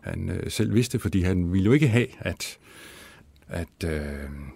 han 0.00 0.30
øh, 0.30 0.50
selv 0.50 0.74
vidste, 0.74 0.98
fordi 0.98 1.22
han 1.22 1.52
ville 1.52 1.66
jo 1.66 1.72
ikke 1.72 1.88
have, 1.88 2.06
at 2.18 2.58
at, 3.50 3.90
øh, 3.90 4.00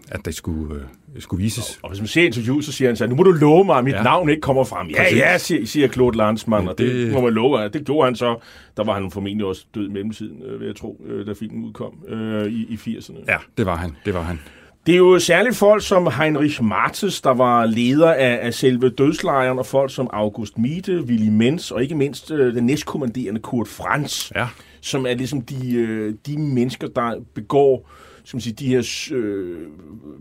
at 0.08 0.20
det 0.24 0.34
skulle, 0.34 0.74
øh, 0.74 1.20
skulle 1.22 1.42
vises. 1.42 1.78
Og 1.82 1.88
hvis 1.90 2.00
man 2.00 2.08
ser 2.08 2.22
interviewet, 2.22 2.64
så 2.64 2.72
siger 2.72 2.88
han 2.88 2.96
så, 2.96 3.06
nu 3.06 3.14
må 3.14 3.22
du 3.22 3.30
love 3.30 3.64
mig, 3.64 3.78
at 3.78 3.84
mit 3.84 3.94
ja. 3.94 4.02
navn 4.02 4.28
ikke 4.28 4.40
kommer 4.40 4.64
frem. 4.64 4.88
Ja, 4.88 5.02
Præcis. 5.02 5.18
ja, 5.18 5.38
siger, 5.38 5.66
siger 5.66 5.88
Claude 5.88 6.16
Landsmann, 6.16 6.64
ja, 6.64 6.70
og 6.70 6.78
det, 6.78 6.94
det 6.94 7.12
må 7.12 7.20
man 7.20 7.32
love. 7.32 7.68
Det 7.68 7.86
gjorde 7.86 8.04
han 8.04 8.16
så. 8.16 8.36
Der 8.76 8.84
var 8.84 8.94
han 8.94 9.10
formentlig 9.10 9.46
også 9.46 9.66
død 9.74 9.88
i 9.88 9.92
mellemtiden, 9.92 10.42
øh, 10.42 10.60
vil 10.60 10.66
jeg 10.66 10.76
tro, 10.76 11.00
øh, 11.06 11.26
da 11.26 11.32
filmen 11.32 11.64
udkom 11.64 11.92
øh, 12.08 12.46
i, 12.46 12.66
i 12.68 12.96
80'erne. 12.96 13.24
Ja, 13.28 13.36
det 13.58 13.66
var 13.66 13.76
han. 13.76 13.96
Det 14.04 14.14
var 14.14 14.22
han. 14.22 14.40
Det 14.86 14.92
er 14.92 14.98
jo 14.98 15.18
særligt 15.18 15.56
folk 15.56 15.82
som 15.82 16.10
Heinrich 16.18 16.62
Martes, 16.62 17.20
der 17.20 17.30
var 17.30 17.66
leder 17.66 18.12
af, 18.12 18.38
af 18.42 18.54
selve 18.54 18.88
dødslejren, 18.88 19.58
og 19.58 19.66
folk 19.66 19.94
som 19.94 20.10
August 20.12 20.58
Miete, 20.58 21.00
Willy 21.00 21.28
Menz, 21.28 21.70
og 21.70 21.82
ikke 21.82 21.94
mindst 21.94 22.30
øh, 22.30 22.54
den 22.54 22.66
næstkommanderende 22.66 23.40
Kurt 23.40 23.68
Franz, 23.68 24.32
ja. 24.36 24.46
som 24.80 25.06
er 25.06 25.14
ligesom 25.14 25.40
de, 25.40 25.76
øh, 25.76 26.14
de 26.26 26.38
mennesker, 26.38 26.88
der 26.88 27.14
begår 27.34 27.90
som 28.24 28.40
sige, 28.40 28.52
de 28.52 28.66
her 28.66 29.08
øh, 29.12 29.58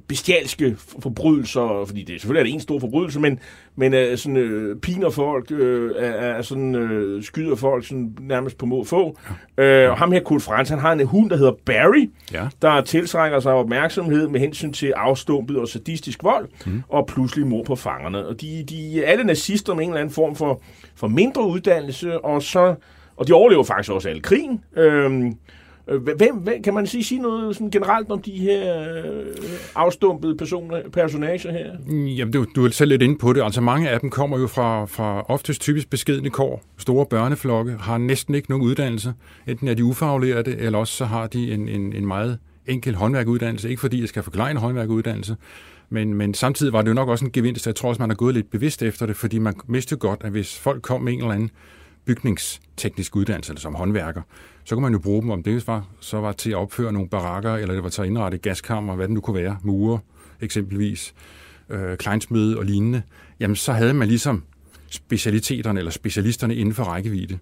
bestialske 0.07 0.75
forbrydelser, 0.77 1.83
fordi 1.87 2.03
det 2.03 2.21
selvfølgelig 2.21 2.39
er 2.39 2.43
det 2.43 2.53
en 2.53 2.59
stor 2.59 2.79
forbrydelse, 2.79 3.19
men, 3.19 3.39
men 3.75 3.93
øh, 3.93 4.17
sådan, 4.17 4.37
øh, 4.37 4.79
piner 4.79 5.09
folk, 5.09 5.51
øh, 5.51 5.91
er, 5.97 6.41
sådan, 6.41 6.75
øh, 6.75 7.23
skyder 7.23 7.55
folk 7.55 7.85
sådan, 7.85 8.17
nærmest 8.21 8.57
på 8.57 8.65
må 8.65 8.83
få. 8.83 9.17
Ja. 9.57 9.63
Øh, 9.63 9.91
og 9.91 9.97
ham 9.97 10.11
her, 10.11 10.19
Kurt 10.19 10.41
Frans, 10.41 10.69
han 10.69 10.79
har 10.79 10.91
en 10.91 11.05
hund, 11.05 11.29
der 11.29 11.37
hedder 11.37 11.53
Barry, 11.65 12.09
ja. 12.33 12.47
der 12.61 12.81
tiltrækker 12.81 13.39
sig 13.39 13.53
opmærksomhed 13.53 14.27
med 14.27 14.39
hensyn 14.39 14.73
til 14.73 14.93
afstumpet 14.95 15.57
og 15.57 15.67
sadistisk 15.67 16.23
vold, 16.23 16.47
mm. 16.65 16.83
og 16.89 17.07
pludselig 17.07 17.47
mor 17.47 17.63
på 17.63 17.75
fangerne. 17.75 18.27
Og 18.27 18.41
de, 18.41 18.65
de 18.69 19.03
er 19.03 19.11
alle 19.11 19.23
nazister 19.23 19.73
med 19.73 19.83
en 19.83 19.89
eller 19.89 20.01
anden 20.01 20.13
form 20.13 20.35
for, 20.35 20.61
for 20.95 21.07
mindre 21.07 21.47
uddannelse, 21.47 22.25
og 22.25 22.43
så 22.43 22.75
og 23.17 23.27
de 23.27 23.33
overlever 23.33 23.63
faktisk 23.63 23.91
også 23.91 24.09
alle 24.09 24.21
krigen. 24.21 24.61
Øh, 24.77 24.83
Øh, 24.83 25.31
Øh, 25.87 26.01
hvem, 26.01 26.35
hvem, 26.35 26.63
kan 26.63 26.73
man 26.73 26.87
sige, 26.87 27.03
sige 27.03 27.21
noget 27.21 27.55
sådan 27.55 27.69
generelt 27.69 28.11
om 28.11 28.21
de 28.21 28.31
her 28.31 28.81
øh, 29.05 29.25
afstumpede 29.75 30.37
personer, 30.37 30.81
personager 30.93 31.51
her? 31.51 31.71
Mm, 31.87 32.05
jamen, 32.05 32.33
du, 32.33 32.45
du 32.55 32.65
er 32.65 32.69
selv 32.69 32.89
lidt 32.89 33.01
inde 33.01 33.17
på 33.17 33.33
det. 33.33 33.43
Altså, 33.43 33.61
mange 33.61 33.89
af 33.89 33.99
dem 33.99 34.09
kommer 34.09 34.39
jo 34.39 34.47
fra, 34.47 34.85
fra 34.85 35.21
oftest 35.21 35.61
typisk 35.61 35.89
beskedende 35.89 36.29
kår. 36.29 36.63
Store 36.77 37.05
børneflokke 37.05 37.75
har 37.79 37.97
næsten 37.97 38.35
ikke 38.35 38.49
nogen 38.49 38.65
uddannelse. 38.65 39.13
Enten 39.47 39.67
er 39.67 39.73
de 39.73 39.83
ufaglærte, 39.83 40.57
eller 40.57 40.79
også 40.79 40.93
så 40.93 41.05
har 41.05 41.27
de 41.27 41.53
en, 41.53 41.69
en, 41.69 41.93
en 41.93 42.05
meget 42.05 42.37
enkel 42.67 42.95
håndværkuddannelse. 42.95 43.69
Ikke 43.69 43.79
fordi 43.79 44.01
jeg 44.01 44.09
skal 44.09 44.23
forklare 44.23 44.51
en 44.51 44.57
håndværkuddannelse, 44.57 45.35
men, 45.89 46.13
men 46.13 46.33
samtidig 46.33 46.73
var 46.73 46.81
det 46.81 46.89
jo 46.89 46.93
nok 46.93 47.09
også 47.09 47.25
en 47.25 47.31
gevinst. 47.31 47.67
Jeg 47.67 47.75
tror 47.75 47.89
også, 47.89 48.01
man 48.01 48.09
har 48.09 48.15
gået 48.15 48.33
lidt 48.33 48.51
bevidst 48.51 48.83
efter 48.83 49.05
det, 49.05 49.15
fordi 49.15 49.39
man 49.39 49.53
vidste 49.67 49.95
godt, 49.95 50.21
at 50.23 50.31
hvis 50.31 50.59
folk 50.59 50.81
kom 50.81 51.01
med 51.01 51.13
en 51.13 51.19
eller 51.19 51.33
anden 51.33 51.51
bygningsteknisk 52.05 53.15
uddannelse, 53.15 53.51
eller 53.51 53.61
som 53.61 53.75
håndværker, 53.75 54.21
så 54.63 54.75
kunne 54.75 54.81
man 54.81 54.93
jo 54.93 54.99
bruge 54.99 55.21
dem, 55.21 55.29
om 55.29 55.43
det 55.43 55.67
var, 55.67 55.87
så 55.99 56.17
var 56.17 56.31
til 56.31 56.49
at 56.49 56.55
opføre 56.55 56.93
nogle 56.93 57.09
barakker, 57.09 57.55
eller 57.55 57.73
det 57.73 57.83
var 57.83 57.89
til 57.89 58.01
at 58.01 58.07
indrette 58.07 58.37
gaskammer, 58.37 58.95
hvad 58.95 59.07
det 59.07 59.13
nu 59.13 59.21
kunne 59.21 59.43
være, 59.43 59.57
mure 59.63 59.99
eksempelvis, 60.41 61.13
øh, 61.69 61.97
kleinsmede 61.97 62.57
og 62.57 62.65
lignende, 62.65 63.01
jamen 63.39 63.55
så 63.55 63.73
havde 63.73 63.93
man 63.93 64.07
ligesom 64.07 64.43
specialiteterne 64.89 65.79
eller 65.79 65.91
specialisterne 65.91 66.55
inden 66.55 66.73
for 66.73 66.83
rækkevidde. 66.83 67.37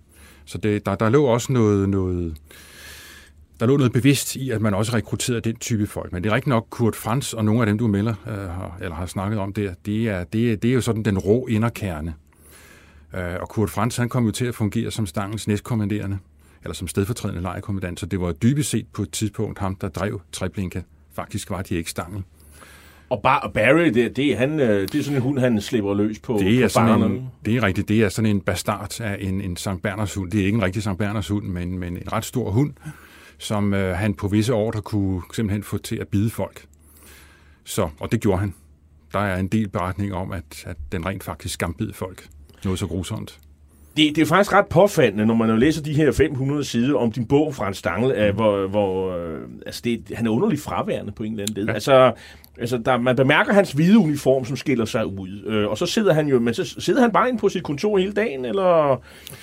Så 0.45 0.57
det, 0.57 0.85
der, 0.85 0.95
der 0.95 1.09
lå 1.09 1.23
også 1.23 1.53
noget, 1.53 1.89
noget, 1.89 2.37
der 3.59 3.65
lå 3.65 3.77
noget 3.77 3.91
bevidst 3.91 4.35
i, 4.35 4.49
at 4.49 4.61
man 4.61 4.73
også 4.73 4.95
rekrutterede 4.95 5.41
den 5.41 5.55
type 5.55 5.87
folk. 5.87 6.11
Men 6.11 6.23
det 6.23 6.29
er 6.29 6.35
rigtig 6.35 6.49
nok 6.49 6.67
Kurt 6.69 6.95
Frans 6.95 7.33
og 7.33 7.45
nogle 7.45 7.61
af 7.61 7.67
dem, 7.67 7.77
du 7.77 7.87
melder, 7.87 8.13
øh, 8.27 8.33
har, 8.33 8.77
eller 8.81 8.95
har 8.95 9.05
snakket 9.05 9.39
om 9.39 9.53
der, 9.53 9.73
det 9.85 10.09
er, 10.09 10.23
det, 10.23 10.51
er, 10.51 10.55
det 10.55 10.69
er 10.69 10.73
jo 10.73 10.81
sådan 10.81 11.03
den 11.03 11.17
rå 11.17 11.47
inderkerne. 11.47 12.13
Øh, 13.15 13.35
og 13.41 13.49
Kurt 13.49 13.69
Frans, 13.69 13.97
han 13.97 14.09
kom 14.09 14.25
jo 14.25 14.31
til 14.31 14.45
at 14.45 14.55
fungere 14.55 14.91
som 14.91 15.05
stangens 15.05 15.47
næstkommanderende 15.47 16.17
eller 16.63 16.73
som 16.73 16.87
stedfortrædende 16.87 17.41
lejekommandant, 17.41 17.99
så 17.99 18.05
det 18.05 18.21
var 18.21 18.31
dybest 18.31 18.69
set 18.69 18.87
på 18.93 19.01
et 19.01 19.11
tidspunkt 19.11 19.59
ham, 19.59 19.75
der 19.75 19.89
drev 19.89 20.21
Treblinka. 20.31 20.81
Faktisk 21.13 21.49
var 21.49 21.61
de 21.61 21.75
ikke 21.75 21.89
stangen. 21.89 22.25
Og 23.09 23.21
Bar- 23.23 23.51
Barry, 23.53 23.85
det, 23.85 24.15
det, 24.15 24.25
er 24.33 24.37
han, 24.37 24.59
øh, 24.59 24.81
det 24.81 24.95
er 24.95 25.03
sådan 25.03 25.17
en 25.17 25.21
hund, 25.21 25.39
han 25.39 25.61
slipper 25.61 25.93
løs 25.93 26.19
på, 26.19 26.37
det 26.39 26.59
er 26.59 26.65
på 26.65 26.69
sådan 26.69 27.03
en, 27.03 27.29
Det 27.45 27.55
er 27.55 27.63
rigtigt. 27.63 27.87
Det 27.89 28.01
er 28.03 28.09
sådan 28.09 28.29
en 28.29 28.41
bastard 28.41 29.01
af 29.01 29.17
en, 29.19 29.41
en 29.41 29.57
Sankt 29.57 29.83
Berners 29.83 30.13
hund. 30.13 30.31
Det 30.31 30.41
er 30.41 30.45
ikke 30.45 30.55
en 30.55 30.63
rigtig 30.63 30.83
Sankt 30.83 30.99
Berners 30.99 31.27
hund, 31.27 31.45
men, 31.45 31.79
men 31.79 31.97
en 31.97 32.13
ret 32.13 32.25
stor 32.25 32.51
hund, 32.51 32.73
som 33.37 33.73
øh, 33.73 33.95
han 33.97 34.13
på 34.13 34.27
visse 34.27 34.53
ordre 34.53 34.81
kunne 34.81 35.21
simpelthen 35.33 35.63
få 35.63 35.77
til 35.77 35.95
at 35.95 36.07
bide 36.07 36.29
folk. 36.29 36.65
Så, 37.63 37.89
og 37.99 38.11
det 38.11 38.21
gjorde 38.21 38.39
han. 38.39 38.53
Der 39.13 39.19
er 39.19 39.37
en 39.37 39.47
del 39.47 39.69
beretning 39.69 40.13
om, 40.13 40.31
at, 40.31 40.63
at 40.65 40.77
den 40.91 41.05
rent 41.05 41.23
faktisk 41.23 41.53
skambid 41.53 41.93
folk. 41.93 42.27
Noget 42.63 42.79
så 42.79 42.87
grusomt 42.87 43.39
det, 43.97 44.15
det 44.15 44.21
er 44.21 44.25
faktisk 44.25 44.53
ret 44.53 44.67
påfaldende, 44.67 45.25
når 45.25 45.35
man 45.35 45.59
læser 45.59 45.83
de 45.83 45.93
her 45.93 46.11
500 46.11 46.63
sider 46.63 46.97
om 46.97 47.11
din 47.11 47.25
bog, 47.25 47.55
Frans 47.55 47.77
Stangl, 47.77 48.29
mm. 48.29 48.35
hvor, 48.35 48.67
hvor 48.67 49.17
øh, 49.17 49.39
altså 49.65 49.81
det, 49.83 50.03
han 50.13 50.27
er 50.27 50.31
underligt 50.31 50.61
fraværende 50.61 51.11
på 51.11 51.23
en 51.23 51.31
eller 51.31 51.43
anden 51.43 51.55
led. 51.55 51.65
Ja. 51.65 51.73
Altså, 51.73 52.11
altså 52.57 52.77
der, 52.77 52.97
man 52.97 53.15
bemærker 53.15 53.53
hans 53.53 53.71
hvide 53.71 53.97
uniform, 53.97 54.45
som 54.45 54.57
skiller 54.57 54.85
sig 54.85 55.05
ud. 55.05 55.43
Øh, 55.47 55.67
og 55.67 55.77
så 55.77 55.85
sidder 55.85 56.13
han 56.13 56.27
jo, 56.27 56.39
men 56.39 56.53
så 56.53 56.75
sidder 56.79 57.01
han 57.01 57.11
bare 57.11 57.29
inde 57.29 57.39
på 57.39 57.49
sit 57.49 57.63
kontor 57.63 57.97
hele 57.97 58.13
dagen, 58.13 58.45
eller 58.45 59.01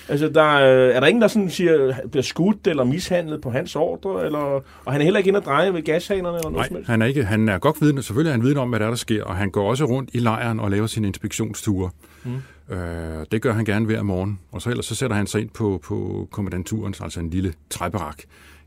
altså, 0.09 0.29
der, 0.29 0.53
øh, 0.53 0.95
er 0.95 0.99
der 0.99 1.07
ingen, 1.07 1.21
der 1.21 1.27
sådan 1.27 1.49
siger, 1.49 1.93
bliver 2.11 2.23
skudt 2.23 2.67
eller 2.67 2.83
mishandlet 2.83 3.41
på 3.41 3.49
hans 3.49 3.75
ordre, 3.75 4.25
eller, 4.25 4.63
og 4.85 4.91
han 4.91 5.01
er 5.01 5.03
heller 5.03 5.17
ikke 5.17 5.27
inde 5.27 5.39
at 5.39 5.45
dreje 5.45 5.73
ved 5.73 5.81
gashanerne 5.81 6.37
eller 6.37 6.49
noget 6.49 6.71
Nej, 6.71 6.81
han 6.87 7.01
er, 7.01 7.05
ikke, 7.05 7.23
han 7.23 7.49
er 7.49 7.57
godt 7.57 7.81
vidne, 7.81 8.03
selvfølgelig 8.03 8.29
er 8.29 8.33
han 8.33 8.43
vidne 8.43 8.59
om, 8.59 8.69
hvad 8.69 8.79
der, 8.79 8.85
er, 8.85 8.89
der 8.89 8.97
sker, 8.97 9.23
og 9.23 9.35
han 9.35 9.49
går 9.49 9.69
også 9.69 9.85
rundt 9.85 10.09
i 10.13 10.19
lejren 10.19 10.59
og 10.59 10.71
laver 10.71 10.87
sine 10.87 11.07
inspektionsture. 11.07 11.89
Mm. 12.23 12.31
Øh, 12.69 13.25
det 13.31 13.41
gør 13.41 13.53
han 13.53 13.65
gerne 13.65 13.85
hver 13.85 14.03
morgen, 14.03 14.39
og 14.51 14.61
så 14.61 14.69
ellers 14.69 14.85
så 14.85 14.95
sætter 14.95 15.15
han 15.15 15.27
sig 15.27 15.41
ind 15.41 15.49
på, 15.49 15.79
på 15.83 16.27
kommandanturen, 16.31 16.93
altså 17.01 17.19
en 17.19 17.29
lille 17.29 17.53
træberak, 17.69 18.19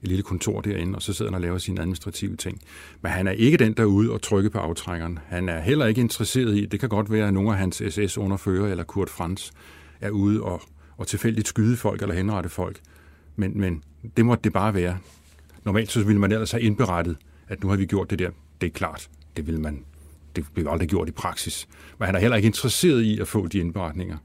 et 0.02 0.08
lille 0.08 0.22
kontor 0.22 0.60
derinde, 0.60 0.96
og 0.96 1.02
så 1.02 1.12
sidder 1.12 1.30
han 1.30 1.34
og 1.34 1.40
laver 1.40 1.58
sine 1.58 1.80
administrative 1.80 2.36
ting. 2.36 2.60
Men 3.02 3.12
han 3.12 3.26
er 3.26 3.32
ikke 3.32 3.56
den, 3.56 3.72
der 3.72 3.82
er 3.82 3.86
ude 3.86 4.10
og 4.10 4.22
trykke 4.22 4.50
på 4.50 4.58
aftrækkeren. 4.58 5.18
Han 5.26 5.48
er 5.48 5.60
heller 5.60 5.86
ikke 5.86 6.00
interesseret 6.00 6.56
i, 6.56 6.66
det 6.66 6.80
kan 6.80 6.88
godt 6.88 7.12
være, 7.12 7.26
at 7.26 7.34
nogle 7.34 7.52
af 7.52 7.58
hans 7.58 7.82
SS-underfører 7.88 8.70
eller 8.70 8.84
Kurt 8.84 9.10
Franz 9.10 9.50
er 10.00 10.10
ude 10.10 10.42
og, 10.42 10.62
og 10.96 11.06
tilfældigt 11.06 11.48
skyde 11.48 11.76
folk 11.76 12.02
eller 12.02 12.14
henrette 12.14 12.48
folk. 12.48 12.80
Men, 13.36 13.60
men 13.60 13.82
det 14.16 14.24
måtte 14.24 14.44
det 14.44 14.52
bare 14.52 14.74
være. 14.74 14.98
Normalt 15.64 15.90
så 15.90 16.04
ville 16.04 16.20
man 16.20 16.32
ellers 16.32 16.50
have 16.50 16.62
indberettet, 16.62 17.16
at 17.48 17.62
nu 17.62 17.68
har 17.68 17.76
vi 17.76 17.86
gjort 17.86 18.10
det 18.10 18.18
der. 18.18 18.30
Det 18.60 18.66
er 18.66 18.70
klart, 18.70 19.08
det 19.36 19.46
vil 19.46 19.60
man 19.60 19.84
det 20.36 20.44
blev 20.54 20.66
aldrig 20.70 20.88
gjort 20.88 21.08
i 21.08 21.12
praksis. 21.12 21.68
Men 21.98 22.06
han 22.06 22.14
er 22.14 22.20
heller 22.20 22.36
ikke 22.36 22.46
interesseret 22.46 23.02
i 23.02 23.20
at 23.20 23.28
få 23.28 23.46
de 23.46 23.58
indberetninger. 23.58 24.16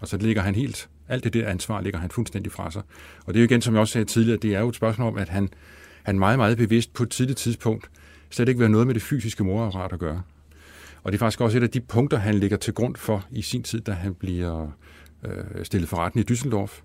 Og 0.00 0.08
så 0.08 0.16
ligger 0.16 0.42
han 0.42 0.54
helt, 0.54 0.88
alt 1.08 1.24
det 1.24 1.34
der 1.34 1.48
ansvar 1.48 1.80
ligger 1.80 1.98
han 1.98 2.10
fuldstændig 2.10 2.52
fra 2.52 2.70
sig. 2.70 2.82
Og 3.26 3.34
det 3.34 3.40
er 3.40 3.42
jo 3.42 3.44
igen, 3.44 3.62
som 3.62 3.74
jeg 3.74 3.80
også 3.80 3.92
sagde 3.92 4.04
tidligere, 4.04 4.38
det 4.38 4.54
er 4.54 4.60
jo 4.60 4.68
et 4.68 4.76
spørgsmål 4.76 5.08
om, 5.08 5.18
at 5.18 5.28
han, 5.28 5.48
han 6.02 6.18
meget, 6.18 6.38
meget 6.38 6.56
bevidst 6.56 6.92
på 6.92 7.02
et 7.02 7.10
tidligt 7.10 7.38
tidspunkt 7.38 7.90
slet 8.30 8.48
ikke 8.48 8.58
vil 8.58 8.66
have 8.66 8.72
noget 8.72 8.86
med 8.86 8.94
det 8.94 9.02
fysiske 9.02 9.44
morapparat 9.44 9.92
at 9.92 9.98
gøre. 9.98 10.22
Og 11.02 11.12
det 11.12 11.18
er 11.18 11.18
faktisk 11.18 11.40
også 11.40 11.58
et 11.58 11.62
af 11.62 11.70
de 11.70 11.80
punkter, 11.80 12.18
han 12.18 12.34
ligger 12.34 12.56
til 12.56 12.74
grund 12.74 12.96
for 12.96 13.26
i 13.30 13.42
sin 13.42 13.62
tid, 13.62 13.80
da 13.80 13.92
han 13.92 14.14
bliver 14.14 14.70
øh, 15.24 15.64
stillet 15.64 15.88
for 15.88 15.96
retten 15.96 16.20
i 16.20 16.32
Düsseldorf. 16.32 16.82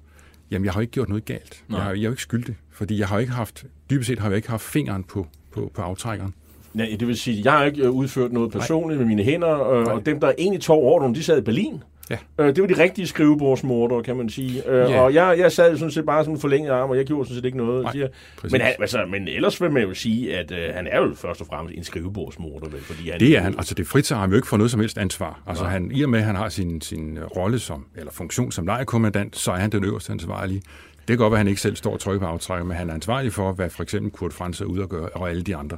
Jamen, 0.52 0.66
jeg 0.66 0.74
har 0.74 0.82
ikke 0.82 0.92
gjort 0.92 1.10
noget 1.10 1.26
galt. 1.26 1.64
Jeg, 1.70 1.78
har, 1.78 1.90
jeg 1.90 2.00
er 2.00 2.04
jo 2.04 2.10
ikke 2.10 2.22
skyldig, 2.22 2.56
fordi 2.72 3.00
jeg 3.00 3.08
har 3.08 3.20
ikke 3.20 3.32
haft, 3.32 3.66
dybest 3.90 4.08
set 4.08 4.20
har 4.20 4.28
jeg 4.28 4.36
ikke 4.36 4.50
haft 4.50 4.64
fingeren 4.64 5.04
på, 5.04 5.28
på, 5.52 5.72
på 5.76 5.82
aftrækkeren. 5.82 6.34
Ja, 6.78 6.86
det 7.00 7.08
vil 7.08 7.18
sige, 7.18 7.42
jeg 7.44 7.52
har 7.52 7.66
ikke 7.66 7.84
øh, 7.84 7.92
udført 7.92 8.32
noget 8.32 8.52
personligt 8.52 9.00
Nej. 9.00 9.08
med 9.08 9.16
mine 9.16 9.24
hænder, 9.24 9.70
øh, 9.70 9.86
og 9.86 10.06
dem, 10.06 10.20
der 10.20 10.32
egentlig 10.38 10.62
tog 10.62 10.78
over 10.78 11.14
de 11.14 11.24
sad 11.24 11.38
i 11.38 11.42
Berlin. 11.42 11.84
Ja. 12.10 12.18
Øh, 12.40 12.56
det 12.56 12.62
var 12.62 12.68
de 12.68 12.84
rigtige 12.84 13.08
skrivebordsmordere, 13.08 14.04
kan 14.04 14.16
man 14.16 14.30
sige. 14.30 14.70
Øh, 14.70 14.92
ja. 14.92 15.02
Og 15.02 15.14
jeg, 15.14 15.40
jeg 15.40 15.52
sad 15.52 15.78
sådan 15.78 15.92
set 15.92 16.06
bare 16.06 16.24
sådan 16.24 16.36
en 16.36 16.42
forlænget 16.42 16.72
arm, 16.72 16.90
og 16.90 16.98
jeg 16.98 17.06
gjorde 17.06 17.26
sådan 17.26 17.36
set 17.36 17.46
ikke 17.46 17.58
noget. 17.58 17.84
Nej, 17.84 17.92
siger. 17.92 18.08
Men, 18.52 18.62
han, 18.62 18.74
altså, 18.80 19.06
men 19.10 19.28
ellers 19.28 19.62
vil 19.62 19.72
man 19.72 19.84
jo 19.84 19.94
sige, 19.94 20.38
at 20.38 20.52
øh, 20.52 20.74
han 20.74 20.88
er 20.88 21.02
jo 21.02 21.14
først 21.16 21.42
og 21.42 21.48
fremmest 21.48 21.78
en 21.78 21.84
skrivebordsmorder. 21.84 22.70
Vel, 22.70 22.82
fordi 22.82 23.10
han, 23.10 23.20
det 23.20 23.38
er 23.38 23.40
han. 23.40 23.56
Altså, 23.58 23.76
det 23.76 23.88
fritager 23.88 24.20
ham 24.20 24.30
jo 24.30 24.36
ikke 24.36 24.48
for 24.48 24.58
noget 24.58 24.72
som 24.72 24.80
helst 24.80 24.98
ansvar. 24.98 25.42
Altså, 25.48 25.64
han, 25.64 25.92
i 25.94 26.04
og 26.04 26.10
med, 26.10 26.20
at 26.20 26.26
han 26.26 26.36
har 26.36 26.50
sin, 26.50 26.82
sin 26.82 27.20
rolle 27.38 27.60
som, 27.60 27.86
eller 27.96 28.12
funktion 28.12 28.52
som 28.52 28.66
lejekommandant, 28.66 29.38
så 29.38 29.52
er 29.52 29.56
han 29.56 29.70
den 29.70 29.84
øverste 29.84 30.12
ansvarlige. 30.12 30.62
Det 31.00 31.08
kan 31.08 31.18
godt 31.18 31.32
være, 31.32 31.38
at 31.38 31.46
han 31.46 31.48
ikke 31.48 31.62
selv 31.62 31.76
står 31.76 31.94
og 31.94 32.00
trykker 32.00 32.20
på 32.20 32.26
aftrækker, 32.26 32.66
men 32.66 32.78
han 32.78 32.90
er 32.90 32.94
ansvarlig 32.94 33.34
for, 33.34 33.52
hvad 33.52 33.70
for 33.70 33.84
eksempel 33.84 34.12
Kurt 34.12 34.34
Franz 34.34 34.62
er 34.62 34.66
ude 34.66 34.84
at 34.84 34.90
gøre, 34.90 35.10
og 35.10 35.30
alle 35.30 35.42
de 35.42 35.56
andre. 35.56 35.78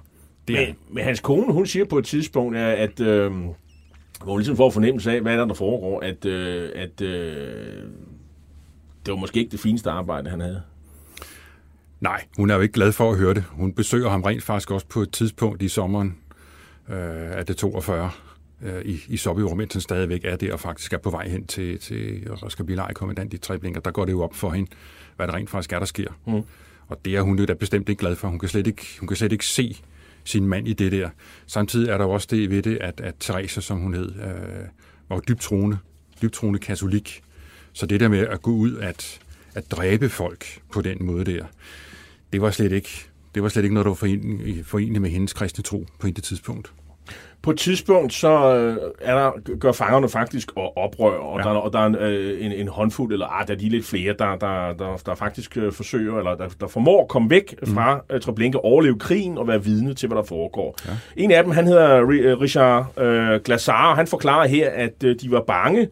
Det 0.51 0.61
er 0.61 0.67
men, 0.67 0.75
men 0.89 1.03
hans 1.03 1.19
kone, 1.19 1.53
hun 1.53 1.65
siger 1.65 1.85
på 1.85 1.97
et 1.97 2.05
tidspunkt, 2.05 2.57
at... 2.57 2.99
Øh, 2.99 3.31
hvor 4.23 4.37
ligesom 4.37 4.57
får 4.57 4.69
fornemmelse 4.69 5.11
af, 5.11 5.21
hvad 5.21 5.37
der, 5.37 5.45
der 5.45 5.53
foregår, 5.53 5.99
at, 5.99 6.25
øh, 6.25 6.69
at 6.75 7.01
øh, 7.01 7.83
det 9.05 9.11
var 9.11 9.15
måske 9.15 9.39
ikke 9.39 9.51
det 9.51 9.59
fineste 9.59 9.89
arbejde, 9.89 10.29
han 10.29 10.39
havde. 10.39 10.61
Nej, 11.99 12.23
hun 12.37 12.49
er 12.49 12.55
jo 12.55 12.61
ikke 12.61 12.73
glad 12.73 12.91
for 12.91 13.11
at 13.11 13.17
høre 13.17 13.33
det. 13.33 13.43
Hun 13.49 13.73
besøger 13.73 14.09
ham 14.09 14.21
rent 14.21 14.43
faktisk 14.43 14.71
også 14.71 14.87
på 14.87 15.01
et 15.01 15.11
tidspunkt 15.11 15.61
i 15.61 15.67
sommeren 15.67 16.17
øh, 16.89 17.37
af 17.37 17.45
det 17.45 17.57
42 17.57 18.11
øh, 18.61 18.81
i, 18.85 18.99
i 19.07 19.17
Sovjetunionen, 19.17 19.57
mens 19.57 19.73
han 19.73 19.81
stadigvæk 19.81 20.25
er 20.25 20.35
der 20.35 20.53
og 20.53 20.59
faktisk 20.59 20.93
er 20.93 20.97
på 20.97 21.09
vej 21.09 21.29
hen 21.29 21.47
til, 21.47 21.79
til 21.79 22.29
at 22.45 22.51
skal 22.51 22.65
blive 22.65 22.75
lejekommandant 22.75 23.33
i 23.33 23.37
Treblinka. 23.37 23.79
Der 23.85 23.91
går 23.91 24.05
det 24.05 24.11
jo 24.11 24.21
op 24.21 24.35
for 24.35 24.49
hende, 24.49 24.71
hvad 25.15 25.27
der 25.27 25.33
rent 25.33 25.49
faktisk 25.49 25.73
er, 25.73 25.79
der 25.79 25.85
sker. 25.85 26.11
Mm. 26.27 26.43
Og 26.87 27.05
det 27.05 27.15
er 27.15 27.21
hun 27.21 27.39
jo 27.39 27.45
da 27.45 27.53
bestemt 27.53 27.89
ikke 27.89 27.99
glad 27.99 28.15
for. 28.15 28.27
Hun 28.27 28.39
kan 28.39 28.49
slet 28.49 28.67
ikke, 28.67 28.85
hun 28.99 29.07
kan 29.07 29.17
slet 29.17 29.31
ikke 29.31 29.45
se 29.45 29.81
sin 30.23 30.45
mand 30.45 30.67
i 30.67 30.73
det 30.73 30.91
der. 30.91 31.09
Samtidig 31.47 31.89
er 31.89 31.97
der 31.97 32.05
også 32.05 32.27
det 32.31 32.49
ved 32.49 32.61
det, 32.61 32.77
at, 32.81 33.01
at 33.01 33.15
Teresa, 33.19 33.61
som 33.61 33.77
hun 33.77 33.93
hed, 33.93 34.15
øh, 34.15 34.67
var 35.09 35.19
dybt 35.19 35.41
troende, 35.41 35.77
dybt 36.21 36.33
troende 36.33 36.59
katolik. 36.59 37.21
Så 37.73 37.85
det 37.85 37.99
der 37.99 38.07
med 38.07 38.19
at 38.19 38.41
gå 38.41 38.51
ud 38.51 38.77
at, 38.77 39.19
at 39.55 39.71
dræbe 39.71 40.09
folk 40.09 40.45
på 40.73 40.81
den 40.81 40.97
måde 41.05 41.25
der, 41.25 41.45
det 42.33 42.41
var 42.41 42.51
slet 42.51 42.71
ikke, 42.71 43.05
det 43.35 43.43
var 43.43 43.49
slet 43.49 43.63
ikke 43.63 43.73
noget, 43.73 43.85
der 43.85 43.89
var 43.89 44.63
forenet 44.63 45.01
med 45.01 45.09
hendes 45.09 45.33
kristne 45.33 45.63
tro 45.63 45.85
på 45.99 46.07
intet 46.07 46.23
tidspunkt 46.23 46.73
på 47.41 47.51
et 47.51 47.57
tidspunkt, 47.57 48.13
så 48.13 48.55
øh, 48.55 48.77
er 49.01 49.15
der, 49.15 49.57
gør 49.59 49.71
fangerne 49.71 50.09
faktisk 50.09 50.51
oprør, 50.55 51.17
og 51.17 51.39
ja. 51.39 51.43
der, 51.43 51.49
og 51.49 51.73
der 51.73 51.79
er 51.79 51.85
en, 51.85 51.95
øh, 51.95 52.45
en, 52.45 52.51
en 52.51 52.67
håndfuld, 52.67 53.13
eller 53.13 53.25
ah, 53.25 53.47
der 53.47 53.53
er 53.53 53.57
lige 53.57 53.69
lidt 53.69 53.85
flere, 53.85 54.15
der, 54.19 54.35
der, 54.35 54.73
der, 54.73 54.97
der 55.05 55.15
faktisk 55.15 55.57
øh, 55.57 55.73
forsøger, 55.73 56.17
eller 56.17 56.35
der, 56.35 56.47
der 56.59 56.67
formår 56.67 57.01
at 57.01 57.07
komme 57.07 57.29
væk 57.29 57.55
mm. 57.61 57.73
fra 57.73 58.01
uh, 58.13 58.19
Treblinka, 58.19 58.57
overleve 58.63 58.99
krigen 58.99 59.37
og 59.37 59.47
være 59.47 59.63
vidne 59.63 59.93
til, 59.93 60.07
hvad 60.07 60.17
der 60.17 60.23
foregår. 60.23 60.77
Ja. 60.85 60.91
En 61.17 61.31
af 61.31 61.43
dem, 61.43 61.51
han 61.51 61.67
hedder 61.67 62.09
Richard 62.41 62.99
øh, 62.99 63.41
Glassar, 63.41 63.89
og 63.89 63.95
han 63.95 64.07
forklarer 64.07 64.47
her, 64.47 64.69
at 64.69 65.03
øh, 65.03 65.15
de 65.21 65.31
var 65.31 65.43
bange, 65.47 65.87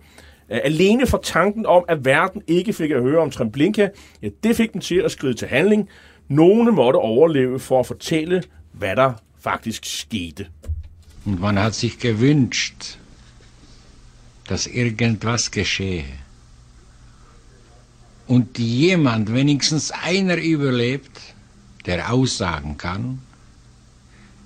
alene 0.49 1.07
for 1.07 1.17
tanken 1.17 1.65
om, 1.65 1.85
at 1.87 2.05
verden 2.05 2.41
ikke 2.47 2.73
fik 2.73 2.91
at 2.91 3.01
høre 3.01 3.19
om 3.19 3.31
Treblinka, 3.31 3.87
ja, 4.21 4.29
det 4.43 4.55
fik 4.55 4.73
dem 4.73 4.81
til 4.81 5.01
at 5.05 5.11
skride 5.11 5.33
til 5.33 5.47
handling. 5.47 5.89
Nogle 6.27 6.71
måtte 6.71 6.97
overleve 6.97 7.59
for 7.59 7.79
at 7.79 7.85
fortælle, 7.85 8.43
hvad 8.73 8.95
der 8.95 9.13
faktisk 9.39 9.99
skete. 9.99 10.45
Und 11.29 11.41
man 11.41 11.59
hat 11.59 11.75
sich 11.75 11.99
gewünscht, 11.99 12.97
dass 14.47 14.65
irgendwas 14.65 15.51
geschehe. 15.51 16.11
Und 18.25 18.57
jemand, 18.57 19.31
wenigstens 19.31 19.91
einer 19.91 20.37
überlebt, 20.37 21.21
der 21.85 22.11
aussagen 22.11 22.77
kann, 22.77 23.19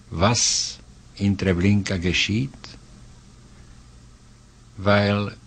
was 0.09 0.79
in 1.15 1.37
Treblinka 1.37 1.95
geschieht, 1.95 2.51
weil 4.75 5.37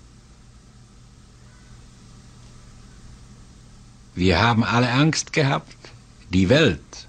wir 4.15 4.41
haben 4.41 4.65
alle 4.65 4.91
Angst 4.91 5.35
gehabt, 5.35 5.77
die 6.31 6.49
Welt 6.49 7.09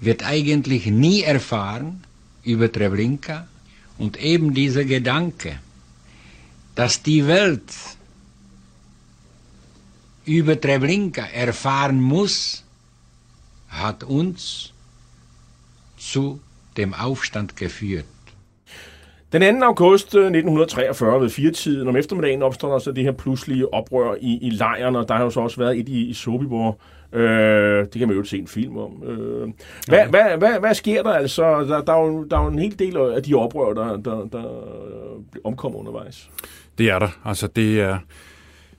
wird 0.00 0.24
eigentlich 0.24 0.86
nie 0.86 1.20
erfahren, 1.20 2.02
über 2.44 2.70
Treblinka 2.70 3.46
und 3.98 4.16
eben 4.16 4.54
dieser 4.54 4.84
Gedanke, 4.84 5.58
dass 6.74 7.02
die 7.02 7.26
Welt 7.26 7.72
über 10.24 10.60
Treblinka 10.60 11.22
erfahren 11.22 12.00
muss, 12.00 12.64
hat 13.68 14.04
uns 14.04 14.72
zu 15.98 16.40
dem 16.76 16.94
Aufstand 16.94 17.56
geführt. 17.56 18.06
Den 19.32 19.60
2. 19.60 19.66
august 19.66 20.06
1943 20.06 21.14
øh, 21.16 21.22
ved 21.22 21.30
firetiden 21.30 21.88
om 21.88 21.96
eftermiddagen 21.96 22.42
opstår 22.42 22.72
der 22.72 22.78
så 22.78 22.92
det 22.92 23.04
her 23.04 23.12
pludselige 23.12 23.74
oprør 23.74 24.14
i, 24.20 24.38
i 24.42 24.50
lejren, 24.50 24.96
og 24.96 25.08
der 25.08 25.14
har 25.14 25.24
jo 25.24 25.30
så 25.30 25.40
også 25.40 25.56
været 25.56 25.78
et 25.78 25.88
i, 25.88 26.04
i 26.04 26.14
Sobibor, 26.14 26.78
Øh, 27.12 27.84
det 27.84 27.98
kan 27.98 28.08
man 28.08 28.16
jo 28.16 28.24
se 28.24 28.38
en 28.38 28.46
film 28.46 28.76
om. 28.76 29.02
Øh, 29.02 29.48
hvad, 29.88 30.06
hvad, 30.06 30.38
hvad, 30.38 30.60
hvad 30.60 30.74
sker 30.74 31.02
der 31.02 31.10
altså? 31.10 31.42
Der, 31.42 31.82
der, 31.82 31.92
er 31.92 32.06
jo, 32.06 32.24
der 32.24 32.38
er 32.38 32.42
jo 32.42 32.48
en 32.48 32.58
hel 32.58 32.78
del 32.78 32.96
af 32.96 33.22
de 33.22 33.34
oprør, 33.34 33.72
der, 33.72 33.96
der, 33.96 34.28
der 34.32 34.44
omkommer 35.44 35.78
undervejs. 35.78 36.30
Det 36.78 36.90
er 36.90 36.98
der. 36.98 37.08
Altså, 37.24 37.46
det 37.46 37.80
er, 37.80 37.98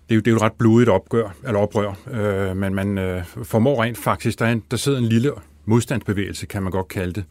det 0.10 0.14
er, 0.14 0.16
jo, 0.16 0.20
det 0.20 0.28
er 0.28 0.32
jo 0.32 0.38
et 0.38 0.42
ret 0.42 0.54
blodigt 0.54 0.90
opgør, 0.90 1.36
eller 1.48 1.60
oprør, 1.60 1.94
øh, 2.12 2.58
men 2.58 2.76
man 2.76 2.98
øh, 2.98 3.24
formår 3.44 3.84
rent 3.84 3.98
faktisk, 3.98 4.40
der, 4.40 4.46
er 4.46 4.52
en, 4.52 4.64
der 4.72 4.78
sidder 4.78 4.98
en 4.98 5.06
lille 5.06 5.32
modstandsbevægelse, 5.66 6.46
kan 6.46 6.64
man 6.64 6.72
godt 6.72 6.88
kalde 6.88 7.14
det, 7.14 7.24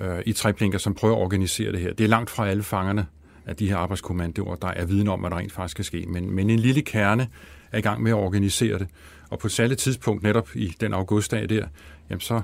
øh, 0.00 0.18
i 0.26 0.32
Treblinka, 0.32 0.78
som 0.78 0.94
prøver 0.94 1.16
at 1.16 1.22
organisere 1.22 1.72
det 1.72 1.80
her. 1.80 1.92
Det 1.92 2.04
er 2.04 2.08
langt 2.08 2.30
fra 2.30 2.48
alle 2.48 2.62
fangerne 2.62 3.06
af 3.46 3.56
de 3.56 3.68
her 3.68 3.76
arbejdskommandoer, 3.76 4.54
der 4.54 4.68
er 4.68 4.84
viden 4.84 5.08
om, 5.08 5.20
hvad 5.20 5.30
der 5.30 5.36
rent 5.36 5.52
faktisk 5.52 5.70
skal 5.70 5.84
ske, 5.84 6.04
men, 6.08 6.30
men 6.30 6.50
en 6.50 6.58
lille 6.58 6.82
kerne 6.82 7.28
er 7.72 7.78
i 7.78 7.80
gang 7.80 8.02
med 8.02 8.10
at 8.10 8.16
organisere 8.16 8.78
det. 8.78 8.88
Og 9.30 9.38
på 9.38 9.46
et 9.46 9.52
særligt 9.52 9.80
tidspunkt, 9.80 10.22
netop 10.22 10.48
i 10.54 10.74
den 10.80 10.94
augustdag 10.94 11.48
der, 11.48 11.66
jamen 12.10 12.20
så 12.20 12.40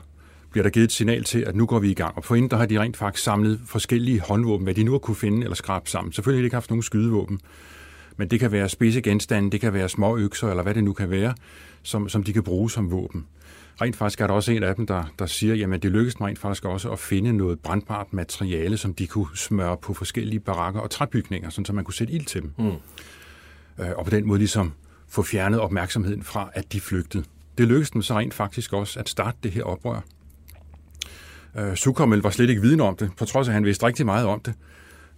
bliver 0.50 0.62
der 0.62 0.70
givet 0.70 0.84
et 0.84 0.92
signal 0.92 1.24
til, 1.24 1.38
at 1.38 1.56
nu 1.56 1.66
går 1.66 1.78
vi 1.78 1.90
i 1.90 1.94
gang. 1.94 2.16
Og 2.16 2.24
forinden 2.24 2.50
der 2.50 2.56
har 2.56 2.66
de 2.66 2.80
rent 2.80 2.96
faktisk 2.96 3.24
samlet 3.24 3.60
forskellige 3.66 4.20
håndvåben, 4.20 4.64
hvad 4.64 4.74
de 4.74 4.84
nu 4.84 4.90
har 4.90 4.98
kunne 4.98 5.16
finde 5.16 5.42
eller 5.42 5.54
skrabe 5.54 5.90
sammen. 5.90 6.12
Selvfølgelig 6.12 6.38
har 6.38 6.42
de 6.42 6.46
ikke 6.46 6.56
haft 6.56 6.70
nogen 6.70 6.82
skydevåben, 6.82 7.40
men 8.16 8.28
det 8.28 8.40
kan 8.40 8.52
være 8.52 8.68
spidse 8.68 9.00
genstande, 9.02 9.50
det 9.50 9.60
kan 9.60 9.72
være 9.72 9.88
små 9.88 10.16
økser, 10.16 10.50
eller 10.50 10.62
hvad 10.62 10.74
det 10.74 10.84
nu 10.84 10.92
kan 10.92 11.10
være, 11.10 11.34
som, 11.82 12.08
som 12.08 12.24
de 12.24 12.32
kan 12.32 12.42
bruge 12.42 12.70
som 12.70 12.90
våben. 12.90 13.26
Rent 13.80 13.96
faktisk 13.96 14.20
er 14.20 14.26
der 14.26 14.34
også 14.34 14.52
en 14.52 14.62
af 14.62 14.74
dem, 14.74 14.86
der, 14.86 15.04
der 15.18 15.26
siger, 15.26 15.54
jamen 15.54 15.82
det 15.82 15.90
lykkedes 15.90 16.20
mig 16.20 16.28
rent 16.28 16.38
faktisk 16.38 16.64
også 16.64 16.90
at 16.90 16.98
finde 16.98 17.32
noget 17.32 17.60
brandbart 17.60 18.12
materiale, 18.12 18.76
som 18.76 18.94
de 18.94 19.06
kunne 19.06 19.26
smøre 19.34 19.76
på 19.76 19.94
forskellige 19.94 20.40
barakker 20.40 20.80
og 20.80 20.90
træbygninger, 20.90 21.50
så 21.50 21.72
man 21.72 21.84
kunne 21.84 21.94
sætte 21.94 22.12
ild 22.12 22.24
til 22.24 22.42
dem. 22.42 22.52
Mm. 22.58 22.72
Øh, 23.84 23.90
og 23.96 24.04
på 24.04 24.10
den 24.10 24.26
måde 24.26 24.38
ligesom 24.38 24.72
få 25.08 25.22
fjernet 25.22 25.60
opmærksomheden 25.60 26.22
fra, 26.22 26.50
at 26.54 26.72
de 26.72 26.80
flygtede. 26.80 27.24
Det 27.58 27.68
lykkedes 27.68 27.90
dem 27.90 28.02
så 28.02 28.18
rent 28.18 28.34
faktisk 28.34 28.72
også 28.72 29.00
at 29.00 29.08
starte 29.08 29.38
det 29.42 29.50
her 29.50 29.62
oprør. 29.62 30.00
Øh, 31.58 31.74
Sukarmel 31.74 32.18
var 32.18 32.30
slet 32.30 32.50
ikke 32.50 32.62
viden 32.62 32.80
om 32.80 32.96
det, 32.96 33.10
på 33.18 33.24
trods 33.24 33.48
af, 33.48 33.52
at 33.52 33.54
han 33.54 33.64
vidste 33.64 33.86
rigtig 33.86 34.06
meget 34.06 34.26
om 34.26 34.40
det. 34.40 34.54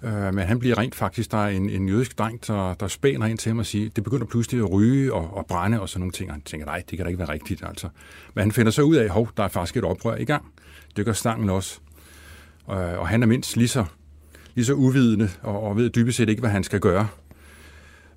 Øh, 0.05 0.35
men 0.35 0.39
han 0.39 0.59
bliver 0.59 0.79
rent 0.79 0.95
faktisk, 0.95 1.31
der 1.31 1.39
er 1.39 1.49
en, 1.49 1.71
en 1.71 1.89
jødisk 1.89 2.19
dreng, 2.19 2.47
der, 2.47 2.75
der 2.75 2.89
spænder 2.89 3.27
ind 3.27 3.39
til 3.39 3.51
ham 3.51 3.59
og 3.59 3.67
siger, 3.67 3.91
det 3.91 4.05
begynder 4.05 4.27
pludselig 4.27 4.61
at 4.61 4.73
ryge 4.73 5.13
og, 5.13 5.37
og 5.37 5.47
brænde 5.47 5.81
og 5.81 5.89
sådan 5.89 6.01
nogle 6.01 6.13
ting. 6.13 6.31
Og 6.31 6.35
han 6.35 6.43
tænker, 6.43 6.67
nej, 6.67 6.83
det 6.91 6.99
kan 6.99 7.05
da 7.05 7.09
ikke 7.09 7.19
være 7.19 7.33
rigtigt. 7.33 7.63
Altså. 7.67 7.89
Men 8.35 8.43
han 8.43 8.53
finder 8.53 8.73
så 8.73 8.83
ud 8.83 8.97
af, 8.97 9.05
at 9.05 9.27
der 9.37 9.45
er 9.45 9.49
faktisk 9.49 9.77
et 9.77 9.85
oprør 9.85 10.17
i 10.17 10.25
gang. 10.25 10.45
Det 10.97 11.05
gør 11.05 11.13
stangen 11.13 11.51
også. 11.51 11.81
Øh, 12.71 12.77
og 12.77 13.09
han 13.09 13.23
er 13.23 13.27
mindst 13.27 13.57
lige 13.57 13.69
så, 13.69 13.85
lige 14.55 14.65
så 14.65 14.75
uvidende 14.75 15.31
og, 15.43 15.63
og 15.63 15.77
ved 15.77 15.91
dybest 15.91 16.17
set 16.17 16.29
ikke, 16.29 16.41
hvad 16.41 16.51
han 16.51 16.65
skal 16.65 16.81
gøre. 16.81 17.09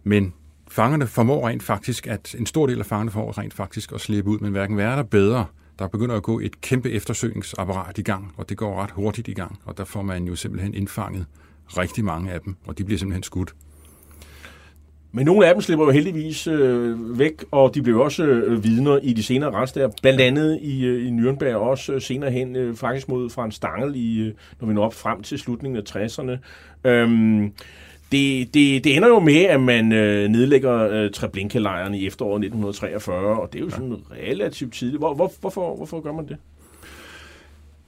Men 0.03 0.33
fangerne 0.67 1.07
formår 1.07 1.47
rent 1.47 1.63
faktisk, 1.63 2.07
at 2.07 2.35
en 2.37 2.45
stor 2.45 2.67
del 2.67 2.79
af 2.79 2.85
fangerne 2.85 3.11
får 3.11 3.37
rent 3.37 3.53
faktisk 3.53 3.91
at 3.91 4.01
slippe 4.01 4.29
ud, 4.29 4.39
men 4.39 4.51
hverken 4.51 4.77
værre 4.77 4.97
der 4.97 5.03
bedre. 5.03 5.45
Der 5.79 5.87
begynder 5.87 6.15
at 6.15 6.23
gå 6.23 6.39
et 6.39 6.61
kæmpe 6.61 6.91
eftersøgningsapparat 6.91 7.97
i 7.97 8.01
gang, 8.01 8.33
og 8.37 8.49
det 8.49 8.57
går 8.57 8.81
ret 8.83 8.91
hurtigt 8.91 9.27
i 9.27 9.33
gang, 9.33 9.59
og 9.65 9.77
der 9.77 9.85
får 9.85 10.01
man 10.01 10.23
jo 10.23 10.35
simpelthen 10.35 10.73
indfanget 10.73 11.25
rigtig 11.67 12.05
mange 12.05 12.31
af 12.31 12.41
dem, 12.41 12.55
og 12.67 12.77
de 12.77 12.83
bliver 12.83 12.99
simpelthen 12.99 13.23
skudt. 13.23 13.53
Men 15.11 15.25
nogle 15.25 15.47
af 15.47 15.53
dem 15.53 15.61
slipper 15.61 15.85
jo 15.85 15.91
heldigvis 15.91 16.47
øh, 16.47 17.19
væk, 17.19 17.43
og 17.51 17.75
de 17.75 17.81
blev 17.81 17.99
også 17.99 18.23
øh, 18.23 18.63
vidner 18.63 18.99
i 19.03 19.13
de 19.13 19.23
senere 19.23 19.51
retsdager, 19.51 19.89
blandt 20.01 20.21
andet 20.21 20.59
i, 20.61 20.85
øh, 20.85 21.07
i 21.07 21.09
Nürnberg, 21.09 21.55
og 21.55 21.61
også 21.61 21.93
øh, 21.93 22.01
senere 22.01 22.31
hen 22.31 22.55
øh, 22.55 22.75
faktisk 22.75 23.09
mod 23.09 23.29
Frans 23.29 23.55
Stangel, 23.55 23.95
i, 23.95 24.19
øh, 24.19 24.33
når 24.61 24.67
vi 24.67 24.73
når 24.73 24.85
op 24.85 24.93
frem 24.93 25.21
til 25.21 25.39
slutningen 25.39 25.77
af 25.77 25.95
60'erne. 25.95 26.37
Øhm, 26.89 27.51
det, 28.11 28.53
det, 28.53 28.83
det 28.83 28.95
ender 28.95 29.07
jo 29.07 29.19
med, 29.19 29.43
at 29.43 29.61
man 29.61 29.91
øh, 29.91 30.29
nedlægger 30.29 30.89
øh, 30.89 31.11
Treblinka-lejren 31.11 31.93
i 31.93 32.07
efteråret 32.07 32.45
1943, 32.45 33.41
og 33.41 33.53
det 33.53 33.59
er 33.59 33.63
jo 33.63 33.69
sådan 33.69 33.95
relativt 34.11 34.73
tidligt. 34.73 34.99
Hvor, 34.99 35.13
hvor, 35.13 35.31
hvorfor, 35.41 35.75
hvorfor 35.75 36.01
gør 36.01 36.11
man 36.11 36.27
det? 36.27 36.37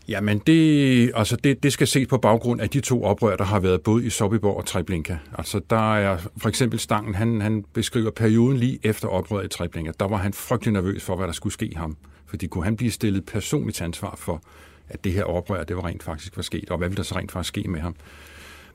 Jamen, 0.09 0.39
det, 0.39 1.11
altså 1.15 1.35
det, 1.35 1.63
det 1.63 1.73
skal 1.73 1.87
ses 1.87 2.07
på 2.07 2.17
baggrund 2.17 2.61
af 2.61 2.69
de 2.69 2.79
to 2.79 3.03
oprør, 3.03 3.35
der 3.35 3.43
har 3.43 3.59
været 3.59 3.81
både 3.81 4.05
i 4.05 4.09
Sobibor 4.09 4.57
og 4.57 4.65
Treblinka. 4.65 5.17
Altså, 5.37 5.61
der 5.69 5.97
er 5.97 6.17
for 6.37 6.49
eksempel 6.49 6.79
Stangen, 6.79 7.15
han, 7.15 7.41
han 7.41 7.65
beskriver 7.73 8.11
perioden 8.11 8.57
lige 8.57 8.79
efter 8.83 9.07
oprøret 9.07 9.45
i 9.45 9.47
Treblinka. 9.47 9.91
Der 9.99 10.07
var 10.07 10.17
han 10.17 10.33
frygtelig 10.33 10.73
nervøs 10.73 11.03
for, 11.03 11.15
hvad 11.15 11.27
der 11.27 11.33
skulle 11.33 11.53
ske 11.53 11.73
ham. 11.75 11.97
Fordi 12.25 12.47
kunne 12.47 12.63
han 12.63 12.77
blive 12.77 12.91
stillet 12.91 13.25
personligt 13.25 13.81
ansvar 13.81 14.15
for, 14.17 14.43
at 14.89 15.03
det 15.03 15.11
her 15.11 15.23
oprør, 15.23 15.63
det 15.63 15.75
var 15.75 15.85
rent 15.85 16.03
faktisk 16.03 16.37
var 16.37 16.43
sket, 16.43 16.69
og 16.69 16.77
hvad 16.77 16.89
ville 16.89 16.97
der 16.97 17.03
så 17.03 17.15
rent 17.15 17.31
faktisk 17.31 17.47
ske 17.47 17.69
med 17.69 17.79
ham? 17.79 17.95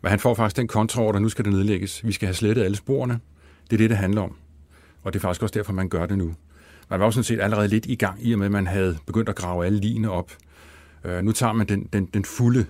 Men 0.03 0.11
han 0.11 0.19
får 0.19 0.35
faktisk 0.35 0.57
den 0.57 0.69
kontraorder, 0.69 1.19
nu 1.19 1.29
skal 1.29 1.45
det 1.45 1.53
nedlægges. 1.53 2.07
Vi 2.07 2.13
skal 2.13 2.27
have 2.27 2.35
slettet 2.35 2.65
alle 2.65 2.77
sporene. 2.77 3.21
Det 3.71 3.73
er 3.73 3.79
det, 3.79 3.91
det 3.91 3.99
handler 3.99 4.21
om. 4.23 4.37
Og 5.03 5.13
det 5.13 5.19
er 5.19 5.21
faktisk 5.21 5.43
også 5.43 5.53
derfor, 5.59 5.73
man 5.73 5.89
gør 5.89 6.07
det 6.07 6.19
nu. 6.19 6.35
Man 6.91 7.01
var 7.01 7.07
jo 7.07 7.11
sådan 7.11 7.25
set 7.25 7.41
allerede 7.41 7.69
lidt 7.69 7.87
i 7.87 7.95
gang, 7.95 8.27
i 8.27 8.33
og 8.33 8.39
med, 8.39 8.47
at 8.47 8.53
man 8.53 8.67
havde 8.67 8.99
begyndt 9.07 9.29
at 9.29 9.37
grave 9.37 9.67
alle 9.67 9.81
line 9.81 10.11
op. 10.11 10.33
Øh, 11.05 11.25
nu 11.25 11.33
tager 11.33 11.53
man 11.53 11.67
den, 11.67 11.89
den, 11.93 12.07
den 12.07 12.25
fulde 12.25 12.67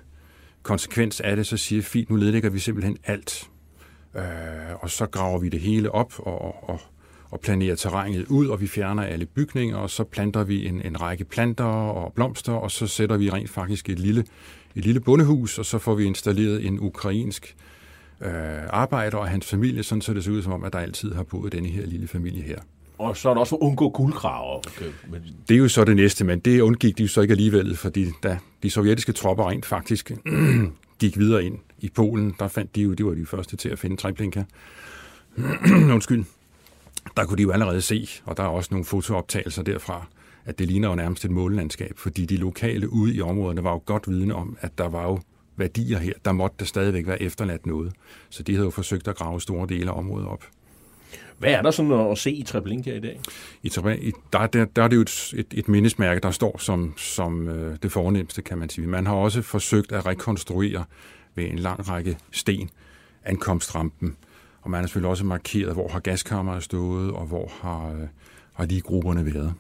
konsekvens 0.63 1.21
af 1.21 1.37
det, 1.37 1.47
så 1.47 1.57
siger 1.57 1.83
fint, 1.83 2.11
nu 2.11 2.17
nedlægger 2.17 2.51
vi 2.51 2.59
simpelthen 2.59 2.99
alt. 3.05 3.51
Øh, 4.17 4.23
og 4.81 4.91
så 4.91 5.07
graver 5.07 5.39
vi 5.39 5.49
det 5.49 5.61
hele 5.61 5.91
op 5.91 6.13
og, 6.19 6.69
og, 6.71 6.81
og 7.31 7.41
planerer 7.41 7.75
terrænet 7.75 8.27
ud, 8.27 8.47
og 8.47 8.61
vi 8.61 8.67
fjerner 8.67 9.03
alle 9.03 9.27
bygninger, 9.27 9.77
og 9.77 9.91
så 9.91 10.05
planter 10.05 10.45
vi 10.45 10.67
en, 10.67 10.83
en 10.83 11.01
række 11.01 11.25
planter 11.25 11.65
og 11.65 12.13
blomster, 12.13 12.53
og 12.53 12.71
så 12.71 12.87
sætter 12.87 13.17
vi 13.17 13.31
rent 13.31 13.51
faktisk 13.51 13.89
et 13.89 13.99
lille, 13.99 14.25
et 14.75 14.85
lille 14.85 15.01
bondehus, 15.01 15.59
og 15.59 15.65
så 15.65 15.79
får 15.79 15.95
vi 15.95 16.05
installeret 16.05 16.67
en 16.67 16.81
ukrainsk 16.81 17.57
øh, 18.21 18.31
arbejder 18.71 19.19
og 19.19 19.29
hans 19.29 19.47
familie, 19.47 19.83
sådan 19.83 20.03
så 20.03 20.15
det 20.15 20.25
ser 20.25 20.33
ud 20.33 20.43
som 20.43 20.53
om, 20.53 20.65
at 20.65 20.73
der 20.73 20.79
altid 20.79 21.15
har 21.15 21.23
boet 21.23 21.53
denne 21.53 21.69
her 21.69 21.87
lille 21.87 22.09
familie 22.09 22.43
her. 22.43 22.59
Og 22.99 23.17
så 23.17 23.31
er 23.31 23.35
der 23.35 23.41
også 23.41 23.55
at 23.55 23.61
undgå 23.61 23.89
guldgraver. 23.91 24.57
Okay. 24.57 24.93
Men... 25.09 25.23
Det 25.49 25.55
er 25.55 25.59
jo 25.59 25.69
så 25.69 25.85
det 25.85 25.97
næste, 25.97 26.25
men 26.25 26.41
det 26.41 26.61
undgik 26.61 26.99
de 26.99 27.03
jo 27.03 27.09
så 27.09 27.21
ikke 27.21 27.33
alligevel, 27.33 27.77
fordi 27.77 28.07
da 28.23 28.39
de 28.63 28.71
sovjetiske 28.71 29.13
tropper 29.13 29.51
rent 29.51 29.67
faktisk 29.67 30.13
gik 31.01 31.19
videre 31.19 31.45
ind 31.45 31.59
i 31.79 31.89
Polen, 31.89 32.35
der 32.39 32.49
fandt 32.49 32.77
de 32.77 32.83
jo, 32.83 32.93
de 32.93 33.05
var 33.05 33.15
de 33.15 33.27
første 33.27 33.57
til 33.57 33.69
at 33.69 33.79
finde 33.79 33.97
Treblinka. 33.97 34.43
Undskyld. 35.95 36.25
Der 37.17 37.25
kunne 37.25 37.39
de 37.39 37.43
jo 37.43 37.51
allerede 37.51 37.81
se, 37.81 38.09
og 38.25 38.37
der 38.37 38.43
er 38.43 38.49
også 38.49 38.69
nogle 38.71 38.85
fotooptagelser 38.85 39.63
derfra, 39.63 40.07
at 40.45 40.59
det 40.59 40.67
ligner 40.67 40.89
jo 40.89 40.95
nærmest 40.95 41.25
et 41.25 41.31
målelandskab, 41.31 41.93
fordi 41.97 42.27
de 42.27 42.37
lokale 42.37 42.93
ude 42.93 43.15
i 43.15 43.21
områderne 43.21 43.65
var 43.65 43.73
jo 43.73 43.83
godt 43.87 44.09
vidne 44.09 44.35
om, 44.35 44.57
at 44.61 44.79
der 44.79 44.89
var 44.89 45.03
jo 45.03 45.21
værdier 45.57 45.99
her, 45.99 46.13
der 46.25 46.33
måtte 46.33 46.57
der 46.59 46.65
stadigvæk 46.65 47.07
være 47.07 47.23
efterladt 47.23 47.67
noget. 47.67 47.93
Så 48.31 48.43
de 48.43 48.53
havde 48.53 48.65
jo 48.65 48.71
forsøgt 48.71 49.09
at 49.09 49.17
grave 49.17 49.41
store 49.41 49.67
dele 49.67 49.91
af 49.91 49.99
området 49.99 50.29
op. 50.29 50.45
Hvad 51.45 51.53
er 51.53 51.63
der 51.63 51.71
sådan 51.71 51.93
at 51.93 52.19
se 52.19 52.31
i 52.31 52.43
Treblinka 52.43 52.97
i 52.97 53.01
dag? 53.01 53.21
I 53.63 53.69
Treblinka, 53.69 54.11
der, 54.33 54.47
der, 54.47 54.65
der 54.65 54.83
er 54.83 54.89
det 54.89 54.97
jo 54.97 55.01
et, 55.01 55.35
et, 55.37 55.47
et 55.53 55.69
mindesmærke, 55.69 56.21
der 56.21 56.31
står 56.31 56.59
som, 56.59 56.95
som 56.97 57.49
øh, 57.49 57.77
det 57.83 57.93
fornemmeste, 57.93 58.43
kan 58.43 58.59
man 58.59 58.69
sige. 58.69 58.87
Man 58.87 59.07
har 59.07 59.15
også 59.15 59.43
forsøgt 59.43 59.93
at 59.93 60.07
rekonstruere 60.07 60.85
ved 61.35 61.45
en 61.45 61.59
lang 61.59 61.89
række 61.89 62.19
sten 62.31 62.71
ankomstrampen, 63.25 64.17
og 64.63 64.71
man 64.71 64.81
har 64.81 64.87
selvfølgelig 64.87 65.11
også 65.11 65.25
markeret, 65.25 65.73
hvor 65.73 65.89
har 65.89 66.01
gaskammeret 66.01 66.63
stået, 66.63 67.13
og 67.13 67.27
hvor 67.27 67.53
har, 67.61 67.93
øh, 67.93 68.09
har 68.53 68.67
de 68.67 68.81
grupperne 68.81 69.35
været. 69.35 69.55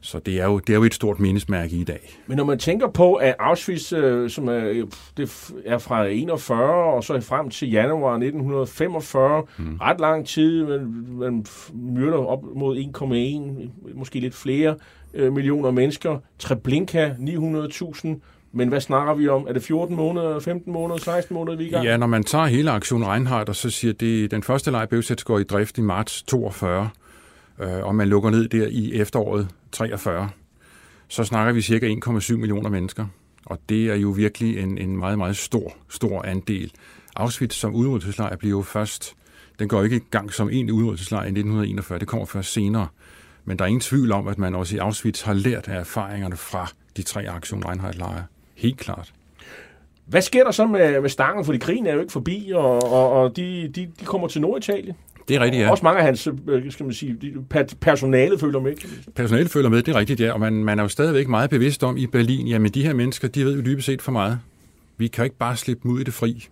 Så 0.00 0.18
det 0.18 0.40
er, 0.40 0.44
jo, 0.44 0.58
det 0.58 0.70
er 0.70 0.76
jo 0.76 0.84
et 0.84 0.94
stort 0.94 1.20
mindesmærke 1.20 1.76
i 1.76 1.84
dag. 1.84 2.18
Men 2.26 2.36
når 2.36 2.44
man 2.44 2.58
tænker 2.58 2.88
på, 2.88 3.14
at 3.14 3.34
Auschwitz, 3.38 3.92
øh, 3.92 4.30
som 4.30 4.48
er, 4.48 4.86
det 5.16 5.52
er 5.66 5.78
fra 5.78 6.06
41 6.06 6.94
og 6.94 7.04
så 7.04 7.20
frem 7.20 7.50
til 7.50 7.70
januar 7.70 8.12
1945, 8.12 9.42
mm. 9.58 9.76
ret 9.80 10.00
lang 10.00 10.26
tid, 10.26 10.64
man, 10.64 11.06
man 11.08 11.46
myrder 11.72 12.18
op 12.18 12.44
mod 12.54 12.76
1,1, 12.76 13.94
måske 13.98 14.20
lidt 14.20 14.34
flere 14.34 14.76
øh, 15.14 15.32
millioner 15.32 15.70
mennesker. 15.70 16.18
Treblinka 16.38 17.08
900.000. 17.08 18.08
Men 18.52 18.68
hvad 18.68 18.80
snakker 18.80 19.14
vi 19.14 19.28
om? 19.28 19.46
Er 19.48 19.52
det 19.52 19.62
14 19.62 19.96
måneder, 19.96 20.40
15 20.40 20.72
måneder, 20.72 21.00
16 21.00 21.34
måneder, 21.34 21.56
vi 21.56 21.64
er 21.64 21.68
i 21.68 21.70
gang? 21.70 21.84
Ja, 21.84 21.96
når 21.96 22.06
man 22.06 22.24
tager 22.24 22.46
hele 22.46 22.70
aktion 22.70 23.04
Reinhardt, 23.04 23.48
og 23.48 23.56
så 23.56 23.70
siger, 23.70 23.92
det, 23.92 24.30
den 24.30 24.42
første 24.42 24.70
leg 24.70 24.88
går 25.24 25.38
i 25.38 25.42
drift 25.42 25.78
i 25.78 25.80
marts 25.80 26.22
42, 26.22 26.90
øh, 27.60 27.86
og 27.86 27.94
man 27.94 28.08
lukker 28.08 28.30
ned 28.30 28.48
der 28.48 28.66
i 28.66 28.92
efteråret 28.94 29.48
43, 29.72 30.30
så 31.08 31.24
snakker 31.24 31.52
vi 31.52 31.62
cirka 31.62 31.94
1,7 32.06 32.36
millioner 32.36 32.70
mennesker. 32.70 33.06
Og 33.46 33.58
det 33.68 33.90
er 33.90 33.94
jo 33.94 34.08
virkelig 34.08 34.58
en, 34.58 34.78
en 34.78 34.96
meget, 34.96 35.18
meget 35.18 35.36
stor, 35.36 35.76
stor 35.88 36.22
andel. 36.22 36.72
Auschwitz 37.16 37.56
som 37.56 37.74
udryddelseslejr 37.74 38.36
bliver 38.36 38.56
jo 38.56 38.62
først, 38.62 39.14
den 39.58 39.68
går 39.68 39.82
ikke 39.82 39.96
i 39.96 40.04
gang 40.10 40.32
som 40.32 40.50
en 40.50 40.70
udryddelseslejr 40.70 41.24
i 41.24 41.28
1941, 41.28 41.98
det 41.98 42.08
kommer 42.08 42.26
først 42.26 42.52
senere. 42.52 42.88
Men 43.44 43.58
der 43.58 43.64
er 43.64 43.68
ingen 43.68 43.80
tvivl 43.80 44.12
om, 44.12 44.28
at 44.28 44.38
man 44.38 44.54
også 44.54 44.76
i 44.76 44.78
Auschwitz 44.78 45.22
har 45.22 45.32
lært 45.32 45.68
af 45.68 45.80
erfaringerne 45.80 46.36
fra 46.36 46.70
de 46.96 47.02
tre 47.02 47.28
aktion 47.28 47.64
Reinhardt-lejre. 47.64 48.24
Helt 48.54 48.78
klart. 48.78 49.12
Hvad 50.06 50.22
sker 50.22 50.44
der 50.44 50.50
så 50.50 50.66
med, 50.66 51.00
med 51.00 51.10
stangen? 51.10 51.44
Fordi 51.44 51.58
krigen 51.58 51.86
er 51.86 51.94
jo 51.94 52.00
ikke 52.00 52.12
forbi, 52.12 52.52
og, 52.54 52.92
og, 52.92 53.12
og 53.12 53.36
de, 53.36 53.72
de, 53.74 53.92
de 54.00 54.04
kommer 54.04 54.28
til 54.28 54.40
Norditalien. 54.40 54.96
Det 55.28 55.36
er 55.36 55.40
rigtigt, 55.40 55.62
ja. 55.62 55.70
Også 55.70 55.84
mange 55.84 55.98
af 55.98 56.04
hans 56.04 56.28
øh, 56.48 56.72
skal 56.72 56.84
man 56.84 56.92
sige, 56.92 57.16
personalet 57.80 58.40
følger 58.40 58.60
med. 58.60 58.72
Personalet 59.14 59.50
følger 59.50 59.68
med, 59.68 59.82
det 59.82 59.94
er 59.94 59.98
rigtigt, 59.98 60.20
ja. 60.20 60.32
Og 60.32 60.40
man, 60.40 60.52
man 60.52 60.78
er 60.78 60.82
jo 60.82 60.88
stadigvæk 60.88 61.28
meget 61.28 61.50
bevidst 61.50 61.84
om 61.84 61.96
i 61.96 62.06
Berlin, 62.06 62.48
jamen 62.48 62.72
de 62.72 62.82
her 62.82 62.94
mennesker, 62.94 63.28
de 63.28 63.44
ved 63.44 63.56
jo 63.56 63.60
dybest 63.60 63.86
set 63.86 64.02
for 64.02 64.12
meget. 64.12 64.38
Vi 64.96 65.06
kan 65.08 65.22
jo 65.22 65.24
ikke 65.24 65.36
bare 65.36 65.56
slippe 65.56 65.82
dem 65.82 65.90
ud 65.90 66.00
i 66.00 66.04
det 66.04 66.14
fri. 66.14 66.48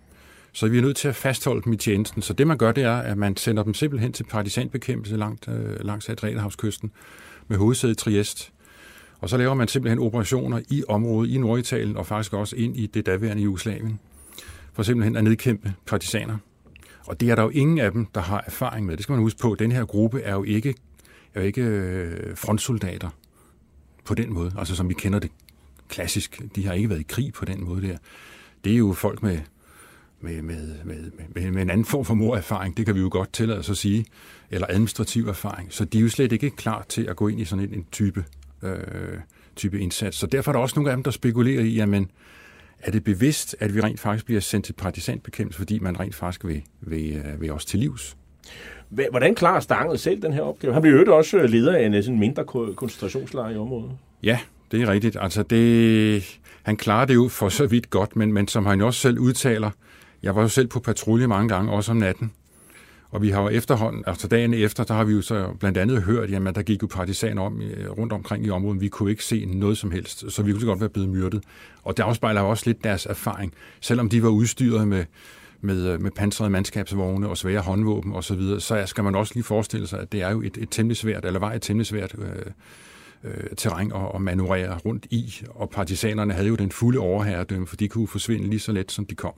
Så 0.53 0.68
vi 0.68 0.79
er 0.79 0.83
nødt 0.83 0.97
til 0.97 1.09
at 1.09 1.14
fastholde 1.14 1.62
dem 1.62 1.72
i 1.72 1.77
tjenesten. 1.77 2.22
Så 2.22 2.33
det 2.33 2.47
man 2.47 2.59
gør, 2.59 2.72
det 2.72 2.85
er, 2.85 2.97
at 2.97 3.18
man 3.18 3.37
sender 3.37 3.62
dem 3.62 3.74
simpelthen 3.74 4.12
til 4.12 4.24
partisanbekæmpelse 4.24 5.16
langt, 5.16 5.49
øh, 5.49 5.85
langs 5.85 6.09
Adriaterhavskysten 6.09 6.91
med 7.49 7.57
hovedsæde 7.57 7.93
i 7.93 7.95
Trieste. 7.95 8.51
Og 9.20 9.29
så 9.29 9.37
laver 9.37 9.55
man 9.55 9.68
simpelthen 9.68 9.99
operationer 9.99 10.61
i 10.70 10.83
området 10.89 11.31
i 11.31 11.39
Norditalien 11.39 11.97
og 11.97 12.07
faktisk 12.07 12.33
også 12.33 12.57
ind 12.57 12.77
i 12.77 12.87
det 12.87 13.07
daværende 13.07 13.43
Jugoslavien. 13.43 13.99
For 14.72 14.83
simpelthen 14.83 15.16
at 15.16 15.24
nedkæmpe 15.24 15.72
partisaner. 15.87 16.37
Og 17.07 17.21
det 17.21 17.31
er 17.31 17.35
der 17.35 17.43
jo 17.43 17.49
ingen 17.49 17.79
af 17.79 17.93
dem, 17.93 18.07
der 18.07 18.21
har 18.21 18.45
erfaring 18.47 18.87
med. 18.87 18.97
Det 18.97 19.03
skal 19.03 19.13
man 19.13 19.21
huske 19.21 19.39
på. 19.39 19.57
Den 19.59 19.73
her 19.73 19.85
gruppe 19.85 20.21
er 20.21 20.33
jo 20.33 20.45
ikke, 20.45 20.75
er 21.35 21.41
jo 21.41 21.47
ikke 21.47 21.63
øh, 21.63 22.37
frontsoldater 22.37 23.09
på 24.05 24.15
den 24.15 24.33
måde, 24.33 24.53
altså 24.59 24.77
som 24.77 24.89
vi 24.89 24.95
kender 24.95 25.19
det 25.19 25.31
klassisk. 25.89 26.43
De 26.57 26.67
har 26.67 26.73
ikke 26.73 26.89
været 26.89 27.01
i 27.01 27.07
krig 27.09 27.33
på 27.33 27.45
den 27.45 27.65
måde 27.65 27.89
der. 27.89 27.97
Det 28.65 28.73
er 28.73 28.77
jo 28.77 28.93
folk 28.93 29.23
med, 29.23 29.39
med, 30.21 30.43
med, 30.43 30.85
med, 30.85 31.11
med, 31.35 31.51
med 31.51 31.63
en 31.63 31.71
anden 31.71 31.85
form 31.85 32.05
for 32.05 32.15
morerfaring, 32.15 32.77
det 32.77 32.87
kan 32.87 32.95
vi 32.95 33.01
jo 33.01 33.09
godt 33.13 33.33
tillade 33.33 33.59
os 33.59 33.71
at 33.71 33.77
sige, 33.77 34.05
eller 34.51 34.67
administrativ 34.71 35.29
erfaring. 35.29 35.73
Så 35.73 35.85
de 35.85 35.99
er 35.99 36.03
jo 36.03 36.09
slet 36.09 36.33
ikke 36.33 36.51
klar 36.51 36.87
til 36.89 37.03
at 37.03 37.17
gå 37.17 37.29
ind 37.29 37.41
i 37.41 37.45
sådan 37.45 37.65
en, 37.65 37.75
en 37.75 37.87
type, 37.93 38.25
øh, 38.63 39.19
type 39.57 39.81
indsats. 39.81 40.17
Så 40.17 40.27
derfor 40.27 40.51
er 40.51 40.53
der 40.53 40.61
også 40.61 40.77
nogle 40.77 40.91
af 40.91 40.97
dem, 40.97 41.03
der 41.03 41.11
spekulerer 41.11 41.63
i, 41.63 41.75
jamen, 41.75 42.11
er 42.83 42.91
det 42.91 43.05
bevidst, 43.05 43.57
at 43.61 43.74
vi 43.74 43.81
rent 43.81 44.01
faktisk 44.01 44.27
bliver 44.27 44.41
sendt 44.41 44.66
til 44.66 44.72
partisanbekæmpelse, 44.72 45.59
fordi 45.59 45.79
man 45.79 46.01
rent 46.01 46.14
faktisk 46.14 46.45
vil, 46.45 46.62
vil, 46.81 47.12
øh, 47.16 47.41
vil 47.41 47.53
os 47.53 47.64
til 47.64 47.81
livs? 47.81 48.16
Hvordan 48.89 49.35
klarer 49.35 49.61
Stangel 49.61 49.99
selv 49.99 50.22
den 50.22 50.33
her 50.33 50.41
opgave? 50.43 50.72
Han 50.72 50.83
bliver 50.83 51.05
jo 51.07 51.16
også 51.16 51.47
leder 51.47 51.77
af 51.77 51.87
en 51.87 52.03
sådan 52.03 52.18
mindre 52.18 52.45
koncentrationslejr 52.74 53.51
i 53.51 53.57
området. 53.57 53.91
Ja, 54.22 54.39
det 54.70 54.83
er 54.83 54.89
rigtigt. 54.89 55.16
Altså 55.20 55.43
det, 55.43 56.41
han 56.62 56.77
klarer 56.77 57.05
det 57.05 57.14
jo 57.14 57.29
for 57.29 57.49
så 57.49 57.66
vidt 57.66 57.91
godt, 57.91 58.16
men, 58.16 58.33
men 58.33 58.49
som 58.49 58.66
han 58.66 58.81
også 58.81 59.01
selv 59.01 59.18
udtaler, 59.18 59.70
jeg 60.22 60.35
var 60.35 60.43
jo 60.43 60.49
selv 60.49 60.66
på 60.66 60.81
patrulje 60.81 61.27
mange 61.27 61.49
gange, 61.49 61.72
også 61.72 61.93
om 61.93 61.97
natten, 61.97 62.33
og 63.17 63.23
vi 63.23 63.31
har 63.31 63.43
jo 63.43 63.49
efterhånden, 63.49 64.05
altså 64.07 64.29
dagen 64.29 64.55
efter, 64.55 64.85
der 64.85 64.95
har 64.95 65.05
vi 65.05 65.12
jo 65.12 65.23
så 65.23 65.49
blandt 65.61 65.79
andet 65.79 66.03
hørt, 66.03 66.31
jamen 66.31 66.55
der 66.55 66.62
gik 66.62 66.83
jo 66.83 66.87
partisaner 66.87 67.43
om, 67.43 67.61
øh, 67.62 67.91
rundt 67.91 68.12
omkring 68.12 68.47
i 68.47 68.51
området. 68.51 68.81
Vi 68.81 68.89
kunne 68.89 69.11
ikke 69.11 69.25
se 69.25 69.45
noget 69.45 69.79
som 69.79 69.91
helst, 69.91 70.33
så 70.33 70.43
vi 70.43 70.53
kunne 70.53 70.67
godt 70.67 70.81
være 70.81 70.89
blevet 70.89 71.09
myrdet. 71.09 71.43
Og 71.83 71.97
det 71.97 72.03
afspejler 72.03 72.41
jo 72.41 72.49
også 72.49 72.62
lidt 72.67 72.85
deres 72.85 73.07
erfaring. 73.07 73.53
Selvom 73.81 74.09
de 74.09 74.23
var 74.23 74.29
udstyret 74.29 74.89
med, 74.89 75.05
med, 75.61 75.93
øh, 75.93 76.03
med 76.03 76.11
pansrede 76.11 76.51
mandskabsvogne 76.51 77.29
og 77.29 77.37
svære 77.37 77.61
håndvåben 77.61 78.12
osv., 78.12 78.23
så, 78.23 78.35
videre, 78.35 78.61
så 78.61 78.83
skal 78.87 79.05
man 79.05 79.14
også 79.14 79.35
lige 79.35 79.45
forestille 79.45 79.87
sig, 79.87 80.01
at 80.01 80.12
det 80.12 80.23
er 80.23 80.31
jo 80.31 80.43
et, 80.43 80.59
et 80.61 80.69
temmelig 80.71 80.97
svært, 80.97 81.25
eller 81.25 81.40
var 81.40 81.53
et 81.53 81.62
temmelig 81.62 81.86
svært 81.86 82.15
øh, 82.19 82.53
øh, 83.24 83.57
terræn 83.57 83.93
at, 83.95 84.11
at 84.15 84.20
manøvrere 84.20 84.78
rundt 84.78 85.07
i. 85.11 85.35
Og 85.51 85.70
partisanerne 85.70 86.32
havde 86.32 86.49
jo 86.49 86.55
den 86.55 86.73
fulde 86.73 86.99
overherredømme, 86.99 87.66
for 87.66 87.77
de 87.77 87.89
kunne 87.89 88.09
forsvinde 88.09 88.49
lige 88.49 88.61
så 88.61 88.73
let, 88.73 88.93
som 88.93 89.07
de 89.07 89.15
kom. 89.15 89.35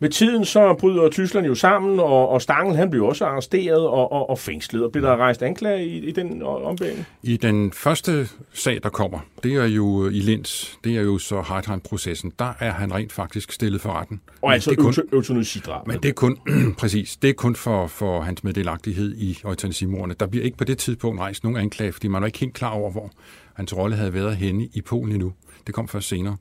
Med 0.00 0.10
tiden 0.10 0.44
så 0.44 0.74
bryder 0.74 1.08
Tyskland 1.08 1.46
jo 1.46 1.54
sammen, 1.54 2.00
og, 2.00 2.28
og 2.28 2.42
Stangel 2.42 2.76
han 2.76 2.90
blev 2.90 3.04
også 3.04 3.24
arresteret 3.24 3.86
og, 3.86 4.12
og, 4.12 4.30
og 4.30 4.38
fængslet. 4.38 4.84
Og 4.84 4.92
blev 4.92 5.04
der 5.04 5.16
rejst 5.16 5.42
anklager 5.42 5.76
i, 5.76 5.98
i 5.98 6.10
den 6.10 6.42
ombæring? 6.42 7.06
I 7.22 7.36
den 7.36 7.72
første 7.72 8.28
sag, 8.52 8.80
der 8.82 8.88
kommer, 8.88 9.18
det 9.42 9.54
er 9.54 9.66
jo 9.66 10.08
i 10.08 10.20
Linz, 10.20 10.74
det 10.84 10.96
er 10.96 11.02
jo 11.02 11.18
så 11.18 11.40
Hartheim-processen, 11.40 12.32
der 12.38 12.52
er 12.60 12.72
han 12.72 12.94
rent 12.94 13.12
faktisk 13.12 13.52
stillet 13.52 13.80
for 13.80 13.92
retten. 13.92 14.20
Og 14.42 14.52
altså 14.52 14.70
det 14.70 14.78
er 14.78 14.82
kun, 14.82 14.94
eutanasidrab. 15.12 15.86
Men 15.86 15.98
det 16.02 16.08
er 16.08 16.12
kun, 16.12 16.38
præcis, 16.78 17.16
det 17.16 17.30
er 17.30 17.34
kun 17.34 17.56
for, 17.56 17.86
for 17.86 18.20
hans 18.20 18.44
meddelagtighed 18.44 19.14
i 19.16 19.38
eutanasimordene. 19.44 20.14
Der 20.20 20.26
bliver 20.26 20.44
ikke 20.44 20.56
på 20.56 20.64
det 20.64 20.78
tidspunkt 20.78 21.20
rejst 21.20 21.44
nogen 21.44 21.58
anklage, 21.58 21.92
fordi 21.92 22.08
man 22.08 22.22
er 22.22 22.26
ikke 22.26 22.38
helt 22.38 22.54
klar 22.54 22.70
over, 22.70 22.90
hvor 22.90 23.10
hans 23.54 23.76
rolle 23.76 23.96
havde 23.96 24.14
været 24.14 24.36
henne 24.36 24.68
i 24.72 24.80
Polen 24.80 25.12
endnu. 25.12 25.32
Det 25.66 25.74
kom 25.74 25.88
først 25.88 26.08
senere. 26.08 26.36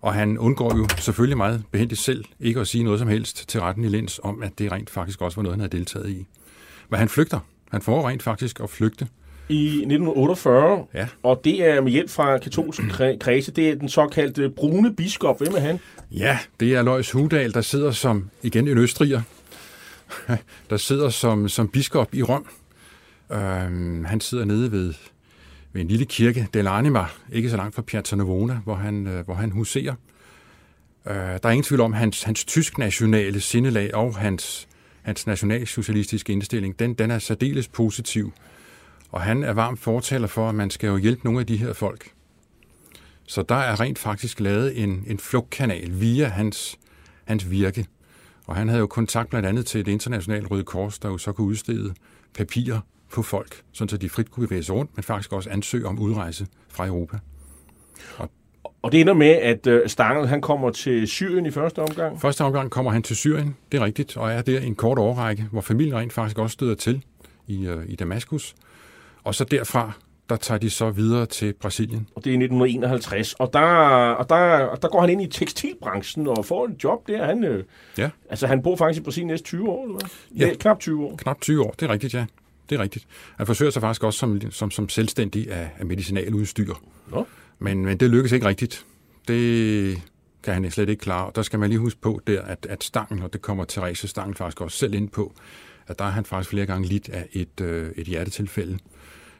Og 0.00 0.14
han 0.14 0.38
undgår 0.38 0.76
jo 0.76 0.88
selvfølgelig 0.98 1.36
meget 1.36 1.62
behendigt 1.72 2.00
selv 2.00 2.24
ikke 2.40 2.60
at 2.60 2.68
sige 2.68 2.84
noget 2.84 2.98
som 2.98 3.08
helst 3.08 3.48
til 3.48 3.60
retten 3.60 3.84
i 3.84 3.88
Linz 3.88 4.18
om, 4.22 4.42
at 4.42 4.58
det 4.58 4.72
rent 4.72 4.90
faktisk 4.90 5.20
også 5.22 5.36
var 5.36 5.42
noget, 5.42 5.54
han 5.54 5.60
havde 5.60 5.76
deltaget 5.76 6.10
i. 6.10 6.26
Men 6.90 6.98
han 6.98 7.08
flygter. 7.08 7.40
Han 7.70 7.82
får 7.82 8.08
rent 8.08 8.22
faktisk 8.22 8.60
at 8.60 8.70
flygte 8.70 9.08
i 9.48 9.66
1948, 9.66 10.84
Ja. 10.94 11.06
og 11.22 11.40
det 11.44 11.64
er 11.68 11.80
med 11.80 11.92
hjælp 11.92 12.10
fra 12.10 12.38
katolske 12.38 12.82
kre- 12.82 13.18
kredse. 13.18 13.52
Det 13.52 13.68
er 13.68 13.74
den 13.74 13.88
såkaldte 13.88 14.50
brune 14.50 14.94
biskop. 14.96 15.38
Hvem 15.38 15.54
er 15.54 15.60
han? 15.60 15.80
Ja, 16.10 16.38
det 16.60 16.74
er 16.74 16.82
Løjs 16.82 17.10
Hudal, 17.10 17.54
der 17.54 17.60
sidder 17.60 17.90
som, 17.90 18.30
igen 18.42 18.68
en 18.68 18.78
østriger, 18.78 19.22
der 20.70 20.76
sidder 20.76 21.08
som, 21.08 21.48
som 21.48 21.68
biskop 21.68 22.14
i 22.14 22.22
Rom. 22.22 22.46
Øhm, 23.32 24.04
han 24.04 24.20
sidder 24.20 24.44
nede 24.44 24.72
ved, 24.72 24.94
ved 25.78 25.84
en 25.84 25.88
lille 25.88 26.04
kirke, 26.04 26.48
Dell'Anima, 26.56 27.04
ikke 27.32 27.50
så 27.50 27.56
langt 27.56 27.74
fra 27.74 27.82
Piazza 27.82 28.16
Navona, 28.16 28.54
hvor 28.64 28.74
han, 28.74 29.06
øh, 29.06 29.24
hvor 29.24 29.34
han 29.34 29.50
huserer. 29.50 29.94
Øh, 31.06 31.14
der 31.14 31.38
er 31.42 31.50
ingen 31.50 31.64
tvivl 31.64 31.80
om, 31.80 31.92
hans, 31.92 32.22
hans 32.22 32.44
tysk-nationale 32.44 33.40
sindelag 33.40 33.94
og 33.94 34.16
hans, 34.16 34.68
hans 35.02 35.26
nationalsocialistiske 35.26 36.32
indstilling, 36.32 36.78
den, 36.78 36.94
den 36.94 37.10
er 37.10 37.18
særdeles 37.18 37.68
positiv. 37.68 38.32
Og 39.12 39.20
han 39.20 39.42
er 39.42 39.52
varm 39.52 39.76
fortaler 39.76 40.26
for, 40.26 40.48
at 40.48 40.54
man 40.54 40.70
skal 40.70 40.86
jo 40.86 40.96
hjælpe 40.96 41.24
nogle 41.24 41.40
af 41.40 41.46
de 41.46 41.56
her 41.56 41.72
folk. 41.72 42.10
Så 43.26 43.42
der 43.42 43.54
er 43.54 43.80
rent 43.80 43.98
faktisk 43.98 44.40
lavet 44.40 44.82
en, 44.82 45.04
en 45.06 45.18
flugtkanal 45.18 46.00
via 46.00 46.28
hans, 46.28 46.78
hans 47.24 47.50
virke. 47.50 47.86
Og 48.46 48.56
han 48.56 48.68
havde 48.68 48.80
jo 48.80 48.86
kontakt 48.86 49.30
blandt 49.30 49.48
andet 49.48 49.66
til 49.66 49.86
det 49.86 49.92
internationale 49.92 50.46
Røde 50.46 50.64
Kors, 50.64 50.98
der 50.98 51.08
jo 51.08 51.18
så 51.18 51.32
kunne 51.32 51.46
udstede 51.46 51.94
papirer 52.34 52.80
på 53.12 53.22
folk, 53.22 53.62
sådan 53.72 53.88
så 53.88 53.96
de 53.96 54.08
frit 54.08 54.30
kunne 54.30 54.46
bevæge 54.46 54.62
sig 54.62 54.74
rundt, 54.74 54.90
men 54.96 55.02
faktisk 55.02 55.32
også 55.32 55.50
ansøge 55.50 55.86
om 55.86 55.98
udrejse 55.98 56.46
fra 56.68 56.86
Europa. 56.86 57.18
Og 58.82 58.92
det 58.92 59.00
ender 59.00 59.14
med, 59.14 59.26
at 59.30 59.66
øh, 59.66 59.88
Stangl 59.88 60.26
han 60.26 60.40
kommer 60.40 60.70
til 60.70 61.08
Syrien 61.08 61.46
i 61.46 61.50
første 61.50 61.78
omgang. 61.78 62.20
Første 62.20 62.44
omgang 62.44 62.70
kommer 62.70 62.90
han 62.90 63.02
til 63.02 63.16
Syrien, 63.16 63.56
det 63.72 63.80
er 63.80 63.84
rigtigt, 63.84 64.16
og 64.16 64.32
er 64.32 64.42
der 64.42 64.60
en 64.60 64.74
kort 64.74 64.98
årrække, 64.98 65.46
hvor 65.52 65.60
familien 65.60 65.96
rent 65.96 66.12
faktisk 66.12 66.38
også 66.38 66.52
støder 66.52 66.74
til 66.74 67.04
i, 67.46 67.66
øh, 67.66 67.84
i 67.88 67.96
Damaskus. 67.96 68.54
Og 69.24 69.34
så 69.34 69.44
derfra, 69.44 69.92
der 70.28 70.36
tager 70.36 70.58
de 70.58 70.70
så 70.70 70.90
videre 70.90 71.26
til 71.26 71.54
Brasilien. 71.60 72.08
Og 72.14 72.24
det 72.24 72.30
er 72.30 72.34
i 72.34 72.36
1951. 72.36 73.34
Og 73.34 73.50
der, 73.52 73.60
og 74.10 74.28
der, 74.28 74.36
og 74.64 74.82
der 74.82 74.88
går 74.88 75.00
han 75.00 75.10
ind 75.10 75.22
i 75.22 75.26
tekstilbranchen 75.26 76.26
og 76.26 76.44
får 76.44 76.64
et 76.66 76.84
job 76.84 77.08
der. 77.08 77.24
Han, 77.24 77.44
øh, 77.44 77.64
Ja. 77.98 78.10
Altså, 78.30 78.46
han 78.46 78.62
bor 78.62 78.76
faktisk 78.76 79.00
i 79.00 79.04
Brasilien 79.04 79.26
næste 79.26 79.46
20 79.46 79.68
år, 79.68 79.84
eller 79.84 79.98
hvad? 79.98 80.48
Ja. 80.48 80.54
knap 80.54 80.78
20 80.80 81.04
år. 81.06 81.16
Knap 81.16 81.40
20 81.40 81.64
år, 81.64 81.70
det 81.70 81.88
er 81.88 81.92
rigtigt, 81.92 82.14
ja. 82.14 82.26
Det 82.68 82.78
er 82.78 82.82
rigtigt. 82.82 83.06
Han 83.36 83.46
forsøger 83.46 83.70
sig 83.70 83.82
faktisk 83.82 84.02
også 84.02 84.18
som, 84.18 84.40
som, 84.50 84.70
som 84.70 84.88
selvstændig 84.88 85.52
af, 85.52 85.70
af 85.78 85.86
medicinaludstyr. 85.86 86.74
Nå. 87.10 87.26
Men, 87.58 87.84
men 87.84 88.00
det 88.00 88.10
lykkes 88.10 88.32
ikke 88.32 88.46
rigtigt. 88.46 88.86
Det 89.28 90.02
kan 90.42 90.54
han 90.54 90.70
slet 90.70 90.88
ikke 90.88 91.00
klare. 91.00 91.26
Og 91.26 91.36
der 91.36 91.42
skal 91.42 91.58
man 91.58 91.68
lige 91.68 91.78
huske 91.78 92.00
på 92.00 92.20
der, 92.26 92.42
at, 92.42 92.66
at 92.70 92.84
Stangen, 92.84 93.22
og 93.22 93.32
det 93.32 93.42
kommer 93.42 93.64
Therese 93.64 94.08
Stangen 94.08 94.34
faktisk 94.34 94.60
også 94.60 94.78
selv 94.78 94.94
ind 94.94 95.08
på, 95.08 95.34
at 95.86 95.98
der 95.98 96.04
er 96.04 96.10
han 96.10 96.24
faktisk 96.24 96.50
flere 96.50 96.66
gange 96.66 96.88
lidt 96.88 97.08
af 97.08 97.28
et, 97.32 97.60
øh, 97.60 97.90
et 97.96 98.06
hjertetilfælde. 98.06 98.78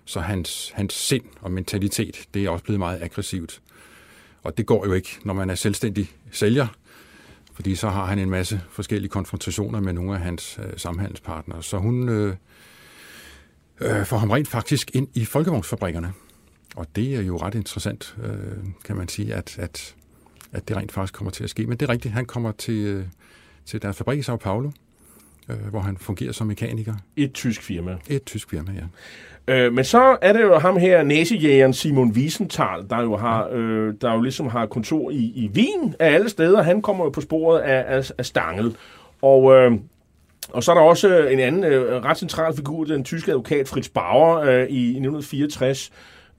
Så 0.05 0.21
hans, 0.21 0.73
hans 0.75 0.95
sind 0.95 1.25
og 1.41 1.51
mentalitet, 1.51 2.29
det 2.35 2.45
er 2.45 2.51
også 2.51 2.65
blevet 2.65 2.79
meget 2.79 3.03
aggressivt. 3.03 3.61
Og 4.43 4.59
det 4.59 4.67
går 4.67 4.87
jo 4.87 4.93
ikke, 4.93 5.19
når 5.25 5.35
man 5.35 5.51
er 5.51 5.55
selvstændig 5.55 6.11
sælger, 6.31 6.67
fordi 7.55 7.75
så 7.75 7.89
har 7.89 8.07
han 8.07 8.19
en 8.19 8.31
masse 8.31 8.61
forskellige 8.71 9.11
konfrontationer 9.11 9.81
med 9.81 9.93
nogle 9.93 10.15
af 10.15 10.21
hans 10.21 10.59
øh, 10.65 10.73
samhandelspartnere. 10.77 11.63
Så 11.63 11.79
hun 11.79 12.09
øh, 12.09 12.35
øh, 13.81 14.05
får 14.05 14.17
ham 14.17 14.31
rent 14.31 14.49
faktisk 14.49 14.91
ind 14.95 15.09
i 15.15 15.25
folkevognsfabrikkerne. 15.25 16.13
Og 16.77 16.87
det 16.97 17.15
er 17.15 17.23
jo 17.23 17.37
ret 17.37 17.55
interessant, 17.55 18.17
øh, 18.25 18.33
kan 18.85 18.97
man 18.97 19.09
sige, 19.09 19.35
at, 19.35 19.59
at, 19.59 19.95
at 20.53 20.69
det 20.69 20.77
rent 20.77 20.93
faktisk 20.93 21.15
kommer 21.15 21.31
til 21.31 21.45
at 21.45 21.51
ske. 21.51 21.67
Men 21.67 21.79
det 21.79 21.89
er 21.89 21.93
rigtigt, 21.93 22.15
han 22.15 22.25
kommer 22.25 22.53
til, 22.53 22.75
øh, 22.75 23.05
til 23.67 23.83
deres 23.83 23.97
fabrik 23.97 24.19
i 24.19 24.23
Sao 24.23 24.37
Paulo, 24.37 24.71
øh, 25.49 25.57
hvor 25.71 25.81
han 25.81 25.97
fungerer 25.97 26.33
som 26.33 26.47
mekaniker. 26.47 26.95
Et 27.17 27.33
tysk 27.33 27.63
firma. 27.63 27.97
Et 28.09 28.25
tysk 28.25 28.51
firma, 28.51 28.73
ja. 28.73 28.85
Øh, 29.49 29.73
men 29.73 29.85
så 29.85 30.17
er 30.23 30.33
det 30.33 30.43
jo 30.43 30.59
ham 30.59 30.77
her, 30.77 31.03
næsejægeren 31.03 31.73
Simon 31.73 32.11
Wiesenthal, 32.11 32.87
der 32.91 33.03
jo, 33.03 33.17
har, 33.17 33.49
øh, 33.53 33.95
der 34.01 34.13
jo 34.13 34.21
ligesom 34.21 34.47
har 34.47 34.67
kontor 34.67 35.11
i, 35.11 35.33
i 35.35 35.51
Wien 35.55 35.95
af 35.99 36.15
alle 36.15 36.29
steder. 36.29 36.63
Han 36.63 36.83
kommer 36.83 37.05
jo 37.05 37.11
på 37.11 37.21
sporet 37.21 37.61
af, 37.61 37.97
af, 37.97 38.11
af 38.19 38.27
Stangel. 38.27 38.77
Og, 39.23 39.55
øh, 39.55 39.73
og 40.53 40.65
så 40.65 40.71
er 40.73 40.75
der 40.75 40.83
også 40.83 41.09
øh, 41.19 41.33
en 41.33 41.41
anden 41.41 41.65
øh, 41.65 42.05
ret 42.05 42.19
central 42.19 42.57
figur, 42.57 42.85
den 42.85 43.05
tyske 43.05 43.31
advokat 43.31 43.69
Fritz 43.69 43.89
Bauer 43.89 44.39
øh, 44.39 44.67
i 44.69 44.89
1964, 44.89 45.93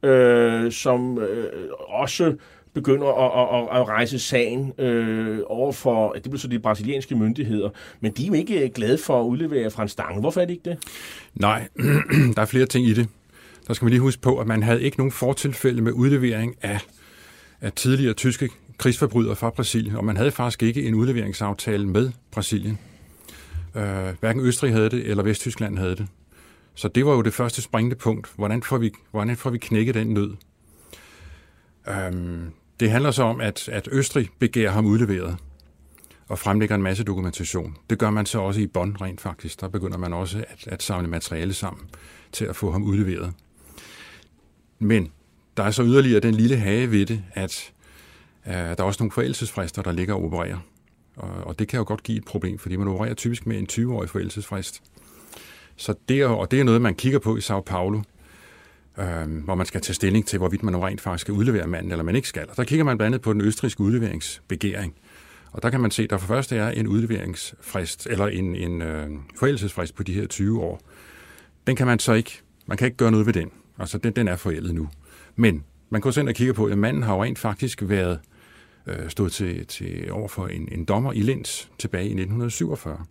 øh, 0.04 0.72
som 0.72 1.18
øh, 1.18 1.48
også 1.88 2.36
begynder 2.74 3.08
at, 3.08 3.76
at, 3.76 3.82
at 3.82 3.88
rejse 3.88 4.20
sagen 4.20 4.74
øh, 4.78 5.40
over 5.46 5.72
for, 5.72 6.12
det 6.12 6.24
bliver 6.24 6.38
så 6.38 6.48
de 6.48 6.60
brasilianske 6.60 7.16
myndigheder, 7.16 7.70
men 8.00 8.12
de 8.12 8.24
er 8.24 8.28
jo 8.28 8.34
ikke 8.34 8.64
øh, 8.64 8.70
glade 8.70 8.98
for 8.98 9.22
at 9.22 9.26
udlevere 9.26 9.72
Frans 9.72 9.92
Stange. 9.92 10.20
Hvorfor 10.20 10.42
er 10.42 10.46
det 10.46 10.54
ikke 10.54 10.70
det? 10.70 10.78
Nej, 11.36 11.68
der 12.36 12.42
er 12.42 12.46
flere 12.46 12.66
ting 12.66 12.88
i 12.88 12.94
det. 12.94 13.08
Der 13.68 13.74
skal 13.74 13.86
man 13.86 13.90
lige 13.90 14.02
huske 14.02 14.22
på, 14.22 14.38
at 14.38 14.48
man 14.48 14.64
havde 14.64 14.84
ikke 14.84 14.98
nogen 14.98 15.12
fortilfælde 15.12 15.82
med 15.82 15.92
udlevering 15.92 16.56
af, 16.62 16.80
af 17.62 17.72
tidligere 17.72 18.14
tyske 18.14 18.50
krigsforbrydere 18.78 19.36
fra 19.36 19.50
Brasilien, 19.50 19.96
og 19.96 20.06
man 20.06 20.18
havde 20.18 20.32
faktisk 20.32 20.64
ikke 20.64 20.84
en 20.84 20.96
udleveringsaftale 20.96 21.88
med 21.88 22.12
Brasilien. 22.32 22.80
Øh, 23.76 24.16
hverken 24.20 24.42
Østrig 24.42 24.74
havde 24.74 24.90
det, 24.90 25.08
eller 25.08 25.24
Vesttyskland 25.24 25.78
havde 25.78 25.96
det. 25.96 26.08
Så 26.76 26.88
det 26.88 27.06
var 27.06 27.14
jo 27.14 27.22
det 27.22 27.34
første 27.34 27.62
springende 27.62 27.96
punkt. 27.96 28.32
Hvordan 28.36 28.64
får 28.64 28.78
vi, 28.78 28.92
hvordan 29.12 29.38
får 29.38 29.50
vi 29.50 29.58
knækket 29.58 29.96
den 29.96 30.08
nød? 30.08 30.32
Øhm, 31.88 32.52
det 32.80 32.92
handler 32.92 33.12
så 33.12 33.24
om, 33.24 33.42
at, 33.42 33.70
at 33.70 33.90
Østrig 33.92 34.30
begærer 34.40 34.72
ham 34.72 34.86
udleveret 34.86 35.38
og 36.28 36.40
fremlægger 36.40 36.76
en 36.76 36.82
masse 36.82 37.04
dokumentation. 37.04 37.78
Det 37.90 38.00
gør 38.00 38.10
man 38.10 38.26
så 38.26 38.40
også 38.40 38.62
i 38.62 38.68
Bonn 38.68 39.02
rent 39.02 39.22
faktisk. 39.22 39.62
Der 39.62 39.68
begynder 39.68 39.98
man 39.98 40.14
også 40.14 40.46
at, 40.48 40.68
at 40.68 40.84
samle 40.84 41.08
materiale 41.08 41.54
sammen 41.54 41.90
til 42.32 42.46
at 42.46 42.56
få 42.56 42.72
ham 42.72 42.84
udleveret. 42.84 43.34
Men 44.80 45.12
der 45.58 45.64
er 45.64 45.72
så 45.72 45.84
yderligere 45.84 46.20
den 46.20 46.36
lille 46.36 46.58
hage 46.58 46.92
ved 46.92 47.06
det, 47.06 47.24
at 47.34 47.72
øh, 48.48 48.54
der 48.54 48.76
er 48.78 48.84
også 48.84 49.04
nogle 49.04 49.12
forældelsesfrister, 49.12 49.82
der 49.82 49.92
ligger 49.92 50.14
og 50.14 50.24
opererer. 50.24 50.58
Og, 51.20 51.48
og 51.48 51.60
det 51.60 51.68
kan 51.68 51.78
jo 51.78 51.84
godt 51.88 52.04
give 52.04 52.18
et 52.18 52.26
problem, 52.26 52.60
fordi 52.60 52.76
man 52.76 52.88
opererer 52.88 53.14
typisk 53.14 53.48
med 53.48 53.58
en 53.58 53.68
20-årig 53.72 54.10
forældelsesfrist. 54.10 54.84
Så 55.76 55.94
det 56.10 56.22
er, 56.22 56.28
og 56.28 56.52
det 56.52 56.60
er 56.60 56.64
noget, 56.64 56.82
man 56.82 56.96
kigger 56.96 57.20
på 57.20 57.38
i 57.38 57.42
Sao 57.42 57.62
Paulo, 57.62 58.02
øh, 59.00 59.44
hvor 59.44 59.56
man 59.56 59.66
skal 59.66 59.82
tage 59.82 59.94
stilling 59.94 60.28
til, 60.28 60.40
hvorvidt 60.40 60.64
man 60.64 60.74
nu 60.74 60.80
rent 60.80 61.02
faktisk 61.02 61.22
skal 61.22 61.34
udlevere 61.34 61.68
manden, 61.68 61.92
eller 61.92 62.04
man 62.04 62.16
ikke 62.16 62.28
skal. 62.28 62.46
Og 62.50 62.58
der 62.58 62.64
kigger 62.64 62.86
man 62.86 62.98
blandt 62.98 63.16
andet 63.16 63.22
på 63.22 63.34
den 63.34 63.42
østrigske 63.42 63.82
udleveringsbegæring. 63.82 64.94
Og 65.52 65.64
der 65.64 65.70
kan 65.70 65.82
man 65.82 65.92
se, 65.92 66.04
at 66.04 66.10
der 66.10 66.18
for 66.18 66.28
første 66.28 66.56
er 66.56 66.70
en 66.70 66.88
udleveringsfrist, 66.88 68.08
eller 68.08 68.28
en, 68.28 68.56
en 68.56 68.82
øh, 68.82 69.10
forældelsesfrist 69.36 69.96
på 69.96 70.04
de 70.04 70.14
her 70.14 70.28
20 70.28 70.62
år. 70.62 70.82
Den 71.68 71.76
kan 71.76 71.88
man 71.88 72.00
så 72.00 72.14
ikke, 72.14 72.42
man 72.66 72.78
kan 72.78 72.86
ikke 72.86 72.98
gøre 72.98 73.12
noget 73.12 73.26
ved 73.26 73.34
den. 73.34 73.52
Altså, 73.80 73.98
den, 73.98 74.14
den 74.14 74.28
er 74.28 74.36
forældet 74.36 74.76
nu. 74.76 74.90
Men 75.36 75.64
man 75.90 76.02
kan 76.02 76.12
så 76.12 76.20
ind 76.20 76.30
og 76.30 76.36
kigge 76.36 76.54
på, 76.54 76.66
at 76.66 76.78
manden 76.78 77.04
har 77.04 77.14
jo 77.14 77.24
rent 77.24 77.40
faktisk 77.40 77.84
været 77.86 78.12
øh, 78.12 78.39
Øh, 78.90 79.10
stod 79.10 79.30
til, 79.30 79.66
til 79.66 80.12
over 80.12 80.28
for 80.28 80.48
en, 80.48 80.70
en 80.72 80.86
dommer 80.86 81.14
i 81.14 81.22
Linz 81.22 81.66
tilbage 81.78 82.04
i 82.04 82.08
1947. 82.08 83.06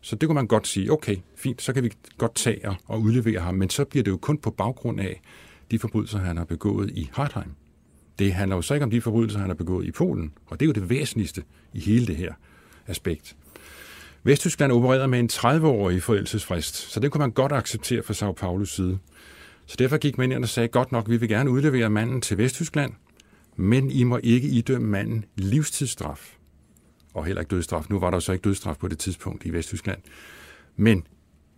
Så 0.00 0.16
det 0.16 0.28
kunne 0.28 0.34
man 0.34 0.46
godt 0.46 0.66
sige, 0.66 0.92
okay, 0.92 1.16
fint, 1.36 1.62
så 1.62 1.72
kan 1.72 1.84
vi 1.84 1.92
godt 2.18 2.34
tage 2.34 2.76
og 2.86 3.00
udlevere 3.00 3.40
ham, 3.40 3.54
men 3.54 3.70
så 3.70 3.84
bliver 3.84 4.04
det 4.04 4.10
jo 4.10 4.16
kun 4.16 4.38
på 4.38 4.50
baggrund 4.50 5.00
af 5.00 5.20
de 5.70 5.78
forbrydelser, 5.78 6.18
han 6.18 6.36
har 6.36 6.44
begået 6.44 6.90
i 6.90 7.10
Hartheim. 7.12 7.50
Det 8.18 8.32
handler 8.32 8.56
jo 8.56 8.62
så 8.62 8.74
ikke 8.74 8.84
om 8.84 8.90
de 8.90 9.00
forbrydelser, 9.00 9.38
han 9.38 9.48
har 9.48 9.54
begået 9.54 9.86
i 9.86 9.90
Polen, 9.90 10.32
og 10.46 10.60
det 10.60 10.66
er 10.66 10.68
jo 10.68 10.72
det 10.72 10.90
væsentligste 10.90 11.42
i 11.72 11.80
hele 11.80 12.06
det 12.06 12.16
her 12.16 12.32
aspekt. 12.86 13.36
Vesttyskland 14.22 14.72
opererede 14.72 15.08
med 15.08 15.18
en 15.18 15.28
30-årig 15.32 16.02
forældelsesfrist, 16.02 16.76
så 16.76 17.00
det 17.00 17.10
kunne 17.10 17.20
man 17.20 17.30
godt 17.30 17.52
acceptere 17.52 18.02
fra 18.02 18.14
Sao 18.14 18.32
Paulos 18.32 18.74
side. 18.74 18.98
Så 19.66 19.76
derfor 19.78 19.96
gik 19.96 20.18
man 20.18 20.32
ind 20.32 20.42
og 20.42 20.48
sagde, 20.48 20.68
godt 20.68 20.92
nok, 20.92 21.08
vi 21.08 21.16
vil 21.16 21.28
gerne 21.28 21.50
udlevere 21.50 21.90
manden 21.90 22.20
til 22.20 22.38
Vesttyskland, 22.38 22.92
men 23.58 23.90
I 23.90 24.02
må 24.02 24.20
ikke 24.22 24.48
idømme 24.48 24.88
manden 24.88 25.24
livstidsstraf. 25.36 26.36
Og 27.14 27.24
heller 27.24 27.40
ikke 27.40 27.54
dødsstraf. 27.54 27.84
Nu 27.88 27.98
var 27.98 28.10
der 28.10 28.18
så 28.18 28.32
ikke 28.32 28.42
dødsstraf 28.42 28.76
på 28.76 28.88
det 28.88 28.98
tidspunkt 28.98 29.46
i 29.46 29.52
Vesttyskland. 29.52 29.98
Men 30.76 31.06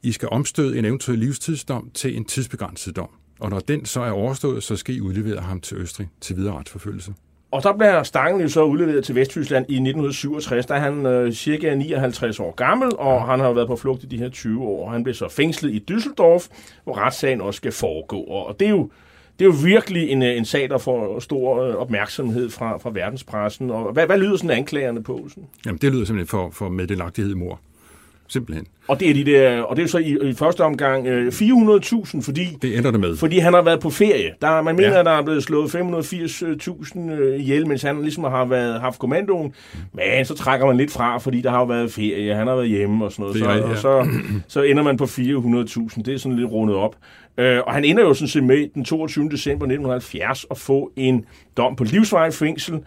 I 0.03 0.13
skal 0.13 0.29
omstøde 0.33 0.79
en 0.79 0.85
eventuel 0.85 1.19
livstidsdom 1.19 1.91
til 1.95 2.17
en 2.17 2.25
tidsbegrænset 2.25 2.97
dom. 2.97 3.09
Og 3.41 3.51
når 3.51 3.59
den 3.59 3.85
så 3.85 4.01
er 4.01 4.11
overstået, 4.11 4.63
så 4.63 4.77
skal 4.77 4.97
I 4.97 5.01
udlevere 5.01 5.41
ham 5.41 5.61
til 5.61 5.77
Østrig 5.77 6.09
til 6.21 6.37
videre 6.37 6.59
retsforfølgelse. 6.59 7.15
Og 7.51 7.63
der 7.63 7.73
bliver 7.77 8.03
Stangen 8.03 8.41
jo 8.41 8.49
så 8.49 8.63
udleveret 8.63 9.05
til 9.05 9.15
Vesttyskland 9.15 9.67
i 9.69 9.75
1967. 9.75 10.67
Der 10.67 10.75
er 10.75 10.79
han 10.79 11.07
øh, 11.07 11.33
cirka 11.33 11.75
59 11.75 12.41
år 12.41 12.55
gammel, 12.55 12.93
og 12.99 13.27
han 13.27 13.41
har 13.41 13.53
været 13.53 13.69
på 13.69 13.77
flugt 13.77 14.03
i 14.03 14.07
de 14.07 14.19
her 14.19 14.29
20 14.29 14.63
år. 14.63 14.91
Han 14.91 15.03
blev 15.03 15.15
så 15.15 15.29
fængslet 15.29 15.71
i 15.71 15.85
Düsseldorf, 15.91 16.49
hvor 16.85 16.99
retssagen 16.99 17.41
også 17.41 17.57
skal 17.57 17.73
foregå. 17.73 18.21
Og 18.21 18.61
det 18.61 18.67
er 18.67 18.71
jo, 18.71 18.91
det 19.41 19.47
er 19.47 19.51
jo 19.51 19.57
virkelig 19.65 20.09
en, 20.11 20.23
en 20.23 20.45
sag, 20.45 20.69
der 20.69 20.79
får 20.79 21.21
stor 21.21 21.63
øh, 21.63 21.75
opmærksomhed 21.75 22.51
fra, 22.51 22.79
fra 22.79 22.91
verdenspressen. 22.95 23.71
Og 23.71 23.93
hvad, 23.93 24.07
hvad 24.07 24.19
lyder 24.19 24.37
sådan 24.37 24.51
anklagerne 24.51 25.03
på? 25.03 25.27
Sådan? 25.29 25.45
Jamen, 25.67 25.79
det 25.83 25.93
lyder 25.93 26.05
simpelthen 26.05 26.29
for, 26.29 26.51
for 26.53 26.69
meddelagtighed 26.69 27.33
i 27.33 27.35
mor. 27.39 27.61
simpelthen. 28.29 28.67
Og 28.89 29.01
det 29.01 29.11
er, 29.11 29.15
de 29.15 29.25
der, 29.25 29.61
og 29.63 29.77
det 29.77 29.83
er 29.83 29.87
så 29.87 29.99
i, 29.99 30.17
i 30.31 30.33
første 30.35 30.61
omgang 30.65 31.07
øh, 31.07 31.29
400.000, 31.29 32.21
fordi, 32.23 32.45
Det 32.63 32.79
ender 32.79 32.91
det 32.91 33.01
med. 33.01 33.17
fordi 33.17 33.39
han 33.39 33.53
har 33.55 33.63
været 33.63 33.81
på 33.81 33.91
ferie. 33.91 34.31
Der, 34.43 34.63
man 34.63 34.77
mener, 34.77 34.89
Ja. 34.89 34.95
ja. 34.95 35.01
at 35.01 35.07
der 35.07 35.13
er 35.13 35.23
blevet 35.23 35.43
slået 35.43 35.75
580.000 35.75 37.11
øh, 37.11 37.41
ihjel, 37.41 37.67
mens 37.67 37.83
han 37.83 38.03
ligesom 38.03 38.25
har 38.25 38.45
været, 38.45 38.81
haft 38.81 38.99
kommandoen. 38.99 39.55
Men 39.93 40.25
så 40.25 40.35
trækker 40.35 40.67
man 40.67 40.77
lidt 40.77 40.91
fra, 40.93 41.19
fordi 41.19 41.41
der 41.41 41.51
har 41.51 41.59
jo 41.59 41.65
været 41.65 41.93
ferie, 41.93 42.35
han 42.35 42.47
har 42.47 42.55
været 42.55 42.69
hjemme 42.69 43.05
og 43.05 43.13
sådan 43.13 43.23
noget. 43.23 43.35
Det 43.35 43.43
Så, 43.43 43.49
er 43.51 43.55
rigtigt, 43.55 43.85
og 43.87 44.07
ja. 44.07 44.13
så, 44.13 44.21
så 44.49 44.63
ender 44.63 44.83
man 44.83 44.97
på 44.97 45.05
400.000. 45.05 46.03
Det 46.03 46.15
er 46.15 46.19
sådan 46.19 46.37
lidt 46.39 46.51
rundet 46.51 46.77
op. 46.77 46.97
Øh, 47.39 47.61
og 47.67 47.73
han 47.75 47.85
ender 47.85 48.03
jo 48.03 48.15
sådan 48.15 48.29
set 48.29 48.45
med 48.45 48.69
den 48.75 48.85
22. 48.85 49.29
december 49.29 49.67
1970 49.67 50.47
at 50.51 50.59
få 50.59 50.93
en 50.97 51.25
dom 51.57 51.77
på 51.77 51.85
livsvarigt 51.85 52.35
fængsel, 52.35 52.81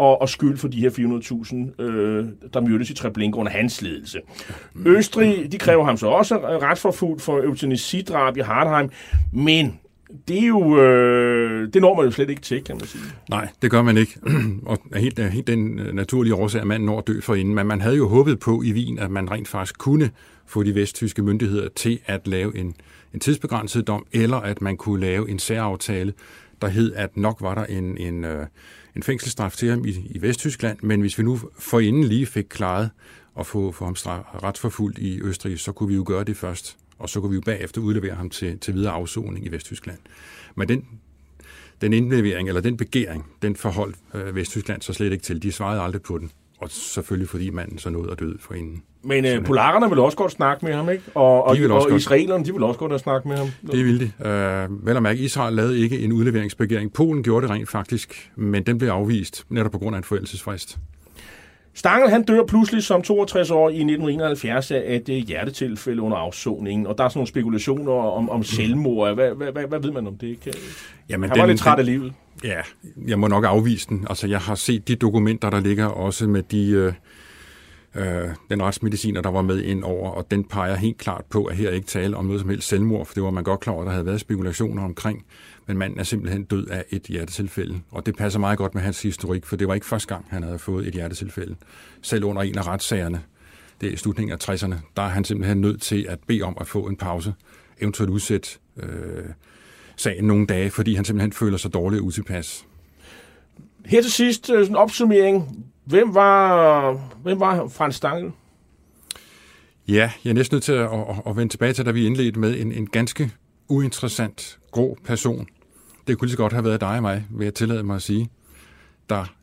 og, 0.00 0.20
og 0.20 0.28
skyld 0.28 0.56
for 0.56 0.68
de 0.68 0.80
her 0.80 0.90
400.000, 0.90 1.82
øh, 1.82 2.26
der 2.54 2.60
myrdes 2.60 2.90
i 2.90 2.94
Treblinka 2.94 3.38
under 3.38 3.52
hans 3.52 3.82
ledelse. 3.82 4.20
Østrig, 4.86 5.52
de 5.52 5.58
kræver 5.58 5.84
ham 5.84 5.96
så 5.96 6.06
også 6.06 6.36
retsforfulgt 6.38 7.22
for 7.22 7.38
eutanasidrab 7.38 8.36
i 8.36 8.40
Hardheim, 8.40 8.90
men 9.32 9.78
det 10.28 10.42
er 10.42 10.46
jo, 10.46 10.80
øh, 10.80 11.72
det 11.74 11.82
når 11.82 11.96
man 11.96 12.04
jo 12.04 12.10
slet 12.10 12.30
ikke 12.30 12.42
til, 12.42 12.64
kan 12.64 12.76
man 12.76 12.86
sige. 12.86 13.02
Nej, 13.30 13.48
det 13.62 13.70
gør 13.70 13.82
man 13.82 13.96
ikke. 13.96 14.18
og 14.66 14.78
helt, 14.96 15.18
helt 15.18 15.46
den 15.46 15.78
øh, 15.78 15.94
naturlige 15.94 16.34
årsag, 16.34 16.60
at 16.60 16.66
manden 16.66 16.86
når 16.86 16.98
at 16.98 17.06
dø 17.06 17.20
forinden. 17.20 17.54
Men 17.54 17.66
man 17.66 17.80
havde 17.80 17.96
jo 17.96 18.08
håbet 18.08 18.40
på 18.40 18.62
i 18.62 18.72
Wien, 18.72 18.98
at 18.98 19.10
man 19.10 19.30
rent 19.30 19.48
faktisk 19.48 19.78
kunne 19.78 20.10
få 20.46 20.62
de 20.62 20.74
vesttyske 20.74 21.22
myndigheder 21.22 21.68
til 21.76 21.98
at 22.06 22.28
lave 22.28 22.58
en, 22.58 22.74
en 23.14 23.20
tidsbegrænset 23.20 23.86
dom, 23.86 24.06
eller 24.12 24.36
at 24.36 24.62
man 24.62 24.76
kunne 24.76 25.00
lave 25.00 25.30
en 25.30 25.38
særaftale, 25.38 26.14
der 26.62 26.68
hed, 26.68 26.92
at 26.92 27.16
nok 27.16 27.40
var 27.40 27.54
der 27.54 27.64
en, 27.64 27.96
en, 27.98 28.24
øh, 28.24 28.46
en 28.96 29.02
fængselsstraf 29.02 29.52
til 29.52 29.70
ham 29.70 29.84
i, 29.84 29.90
i 29.90 30.22
Vesttyskland, 30.22 30.78
men 30.82 31.00
hvis 31.00 31.18
vi 31.18 31.22
nu 31.22 31.40
forinden 31.58 32.04
lige 32.04 32.26
fik 32.26 32.46
klaret 32.48 32.90
at 33.38 33.46
få, 33.46 33.72
få 33.72 33.84
ham 33.84 33.96
straf, 33.96 34.22
retsforfulgt 34.42 34.98
i 34.98 35.20
Østrig, 35.22 35.60
så 35.60 35.72
kunne 35.72 35.88
vi 35.88 35.94
jo 35.94 36.04
gøre 36.06 36.24
det 36.24 36.36
først, 36.36 36.76
og 36.98 37.08
så 37.08 37.20
kunne 37.20 37.30
vi 37.30 37.34
jo 37.34 37.42
bagefter 37.44 37.80
udlevere 37.80 38.14
ham 38.14 38.30
til, 38.30 38.58
til 38.58 38.74
videre 38.74 38.92
afsoning 38.92 39.46
i 39.46 39.48
Vesttyskland. 39.48 39.98
Men 40.54 40.68
den, 40.68 40.86
den 41.80 41.92
indlevering, 41.92 42.48
eller 42.48 42.60
den 42.60 42.76
begæring, 42.76 43.26
den 43.42 43.56
forholdt 43.56 43.96
øh, 44.14 44.34
Vesttyskland 44.34 44.82
så 44.82 44.92
slet 44.92 45.12
ikke 45.12 45.24
til. 45.24 45.42
De 45.42 45.52
svarede 45.52 45.80
aldrig 45.80 46.02
på 46.02 46.18
den. 46.18 46.30
Og 46.58 46.70
selvfølgelig 46.70 47.28
fordi 47.28 47.50
manden 47.50 47.78
så 47.78 47.90
nåede 47.90 48.12
at 48.12 48.18
døde 48.18 48.38
for 48.38 48.54
inden. 48.54 48.82
Men 49.02 49.24
øh, 49.24 49.44
polakkerne 49.44 49.88
vil 49.88 49.98
også 49.98 50.16
godt 50.16 50.32
snakke 50.32 50.64
med 50.66 50.74
ham, 50.74 50.90
ikke? 50.90 51.04
Og, 51.14 51.44
og, 51.44 51.56
De 51.56 51.60
vil 51.60 51.70
også 51.70 51.86
og 51.86 51.90
godt. 51.90 52.02
israelerne, 52.02 52.44
de 52.44 52.52
vil 52.52 52.62
også 52.62 52.78
godt 52.78 52.92
have 52.92 52.98
snakket 52.98 53.26
med 53.26 53.36
ham. 53.36 53.48
Det 53.66 53.80
er 53.80 53.84
vildt. 53.84 54.02
Øh, 54.26 54.86
vel 54.86 54.96
at 54.96 55.02
mærke, 55.02 55.20
Israel 55.20 55.54
lavede 55.54 55.78
ikke 55.78 56.00
en 56.00 56.12
udleveringsbegæring. 56.12 56.92
Polen 56.92 57.22
gjorde 57.22 57.46
det 57.46 57.54
rent 57.54 57.68
faktisk, 57.68 58.30
men 58.36 58.62
den 58.62 58.78
blev 58.78 58.88
afvist 58.90 59.44
netop 59.48 59.72
på 59.72 59.78
grund 59.78 59.96
af 59.96 59.98
en 59.98 60.04
forældelsesfrist. 60.04 60.78
Stangel, 61.74 62.10
han 62.10 62.22
dør 62.22 62.44
pludselig 62.44 62.82
som 62.82 63.02
62 63.02 63.50
år 63.50 63.68
i 63.68 63.72
1971 63.72 64.70
af 64.70 64.82
et 64.86 65.08
øh, 65.08 65.16
hjertetilfælde 65.16 66.02
under 66.02 66.16
afsoningen, 66.16 66.86
og 66.86 66.98
der 66.98 67.04
er 67.04 67.08
sådan 67.08 67.18
nogle 67.18 67.28
spekulationer 67.28 67.92
om, 67.92 68.30
om 68.30 68.42
selvmord. 68.42 69.14
Hvad, 69.14 69.30
hvad, 69.30 69.52
hvad, 69.52 69.64
hvad 69.68 69.80
ved 69.80 69.92
man 69.92 70.06
om 70.06 70.16
det? 70.16 70.40
Kan, 70.40 70.52
Jamen, 71.08 71.30
han 71.30 71.38
var 71.38 71.46
lidt 71.46 71.58
træt 71.58 71.78
af 71.78 71.86
livet. 71.86 72.12
Ja, 72.44 72.60
jeg 73.06 73.18
må 73.18 73.28
nok 73.28 73.44
afvise 73.44 73.88
den. 73.88 74.06
Altså, 74.10 74.26
jeg 74.26 74.38
har 74.38 74.54
set 74.54 74.88
de 74.88 74.96
dokumenter, 74.96 75.50
der 75.50 75.60
ligger 75.60 75.86
også 75.86 76.26
med 76.26 76.42
de, 76.42 76.70
øh, 76.70 76.92
øh, 77.94 78.28
den 78.50 78.62
retsmediciner, 78.62 79.20
der 79.20 79.30
var 79.30 79.42
med 79.42 79.62
ind 79.62 79.84
over, 79.84 80.10
og 80.10 80.30
den 80.30 80.44
peger 80.44 80.76
helt 80.76 80.98
klart 80.98 81.24
på, 81.30 81.44
at 81.44 81.56
her 81.56 81.70
ikke 81.70 81.86
tale 81.86 82.16
om 82.16 82.24
noget 82.24 82.40
som 82.40 82.50
helst 82.50 82.68
selvmord, 82.68 83.06
for 83.06 83.14
det 83.14 83.22
var 83.22 83.30
man 83.30 83.44
godt 83.44 83.60
klar 83.60 83.72
over, 83.72 83.84
der 83.84 83.90
havde 83.90 84.06
været 84.06 84.20
spekulationer 84.20 84.84
omkring, 84.84 85.24
men 85.66 85.78
manden 85.78 85.98
er 86.00 86.04
simpelthen 86.04 86.44
død 86.44 86.66
af 86.66 86.84
et 86.90 87.02
hjertetilfælde. 87.02 87.80
Og 87.90 88.06
det 88.06 88.16
passer 88.16 88.40
meget 88.40 88.58
godt 88.58 88.74
med 88.74 88.82
hans 88.82 89.02
historik, 89.02 89.46
for 89.46 89.56
det 89.56 89.68
var 89.68 89.74
ikke 89.74 89.86
første 89.86 90.14
gang, 90.14 90.26
han 90.28 90.42
havde 90.42 90.58
fået 90.58 90.86
et 90.86 90.94
hjertetilfælde. 90.94 91.56
Selv 92.02 92.24
under 92.24 92.42
en 92.42 92.58
af 92.58 92.66
retssagerne, 92.66 93.22
det 93.80 93.88
er 93.88 93.92
i 93.92 93.96
slutningen 93.96 94.32
af 94.32 94.50
60'erne, 94.50 94.74
der 94.96 95.02
er 95.02 95.08
han 95.08 95.24
simpelthen 95.24 95.60
nødt 95.60 95.82
til 95.82 96.06
at 96.08 96.18
bede 96.26 96.42
om 96.42 96.56
at 96.60 96.66
få 96.66 96.86
en 96.86 96.96
pause, 96.96 97.34
eventuelt 97.80 98.10
udsætte 98.10 98.48
øh, 98.76 99.24
sagen 99.96 100.24
nogle 100.24 100.46
dage, 100.46 100.70
fordi 100.70 100.94
han 100.94 101.04
simpelthen 101.04 101.32
føler 101.32 101.56
sig 101.56 101.74
dårlig 101.74 102.00
og 102.00 102.06
utilpas. 102.06 102.66
Her 103.86 104.02
til 104.02 104.12
sidst, 104.12 104.50
øh, 104.50 104.58
sådan 104.58 104.72
en 104.72 104.76
opsummering. 104.76 105.66
Hvem 105.90 106.14
var, 106.14 106.92
hvem 107.22 107.40
var 107.40 107.68
Frans 107.68 107.94
Stangel? 107.94 108.32
Ja, 109.88 110.12
jeg 110.24 110.30
er 110.30 110.34
næsten 110.34 110.54
nødt 110.54 110.64
til 110.64 110.72
at, 110.72 110.92
at, 110.92 111.22
at 111.26 111.36
vende 111.36 111.52
tilbage 111.52 111.72
til, 111.72 111.86
da 111.86 111.90
vi 111.90 112.06
indledte 112.06 112.40
med 112.40 112.60
en, 112.60 112.72
en 112.72 112.86
ganske 112.86 113.30
uinteressant, 113.68 114.58
grå 114.70 114.98
person. 115.04 115.46
Det 116.06 116.18
kunne 116.18 116.26
lige 116.26 116.32
så 116.32 116.36
godt 116.36 116.52
have 116.52 116.64
været 116.64 116.80
dig 116.80 116.96
og 116.96 117.02
mig, 117.02 117.26
vil 117.30 117.44
jeg 117.44 117.54
tillade 117.54 117.82
mig 117.82 117.96
at 117.96 118.02
sige, 118.02 118.28
der 119.08 119.34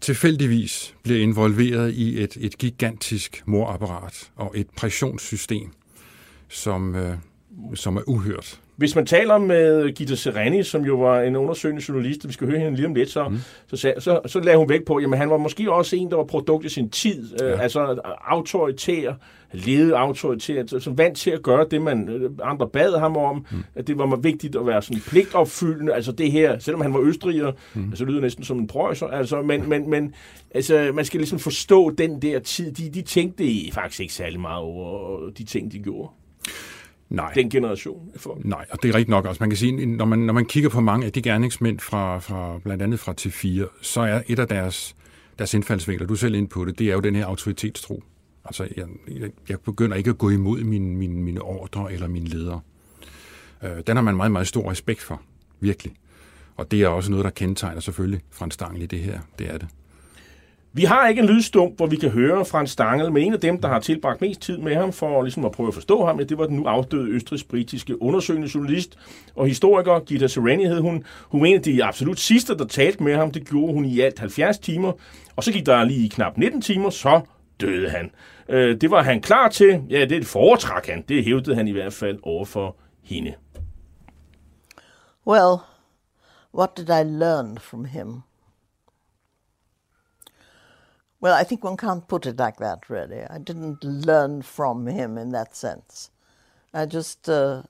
tilfældigvis 0.00 0.94
bliver 1.02 1.22
involveret 1.22 1.92
i 1.92 2.22
et, 2.22 2.36
et 2.40 2.58
gigantisk 2.58 3.42
morapparat 3.46 4.30
og 4.36 4.52
et 4.54 4.66
pressionssystem, 4.76 5.70
som, 6.48 6.94
øh, 6.94 7.16
som 7.74 7.96
er 7.96 8.02
uhørt. 8.06 8.60
Hvis 8.82 8.96
man 8.96 9.06
taler 9.06 9.38
med 9.38 9.92
Gita 9.92 10.14
Sereni, 10.14 10.62
som 10.62 10.84
jo 10.84 10.96
var 10.96 11.20
en 11.20 11.36
undersøgende 11.36 11.82
journalist, 11.88 12.28
vi 12.28 12.32
skal 12.32 12.46
høre 12.46 12.58
hende 12.58 12.76
lige 12.76 12.86
om 12.86 12.94
lidt, 12.94 13.10
så, 13.10 13.28
mm. 13.28 13.38
så, 13.66 13.76
så, 13.76 13.94
så, 13.98 14.20
så 14.26 14.40
lagde 14.40 14.58
hun 14.58 14.68
væk 14.68 14.84
på, 14.84 14.96
at 14.96 15.18
han 15.18 15.30
var 15.30 15.36
måske 15.36 15.72
også 15.72 15.96
en, 15.96 16.10
der 16.10 16.16
var 16.16 16.24
produkt 16.24 16.64
af 16.64 16.70
sin 16.70 16.90
tid. 16.90 17.36
Ja. 17.40 17.52
Øh, 17.52 17.62
altså 17.62 18.00
autoritær, 18.28 19.12
lede 19.52 19.96
autoritær, 19.96 20.62
så, 20.66 20.80
så 20.80 20.90
vant 20.90 21.16
til 21.16 21.30
at 21.30 21.42
gøre 21.42 21.66
det, 21.70 21.82
man 21.82 22.08
øh, 22.08 22.30
andre 22.42 22.68
bad 22.68 22.98
ham 22.98 23.16
om. 23.16 23.46
Mm. 23.50 23.58
At 23.74 23.86
det 23.86 23.98
var 23.98 24.16
vigtigt 24.16 24.56
at 24.56 24.66
være 24.66 24.82
sådan 24.82 25.02
pligtopfyldende. 25.08 25.94
Altså 25.94 26.12
det 26.12 26.32
her, 26.32 26.58
selvom 26.58 26.80
han 26.80 26.94
var 26.94 27.00
østriger, 27.00 27.52
mm. 27.74 27.88
altså 27.88 28.04
lyder 28.04 28.20
næsten 28.20 28.44
som 28.44 28.58
en 28.58 28.66
prøjser. 28.66 29.06
Altså, 29.06 29.42
men, 29.42 29.68
men, 29.68 29.90
men 29.90 30.14
altså, 30.50 30.90
man 30.94 31.04
skal 31.04 31.20
ligesom 31.20 31.38
forstå 31.38 31.90
den 31.90 32.22
der 32.22 32.38
tid. 32.38 32.72
De, 32.72 32.90
de 32.90 33.02
tænkte 33.02 33.44
faktisk 33.72 34.00
ikke 34.00 34.14
særlig 34.14 34.40
meget 34.40 34.62
over 34.62 35.30
de 35.30 35.44
ting, 35.44 35.72
de 35.72 35.78
gjorde. 35.78 36.08
Nej. 37.12 37.32
Den 37.34 37.50
generation 37.50 38.10
af 38.14 38.20
folk. 38.20 38.44
Nej, 38.44 38.66
og 38.70 38.82
det 38.82 38.88
er 38.88 38.94
rigtigt 38.94 39.08
nok 39.08 39.26
også. 39.26 39.42
Man 39.42 39.50
kan 39.50 39.56
sige, 39.56 39.86
når 39.86 40.04
man, 40.04 40.18
når 40.18 40.32
man 40.32 40.44
kigger 40.44 40.70
på 40.70 40.80
mange 40.80 41.06
af 41.06 41.12
de 41.12 41.22
gerningsmænd 41.22 41.78
fra, 41.78 42.18
fra 42.18 42.58
blandt 42.58 42.82
andet 42.82 43.00
fra 43.00 43.14
T4, 43.20 43.78
så 43.82 44.00
er 44.00 44.22
et 44.26 44.38
af 44.38 44.48
deres, 44.48 44.94
deres 45.38 45.54
indfaldsvinkler, 45.54 46.06
du 46.06 46.12
er 46.12 46.18
selv 46.18 46.34
ind 46.34 46.48
på 46.48 46.64
det, 46.64 46.78
det 46.78 46.88
er 46.88 46.92
jo 46.92 47.00
den 47.00 47.14
her 47.14 47.26
autoritetstro. 47.26 48.02
Altså, 48.44 48.68
jeg, 48.76 48.86
jeg, 49.48 49.60
begynder 49.60 49.96
ikke 49.96 50.10
at 50.10 50.18
gå 50.18 50.30
imod 50.30 50.60
mine, 50.60 50.96
mine, 50.96 51.14
mine 51.14 51.42
ordre 51.42 51.92
eller 51.92 52.08
mine 52.08 52.26
ledere. 52.26 52.60
Øh, 53.62 53.70
den 53.86 53.96
har 53.96 54.02
man 54.02 54.16
meget, 54.16 54.32
meget 54.32 54.46
stor 54.46 54.70
respekt 54.70 55.02
for. 55.02 55.22
Virkelig. 55.60 55.92
Og 56.56 56.70
det 56.70 56.82
er 56.82 56.88
også 56.88 57.10
noget, 57.10 57.24
der 57.24 57.30
kendetegner 57.30 57.80
selvfølgelig 57.80 58.20
Frans 58.30 58.54
Stangel 58.54 58.82
i 58.82 58.86
det 58.86 58.98
her. 58.98 59.20
Det 59.38 59.54
er 59.54 59.58
det. 59.58 59.68
Vi 60.74 60.84
har 60.84 61.08
ikke 61.08 61.22
en 61.22 61.28
lydstump, 61.28 61.76
hvor 61.76 61.86
vi 61.86 61.96
kan 61.96 62.10
høre 62.10 62.44
Frans 62.44 62.70
Stangel, 62.70 63.12
men 63.12 63.22
en 63.22 63.32
af 63.32 63.40
dem, 63.40 63.60
der 63.60 63.68
har 63.68 63.80
tilbragt 63.80 64.20
mest 64.20 64.40
tid 64.40 64.58
med 64.58 64.74
ham 64.74 64.92
for 64.92 65.22
ligesom 65.22 65.44
at 65.44 65.52
prøve 65.52 65.68
at 65.68 65.74
forstå 65.74 66.06
ham, 66.06 66.18
ja, 66.18 66.24
det 66.24 66.38
var 66.38 66.46
den 66.46 66.56
nu 66.56 66.64
afdøde 66.64 67.10
østrigs-britiske 67.10 68.02
undersøgende 68.02 68.50
journalist 68.54 68.98
og 69.34 69.46
historiker, 69.46 70.00
Gita 70.00 70.26
Sereni 70.26 70.64
hed 70.64 70.80
hun. 70.80 71.04
Hun 71.22 71.40
var 71.40 71.46
en 71.46 71.54
af 71.54 71.62
de 71.62 71.84
absolut 71.84 72.20
sidste, 72.20 72.58
der 72.58 72.66
talte 72.66 73.02
med 73.02 73.16
ham. 73.16 73.30
Det 73.30 73.48
gjorde 73.48 73.72
hun 73.72 73.84
i 73.84 74.00
alt 74.00 74.18
70 74.18 74.58
timer, 74.58 74.92
og 75.36 75.44
så 75.44 75.52
gik 75.52 75.66
der 75.66 75.84
lige 75.84 76.10
knap 76.10 76.38
19 76.38 76.60
timer, 76.62 76.90
så 76.90 77.20
døde 77.60 77.90
han. 77.90 78.10
Øh, 78.48 78.80
det 78.80 78.90
var 78.90 79.02
han 79.02 79.20
klar 79.20 79.48
til. 79.48 79.82
Ja, 79.90 80.04
det 80.04 80.26
foretræk 80.26 80.86
han. 80.86 81.04
Det 81.08 81.24
hævdede 81.24 81.56
han 81.56 81.68
i 81.68 81.72
hvert 81.72 81.92
fald 81.92 82.18
over 82.22 82.44
for 82.44 82.76
hende. 83.02 83.34
Well, 85.26 85.56
what 86.54 86.76
did 86.76 86.88
I 86.88 87.02
learn 87.04 87.58
from 87.58 87.84
him? 87.84 88.22
Well, 91.22 91.34
I 91.34 91.44
think 91.44 91.62
one 91.62 91.76
can't 91.76 92.08
put 92.08 92.26
it 92.26 92.36
like 92.36 92.56
that, 92.56 92.90
really. 92.90 93.22
I 93.22 93.38
didn't 93.38 93.84
learn 93.84 94.42
from 94.42 94.88
him 94.88 95.16
in 95.16 95.30
that 95.30 95.54
sense. 95.54 96.10
I 96.74 96.84
just, 96.84 97.28
uh, 97.28 97.62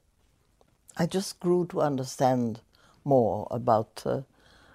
I 0.96 1.04
just 1.04 1.38
grew 1.38 1.66
to 1.66 1.82
understand 1.82 2.62
more 3.04 3.46
about 3.50 4.02
uh, 4.06 4.22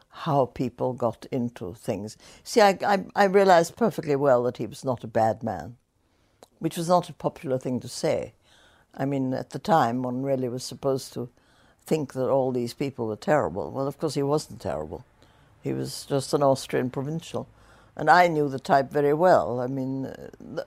how 0.10 0.46
people 0.46 0.94
got 0.94 1.26
into 1.32 1.74
things. 1.74 2.18
See, 2.44 2.62
I, 2.62 2.78
I, 2.86 3.06
I 3.16 3.24
realized 3.24 3.76
perfectly 3.76 4.16
well 4.16 4.44
that 4.44 4.58
he 4.58 4.68
was 4.68 4.86
not 4.86 5.04
a 5.04 5.08
bad 5.08 5.42
man, 5.42 5.78
which 6.60 6.78
was 6.78 6.88
not 6.88 7.10
a 7.10 7.14
popular 7.14 7.58
thing 7.58 7.80
to 7.80 7.88
say. 7.88 8.34
I 8.94 9.06
mean, 9.06 9.34
at 9.34 9.50
the 9.50 9.60
time, 9.60 10.04
one 10.04 10.22
really 10.22 10.50
was 10.50 10.64
supposed 10.64 11.14
to 11.14 11.30
think 11.84 12.14
that 12.14 12.30
all 12.30 12.52
these 12.52 12.76
people 12.76 13.08
were 13.08 13.16
terrible. 13.16 13.72
Well, 13.72 13.88
of 13.88 13.98
course, 13.98 14.14
he 14.14 14.22
wasn't 14.22 14.62
terrible. 14.62 15.04
He 15.64 15.74
was 15.74 16.06
just 16.06 16.32
an 16.36 16.44
Austrian 16.44 16.92
provincial. 16.92 17.48
And 17.98 18.12
I 18.12 18.28
knew 18.28 18.48
the 18.48 18.60
type 18.60 18.92
very 18.92 19.14
well. 19.14 19.60
I 19.60 19.66
mean, 19.66 20.06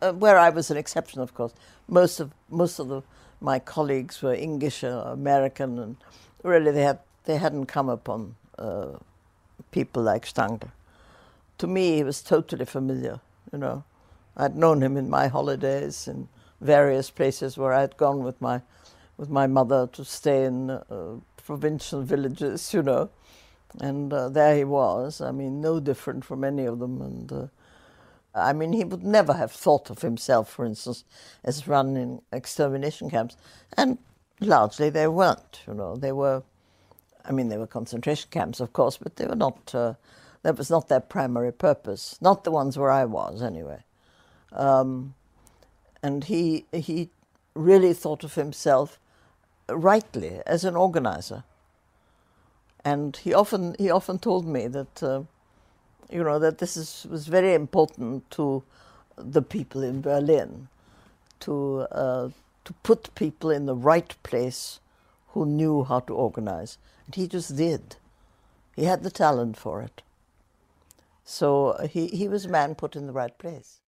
uh, 0.03 0.13
where 0.13 0.37
I 0.37 0.51
was 0.51 0.71
an 0.71 0.77
exception, 0.77 1.21
of 1.21 1.33
course. 1.33 1.55
Most 1.87 2.19
of 2.19 2.33
most 2.51 2.81
of 2.81 2.89
the, 2.89 3.03
my 3.41 3.61
colleagues 3.61 4.21
were 4.21 4.35
English 4.35 4.83
or 4.83 5.01
American, 5.13 5.79
and 5.79 5.97
really 6.43 6.73
they 6.73 6.83
had 6.83 6.99
they 7.25 7.37
hadn't 7.37 7.67
come 7.67 7.89
upon 7.89 8.35
uh, 8.59 8.99
people 9.71 10.03
like 10.03 10.27
Stangl. 10.27 10.71
To 11.59 11.67
me, 11.69 11.97
he 11.97 12.03
was 12.03 12.21
totally 12.21 12.65
familiar. 12.65 13.21
You 13.53 13.59
know, 13.59 13.85
I'd 14.37 14.57
known 14.57 14.83
him 14.83 14.97
in 14.97 15.09
my 15.09 15.29
holidays 15.29 16.09
in 16.09 16.29
various 16.61 17.11
places 17.11 17.57
where 17.57 17.73
I'd 17.73 17.97
gone 17.97 18.25
with 18.25 18.41
my 18.41 18.61
with 19.17 19.31
my 19.31 19.47
mother 19.47 19.87
to 19.93 20.05
stay 20.05 20.45
in 20.45 20.71
uh, 20.71 20.81
provincial 21.37 22.03
villages. 22.03 22.75
You 22.75 22.83
know, 22.83 23.11
and 23.79 24.13
uh, 24.13 24.29
there 24.29 24.57
he 24.57 24.65
was. 24.65 25.21
I 25.21 25.31
mean, 25.31 25.61
no 25.61 25.81
different 25.81 26.25
from 26.25 26.45
any 26.45 26.65
of 26.65 26.79
them. 26.79 27.01
And 27.01 27.33
uh, 27.33 27.47
I 28.35 28.53
mean, 28.53 28.73
he 28.73 28.85
would 28.85 29.05
never 29.05 29.35
have 29.35 29.53
thought 29.53 29.91
of 29.91 30.03
himself, 30.03 30.51
for 30.51 30.65
instance, 30.65 31.05
as 31.45 31.69
running 31.69 32.23
extermination 32.33 33.11
camps. 33.11 33.37
And 33.77 33.99
largely 34.41 34.91
they 34.91 35.07
weren't, 35.07 35.61
you 35.67 35.75
know. 35.75 35.97
They 35.97 36.13
were, 36.13 36.43
I 37.25 37.33
mean, 37.33 37.49
they 37.49 37.59
were 37.59 37.67
concentration 37.67 38.31
camps, 38.31 38.61
of 38.61 38.73
course, 38.73 38.97
but 38.97 39.17
they 39.17 39.27
were 39.27 39.37
not, 39.37 39.75
uh, 39.75 39.95
that 40.43 40.59
was 40.59 40.71
not 40.71 40.89
their 40.89 41.01
primary 41.01 41.53
purpose. 41.53 42.19
Not 42.21 42.45
the 42.45 42.51
ones 42.51 42.79
where 42.79 42.91
I 42.91 43.05
was, 43.05 43.43
anyway. 43.43 43.85
Um, 44.53 45.15
and 46.03 46.25
he, 46.25 46.67
he 46.73 47.11
really 47.55 47.93
thought 47.93 48.25
of 48.25 48.35
himself 48.35 48.99
rightly 49.69 50.41
as 50.47 50.65
an 50.65 50.77
organizer. 50.77 51.45
And 52.85 53.17
he 53.17 53.35
often, 53.35 53.77
he 53.79 53.91
often 53.91 54.19
told 54.19 54.47
me 54.47 54.67
that, 54.69 55.03
uh, 55.03 55.23
you 56.11 56.25
know, 56.25 56.39
that 56.39 56.59
this 56.59 56.77
is, 56.77 57.07
was 57.11 57.27
very 57.29 57.55
important 57.55 58.31
to 58.33 58.63
the 59.17 59.43
people 59.43 59.83
in 59.83 60.01
Berlin 60.01 60.69
to, 61.41 61.81
uh, 61.93 62.31
to 62.65 62.73
put 62.83 63.15
people 63.15 63.51
in 63.51 63.67
the 63.67 63.75
right 63.77 64.15
place 64.23 64.81
who 65.29 65.47
knew 65.47 65.85
how 65.85 66.01
to 66.01 66.15
organize. 66.15 66.79
And 67.07 67.15
he 67.15 67.29
just 67.29 67.57
did. 67.57 67.97
He 68.77 68.85
had 68.85 69.03
the 69.03 69.11
talent 69.11 69.57
for 69.57 69.83
it. 69.83 70.03
So 71.25 71.69
uh, 71.69 71.87
he, 71.89 72.09
he 72.09 72.29
was 72.29 72.47
a 72.47 72.49
man 72.49 72.75
put 72.75 72.97
in 72.97 73.07
the 73.07 73.13
right 73.13 73.37
place. 73.39 73.80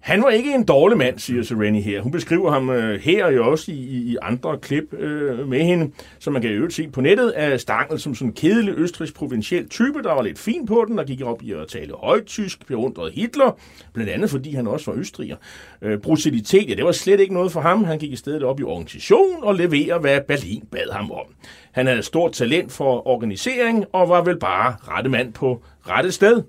Han 0.00 0.22
var 0.22 0.30
ikke 0.30 0.54
en 0.54 0.64
dårlig 0.64 0.98
mand, 0.98 1.18
siger 1.18 1.42
Sereni 1.42 1.80
her. 1.80 2.00
Hun 2.00 2.12
beskriver 2.12 2.50
ham 2.50 2.70
øh, 2.70 3.00
her 3.00 3.24
og 3.24 3.50
også 3.50 3.72
i, 3.72 3.74
i 3.74 4.16
andre 4.22 4.58
klip 4.58 4.94
øh, 4.94 5.48
med 5.48 5.64
hende, 5.64 5.90
som 6.18 6.32
man 6.32 6.42
kan 6.42 6.50
øvrigt 6.50 6.74
se 6.74 6.88
på 6.88 7.00
nettet, 7.00 7.30
af 7.30 7.60
Stangel 7.60 8.00
som 8.00 8.14
sådan 8.14 8.28
en 8.28 8.34
kedelig 8.34 8.74
østrisk 8.76 9.14
provinciel 9.14 9.68
type, 9.68 10.02
der 10.02 10.12
var 10.12 10.22
lidt 10.22 10.38
fin 10.38 10.66
på 10.66 10.84
den, 10.88 10.98
der 10.98 11.04
gik 11.04 11.22
op 11.22 11.42
i 11.42 11.52
at 11.52 11.68
tale 11.68 11.94
højtysk, 11.94 12.66
beundrede 12.66 13.12
Hitler, 13.12 13.58
blandt 13.92 14.10
andet 14.10 14.30
fordi 14.30 14.54
han 14.54 14.66
også 14.66 14.90
var 14.90 14.98
østriger. 14.98 15.36
Øh, 15.82 15.98
brutalitet, 15.98 16.68
ja, 16.68 16.74
det 16.74 16.84
var 16.84 16.92
slet 16.92 17.20
ikke 17.20 17.34
noget 17.34 17.52
for 17.52 17.60
ham. 17.60 17.84
Han 17.84 17.98
gik 17.98 18.12
i 18.12 18.16
stedet 18.16 18.42
op 18.42 18.60
i 18.60 18.62
organisation 18.62 19.36
og 19.42 19.54
leverer, 19.54 19.98
hvad 19.98 20.20
Berlin 20.28 20.62
bad 20.72 20.92
ham 20.92 21.10
om. 21.10 21.26
Han 21.72 21.86
havde 21.86 22.02
stort 22.02 22.32
talent 22.32 22.72
for 22.72 23.06
organisering 23.06 23.84
og 23.92 24.08
var 24.08 24.24
vel 24.24 24.38
bare 24.38 24.76
rette 24.82 25.10
mand 25.10 25.32
på 25.32 25.62
rette 25.88 26.12
sted. 26.12 26.42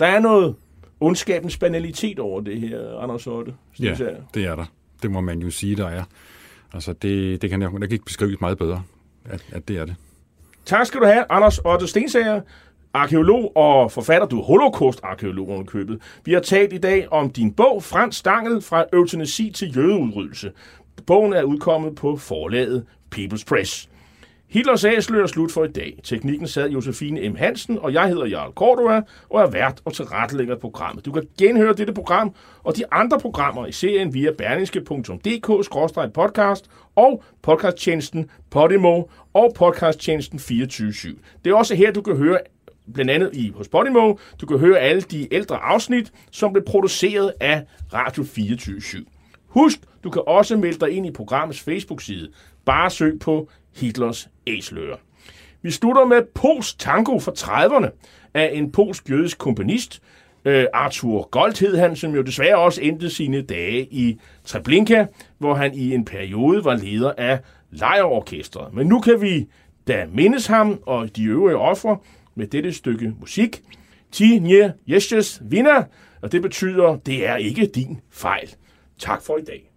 Der 0.00 0.06
er 0.06 0.20
noget 0.20 0.54
ondskabens 1.00 1.56
banalitet 1.58 2.18
over 2.18 2.40
det 2.40 2.60
her, 2.60 2.98
Anders 2.98 3.26
Otte. 3.26 3.54
Ja, 3.80 3.96
det 4.34 4.44
er 4.44 4.54
der. 4.54 4.64
Det 5.02 5.10
må 5.10 5.20
man 5.20 5.38
jo 5.38 5.50
sige, 5.50 5.76
der 5.76 5.88
er. 5.88 6.04
Altså, 6.72 6.92
det, 6.92 7.42
det 7.42 7.50
kan 7.50 7.62
jeg, 7.62 7.70
jeg 7.72 7.80
kan 7.80 7.92
ikke 7.92 8.04
beskrives 8.04 8.40
meget 8.40 8.58
bedre, 8.58 8.82
at, 9.24 9.46
at 9.52 9.68
det 9.68 9.78
er 9.78 9.84
det. 9.84 9.94
Tak 10.64 10.86
skal 10.86 11.00
du 11.00 11.06
have, 11.06 11.24
Anders 11.30 11.58
Otte 11.58 11.86
Stensager, 11.86 12.40
arkeolog 12.94 13.56
og 13.56 13.92
forfatter, 13.92 14.28
du 14.28 14.40
er 14.40 14.44
holocaust-arkeolog 14.44 15.66
købet. 15.66 16.00
Vi 16.24 16.32
har 16.32 16.40
talt 16.40 16.72
i 16.72 16.78
dag 16.78 17.12
om 17.12 17.30
din 17.30 17.52
bog, 17.52 17.82
Frans 17.82 18.16
Stangel, 18.16 18.62
fra 18.62 18.84
eutanasi 18.92 19.50
til 19.50 19.76
jødeudryddelse. 19.76 20.52
Bogen 21.06 21.32
er 21.32 21.42
udkommet 21.42 21.94
på 21.94 22.16
forlaget 22.16 22.86
People's 23.16 23.44
Press. 23.46 23.88
Hitlers 24.50 24.84
Æsler 24.84 25.22
er 25.22 25.26
slut 25.26 25.52
for 25.52 25.64
i 25.64 25.68
dag. 25.68 25.98
Teknikken 26.04 26.48
sad 26.48 26.70
Josefine 26.70 27.28
M. 27.28 27.36
Hansen, 27.36 27.78
og 27.78 27.92
jeg 27.92 28.08
hedder 28.08 28.26
Jarl 28.26 28.52
Cordua, 28.52 29.02
og 29.30 29.42
er 29.42 29.50
vært 29.50 29.80
og 29.84 29.94
tilrettelægger 29.94 30.56
programmet. 30.56 31.04
Du 31.04 31.12
kan 31.12 31.22
genhøre 31.38 31.74
dette 31.74 31.92
program 31.92 32.34
og 32.62 32.76
de 32.76 32.92
andre 32.92 33.20
programmer 33.20 33.66
i 33.66 33.72
serien 33.72 34.14
via 34.14 34.30
berlingske.dk-podcast 34.30 36.64
og 36.96 37.22
podcasttjenesten 37.42 38.30
Podimo 38.50 39.02
og 39.34 39.52
podcasttjenesten 39.54 40.38
24 40.38 40.92
Det 41.44 41.50
er 41.50 41.54
også 41.54 41.74
her, 41.74 41.92
du 41.92 42.02
kan 42.02 42.16
høre 42.16 42.38
blandt 42.94 43.10
andet 43.10 43.30
i 43.32 43.52
hos 43.56 43.68
Podimo. 43.68 44.14
Du 44.40 44.46
kan 44.46 44.58
høre 44.58 44.78
alle 44.78 45.02
de 45.02 45.34
ældre 45.34 45.56
afsnit, 45.56 46.12
som 46.30 46.52
blev 46.52 46.64
produceret 46.64 47.32
af 47.40 47.64
Radio 47.92 48.24
24 48.24 48.80
Husk, 49.46 49.78
du 50.04 50.10
kan 50.10 50.22
også 50.26 50.56
melde 50.56 50.78
dig 50.78 50.90
ind 50.90 51.06
i 51.06 51.10
programmets 51.10 51.60
Facebook-side. 51.60 52.28
Bare 52.64 52.90
søg 52.90 53.18
på 53.20 53.48
Hitlers 53.80 54.28
æsler. 54.46 54.96
Vi 55.62 55.70
slutter 55.70 56.04
med 56.04 56.22
Pols 56.34 56.74
Tango 56.74 57.18
fra 57.18 57.32
30'erne 57.38 57.90
af 58.34 58.50
en 58.54 58.72
polsk-jødisk 58.72 59.38
komponist, 59.38 60.02
øh, 60.44 60.66
Arthur 60.72 61.28
Gold 61.30 61.60
hed 61.60 61.76
han, 61.76 61.96
som 61.96 62.14
jo 62.14 62.22
desværre 62.22 62.58
også 62.58 62.80
endte 62.82 63.10
sine 63.10 63.42
dage 63.42 63.88
i 63.90 64.18
Treblinka, 64.44 65.06
hvor 65.38 65.54
han 65.54 65.74
i 65.74 65.94
en 65.94 66.04
periode 66.04 66.64
var 66.64 66.76
leder 66.76 67.12
af 67.18 67.40
lejerorkestret. 67.70 68.74
Men 68.74 68.86
nu 68.86 69.00
kan 69.00 69.20
vi 69.20 69.46
da 69.88 70.06
mindes 70.12 70.46
ham 70.46 70.80
og 70.86 71.16
de 71.16 71.24
øvrige 71.24 71.56
ofre 71.56 71.98
med 72.34 72.46
dette 72.46 72.72
stykke 72.72 73.12
musik. 73.20 73.62
Ti 74.12 74.38
nie 74.38 74.72
jestes 74.86 75.42
vinder, 75.50 75.82
og 76.22 76.32
det 76.32 76.42
betyder, 76.42 76.96
det 76.96 77.26
er 77.26 77.36
ikke 77.36 77.66
din 77.66 78.00
fejl. 78.10 78.54
Tak 78.98 79.22
for 79.22 79.36
i 79.36 79.42
dag. 79.42 79.70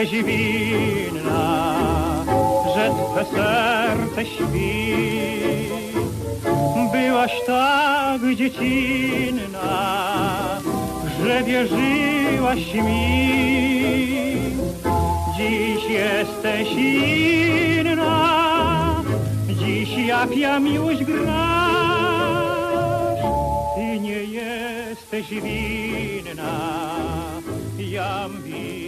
Jesteś 0.00 0.24
winna, 0.24 1.84
że 2.74 2.90
twe 2.90 3.24
serce 3.24 4.26
śpi. 4.26 4.98
Byłaś 6.92 7.32
tak 7.46 8.20
dziecinna, 8.34 9.70
że 11.24 11.42
wierzyłaś 11.42 12.74
mi. 12.74 13.38
Dziś 15.36 15.90
jesteś 15.90 16.72
inna, 16.72 18.14
dziś 19.48 20.06
jak 20.06 20.36
ja 20.36 20.60
miłość 20.60 21.04
grasz. 21.04 21.28
Ty 23.74 24.00
nie 24.00 24.24
jesteś 24.24 25.30
winna, 25.30 26.60
jam 27.78 28.42
winien 28.42 28.87